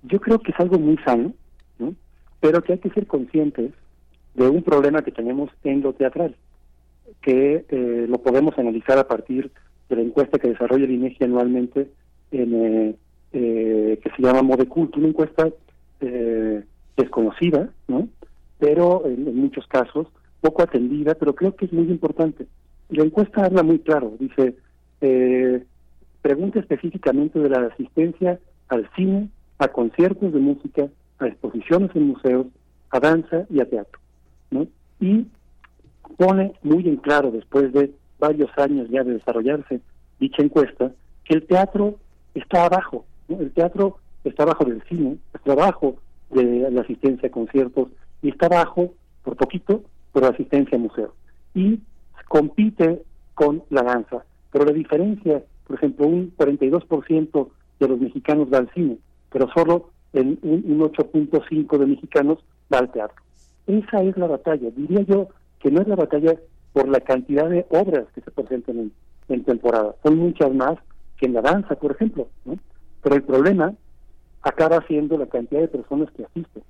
Yo 0.03 0.21
creo 0.21 0.39
que 0.39 0.53
es 0.53 0.61
algo 0.61 0.79
muy 0.79 0.97
sano, 0.99 1.33
¿no? 1.79 1.95
pero 2.41 2.63
que 2.63 2.75
hay 2.75 2.79
que 2.79 2.91
ser 2.91 3.07
conscientes 3.07 3.73
de 4.35 4.49
un 4.49 4.63
problema 4.63 5.03
que 5.03 5.13
tenemos 5.13 5.51
en 5.63 5.81
lo 5.81 5.93
teatral, 5.93 6.37
que 7.23 7.65
eh, 7.69 8.07
lo 8.09 8.19
podemos 8.19 8.59
analizar 8.59 8.99
a 8.99 9.09
partir 9.09 9.51
de 9.89 9.97
la 9.97 10.03
encuesta 10.03 10.39
que 10.39 10.49
desarrolla 10.49 10.85
el 10.85 10.93
INEGI 10.93 11.25
anualmente, 11.25 11.91
en, 12.31 12.55
eh, 12.55 12.97
eh, 13.33 14.01
que 14.03 14.11
se 14.11 14.23
llama 14.23 14.43
Modecult, 14.43 14.97
una 14.97 15.09
encuesta 15.09 15.51
desconocida, 16.97 17.71
¿no? 17.89 18.09
pero 18.59 19.07
en, 19.07 19.35
muchos 19.37 19.67
casos 19.67 20.07
poco 20.43 20.63
atendida, 20.63 21.15
pero 21.15 21.35
creo 21.35 21.57
que 21.57 21.65
es 21.65 21.73
muy 21.73 21.91
importante. 21.91 22.47
La 22.91 23.05
encuesta 23.05 23.47
habla 23.47 23.63
muy 23.63 23.79
claro, 23.79 24.13
dice, 24.21 24.55
pregunta 26.21 26.61
específicamente 26.61 27.39
de 27.39 27.49
la 27.49 27.69
asistencia 27.69 28.39
al 28.69 28.87
cine, 28.95 29.31
a 29.59 29.69
conciertos 29.69 30.35
de 30.35 30.41
música, 30.41 30.89
a 31.19 31.27
exposiciones 31.27 31.91
en 31.95 32.09
museos, 32.09 32.47
a 32.91 33.01
danza 33.01 33.47
y 33.49 33.61
a 33.61 33.69
teatro. 33.69 33.99
¿no? 34.51 34.67
Y 35.01 35.27
pone 36.17 36.53
muy 36.63 36.87
en 36.89 36.97
claro, 36.97 37.31
después 37.31 37.73
de 37.73 37.93
varios 38.19 38.51
años 38.57 38.89
ya 38.91 39.03
de 39.03 39.15
desarrollarse 39.15 39.81
dicha 40.21 40.43
encuesta, 40.43 40.93
que 41.25 41.35
el 41.35 41.47
teatro 41.47 41.97
está 42.35 42.67
abajo. 42.67 43.05
El 43.29 43.53
teatro 43.53 43.99
está 44.25 44.45
abajo 44.45 44.65
del 44.65 44.83
cine, 44.89 45.19
está 45.35 45.53
abajo 45.53 45.97
de 46.31 46.71
la 46.71 46.83
asistencia 46.83 47.29
a 47.29 47.33
conciertos 47.33 47.89
y 48.23 48.31
está 48.31 48.47
abajo, 48.47 48.93
por 49.23 49.37
poquito, 49.37 49.83
por 50.13 50.23
la 50.23 50.31
asistencia 50.31 50.77
a 50.77 50.81
museos. 50.81 51.13
Y 51.55 51.81
compite 52.29 53.03
con 53.35 53.63
la 53.71 53.83
danza. 53.83 54.25
Pero 54.51 54.65
la 54.65 54.73
diferencia, 54.73 55.43
por 55.67 55.77
ejemplo, 55.77 56.07
un 56.07 56.35
42% 56.37 57.49
de 57.81 57.89
los 57.89 58.01
mexicanos 58.01 58.49
va 58.53 58.59
al 58.59 58.71
cine, 58.73 58.99
pero 59.31 59.49
solo 59.55 59.91
el, 60.13 60.39
un, 60.43 60.65
un 60.67 60.81
8.5 60.81 61.79
de 61.79 61.87
mexicanos 61.87 62.39
va 62.73 62.79
al 62.79 62.93
teatro. 62.93 63.23
Esa 63.67 64.03
es 64.03 64.17
la 64.17 64.27
batalla. 64.27 64.71
Diría 64.77 65.03
yo 65.03 65.29
que 65.65 65.71
no 65.71 65.81
es 65.81 65.89
la 65.89 65.97
batalla 65.97 66.39
por 66.75 66.87
la 66.89 67.01
cantidad 67.01 67.49
de 67.49 67.65
obras 67.71 68.05
que 68.15 68.21
se 68.21 68.31
presentan 68.31 68.93
en, 69.29 69.45
temporada. 69.45 69.95
Son 70.03 70.19
muchas 70.19 70.53
más 70.53 70.77
que 71.17 71.25
en 71.25 71.33
la 71.33 71.41
danza, 71.41 71.75
por 71.77 71.93
ejemplo. 71.93 72.29
Pero 73.03 73.17
el 73.17 73.23
problema 73.23 73.73
acaba 74.43 74.87
siendo 74.87 75.17
la 75.17 75.25
cantidad 75.25 75.63
de 75.63 75.69
personas 75.69 76.11
que 76.11 76.25
asisten. 76.25 76.63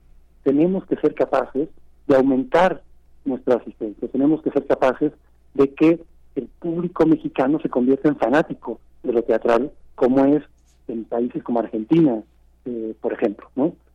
Tenemos 0.44 0.86
que 0.86 0.94
ser 0.98 1.12
capaces 1.16 1.68
de 2.06 2.14
aumentar 2.14 2.84
nuestra 3.24 3.56
asistencia. 3.56 4.06
Tenemos 4.06 4.42
que 4.42 4.52
ser 4.52 4.64
capaces 4.64 5.10
de 5.54 5.74
que 5.74 6.00
el 6.36 6.46
público 6.60 7.04
mexicano 7.04 7.58
se 7.60 7.68
convierta 7.68 8.08
en 8.08 8.16
fanático 8.16 8.78
de 9.02 9.12
lo 9.12 9.24
teatral, 9.24 9.72
como 9.96 10.24
es 10.24 10.44
en 10.86 11.04
países 11.04 11.42
como 11.42 11.58
Argentina, 11.58 12.22
eh, 12.64 12.94
por 13.00 13.12
ejemplo. 13.12 13.48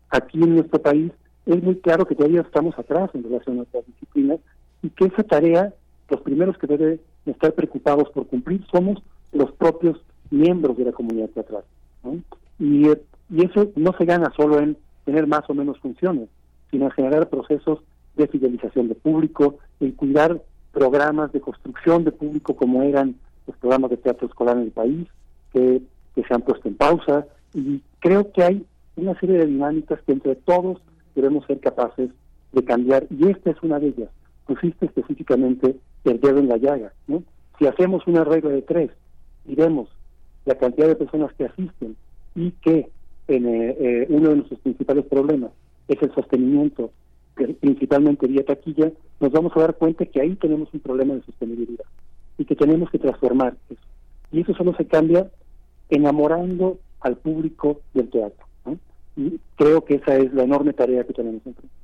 Aquí 0.10 0.44
en 0.44 0.56
nuestro 0.56 0.82
país 0.82 1.14
es 1.45 1.64
muy 1.64 1.78
claro 1.78 2.06
que 2.06 2.16
todavía 2.16 2.42
estamos 2.42 2.78
atrás 2.78 3.10
en 3.14 3.24
relación 3.24 3.60
a 3.60 3.61
otras 3.61 3.86
disciplinas 3.86 4.40
y 4.82 4.90
que 4.90 5.06
esa 5.06 5.24
tarea, 5.24 5.74
los 6.09 6.22
primeros 6.22 6.58
que 6.58 6.67
deben 6.67 6.99
estar 7.25 7.53
preocupados 7.53 8.09
por 8.09 8.27
cumplir 8.27 8.66
somos 8.72 9.01
los 9.32 9.51
propios 9.53 9.98
miembros 10.32 10.77
de 10.77 10.85
la 10.85 10.91
comunidad 10.91 11.30
teatral. 11.30 11.64
¿no? 12.03 12.19
Y, 12.59 12.88
y 12.88 13.45
eso 13.45 13.72
no 13.75 13.93
se 13.98 14.06
gana 14.06 14.32
solo 14.35 14.59
en 14.59 14.77
tener 15.06 15.27
más 15.27 15.49
o 15.49 15.53
menos 15.53 15.80
funciones, 15.80 16.30
sino 16.72 16.85
en 16.85 16.91
generar 16.91 17.30
procesos 17.30 17.80
de 18.16 18.27
fidelización 18.27 18.88
de 18.88 18.95
público, 18.95 19.58
en 19.80 19.91
cuidar 19.91 20.41
programas 20.72 21.32
de 21.32 21.41
construcción 21.41 22.03
de 22.03 22.11
público 22.11 22.56
como 22.56 22.83
eran 22.83 23.16
los 23.48 23.58
programas 23.58 23.91
de 23.91 23.98
teatro 23.98 24.27
escolar 24.27 24.58
en 24.58 24.64
el 24.64 24.72
país, 24.72 25.08
que, 25.51 25.82
que 26.16 26.24
se 26.24 26.33
han 26.33 26.41
puesto 26.41 26.67
en 26.67 26.75
pausa, 26.75 27.25
y 27.53 27.82
creo 27.99 28.32
que 28.32 28.43
hay 28.43 28.66
una 28.95 29.19
serie 29.19 29.38
de 29.38 29.48
dinámicas 29.48 29.99
que 30.06 30.11
entre 30.11 30.35
todos 30.35 30.80
debemos 31.16 31.45
ser 31.48 31.59
capaces 31.59 32.09
de 32.51 32.64
cambiar, 32.64 33.08
y 33.09 33.30
esta 33.30 33.51
es 33.51 33.58
una 33.64 33.80
de 33.80 33.88
ellas. 33.88 34.09
Pusiste 34.50 34.88
específicamente 34.88 35.76
el 36.06 36.19
dedo 36.19 36.40
en 36.40 36.48
la 36.48 36.58
llaga, 36.58 36.92
¿no? 37.06 37.22
Si 37.60 37.68
hacemos 37.68 38.08
una 38.08 38.24
regla 38.24 38.50
de 38.50 38.64
tres 38.64 38.90
y 39.45 39.53
vemos 39.53 39.90
la 40.45 40.56
cantidad 40.56 40.88
de 40.88 40.95
personas 40.95 41.32
que 41.36 41.45
asisten 41.45 41.95
y 42.34 42.50
que 42.53 42.90
en, 43.28 43.45
eh, 43.45 43.78
eh, 43.80 44.08
uno 44.10 44.30
de 44.30 44.38
nuestros 44.38 44.60
principales 44.61 45.06
problemas 45.06 45.52
es 45.88 46.02
el 46.02 46.11
sostenimiento, 46.16 46.90
principalmente 47.60 48.26
vía 48.26 48.44
taquilla, 48.44 48.92
nos 49.19 49.32
vamos 49.32 49.52
a 49.56 49.60
dar 49.60 49.76
cuenta 49.76 50.03
que 50.08 50.19
ahí 50.19 50.36
tenemos 50.36 50.68
un 50.74 50.80
problema 50.80 51.14
de 51.14 51.22
sostenibilidad 51.22 51.86
y 52.40 52.45
que 52.45 52.56
tenemos 52.56 52.90
que 52.90 52.98
transformar 52.98 53.56
eso. 53.69 53.82
Y 54.32 54.42
eso 54.42 54.56
solo 54.56 54.74
se 54.74 54.88
cambia 54.88 55.30
enamorando 55.90 56.80
al 57.02 57.18
público 57.18 57.82
del 57.94 58.10
teatro. 58.10 58.48
Y 59.16 59.40
creo 59.58 59.86
que 59.86 59.95
esa 59.95 60.16
es 60.16 60.34
la 60.34 60.44
enorme 60.44 60.74
tarea 60.74 61.03
que 61.03 61.14
tenemos 61.14 61.45
enfrente. 61.45 61.78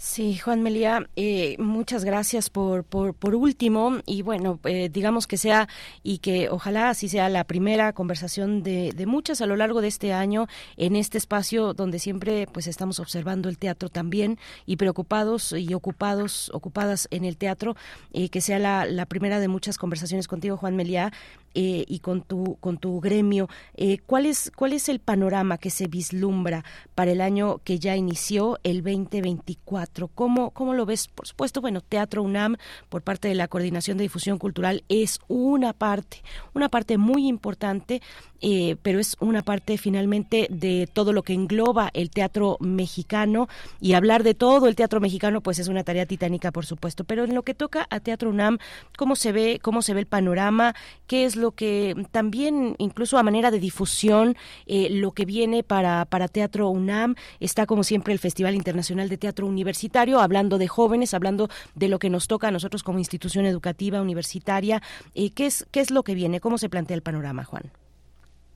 Sí, 0.00 0.38
Juan 0.38 0.62
Melía, 0.62 1.10
eh, 1.16 1.56
muchas 1.58 2.04
gracias 2.04 2.50
por, 2.50 2.84
por, 2.84 3.14
por 3.14 3.34
último. 3.34 3.98
Y 4.06 4.22
bueno, 4.22 4.60
eh, 4.62 4.88
digamos 4.92 5.26
que 5.26 5.36
sea 5.36 5.68
y 6.04 6.18
que 6.18 6.48
ojalá 6.50 6.90
así 6.90 7.08
sea 7.08 7.28
la 7.28 7.42
primera 7.42 7.92
conversación 7.92 8.62
de, 8.62 8.92
de, 8.92 9.06
muchas 9.06 9.40
a 9.40 9.46
lo 9.46 9.56
largo 9.56 9.80
de 9.80 9.88
este 9.88 10.12
año 10.12 10.46
en 10.76 10.94
este 10.94 11.18
espacio 11.18 11.74
donde 11.74 11.98
siempre 11.98 12.46
pues 12.46 12.68
estamos 12.68 13.00
observando 13.00 13.48
el 13.48 13.58
teatro 13.58 13.88
también 13.88 14.38
y 14.66 14.76
preocupados 14.76 15.52
y 15.52 15.74
ocupados, 15.74 16.48
ocupadas 16.54 17.08
en 17.10 17.24
el 17.24 17.36
teatro, 17.36 17.74
eh, 18.12 18.28
que 18.28 18.40
sea 18.40 18.60
la, 18.60 18.86
la 18.86 19.04
primera 19.04 19.40
de 19.40 19.48
muchas 19.48 19.78
conversaciones 19.78 20.28
contigo, 20.28 20.56
Juan 20.56 20.76
Melía, 20.76 21.12
eh, 21.54 21.84
y 21.88 21.98
con 21.98 22.22
tu 22.22 22.56
con 22.60 22.78
tu 22.78 23.00
gremio. 23.00 23.48
Eh, 23.74 23.98
cuál 24.06 24.26
es 24.26 24.52
cuál 24.54 24.74
es 24.74 24.88
el 24.88 25.00
panorama 25.00 25.58
que 25.58 25.70
se 25.70 25.88
vislumbra 25.88 26.64
para 26.94 27.10
el 27.10 27.20
año 27.20 27.58
que 27.64 27.78
ya 27.78 27.96
inició 27.96 28.60
el 28.62 28.82
2024 28.82 29.87
cómo 30.14 30.50
cómo 30.50 30.74
lo 30.74 30.86
ves 30.86 31.08
por 31.08 31.26
supuesto 31.26 31.60
bueno 31.60 31.80
Teatro 31.80 32.22
UNAM 32.22 32.56
por 32.88 33.02
parte 33.02 33.28
de 33.28 33.34
la 33.34 33.48
coordinación 33.48 33.98
de 33.98 34.02
difusión 34.02 34.38
cultural 34.38 34.84
es 34.88 35.18
una 35.28 35.72
parte 35.72 36.22
una 36.54 36.68
parte 36.68 36.98
muy 36.98 37.26
importante 37.26 38.00
eh, 38.40 38.76
pero 38.82 39.00
es 39.00 39.16
una 39.18 39.42
parte 39.42 39.78
finalmente 39.78 40.46
de 40.48 40.88
todo 40.92 41.12
lo 41.12 41.24
que 41.24 41.32
engloba 41.32 41.90
el 41.92 42.10
teatro 42.10 42.56
mexicano 42.60 43.48
y 43.80 43.94
hablar 43.94 44.22
de 44.22 44.34
todo 44.34 44.68
el 44.68 44.76
teatro 44.76 45.00
mexicano 45.00 45.40
pues 45.40 45.58
es 45.58 45.66
una 45.66 45.82
tarea 45.82 46.06
titánica 46.06 46.52
por 46.52 46.64
supuesto. 46.64 47.04
Pero 47.04 47.24
en 47.24 47.34
lo 47.34 47.42
que 47.42 47.54
toca 47.54 47.86
a 47.90 48.00
Teatro 48.00 48.30
UNAM 48.30 48.58
cómo 48.96 49.16
se 49.16 49.32
ve 49.32 49.58
cómo 49.60 49.82
se 49.82 49.94
ve 49.94 50.00
el 50.00 50.06
panorama 50.06 50.74
qué 51.06 51.24
es 51.24 51.34
lo 51.34 51.52
que 51.52 51.94
también 52.12 52.76
incluso 52.78 53.18
a 53.18 53.22
manera 53.22 53.50
de 53.50 53.58
difusión 53.58 54.36
eh, 54.66 54.88
lo 54.90 55.12
que 55.12 55.24
viene 55.24 55.64
para 55.64 56.04
para 56.04 56.28
Teatro 56.28 56.68
UNAM 56.70 57.16
está 57.40 57.66
como 57.66 57.82
siempre 57.82 58.12
el 58.12 58.18
Festival 58.20 58.54
Internacional 58.54 59.08
de 59.08 59.18
Teatro 59.18 59.46
Universitario 59.46 59.77
hablando 60.20 60.58
de 60.58 60.68
jóvenes 60.68 61.14
hablando 61.14 61.48
de 61.74 61.88
lo 61.88 61.98
que 61.98 62.10
nos 62.10 62.28
toca 62.28 62.48
a 62.48 62.50
nosotros 62.50 62.82
como 62.82 62.98
institución 62.98 63.46
educativa 63.46 64.00
universitaria. 64.00 64.82
Eh, 65.14 65.30
qué 65.30 65.46
es 65.46 65.66
qué 65.70 65.80
es 65.80 65.90
lo 65.90 66.02
que 66.02 66.14
viene 66.14 66.40
cómo 66.40 66.58
se 66.58 66.68
plantea 66.68 66.96
el 66.96 67.02
panorama 67.02 67.44
Juan 67.44 67.64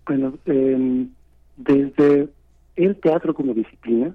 bueno, 0.06 0.34
eh, 0.46 1.06
desde 1.56 2.28
el 2.76 2.96
teatro 2.96 3.34
como 3.34 3.54
disciplina, 3.54 4.14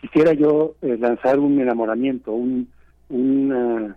quisiera 0.00 0.32
yo 0.32 0.74
eh, 0.82 0.96
lanzar 0.98 1.38
un 1.38 1.60
enamoramiento, 1.60 2.32
un, 2.32 2.68
un, 3.10 3.94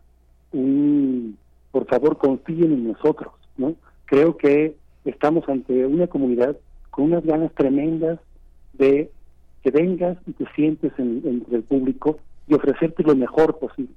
un, 0.52 1.38
por 1.72 1.86
favor 1.88 2.18
confíen 2.18 2.74
en 2.74 2.88
nosotros, 2.90 3.34
¿no? 3.58 3.76
Creo 4.06 4.38
que 4.38 4.76
estamos 5.06 5.48
ante 5.48 5.86
una 5.86 6.08
comunidad 6.08 6.58
con 6.90 7.06
unas 7.06 7.26
ganas 7.26 7.54
tremendas 7.54 8.20
de 8.74 9.10
que 9.64 9.72
vengas 9.72 10.18
y 10.26 10.34
te 10.34 10.46
sientes 10.56 10.92
entre 10.98 11.30
en 11.30 11.46
el 11.52 11.64
público 11.64 12.20
y 12.48 12.54
ofrecerte 12.54 13.04
lo 13.04 13.16
mejor 13.16 13.58
posible. 13.60 13.94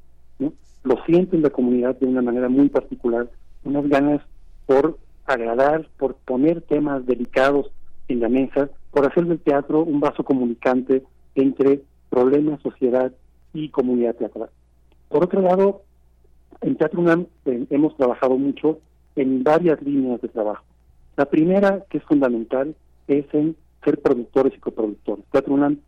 Lo 0.83 0.97
siento 1.05 1.37
en 1.37 1.43
la 1.43 1.51
comunidad 1.51 1.97
de 1.97 2.07
una 2.07 2.23
manera 2.23 2.49
muy 2.49 2.69
particular, 2.69 3.29
unas 3.65 3.87
ganas 3.89 4.23
por 4.67 4.99
agradar, 5.27 5.89
por 5.99 6.15
poner 6.17 6.63
temas 6.63 7.05
delicados 7.07 7.71
en 8.09 8.21
la 8.21 8.29
mesa, 8.29 8.71
por 8.91 9.07
hacer 9.07 9.27
del 9.27 9.39
teatro 9.39 9.83
un 9.83 10.01
vaso 10.01 10.25
comunicante 10.25 11.05
entre 11.35 11.83
problemas, 12.09 12.61
sociedad 12.63 13.13
y 13.53 13.69
comunidad 13.69 14.17
teatral. 14.17 14.51
Por 15.09 15.25
otro 15.25 15.43
lado, 15.43 15.83
en 16.61 16.77
Teatro 16.77 17.01
UNAM 17.01 17.27
eh, 17.47 17.67
hemos 17.71 17.97
trabajado 17.97 18.37
mucho 18.37 18.79
en 19.17 19.43
varias 19.43 19.81
líneas 19.83 20.21
de 20.21 20.29
trabajo. 20.29 20.65
La 21.17 21.27
primera, 21.27 21.85
que 21.91 21.99
es 21.99 22.05
fundamental, 22.05 22.75
es 23.09 23.27
en 23.33 23.57
ser 23.85 24.01
productores 24.01 24.55
y 24.57 24.61
coproductores. 24.61 25.25
Teatro 25.31 25.55
UNAM 25.55 25.79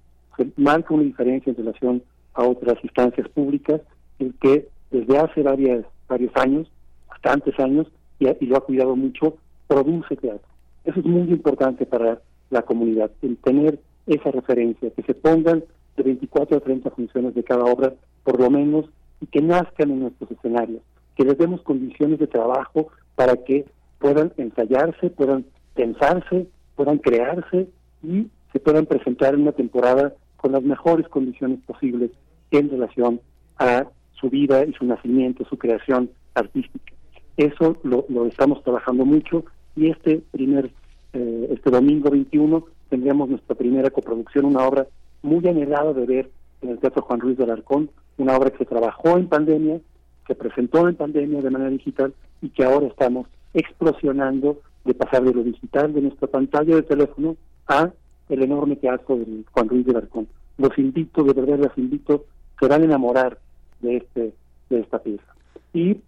marca 0.57 0.95
una 0.95 1.03
diferencia 1.03 1.51
en 1.51 1.57
relación 1.57 2.03
a 2.35 2.45
otras 2.45 2.83
instancias 2.83 3.29
públicas, 3.29 3.81
en 4.19 4.33
que 4.41 4.69
desde 4.91 5.19
hace 5.19 5.43
varias, 5.43 5.85
varios 6.09 6.33
años, 6.37 6.71
bastantes 7.09 7.59
años, 7.59 7.87
y, 8.19 8.29
y 8.29 8.47
lo 8.47 8.57
ha 8.57 8.65
cuidado 8.65 8.97
mucho, 8.97 9.37
produce 9.67 10.17
teatro. 10.17 10.49
Eso 10.85 11.01
es 11.01 11.07
muy 11.07 11.29
importante 11.31 11.87
para 11.87 12.21
la 12.51 12.63
comunidad, 12.63 13.11
el 13.23 13.37
tener 13.39 13.79
esa 14.07 14.31
referencia, 14.31 14.91
que 14.91 15.03
se 15.03 15.15
pongan 15.15 15.65
de 15.97 16.03
24 16.03 16.57
a 16.57 16.61
30 16.61 16.91
funciones 16.91 17.35
de 17.35 17.45
cada 17.45 17.65
obra, 17.65 17.95
por 18.25 18.41
lo 18.41 18.51
menos, 18.51 18.87
y 19.21 19.27
que 19.27 19.41
nazcan 19.41 19.91
en 19.91 20.01
nuestros 20.01 20.31
escenarios. 20.31 20.83
que 21.15 21.25
les 21.25 21.37
demos 21.37 21.61
condiciones 21.61 22.19
de 22.19 22.27
trabajo 22.27 22.89
para 23.17 23.37
que 23.37 23.67
puedan 23.99 24.33
ensayarse, 24.39 25.11
puedan 25.11 25.45
pensarse, 25.75 26.49
puedan 26.75 26.99
crearse 26.99 27.69
y 28.03 28.29
se 28.53 28.61
puedan 28.61 28.87
presentar 28.87 29.35
en 29.35 29.43
una 29.43 29.53
temporada 29.53 30.15
con 30.37 30.53
las 30.53 30.63
mejores 30.63 31.09
condiciones 31.09 31.61
posibles 31.67 32.11
en 32.51 32.71
relación 32.71 33.21
a 33.59 33.87
su 34.13 34.29
vida 34.29 34.65
y 34.65 34.73
su 34.73 34.85
nacimiento, 34.85 35.45
su 35.45 35.57
creación 35.57 36.11
artística. 36.35 36.93
Eso 37.37 37.77
lo, 37.83 38.27
estamos 38.27 38.63
trabajando 38.63 39.05
mucho 39.05 39.45
y 39.75 39.89
este 39.89 40.23
primer, 40.31 40.71
eh, 41.13 41.49
este 41.51 41.71
domingo 41.71 42.11
21 42.11 42.65
tendremos 42.91 43.29
nuestra 43.29 43.55
primera 43.55 43.91
coproducción, 43.91 44.45
una 44.45 44.67
obra 44.67 44.87
muy 45.23 45.47
anhelada 45.49 45.93
de 45.93 46.07
ver 46.07 46.31
en 46.61 46.71
el 46.71 46.79
Teatro 46.79 47.03
Juan 47.03 47.21
Ruiz 47.21 47.39
del 47.39 47.51
Arcón, 47.51 47.91
una 48.19 48.37
obra 48.37 48.51
que 48.51 48.59
se 48.59 48.67
trabajó 48.67 49.17
en 49.17 49.29
pandemia, 49.29 49.81
se 50.27 50.35
presentó 50.35 50.89
en 50.89 50.97
pandemia 50.97 51.41
de 51.41 51.51
manera 51.51 51.71
digital 51.71 52.15
y 52.41 52.51
que 52.51 52.65
ahora 52.65 52.87
estamos 52.87 53.27
explosionando 53.55 54.61
de 54.85 54.95
pasar 54.95 55.25
de 55.25 55.35
lo 55.35 55.43
digital 55.43 55.93
de 55.93 56.03
nuestra 56.03 56.29
pantalla 56.29 56.77
de 56.77 56.83
teléfono 56.83 57.37
a 57.69 57.91
el 58.29 58.43
enorme 58.43 58.77
teatro 58.77 59.17
del 59.17 59.45
Juan 59.51 59.69
Ruiz 59.69 59.87
del 59.87 59.97
Arcón. 59.97 60.29
Los 60.59 60.77
invito, 60.79 61.23
de 61.25 61.33
verdad 61.33 61.59
los 61.59 61.79
invito, 61.79 62.25
se 62.59 62.69
van 62.69 62.83
a 62.83 62.85
enamorar 62.85 63.39
de 63.81 63.97
este 63.97 64.33
de 64.71 64.81
esta 64.81 64.99
pieza. 64.99 65.25
Y 65.73 65.99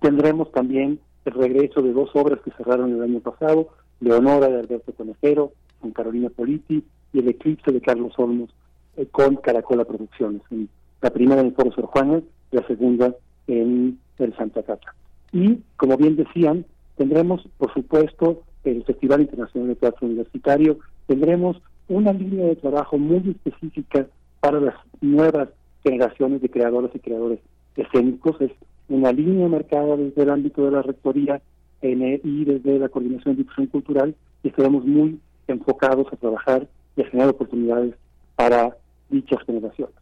tendremos 0.00 0.50
también 0.52 0.98
el 1.24 1.32
regreso 1.32 1.82
de 1.82 1.92
dos 1.92 2.10
obras 2.14 2.40
que 2.44 2.50
cerraron 2.52 2.92
el 2.92 3.02
año 3.02 3.20
pasado, 3.20 3.68
Leonora 4.00 4.48
de 4.48 4.60
Alberto 4.60 4.92
Conejero, 4.92 5.52
con 5.80 5.92
Carolina 5.92 6.28
Politi, 6.28 6.84
y 7.12 7.18
El 7.18 7.28
Eclipse 7.28 7.70
de 7.72 7.80
Carlos 7.80 8.12
Olmos, 8.18 8.50
eh, 8.96 9.06
con 9.10 9.36
Caracola 9.36 9.84
Producciones. 9.84 10.42
la 11.00 11.10
primera 11.10 11.40
en 11.40 11.48
el 11.48 11.54
Foro 11.54 11.70
Sor 11.72 11.86
Juana, 11.86 12.22
la 12.50 12.66
segunda 12.66 13.14
en 13.46 13.98
el 14.18 14.36
Santa 14.36 14.62
Cata. 14.62 14.94
Y, 15.32 15.60
como 15.76 15.96
bien 15.96 16.16
decían, 16.16 16.64
tendremos, 16.96 17.46
por 17.58 17.72
supuesto, 17.74 18.42
el 18.64 18.84
Festival 18.84 19.22
Internacional 19.22 19.68
de 19.68 19.76
Teatro 19.76 20.06
Universitario, 20.06 20.78
tendremos 21.06 21.60
una 21.88 22.12
línea 22.12 22.46
de 22.46 22.56
trabajo 22.56 22.98
muy 22.98 23.30
específica 23.30 24.06
para 24.40 24.60
las 24.60 24.74
nuevas 25.00 25.48
generaciones 25.82 26.40
de 26.40 26.48
creadoras 26.48 26.90
y 26.94 26.98
creadores 26.98 27.40
escénicos. 27.76 28.40
Es 28.40 28.52
una 28.88 29.12
línea 29.12 29.48
marcada 29.48 29.96
desde 29.96 30.22
el 30.22 30.30
ámbito 30.30 30.64
de 30.64 30.70
la 30.70 30.82
rectoría 30.82 31.40
y 31.82 32.44
desde 32.44 32.78
la 32.78 32.88
coordinación 32.88 33.36
de 33.36 33.42
difusión 33.42 33.66
cultural 33.66 34.14
y 34.42 34.48
estaremos 34.48 34.86
muy 34.86 35.20
enfocados 35.48 36.06
a 36.10 36.16
trabajar 36.16 36.66
y 36.96 37.02
a 37.02 37.06
generar 37.06 37.30
oportunidades 37.30 37.94
para 38.36 38.76
dichas 39.10 39.42
generaciones. 39.44 39.94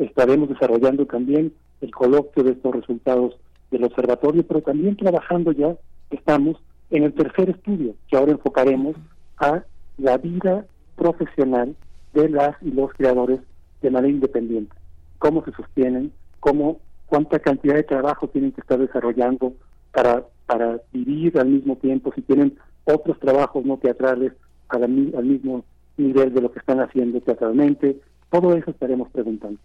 Estaremos 0.00 0.48
desarrollando 0.48 1.06
también 1.06 1.52
el 1.80 1.90
coloquio 1.92 2.42
de 2.42 2.52
estos 2.52 2.74
resultados 2.74 3.36
del 3.70 3.84
observatorio, 3.84 4.44
pero 4.46 4.62
también 4.62 4.96
trabajando 4.96 5.52
ya, 5.52 5.76
estamos 6.10 6.56
en 6.90 7.04
el 7.04 7.12
tercer 7.14 7.50
estudio, 7.50 7.94
que 8.08 8.16
ahora 8.16 8.32
enfocaremos 8.32 8.96
a 9.38 9.62
la 9.98 10.16
vida 10.16 10.66
profesional 10.96 11.76
de 12.14 12.28
las 12.28 12.56
y 12.62 12.70
los 12.70 12.92
creadores 12.94 13.40
de 13.82 13.90
manera 13.90 14.12
independiente, 14.12 14.74
cómo 15.18 15.44
se 15.44 15.52
sostienen, 15.52 16.12
cómo 16.40 16.80
cuánta 17.06 17.38
cantidad 17.38 17.74
de 17.74 17.82
trabajo 17.82 18.28
tienen 18.28 18.52
que 18.52 18.60
estar 18.60 18.78
desarrollando 18.78 19.54
para, 19.92 20.24
para 20.46 20.80
vivir 20.92 21.38
al 21.38 21.48
mismo 21.48 21.76
tiempo, 21.76 22.12
si 22.14 22.22
tienen 22.22 22.58
otros 22.84 23.18
trabajos 23.20 23.64
no 23.64 23.76
teatrales 23.78 24.32
al, 24.68 24.82
al 24.82 25.24
mismo 25.24 25.64
nivel 25.96 26.32
de 26.32 26.40
lo 26.40 26.52
que 26.52 26.58
están 26.60 26.80
haciendo 26.80 27.20
teatralmente, 27.20 28.00
todo 28.30 28.54
eso 28.54 28.70
estaremos 28.70 29.10
preguntando. 29.10 29.58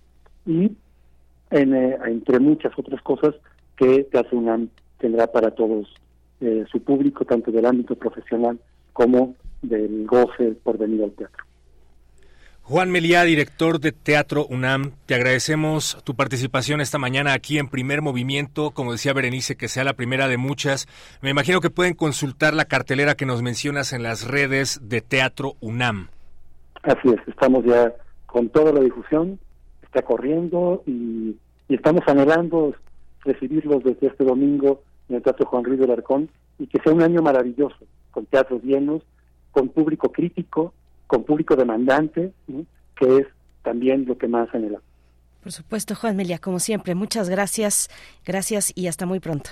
Y 0.45 0.75
en, 1.51 1.75
eh, 1.75 1.97
entre 2.05 2.39
muchas 2.39 2.77
otras 2.77 3.01
cosas 3.01 3.35
que 3.77 4.03
Teatro 4.05 4.41
tendrá 4.99 5.27
para 5.27 5.51
todos 5.51 5.93
eh, 6.41 6.65
su 6.71 6.81
público, 6.83 7.25
tanto 7.25 7.51
del 7.51 7.65
ámbito 7.65 7.95
profesional 7.95 8.59
como 8.91 9.35
del 9.61 10.05
goce 10.05 10.55
por 10.63 10.77
venir 10.77 11.03
al 11.03 11.11
teatro. 11.11 11.43
Juan 12.65 12.91
Meliá, 12.91 13.23
director 13.23 13.81
de 13.81 13.91
Teatro 13.91 14.45
UNAM, 14.45 14.91
te 15.05 15.15
agradecemos 15.15 15.97
tu 16.05 16.15
participación 16.15 16.79
esta 16.79 16.97
mañana 16.97 17.33
aquí 17.33 17.59
en 17.59 17.67
Primer 17.67 18.01
Movimiento. 18.01 18.71
Como 18.71 18.93
decía 18.93 19.11
Berenice, 19.11 19.57
que 19.57 19.67
sea 19.67 19.83
la 19.83 19.95
primera 19.95 20.29
de 20.29 20.37
muchas. 20.37 20.87
Me 21.21 21.29
imagino 21.29 21.59
que 21.59 21.69
pueden 21.69 21.93
consultar 21.93 22.53
la 22.53 22.63
cartelera 22.63 23.15
que 23.15 23.25
nos 23.25 23.41
mencionas 23.41 23.91
en 23.91 24.01
las 24.01 24.25
redes 24.25 24.79
de 24.81 25.01
Teatro 25.01 25.55
UNAM. 25.59 26.07
Así 26.83 27.09
es, 27.09 27.27
estamos 27.27 27.65
ya 27.65 27.93
con 28.27 28.47
toda 28.47 28.71
la 28.71 28.79
difusión, 28.79 29.39
está 29.83 30.01
corriendo 30.01 30.83
y, 30.87 31.35
estamos 31.67 32.03
anhelando 32.07 32.75
recibirlos 33.25 33.83
desde 33.83 34.07
este 34.07 34.23
domingo 34.23 34.83
en 35.13 35.17
el 35.17 35.23
Teatro 35.23 35.45
Juan 35.45 35.63
Ruiz 35.63 35.79
del 35.79 35.91
Arcón 35.91 36.29
y 36.57 36.67
que 36.67 36.79
sea 36.81 36.91
un 36.91 37.03
año 37.03 37.21
maravilloso, 37.21 37.77
con 38.11 38.25
teatros 38.25 38.63
llenos, 38.63 39.03
con 39.51 39.69
público 39.69 40.11
crítico, 40.11 40.73
con 41.07 41.23
público 41.23 41.55
demandante, 41.55 42.33
que 42.95 43.17
es 43.17 43.27
también 43.61 44.05
lo 44.05 44.17
que 44.17 44.27
más 44.27 44.49
anhela. 44.53 44.79
Por 45.43 45.51
supuesto, 45.51 45.93
Juan 45.93 46.15
Melia, 46.15 46.39
como 46.39 46.59
siempre, 46.59 46.95
muchas 46.95 47.29
gracias, 47.29 47.89
gracias 48.25 48.71
y 48.75 48.87
hasta 48.87 49.05
muy 49.05 49.19
pronto. 49.19 49.51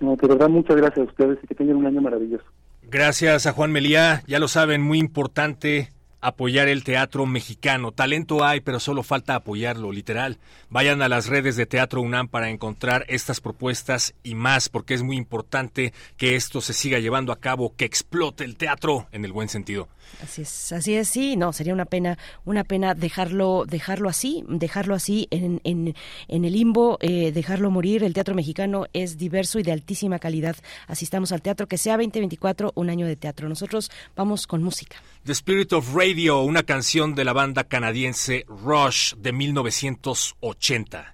No, 0.00 0.16
de 0.16 0.26
verdad, 0.26 0.48
muchas 0.48 0.76
gracias 0.76 1.06
a 1.06 1.10
ustedes 1.10 1.38
y 1.42 1.46
que 1.46 1.54
tengan 1.54 1.76
un 1.76 1.86
año 1.86 2.00
maravilloso. 2.00 2.44
Gracias 2.82 3.46
a 3.46 3.52
Juan 3.52 3.72
Meliá, 3.72 4.22
ya 4.26 4.38
lo 4.38 4.48
saben, 4.48 4.80
muy 4.80 4.98
importante 4.98 5.90
apoyar 6.24 6.68
el 6.68 6.84
teatro 6.84 7.26
mexicano. 7.26 7.92
Talento 7.92 8.44
hay, 8.44 8.60
pero 8.60 8.80
solo 8.80 9.02
falta 9.02 9.34
apoyarlo, 9.34 9.92
literal. 9.92 10.38
Vayan 10.70 11.02
a 11.02 11.08
las 11.08 11.26
redes 11.26 11.56
de 11.56 11.66
Teatro 11.66 12.00
UNAM 12.00 12.28
para 12.28 12.50
encontrar 12.50 13.04
estas 13.08 13.40
propuestas 13.40 14.14
y 14.22 14.34
más, 14.34 14.68
porque 14.70 14.94
es 14.94 15.02
muy 15.02 15.16
importante 15.16 15.92
que 16.16 16.34
esto 16.34 16.60
se 16.60 16.72
siga 16.72 16.98
llevando 16.98 17.32
a 17.32 17.40
cabo, 17.40 17.74
que 17.76 17.84
explote 17.84 18.44
el 18.44 18.56
teatro 18.56 19.06
en 19.12 19.24
el 19.24 19.32
buen 19.32 19.48
sentido. 19.48 19.88
Así 20.22 20.42
es, 20.42 20.72
así 20.72 20.94
es, 20.94 21.08
sí, 21.08 21.36
no, 21.36 21.52
sería 21.52 21.72
una 21.72 21.86
pena, 21.86 22.18
una 22.44 22.64
pena 22.64 22.94
dejarlo, 22.94 23.64
dejarlo 23.66 24.08
así, 24.08 24.44
dejarlo 24.48 24.94
así 24.94 25.28
en, 25.30 25.60
el 25.64 26.52
limbo, 26.52 26.98
eh, 27.00 27.32
dejarlo 27.32 27.70
morir. 27.70 28.04
El 28.04 28.14
teatro 28.14 28.34
mexicano 28.34 28.86
es 28.92 29.18
diverso 29.18 29.58
y 29.58 29.62
de 29.62 29.72
altísima 29.72 30.18
calidad. 30.18 30.56
Asistamos 30.86 31.32
al 31.32 31.42
teatro, 31.42 31.66
que 31.66 31.78
sea 31.78 31.96
2024 31.96 32.72
un 32.74 32.90
año 32.90 33.06
de 33.06 33.16
teatro. 33.16 33.48
Nosotros 33.48 33.90
vamos 34.16 34.46
con 34.46 34.62
música. 34.62 34.96
The 35.24 35.32
Spirit 35.32 35.72
of 35.72 35.94
Radio, 35.94 36.42
una 36.42 36.64
canción 36.64 37.14
de 37.14 37.24
la 37.24 37.32
banda 37.32 37.64
canadiense 37.64 38.44
Rush 38.46 39.14
de 39.14 39.32
1980. 39.32 41.13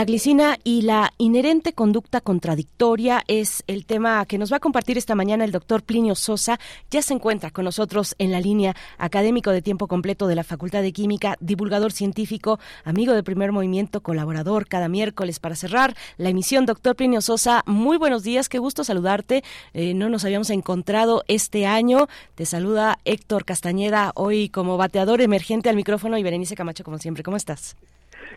La 0.00 0.06
glicina 0.06 0.56
y 0.64 0.80
la 0.80 1.12
inherente 1.18 1.74
conducta 1.74 2.22
contradictoria 2.22 3.22
es 3.28 3.62
el 3.66 3.84
tema 3.84 4.24
que 4.24 4.38
nos 4.38 4.50
va 4.50 4.56
a 4.56 4.60
compartir 4.60 4.96
esta 4.96 5.14
mañana 5.14 5.44
el 5.44 5.52
doctor 5.52 5.82
Plinio 5.82 6.14
Sosa. 6.14 6.58
Ya 6.90 7.02
se 7.02 7.12
encuentra 7.12 7.50
con 7.50 7.66
nosotros 7.66 8.14
en 8.16 8.32
la 8.32 8.40
línea 8.40 8.74
académico 8.96 9.50
de 9.50 9.60
tiempo 9.60 9.88
completo 9.88 10.26
de 10.26 10.36
la 10.36 10.42
Facultad 10.42 10.80
de 10.80 10.94
Química, 10.94 11.36
divulgador 11.40 11.92
científico, 11.92 12.58
amigo 12.82 13.12
de 13.12 13.22
primer 13.22 13.52
movimiento, 13.52 14.00
colaborador 14.00 14.68
cada 14.68 14.88
miércoles 14.88 15.38
para 15.38 15.54
cerrar 15.54 15.94
la 16.16 16.30
emisión. 16.30 16.64
Doctor 16.64 16.96
Plinio 16.96 17.20
Sosa, 17.20 17.62
muy 17.66 17.98
buenos 17.98 18.22
días, 18.22 18.48
qué 18.48 18.58
gusto 18.58 18.84
saludarte. 18.84 19.44
Eh, 19.74 19.92
no 19.92 20.08
nos 20.08 20.24
habíamos 20.24 20.48
encontrado 20.48 21.24
este 21.28 21.66
año. 21.66 22.08
Te 22.36 22.46
saluda 22.46 22.98
Héctor 23.04 23.44
Castañeda, 23.44 24.12
hoy 24.14 24.48
como 24.48 24.78
bateador 24.78 25.20
emergente 25.20 25.68
al 25.68 25.76
micrófono 25.76 26.16
y 26.16 26.22
Berenice 26.22 26.56
Camacho, 26.56 26.84
como 26.84 26.96
siempre. 26.96 27.22
¿Cómo 27.22 27.36
estás? 27.36 27.76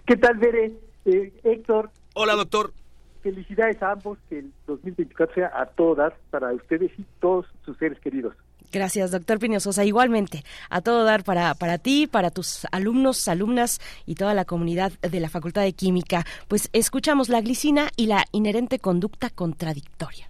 ¿Qué 0.06 0.18
tal, 0.18 0.36
Bere? 0.40 0.93
Eh, 1.06 1.34
Héctor. 1.44 1.92
Hola, 2.16 2.34
doctor. 2.36 2.74
Felicidades 3.22 3.82
a 3.82 3.92
ambos, 3.92 4.18
que 4.30 4.40
el 4.40 4.52
2024 4.68 5.36
sea 5.36 5.52
a 5.56 5.66
todas, 5.66 6.14
para 6.30 6.54
ustedes 6.54 6.92
y 6.98 7.06
todos 7.20 7.46
sus 7.64 7.78
seres 7.78 8.00
queridos. 8.00 8.36
Gracias, 8.74 9.12
doctor 9.12 9.38
Sosa. 9.60 9.86
Igualmente, 9.86 10.44
a 10.72 10.82
todo 10.82 11.04
dar 11.04 11.24
para, 11.24 11.54
para 11.54 11.78
ti, 11.78 12.08
para 12.08 12.32
tus 12.32 12.66
alumnos, 12.72 13.28
alumnas 13.28 13.80
y 14.08 14.16
toda 14.16 14.34
la 14.34 14.46
comunidad 14.46 14.92
de 14.94 15.20
la 15.20 15.30
Facultad 15.30 15.62
de 15.62 15.74
Química. 15.74 16.26
Pues 16.48 16.70
escuchamos 16.74 17.30
la 17.30 17.42
glicina 17.42 17.90
y 17.96 18.08
la 18.08 18.26
inherente 18.32 18.80
conducta 18.80 19.30
contradictoria. 19.30 20.28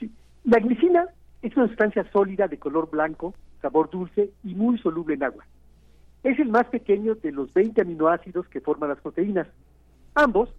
Sí. 0.00 0.10
La 0.42 0.58
glicina 0.58 1.06
es 1.40 1.56
una 1.56 1.68
sustancia 1.68 2.04
sólida 2.12 2.48
de 2.48 2.58
color 2.58 2.90
blanco, 2.90 3.32
sabor 3.60 3.90
dulce 3.90 4.30
y 4.42 4.56
muy 4.56 4.76
soluble 4.78 5.14
en 5.14 5.22
agua. 5.22 5.46
Es 6.24 6.40
el 6.40 6.48
más 6.48 6.66
pequeño 6.66 7.14
de 7.14 7.30
los 7.30 7.54
20 7.54 7.80
aminoácidos 7.80 8.48
que 8.48 8.60
forman 8.60 8.88
las 8.88 9.00
proteínas. 9.00 9.46
Ambos, 10.14 10.50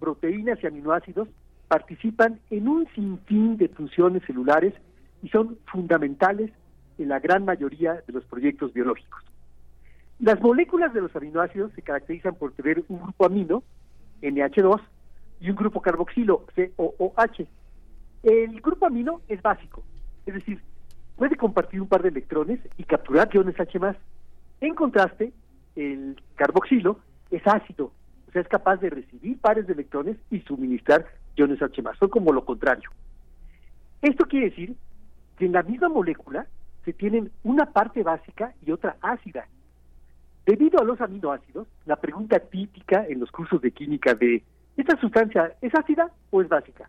proteínas 0.00 0.62
y 0.62 0.66
aminoácidos, 0.66 1.28
participan 1.68 2.40
en 2.50 2.68
un 2.68 2.86
sinfín 2.94 3.56
de 3.56 3.68
funciones 3.68 4.22
celulares 4.26 4.74
y 5.22 5.28
son 5.28 5.58
fundamentales 5.66 6.50
en 6.98 7.08
la 7.08 7.20
gran 7.20 7.44
mayoría 7.44 8.02
de 8.06 8.12
los 8.12 8.24
proyectos 8.24 8.72
biológicos. 8.72 9.22
Las 10.18 10.40
moléculas 10.40 10.92
de 10.92 11.00
los 11.00 11.14
aminoácidos 11.16 11.72
se 11.72 11.82
caracterizan 11.82 12.34
por 12.34 12.52
tener 12.52 12.84
un 12.88 13.00
grupo 13.00 13.26
amino, 13.26 13.62
NH2, 14.22 14.80
y 15.40 15.50
un 15.50 15.56
grupo 15.56 15.82
carboxilo, 15.82 16.46
COOH. 16.76 17.46
El 18.22 18.60
grupo 18.60 18.86
amino 18.86 19.20
es 19.28 19.42
básico, 19.42 19.82
es 20.24 20.34
decir, 20.34 20.60
puede 21.16 21.36
compartir 21.36 21.80
un 21.80 21.88
par 21.88 22.02
de 22.02 22.10
electrones 22.10 22.60
y 22.76 22.84
capturar 22.84 23.28
iones 23.34 23.58
H+. 23.58 23.96
En 24.60 24.74
contraste, 24.76 25.32
el 25.74 26.22
carboxilo 26.36 27.00
es 27.32 27.44
ácido, 27.44 27.92
sea, 28.32 28.42
es 28.42 28.48
capaz 28.48 28.76
de 28.76 28.90
recibir 28.90 29.38
pares 29.38 29.66
de 29.66 29.74
electrones 29.74 30.16
y 30.30 30.40
suministrar 30.40 31.06
iones 31.36 31.60
H+. 31.62 31.82
Son 31.98 32.08
como 32.08 32.32
lo 32.32 32.44
contrario. 32.44 32.90
Esto 34.00 34.24
quiere 34.26 34.50
decir 34.50 34.74
que 35.38 35.46
en 35.46 35.52
la 35.52 35.62
misma 35.62 35.88
molécula 35.88 36.46
se 36.84 36.92
tienen 36.92 37.30
una 37.44 37.66
parte 37.66 38.02
básica 38.02 38.54
y 38.66 38.72
otra 38.72 38.96
ácida. 39.00 39.46
Debido 40.44 40.80
a 40.80 40.84
los 40.84 41.00
aminoácidos, 41.00 41.68
la 41.86 41.96
pregunta 41.96 42.40
típica 42.40 43.06
en 43.06 43.20
los 43.20 43.30
cursos 43.30 43.60
de 43.60 43.70
química 43.70 44.14
de 44.14 44.42
¿esta 44.76 44.98
sustancia 45.00 45.54
es 45.60 45.72
ácida 45.74 46.10
o 46.30 46.42
es 46.42 46.48
básica? 46.48 46.88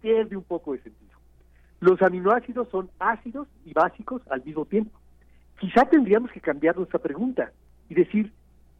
pierde 0.00 0.36
un 0.36 0.44
poco 0.44 0.72
de 0.72 0.78
sentido. 0.82 1.18
Los 1.80 2.00
aminoácidos 2.00 2.68
son 2.68 2.88
ácidos 3.00 3.48
y 3.64 3.72
básicos 3.72 4.22
al 4.30 4.44
mismo 4.44 4.64
tiempo. 4.64 4.96
Quizá 5.58 5.84
tendríamos 5.86 6.30
que 6.30 6.40
cambiar 6.40 6.76
nuestra 6.76 7.00
pregunta 7.00 7.50
y 7.88 7.94
decir, 7.94 8.32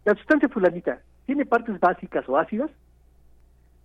la 0.04 0.14
sustancia 0.14 0.48
fulanita 0.48 1.00
tiene 1.26 1.44
partes 1.44 1.78
básicas 1.78 2.28
o 2.28 2.38
ácidas. 2.38 2.70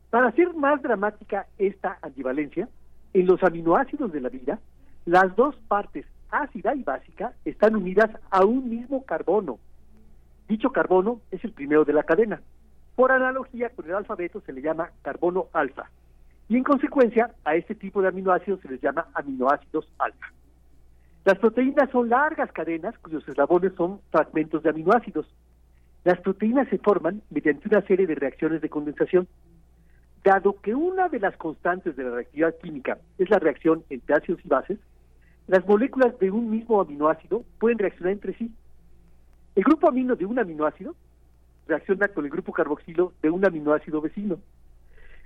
Para 0.10 0.28
hacer 0.28 0.54
más 0.54 0.82
dramática 0.82 1.48
esta 1.58 1.98
ambivalencia, 2.02 2.68
en 3.14 3.26
los 3.26 3.44
aminoácidos 3.44 4.12
de 4.12 4.22
la 4.22 4.30
vida, 4.30 4.60
las 5.06 5.36
dos 5.36 5.56
partes 5.68 6.06
ácida 6.30 6.74
y 6.76 6.84
básica 6.84 7.34
están 7.44 7.76
unidas 7.76 8.10
a 8.30 8.46
un 8.46 8.70
mismo 8.70 9.04
carbono. 9.06 9.60
Dicho 10.48 10.72
carbono 10.72 11.22
es 11.32 11.44
el 11.44 11.52
primero 11.52 11.86
de 11.86 11.94
la 11.94 12.04
cadena. 12.04 12.42
Por 12.96 13.12
analogía 13.12 13.70
con 13.70 13.86
el 13.86 13.96
alfabeto 13.96 14.42
se 14.42 14.54
le 14.54 14.62
llama 14.62 14.92
carbono 15.02 15.48
alfa. 15.54 15.90
Y 16.50 16.58
en 16.58 16.64
consecuencia 16.64 17.32
a 17.46 17.56
este 17.56 17.76
tipo 17.76 18.02
de 18.02 18.10
aminoácidos 18.10 18.60
se 18.62 18.70
les 18.70 18.82
llama 18.82 19.08
aminoácidos 19.14 19.88
alfa. 19.98 20.28
Las 21.24 21.38
proteínas 21.38 21.90
son 21.92 22.10
largas 22.10 22.52
cadenas 22.52 22.98
cuyos 23.00 23.28
eslabones 23.28 23.74
son 23.76 24.02
fragmentos 24.10 24.64
de 24.64 24.70
aminoácidos. 24.70 25.26
Las 26.04 26.20
proteínas 26.20 26.68
se 26.70 26.80
forman 26.80 27.22
mediante 27.30 27.68
una 27.68 27.82
serie 27.84 28.08
de 28.08 28.16
reacciones 28.16 28.62
de 28.62 28.70
condensación. 28.70 29.28
Dado 30.24 30.60
que 30.62 30.74
una 30.74 31.10
de 31.10 31.20
las 31.20 31.36
constantes 31.38 31.96
de 31.96 32.04
la 32.04 32.12
reactividad 32.12 32.56
química 32.62 32.98
es 33.18 33.30
la 33.30 33.40
reacción 33.40 33.84
entre 33.90 34.16
ácidos 34.16 34.44
y 34.44 34.48
bases, 34.48 34.80
las 35.48 35.66
moléculas 35.68 36.18
de 36.20 36.32
un 36.32 36.50
mismo 36.50 36.80
aminoácido 36.82 37.44
pueden 37.60 37.78
reaccionar 37.78 38.14
entre 38.14 38.34
sí. 38.36 38.52
El 39.56 39.64
grupo 39.64 39.90
amino 39.90 40.16
de 40.16 40.26
un 40.26 40.40
aminoácido 40.40 40.96
reacciona 41.68 42.08
con 42.08 42.26
el 42.26 42.32
grupo 42.32 42.52
carboxilo 42.52 43.14
de 43.22 43.30
un 43.30 43.46
aminoácido 43.46 44.02
vecino, 44.02 44.40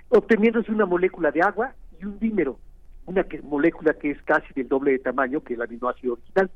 obteniéndose 0.09 0.71
una 0.71 0.85
molécula 0.85 1.31
de 1.31 1.41
agua 1.41 1.73
y 1.99 2.05
un 2.05 2.19
dímero, 2.19 2.59
una 3.05 3.25
molécula 3.43 3.93
que 3.93 4.11
es 4.11 4.21
casi 4.23 4.53
del 4.53 4.67
doble 4.67 4.91
de 4.91 4.99
tamaño 4.99 5.43
que 5.43 5.53
el 5.53 5.61
aminoácido 5.61 6.13
original. 6.13 6.49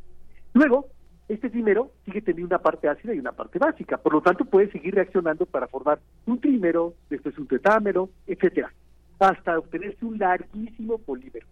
Luego, 0.53 0.87
este 1.29 1.49
trímero 1.51 1.91
sigue 2.05 2.21
teniendo 2.21 2.55
una 2.55 2.61
parte 2.61 2.89
ácida 2.89 3.13
y 3.13 3.19
una 3.19 3.31
parte 3.31 3.59
básica, 3.59 3.97
por 3.97 4.13
lo 4.13 4.21
tanto 4.21 4.45
puede 4.45 4.71
seguir 4.71 4.95
reaccionando 4.95 5.45
para 5.45 5.67
formar 5.67 5.99
un 6.25 6.41
trímero, 6.41 6.95
después 7.09 7.37
un 7.37 7.47
tetámero, 7.47 8.09
etcétera, 8.25 8.73
hasta 9.19 9.59
obtenerse 9.59 10.03
un 10.03 10.17
larguísimo 10.17 10.97
polímero. 10.97 11.45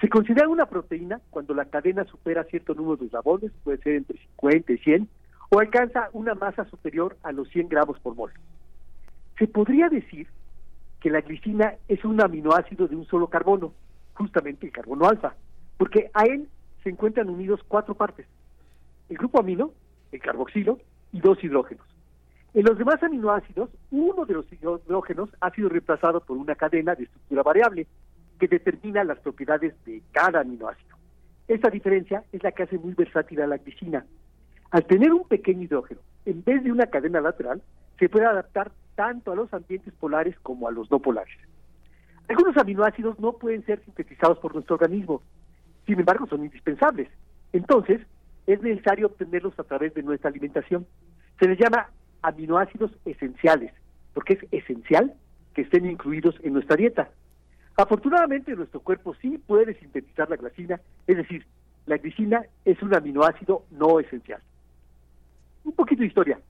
Se 0.00 0.08
considera 0.08 0.48
una 0.48 0.66
proteína 0.66 1.20
cuando 1.30 1.54
la 1.54 1.66
cadena 1.66 2.04
supera 2.04 2.44
cierto 2.44 2.74
número 2.74 2.96
de 2.96 3.06
eslabones, 3.06 3.52
puede 3.62 3.78
ser 3.78 3.94
entre 3.94 4.18
50 4.18 4.72
y 4.72 4.78
100, 4.78 5.08
o 5.50 5.60
alcanza 5.60 6.10
una 6.12 6.34
masa 6.34 6.64
superior 6.66 7.16
a 7.22 7.30
los 7.30 7.48
100 7.50 7.68
gramos 7.68 7.98
por 8.00 8.16
mol. 8.16 8.32
Se 9.38 9.46
podría 9.46 9.88
decir 9.88 10.26
que 11.00 11.10
la 11.10 11.20
glicina 11.20 11.74
es 11.86 12.04
un 12.04 12.20
aminoácido 12.20 12.88
de 12.88 12.96
un 12.96 13.06
solo 13.06 13.28
carbono, 13.28 13.72
justamente 14.14 14.66
el 14.66 14.72
carbono 14.72 15.06
alfa, 15.06 15.34
porque 15.76 16.10
a 16.14 16.24
él 16.24 16.48
se 16.82 16.90
encuentran 16.90 17.28
unidos 17.28 17.60
cuatro 17.68 17.94
partes, 17.94 18.26
el 19.08 19.16
grupo 19.16 19.40
amino, 19.40 19.72
el 20.12 20.20
carboxilo 20.20 20.78
y 21.12 21.20
dos 21.20 21.42
hidrógenos. 21.42 21.86
En 22.54 22.64
los 22.64 22.78
demás 22.78 23.02
aminoácidos, 23.02 23.70
uno 23.90 24.24
de 24.24 24.34
los 24.34 24.52
hidrógenos 24.52 25.30
ha 25.40 25.50
sido 25.50 25.68
reemplazado 25.68 26.20
por 26.20 26.36
una 26.36 26.54
cadena 26.54 26.94
de 26.94 27.04
estructura 27.04 27.42
variable 27.42 27.86
que 28.38 28.48
determina 28.48 29.04
las 29.04 29.18
propiedades 29.18 29.74
de 29.84 30.02
cada 30.12 30.40
aminoácido. 30.40 30.96
Esta 31.46 31.70
diferencia 31.70 32.24
es 32.32 32.42
la 32.42 32.52
que 32.52 32.62
hace 32.62 32.78
muy 32.78 32.94
versátil 32.94 33.40
a 33.42 33.46
la 33.46 33.58
glicina. 33.58 34.04
Al 34.70 34.84
tener 34.84 35.12
un 35.12 35.26
pequeño 35.26 35.62
hidrógeno, 35.62 36.00
en 36.24 36.44
vez 36.44 36.62
de 36.62 36.72
una 36.72 36.86
cadena 36.86 37.20
lateral, 37.20 37.62
se 37.98 38.08
puede 38.08 38.26
adaptar 38.26 38.70
tanto 38.94 39.32
a 39.32 39.36
los 39.36 39.52
ambientes 39.52 39.94
polares 39.94 40.38
como 40.40 40.68
a 40.68 40.72
los 40.72 40.90
no 40.90 40.98
polares. 40.98 41.36
Algunos 42.28 42.56
aminoácidos 42.56 43.18
no 43.18 43.32
pueden 43.32 43.64
ser 43.64 43.82
sintetizados 43.84 44.38
por 44.38 44.54
nuestro 44.54 44.74
organismo, 44.74 45.22
sin 45.86 45.98
embargo 45.98 46.26
son 46.26 46.44
indispensables. 46.44 47.08
Entonces, 47.52 48.00
es 48.48 48.62
necesario 48.62 49.08
obtenerlos 49.08 49.58
a 49.58 49.62
través 49.62 49.92
de 49.92 50.02
nuestra 50.02 50.30
alimentación. 50.30 50.86
Se 51.38 51.46
les 51.46 51.58
llama 51.58 51.90
aminoácidos 52.22 52.90
esenciales, 53.04 53.74
porque 54.14 54.34
es 54.34 54.46
esencial 54.50 55.12
que 55.52 55.62
estén 55.62 55.84
incluidos 55.84 56.34
en 56.42 56.54
nuestra 56.54 56.76
dieta. 56.76 57.10
Afortunadamente 57.76 58.56
nuestro 58.56 58.80
cuerpo 58.80 59.14
sí 59.20 59.36
puede 59.36 59.74
sintetizar 59.74 60.30
la 60.30 60.36
glicina, 60.36 60.80
es 61.06 61.18
decir, 61.18 61.44
la 61.84 61.98
glicina 61.98 62.42
es 62.64 62.82
un 62.82 62.94
aminoácido 62.94 63.66
no 63.70 64.00
esencial. 64.00 64.40
Un 65.64 65.72
poquito 65.72 66.00
de 66.00 66.08
historia. 66.08 66.40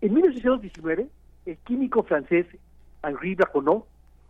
En 0.00 0.14
1919, 0.14 1.06
el 1.44 1.56
químico 1.58 2.02
francés 2.02 2.46
Henri 3.02 3.34
Braconot 3.34 3.86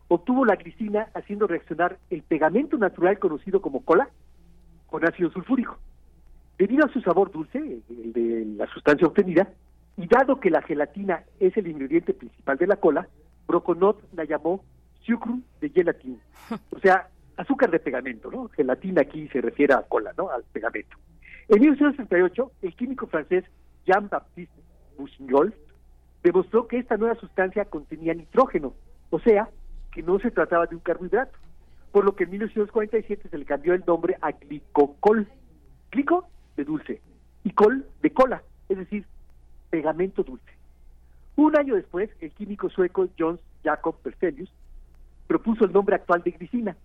obtuvo 0.09 0.45
la 0.45 0.57
glicina 0.57 1.09
haciendo 1.15 1.47
reaccionar 1.47 1.99
el 2.11 2.23
pegamento 2.23 2.77
natural 2.79 3.21
conocido 3.21 3.63
como 3.63 3.85
cola 3.85 4.09
con 4.89 5.07
ácido 5.07 5.31
sulfúrico. 5.31 5.79
Debido 6.59 6.87
a 6.87 6.93
su 6.93 7.01
sabor 7.01 7.31
dulce, 7.31 7.59
el 7.59 8.13
de 8.13 8.45
la 8.57 8.67
sustancia 8.69 9.07
obtenida, 9.07 9.49
y 9.97 10.07
dado 10.07 10.41
que 10.41 10.51
la 10.51 10.63
gelatina 10.63 11.25
es 11.41 11.57
el 11.57 11.69
ingrediente 11.69 12.15
principal 12.15 12.57
de 12.59 12.67
la 12.67 12.77
cola, 12.77 13.09
Broconot 13.47 14.03
la 14.15 14.25
llamó 14.25 14.65
sucrum 15.03 15.43
de 15.61 15.71
gelatina, 15.71 16.19
o 16.71 16.79
sea, 16.81 17.09
azúcar 17.37 17.71
de 17.71 17.79
pegamento, 17.79 18.31
¿no? 18.31 18.49
Gelatina 18.49 19.03
aquí 19.03 19.29
se 19.29 19.41
refiere 19.41 19.75
a 19.75 19.83
cola, 19.83 20.13
¿no? 20.17 20.31
Al 20.31 20.43
pegamento. 20.53 20.97
En 21.49 21.61
1968, 21.61 22.53
el 22.63 22.75
químico 22.75 23.07
francés 23.07 23.45
Jean-Baptiste 23.87 24.61
Boussignol 24.99 25.55
demostró 26.23 26.67
que 26.67 26.79
esta 26.79 26.97
nueva 26.97 27.15
sustancia 27.15 27.67
contenía 27.67 28.15
nitrógeno, 28.15 28.75
o 29.11 29.21
sea, 29.21 29.49
que 29.93 30.03
no 30.03 30.19
se 30.19 30.31
trataba 30.31 30.67
de 30.67 30.75
un 30.75 30.81
carbohidrato, 30.81 31.39
por 31.93 32.05
lo 32.05 32.17
que 32.17 32.25
en 32.25 32.31
1947 32.31 33.29
se 33.29 33.39
le 33.39 33.45
cambió 33.45 33.75
el 33.75 33.85
nombre 33.87 34.17
a 34.21 34.33
glicocol. 34.33 35.29
Glico 35.93 36.29
de 36.57 36.65
dulce 36.65 37.01
y 37.45 37.51
col 37.51 37.87
de 38.03 38.11
cola, 38.11 38.43
es 38.69 38.79
decir, 38.79 39.07
pegamento 39.71 40.23
dulce. 40.23 40.51
Un 41.37 41.57
año 41.57 41.75
después, 41.75 42.11
el 42.21 42.31
químico 42.33 42.71
sueco 42.71 43.09
John 43.19 43.39
Jacob 43.63 43.97
Berzelius 44.03 44.51
propuso 45.27 45.65
el 45.65 45.73
nombre 45.73 45.97
actual 45.97 46.23
de 46.23 46.31
glicina. 46.31 46.77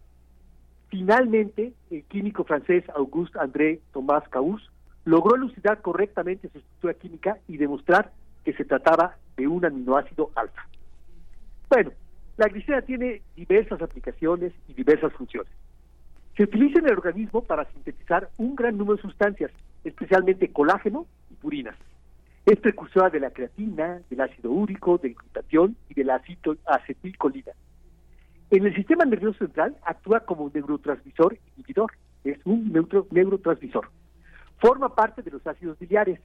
Finalmente, 0.90 1.74
el 1.90 2.04
químico 2.04 2.44
francés 2.44 2.84
Auguste 2.96 3.40
André 3.40 3.80
Thomas 3.94 4.28
Causse 4.30 4.70
logró 5.06 5.36
elucidar 5.36 5.82
correctamente 5.82 6.50
su 6.50 6.58
estructura 6.58 6.94
química 6.96 7.38
y 7.48 7.58
demostrar 7.58 8.12
que 8.44 8.54
se 8.54 8.66
trataba 8.66 9.16
de 9.38 9.48
un 9.48 9.64
aminoácido 9.64 10.32
alfa. 10.36 10.68
Bueno, 11.70 11.92
la 12.38 12.48
glicina 12.48 12.82
tiene 12.82 13.22
diversas 13.36 13.82
aplicaciones 13.82 14.52
y 14.68 14.74
diversas 14.74 15.14
funciones. 15.14 15.52
Se 16.42 16.46
utiliza 16.46 16.80
en 16.80 16.88
el 16.88 16.94
organismo 16.94 17.44
para 17.44 17.72
sintetizar 17.72 18.32
un 18.38 18.56
gran 18.56 18.76
número 18.76 18.96
de 18.96 19.04
sustancias, 19.04 19.52
especialmente 19.84 20.52
colágeno 20.52 21.06
y 21.30 21.36
purinas. 21.36 21.76
Es 22.48 22.60
precursora 22.60 23.12
de 23.12 23.20
la 23.20 23.30
creatina, 23.30 24.02
del 24.10 24.22
ácido 24.22 24.50
úrico, 24.50 24.98
del 24.98 25.14
glutatión 25.14 25.76
y 25.88 25.94
de 25.94 26.04
la 26.04 26.20
acetilcolina. 26.66 27.52
En 28.50 28.66
el 28.66 28.74
sistema 28.74 29.06
nervioso 29.06 29.38
central 29.38 29.78
actúa 29.86 30.22
como 30.22 30.46
un 30.46 30.52
neurotransmisor 30.52 31.38
inhibidor, 31.58 31.92
es 32.24 32.40
un 32.44 32.74
neurotransmisor. 33.12 33.92
Forma 34.58 34.96
parte 34.96 35.22
de 35.22 35.30
los 35.30 35.46
ácidos 35.46 35.78
biliares 35.78 36.20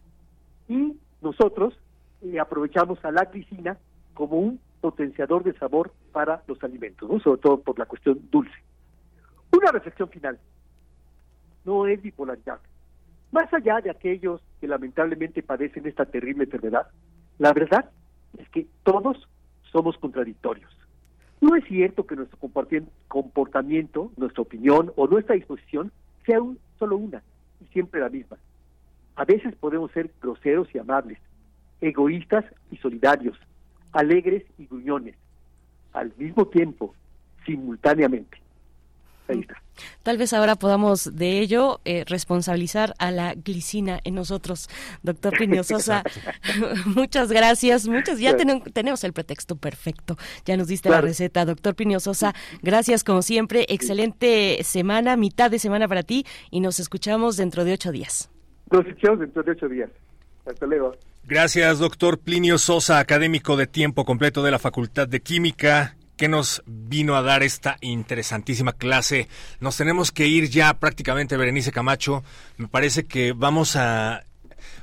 y 0.67 0.97
nosotros 1.21 1.79
eh, 2.23 2.41
aprovechamos 2.41 3.05
a 3.05 3.11
la 3.11 3.27
glicina 3.27 3.77
como 4.15 4.39
un 4.39 4.61
potenciador 4.81 5.45
de 5.45 5.53
sabor 5.59 5.93
para 6.13 6.43
los 6.47 6.65
alimentos, 6.65 7.23
sobre 7.23 7.43
todo 7.43 7.61
por 7.61 7.79
la 7.79 7.85
cuestión 7.85 8.19
dulce. 8.31 8.57
Una 9.57 9.73
reflexión 9.73 10.09
final. 10.11 10.39
No 11.65 11.87
es 11.87 12.01
bipolaridad. 12.03 12.59
Más 13.33 13.53
allá 13.53 13.81
de 13.81 13.91
aquellos 13.91 14.41
que 14.61 14.69
lamentablemente 14.69 15.43
padecen 15.43 15.87
esta 15.87 16.05
terrible 16.05 16.45
enfermedad, 16.45 16.89
la 17.39 17.53
verdad 17.53 17.91
es 18.39 18.49
que 18.51 18.67
todos 18.83 19.29
somos 19.73 19.97
contradictorios. 19.99 20.71
No 21.41 21.57
es 21.57 21.65
cierto 21.65 22.07
que 22.07 22.17
nuestro 22.17 22.39
comportamiento, 23.09 24.13
nuestra 24.17 24.43
opinión 24.43 24.93
o 24.97 25.07
nuestra 25.07 25.35
disposición 25.35 25.91
sea 26.25 26.41
un- 26.41 26.59
solo 26.79 26.97
una 26.97 27.23
y 27.61 27.67
siempre 27.73 28.01
la 28.01 28.09
misma. 28.09 28.37
A 29.17 29.25
veces 29.25 29.55
podemos 29.57 29.91
ser 29.93 30.11
groseros 30.21 30.69
y 30.75 30.79
amables, 30.79 31.19
egoístas 31.81 32.45
y 32.71 32.77
solidarios, 32.77 33.39
alegres 33.93 34.45
y 34.59 34.67
gruñones, 34.67 35.17
al 35.93 36.13
mismo 36.17 36.47
tiempo, 36.47 36.95
simultáneamente. 37.47 38.39
Ahí 39.29 39.41
está. 39.41 39.61
Tal 40.03 40.17
vez 40.19 40.33
ahora 40.33 40.57
podamos 40.57 41.17
de 41.17 41.41
ello 41.41 41.81
eh, 41.85 42.05
responsabilizar 42.07 42.95
a 42.99 43.11
la 43.11 43.35
glicina 43.35 44.01
en 44.05 44.15
nosotros, 44.15 44.69
doctor 45.03 45.33
Plinio 45.37 45.65
Sosa. 45.65 46.03
muchas 46.87 47.31
gracias, 47.31 47.87
muchas. 47.89 48.19
Ya 48.19 48.37
tenemos 48.37 49.05
el 49.05 49.13
pretexto 49.13 49.57
perfecto. 49.57 50.17
Ya 50.45 50.57
nos 50.57 50.69
diste 50.69 50.89
Claro. 50.89 51.03
la 51.03 51.09
receta, 51.09 51.45
doctor 51.45 51.75
Plinio 51.75 52.01
Sosa. 52.01 52.35
Gracias 52.63 53.05
como 53.05 53.23
siempre. 53.23 53.67
Excelente 53.69 54.59
semana, 54.63 55.17
mitad 55.17 55.51
de 55.51 55.59
semana 55.59 55.89
para 55.89 56.03
ti 56.03 56.25
y 56.51 56.61
nos 56.61 56.81
escuchamos 56.81 57.37
dentro 57.37 57.65
de 57.65 57.73
ocho 57.75 57.93
días. 57.93 58.31
Nos 58.71 58.87
escuchamos 58.87 59.21
dentro 59.21 59.43
de 59.43 59.53
ocho 59.53 59.69
días. 59.69 59.91
Hasta 60.47 60.67
luego. 60.67 60.95
Gracias, 61.25 61.81
doctor 61.81 62.19
Plinio 62.21 62.57
Sosa, 62.57 63.01
académico 63.01 63.57
de 63.57 63.67
tiempo 63.67 64.05
completo 64.05 64.45
de 64.45 64.53
la 64.53 64.61
Facultad 64.61 65.09
de 65.09 65.21
Química, 65.21 65.96
que 66.17 66.29
nos 66.29 66.63
vino 66.67 67.15
a 67.17 67.23
dar 67.23 67.43
esta 67.43 67.77
interesantísima 67.81 68.73
clase. 68.73 69.29
Nos 69.61 69.77
tenemos 69.77 70.13
que 70.13 70.27
ir 70.27 70.49
ya 70.49 70.75
prácticamente, 70.75 71.37
Berenice 71.37 71.73
Camacho. 71.73 72.25
Me 72.57 72.69
parece 72.69 73.07
que 73.07 73.33
vamos 73.33 73.77
a... 73.77 74.25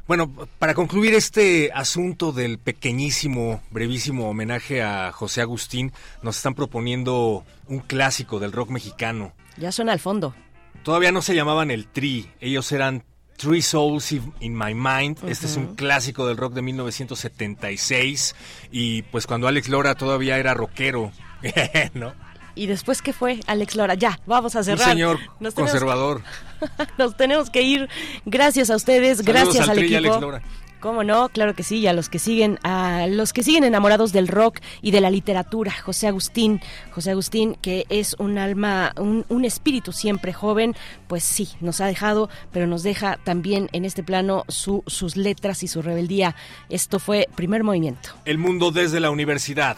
Bueno, 0.07 0.33
para 0.59 0.73
concluir 0.73 1.13
este 1.13 1.71
asunto 1.73 2.31
del 2.31 2.59
pequeñísimo, 2.59 3.61
brevísimo 3.71 4.29
homenaje 4.29 4.81
a 4.81 5.11
José 5.11 5.41
Agustín, 5.41 5.93
nos 6.21 6.37
están 6.37 6.55
proponiendo 6.55 7.45
un 7.67 7.79
clásico 7.79 8.39
del 8.39 8.51
rock 8.51 8.69
mexicano. 8.69 9.33
Ya 9.57 9.71
suena 9.71 9.93
al 9.93 9.99
fondo. 9.99 10.35
Todavía 10.83 11.13
no 11.13 11.21
se 11.21 11.35
llamaban 11.35 11.71
el 11.71 11.87
Tri, 11.87 12.29
ellos 12.41 12.71
eran 12.73 13.03
Three 13.37 13.61
Souls 13.61 14.11
in- 14.11 14.55
My 14.55 14.73
Mind. 14.73 15.17
Este 15.27 15.45
es 15.47 15.57
un 15.57 15.75
clásico 15.75 16.25
del 16.27 16.37
rock 16.37 16.53
de 16.53 16.61
1976 16.61 18.35
y 18.71 19.01
pues 19.03 19.27
cuando 19.27 19.47
Alex 19.47 19.69
Lora 19.69 19.95
todavía 19.95 20.37
era 20.37 20.53
rockero, 20.53 21.11
¿no? 21.93 22.13
¿Y 22.55 22.67
después 22.67 23.01
qué 23.01 23.13
fue, 23.13 23.39
Alex 23.47 23.75
Lora? 23.75 23.95
Ya, 23.95 24.19
vamos 24.27 24.55
a 24.55 24.59
Un 24.59 24.65
cerrar. 24.65 24.89
señor 24.89 25.17
Nos 25.39 25.55
tenemos- 25.55 25.71
conservador. 25.71 26.21
Nos 26.99 27.17
tenemos 27.17 27.49
que 27.49 27.63
ir. 27.63 27.89
Gracias 28.25 28.69
a 28.69 28.75
ustedes, 28.75 29.17
Saludos 29.17 29.33
gracias 29.45 29.63
al 29.69 29.77
al 29.77 29.83
equipo. 29.83 29.97
Alex 29.97 30.21
Lora. 30.21 30.41
¿Cómo 30.83 31.05
no? 31.05 31.29
Claro 31.29 31.55
que 31.55 31.63
sí, 31.63 31.77
y 31.77 31.87
a 31.87 31.93
los 31.93 32.09
que 32.09 32.19
siguen, 32.19 32.59
a 32.61 33.07
los 33.07 33.31
que 33.31 33.41
siguen 33.41 33.63
enamorados 33.63 34.11
del 34.11 34.27
rock 34.27 34.59
y 34.81 34.91
de 34.91 34.99
la 34.99 35.09
literatura, 35.09 35.71
José 35.71 36.07
Agustín, 36.09 36.59
José 36.91 37.11
Agustín, 37.11 37.55
que 37.61 37.85
es 37.87 38.17
un 38.19 38.37
alma, 38.37 38.91
un, 38.97 39.45
espíritu 39.45 39.93
siempre 39.93 40.33
joven, 40.33 40.75
pues 41.07 41.23
sí, 41.23 41.47
nos 41.61 41.79
ha 41.79 41.85
dejado, 41.85 42.29
pero 42.51 42.67
nos 42.67 42.83
deja 42.83 43.17
también 43.23 43.69
en 43.71 43.85
este 43.85 44.03
plano 44.03 44.43
su, 44.49 44.83
sus 44.85 45.15
letras 45.15 45.63
y 45.63 45.69
su 45.69 45.81
rebeldía. 45.81 46.35
Esto 46.67 46.99
fue 46.99 47.29
primer 47.33 47.63
movimiento. 47.63 48.09
El 48.25 48.37
mundo 48.37 48.71
desde 48.71 48.99
la 48.99 49.09
universidad. 49.09 49.77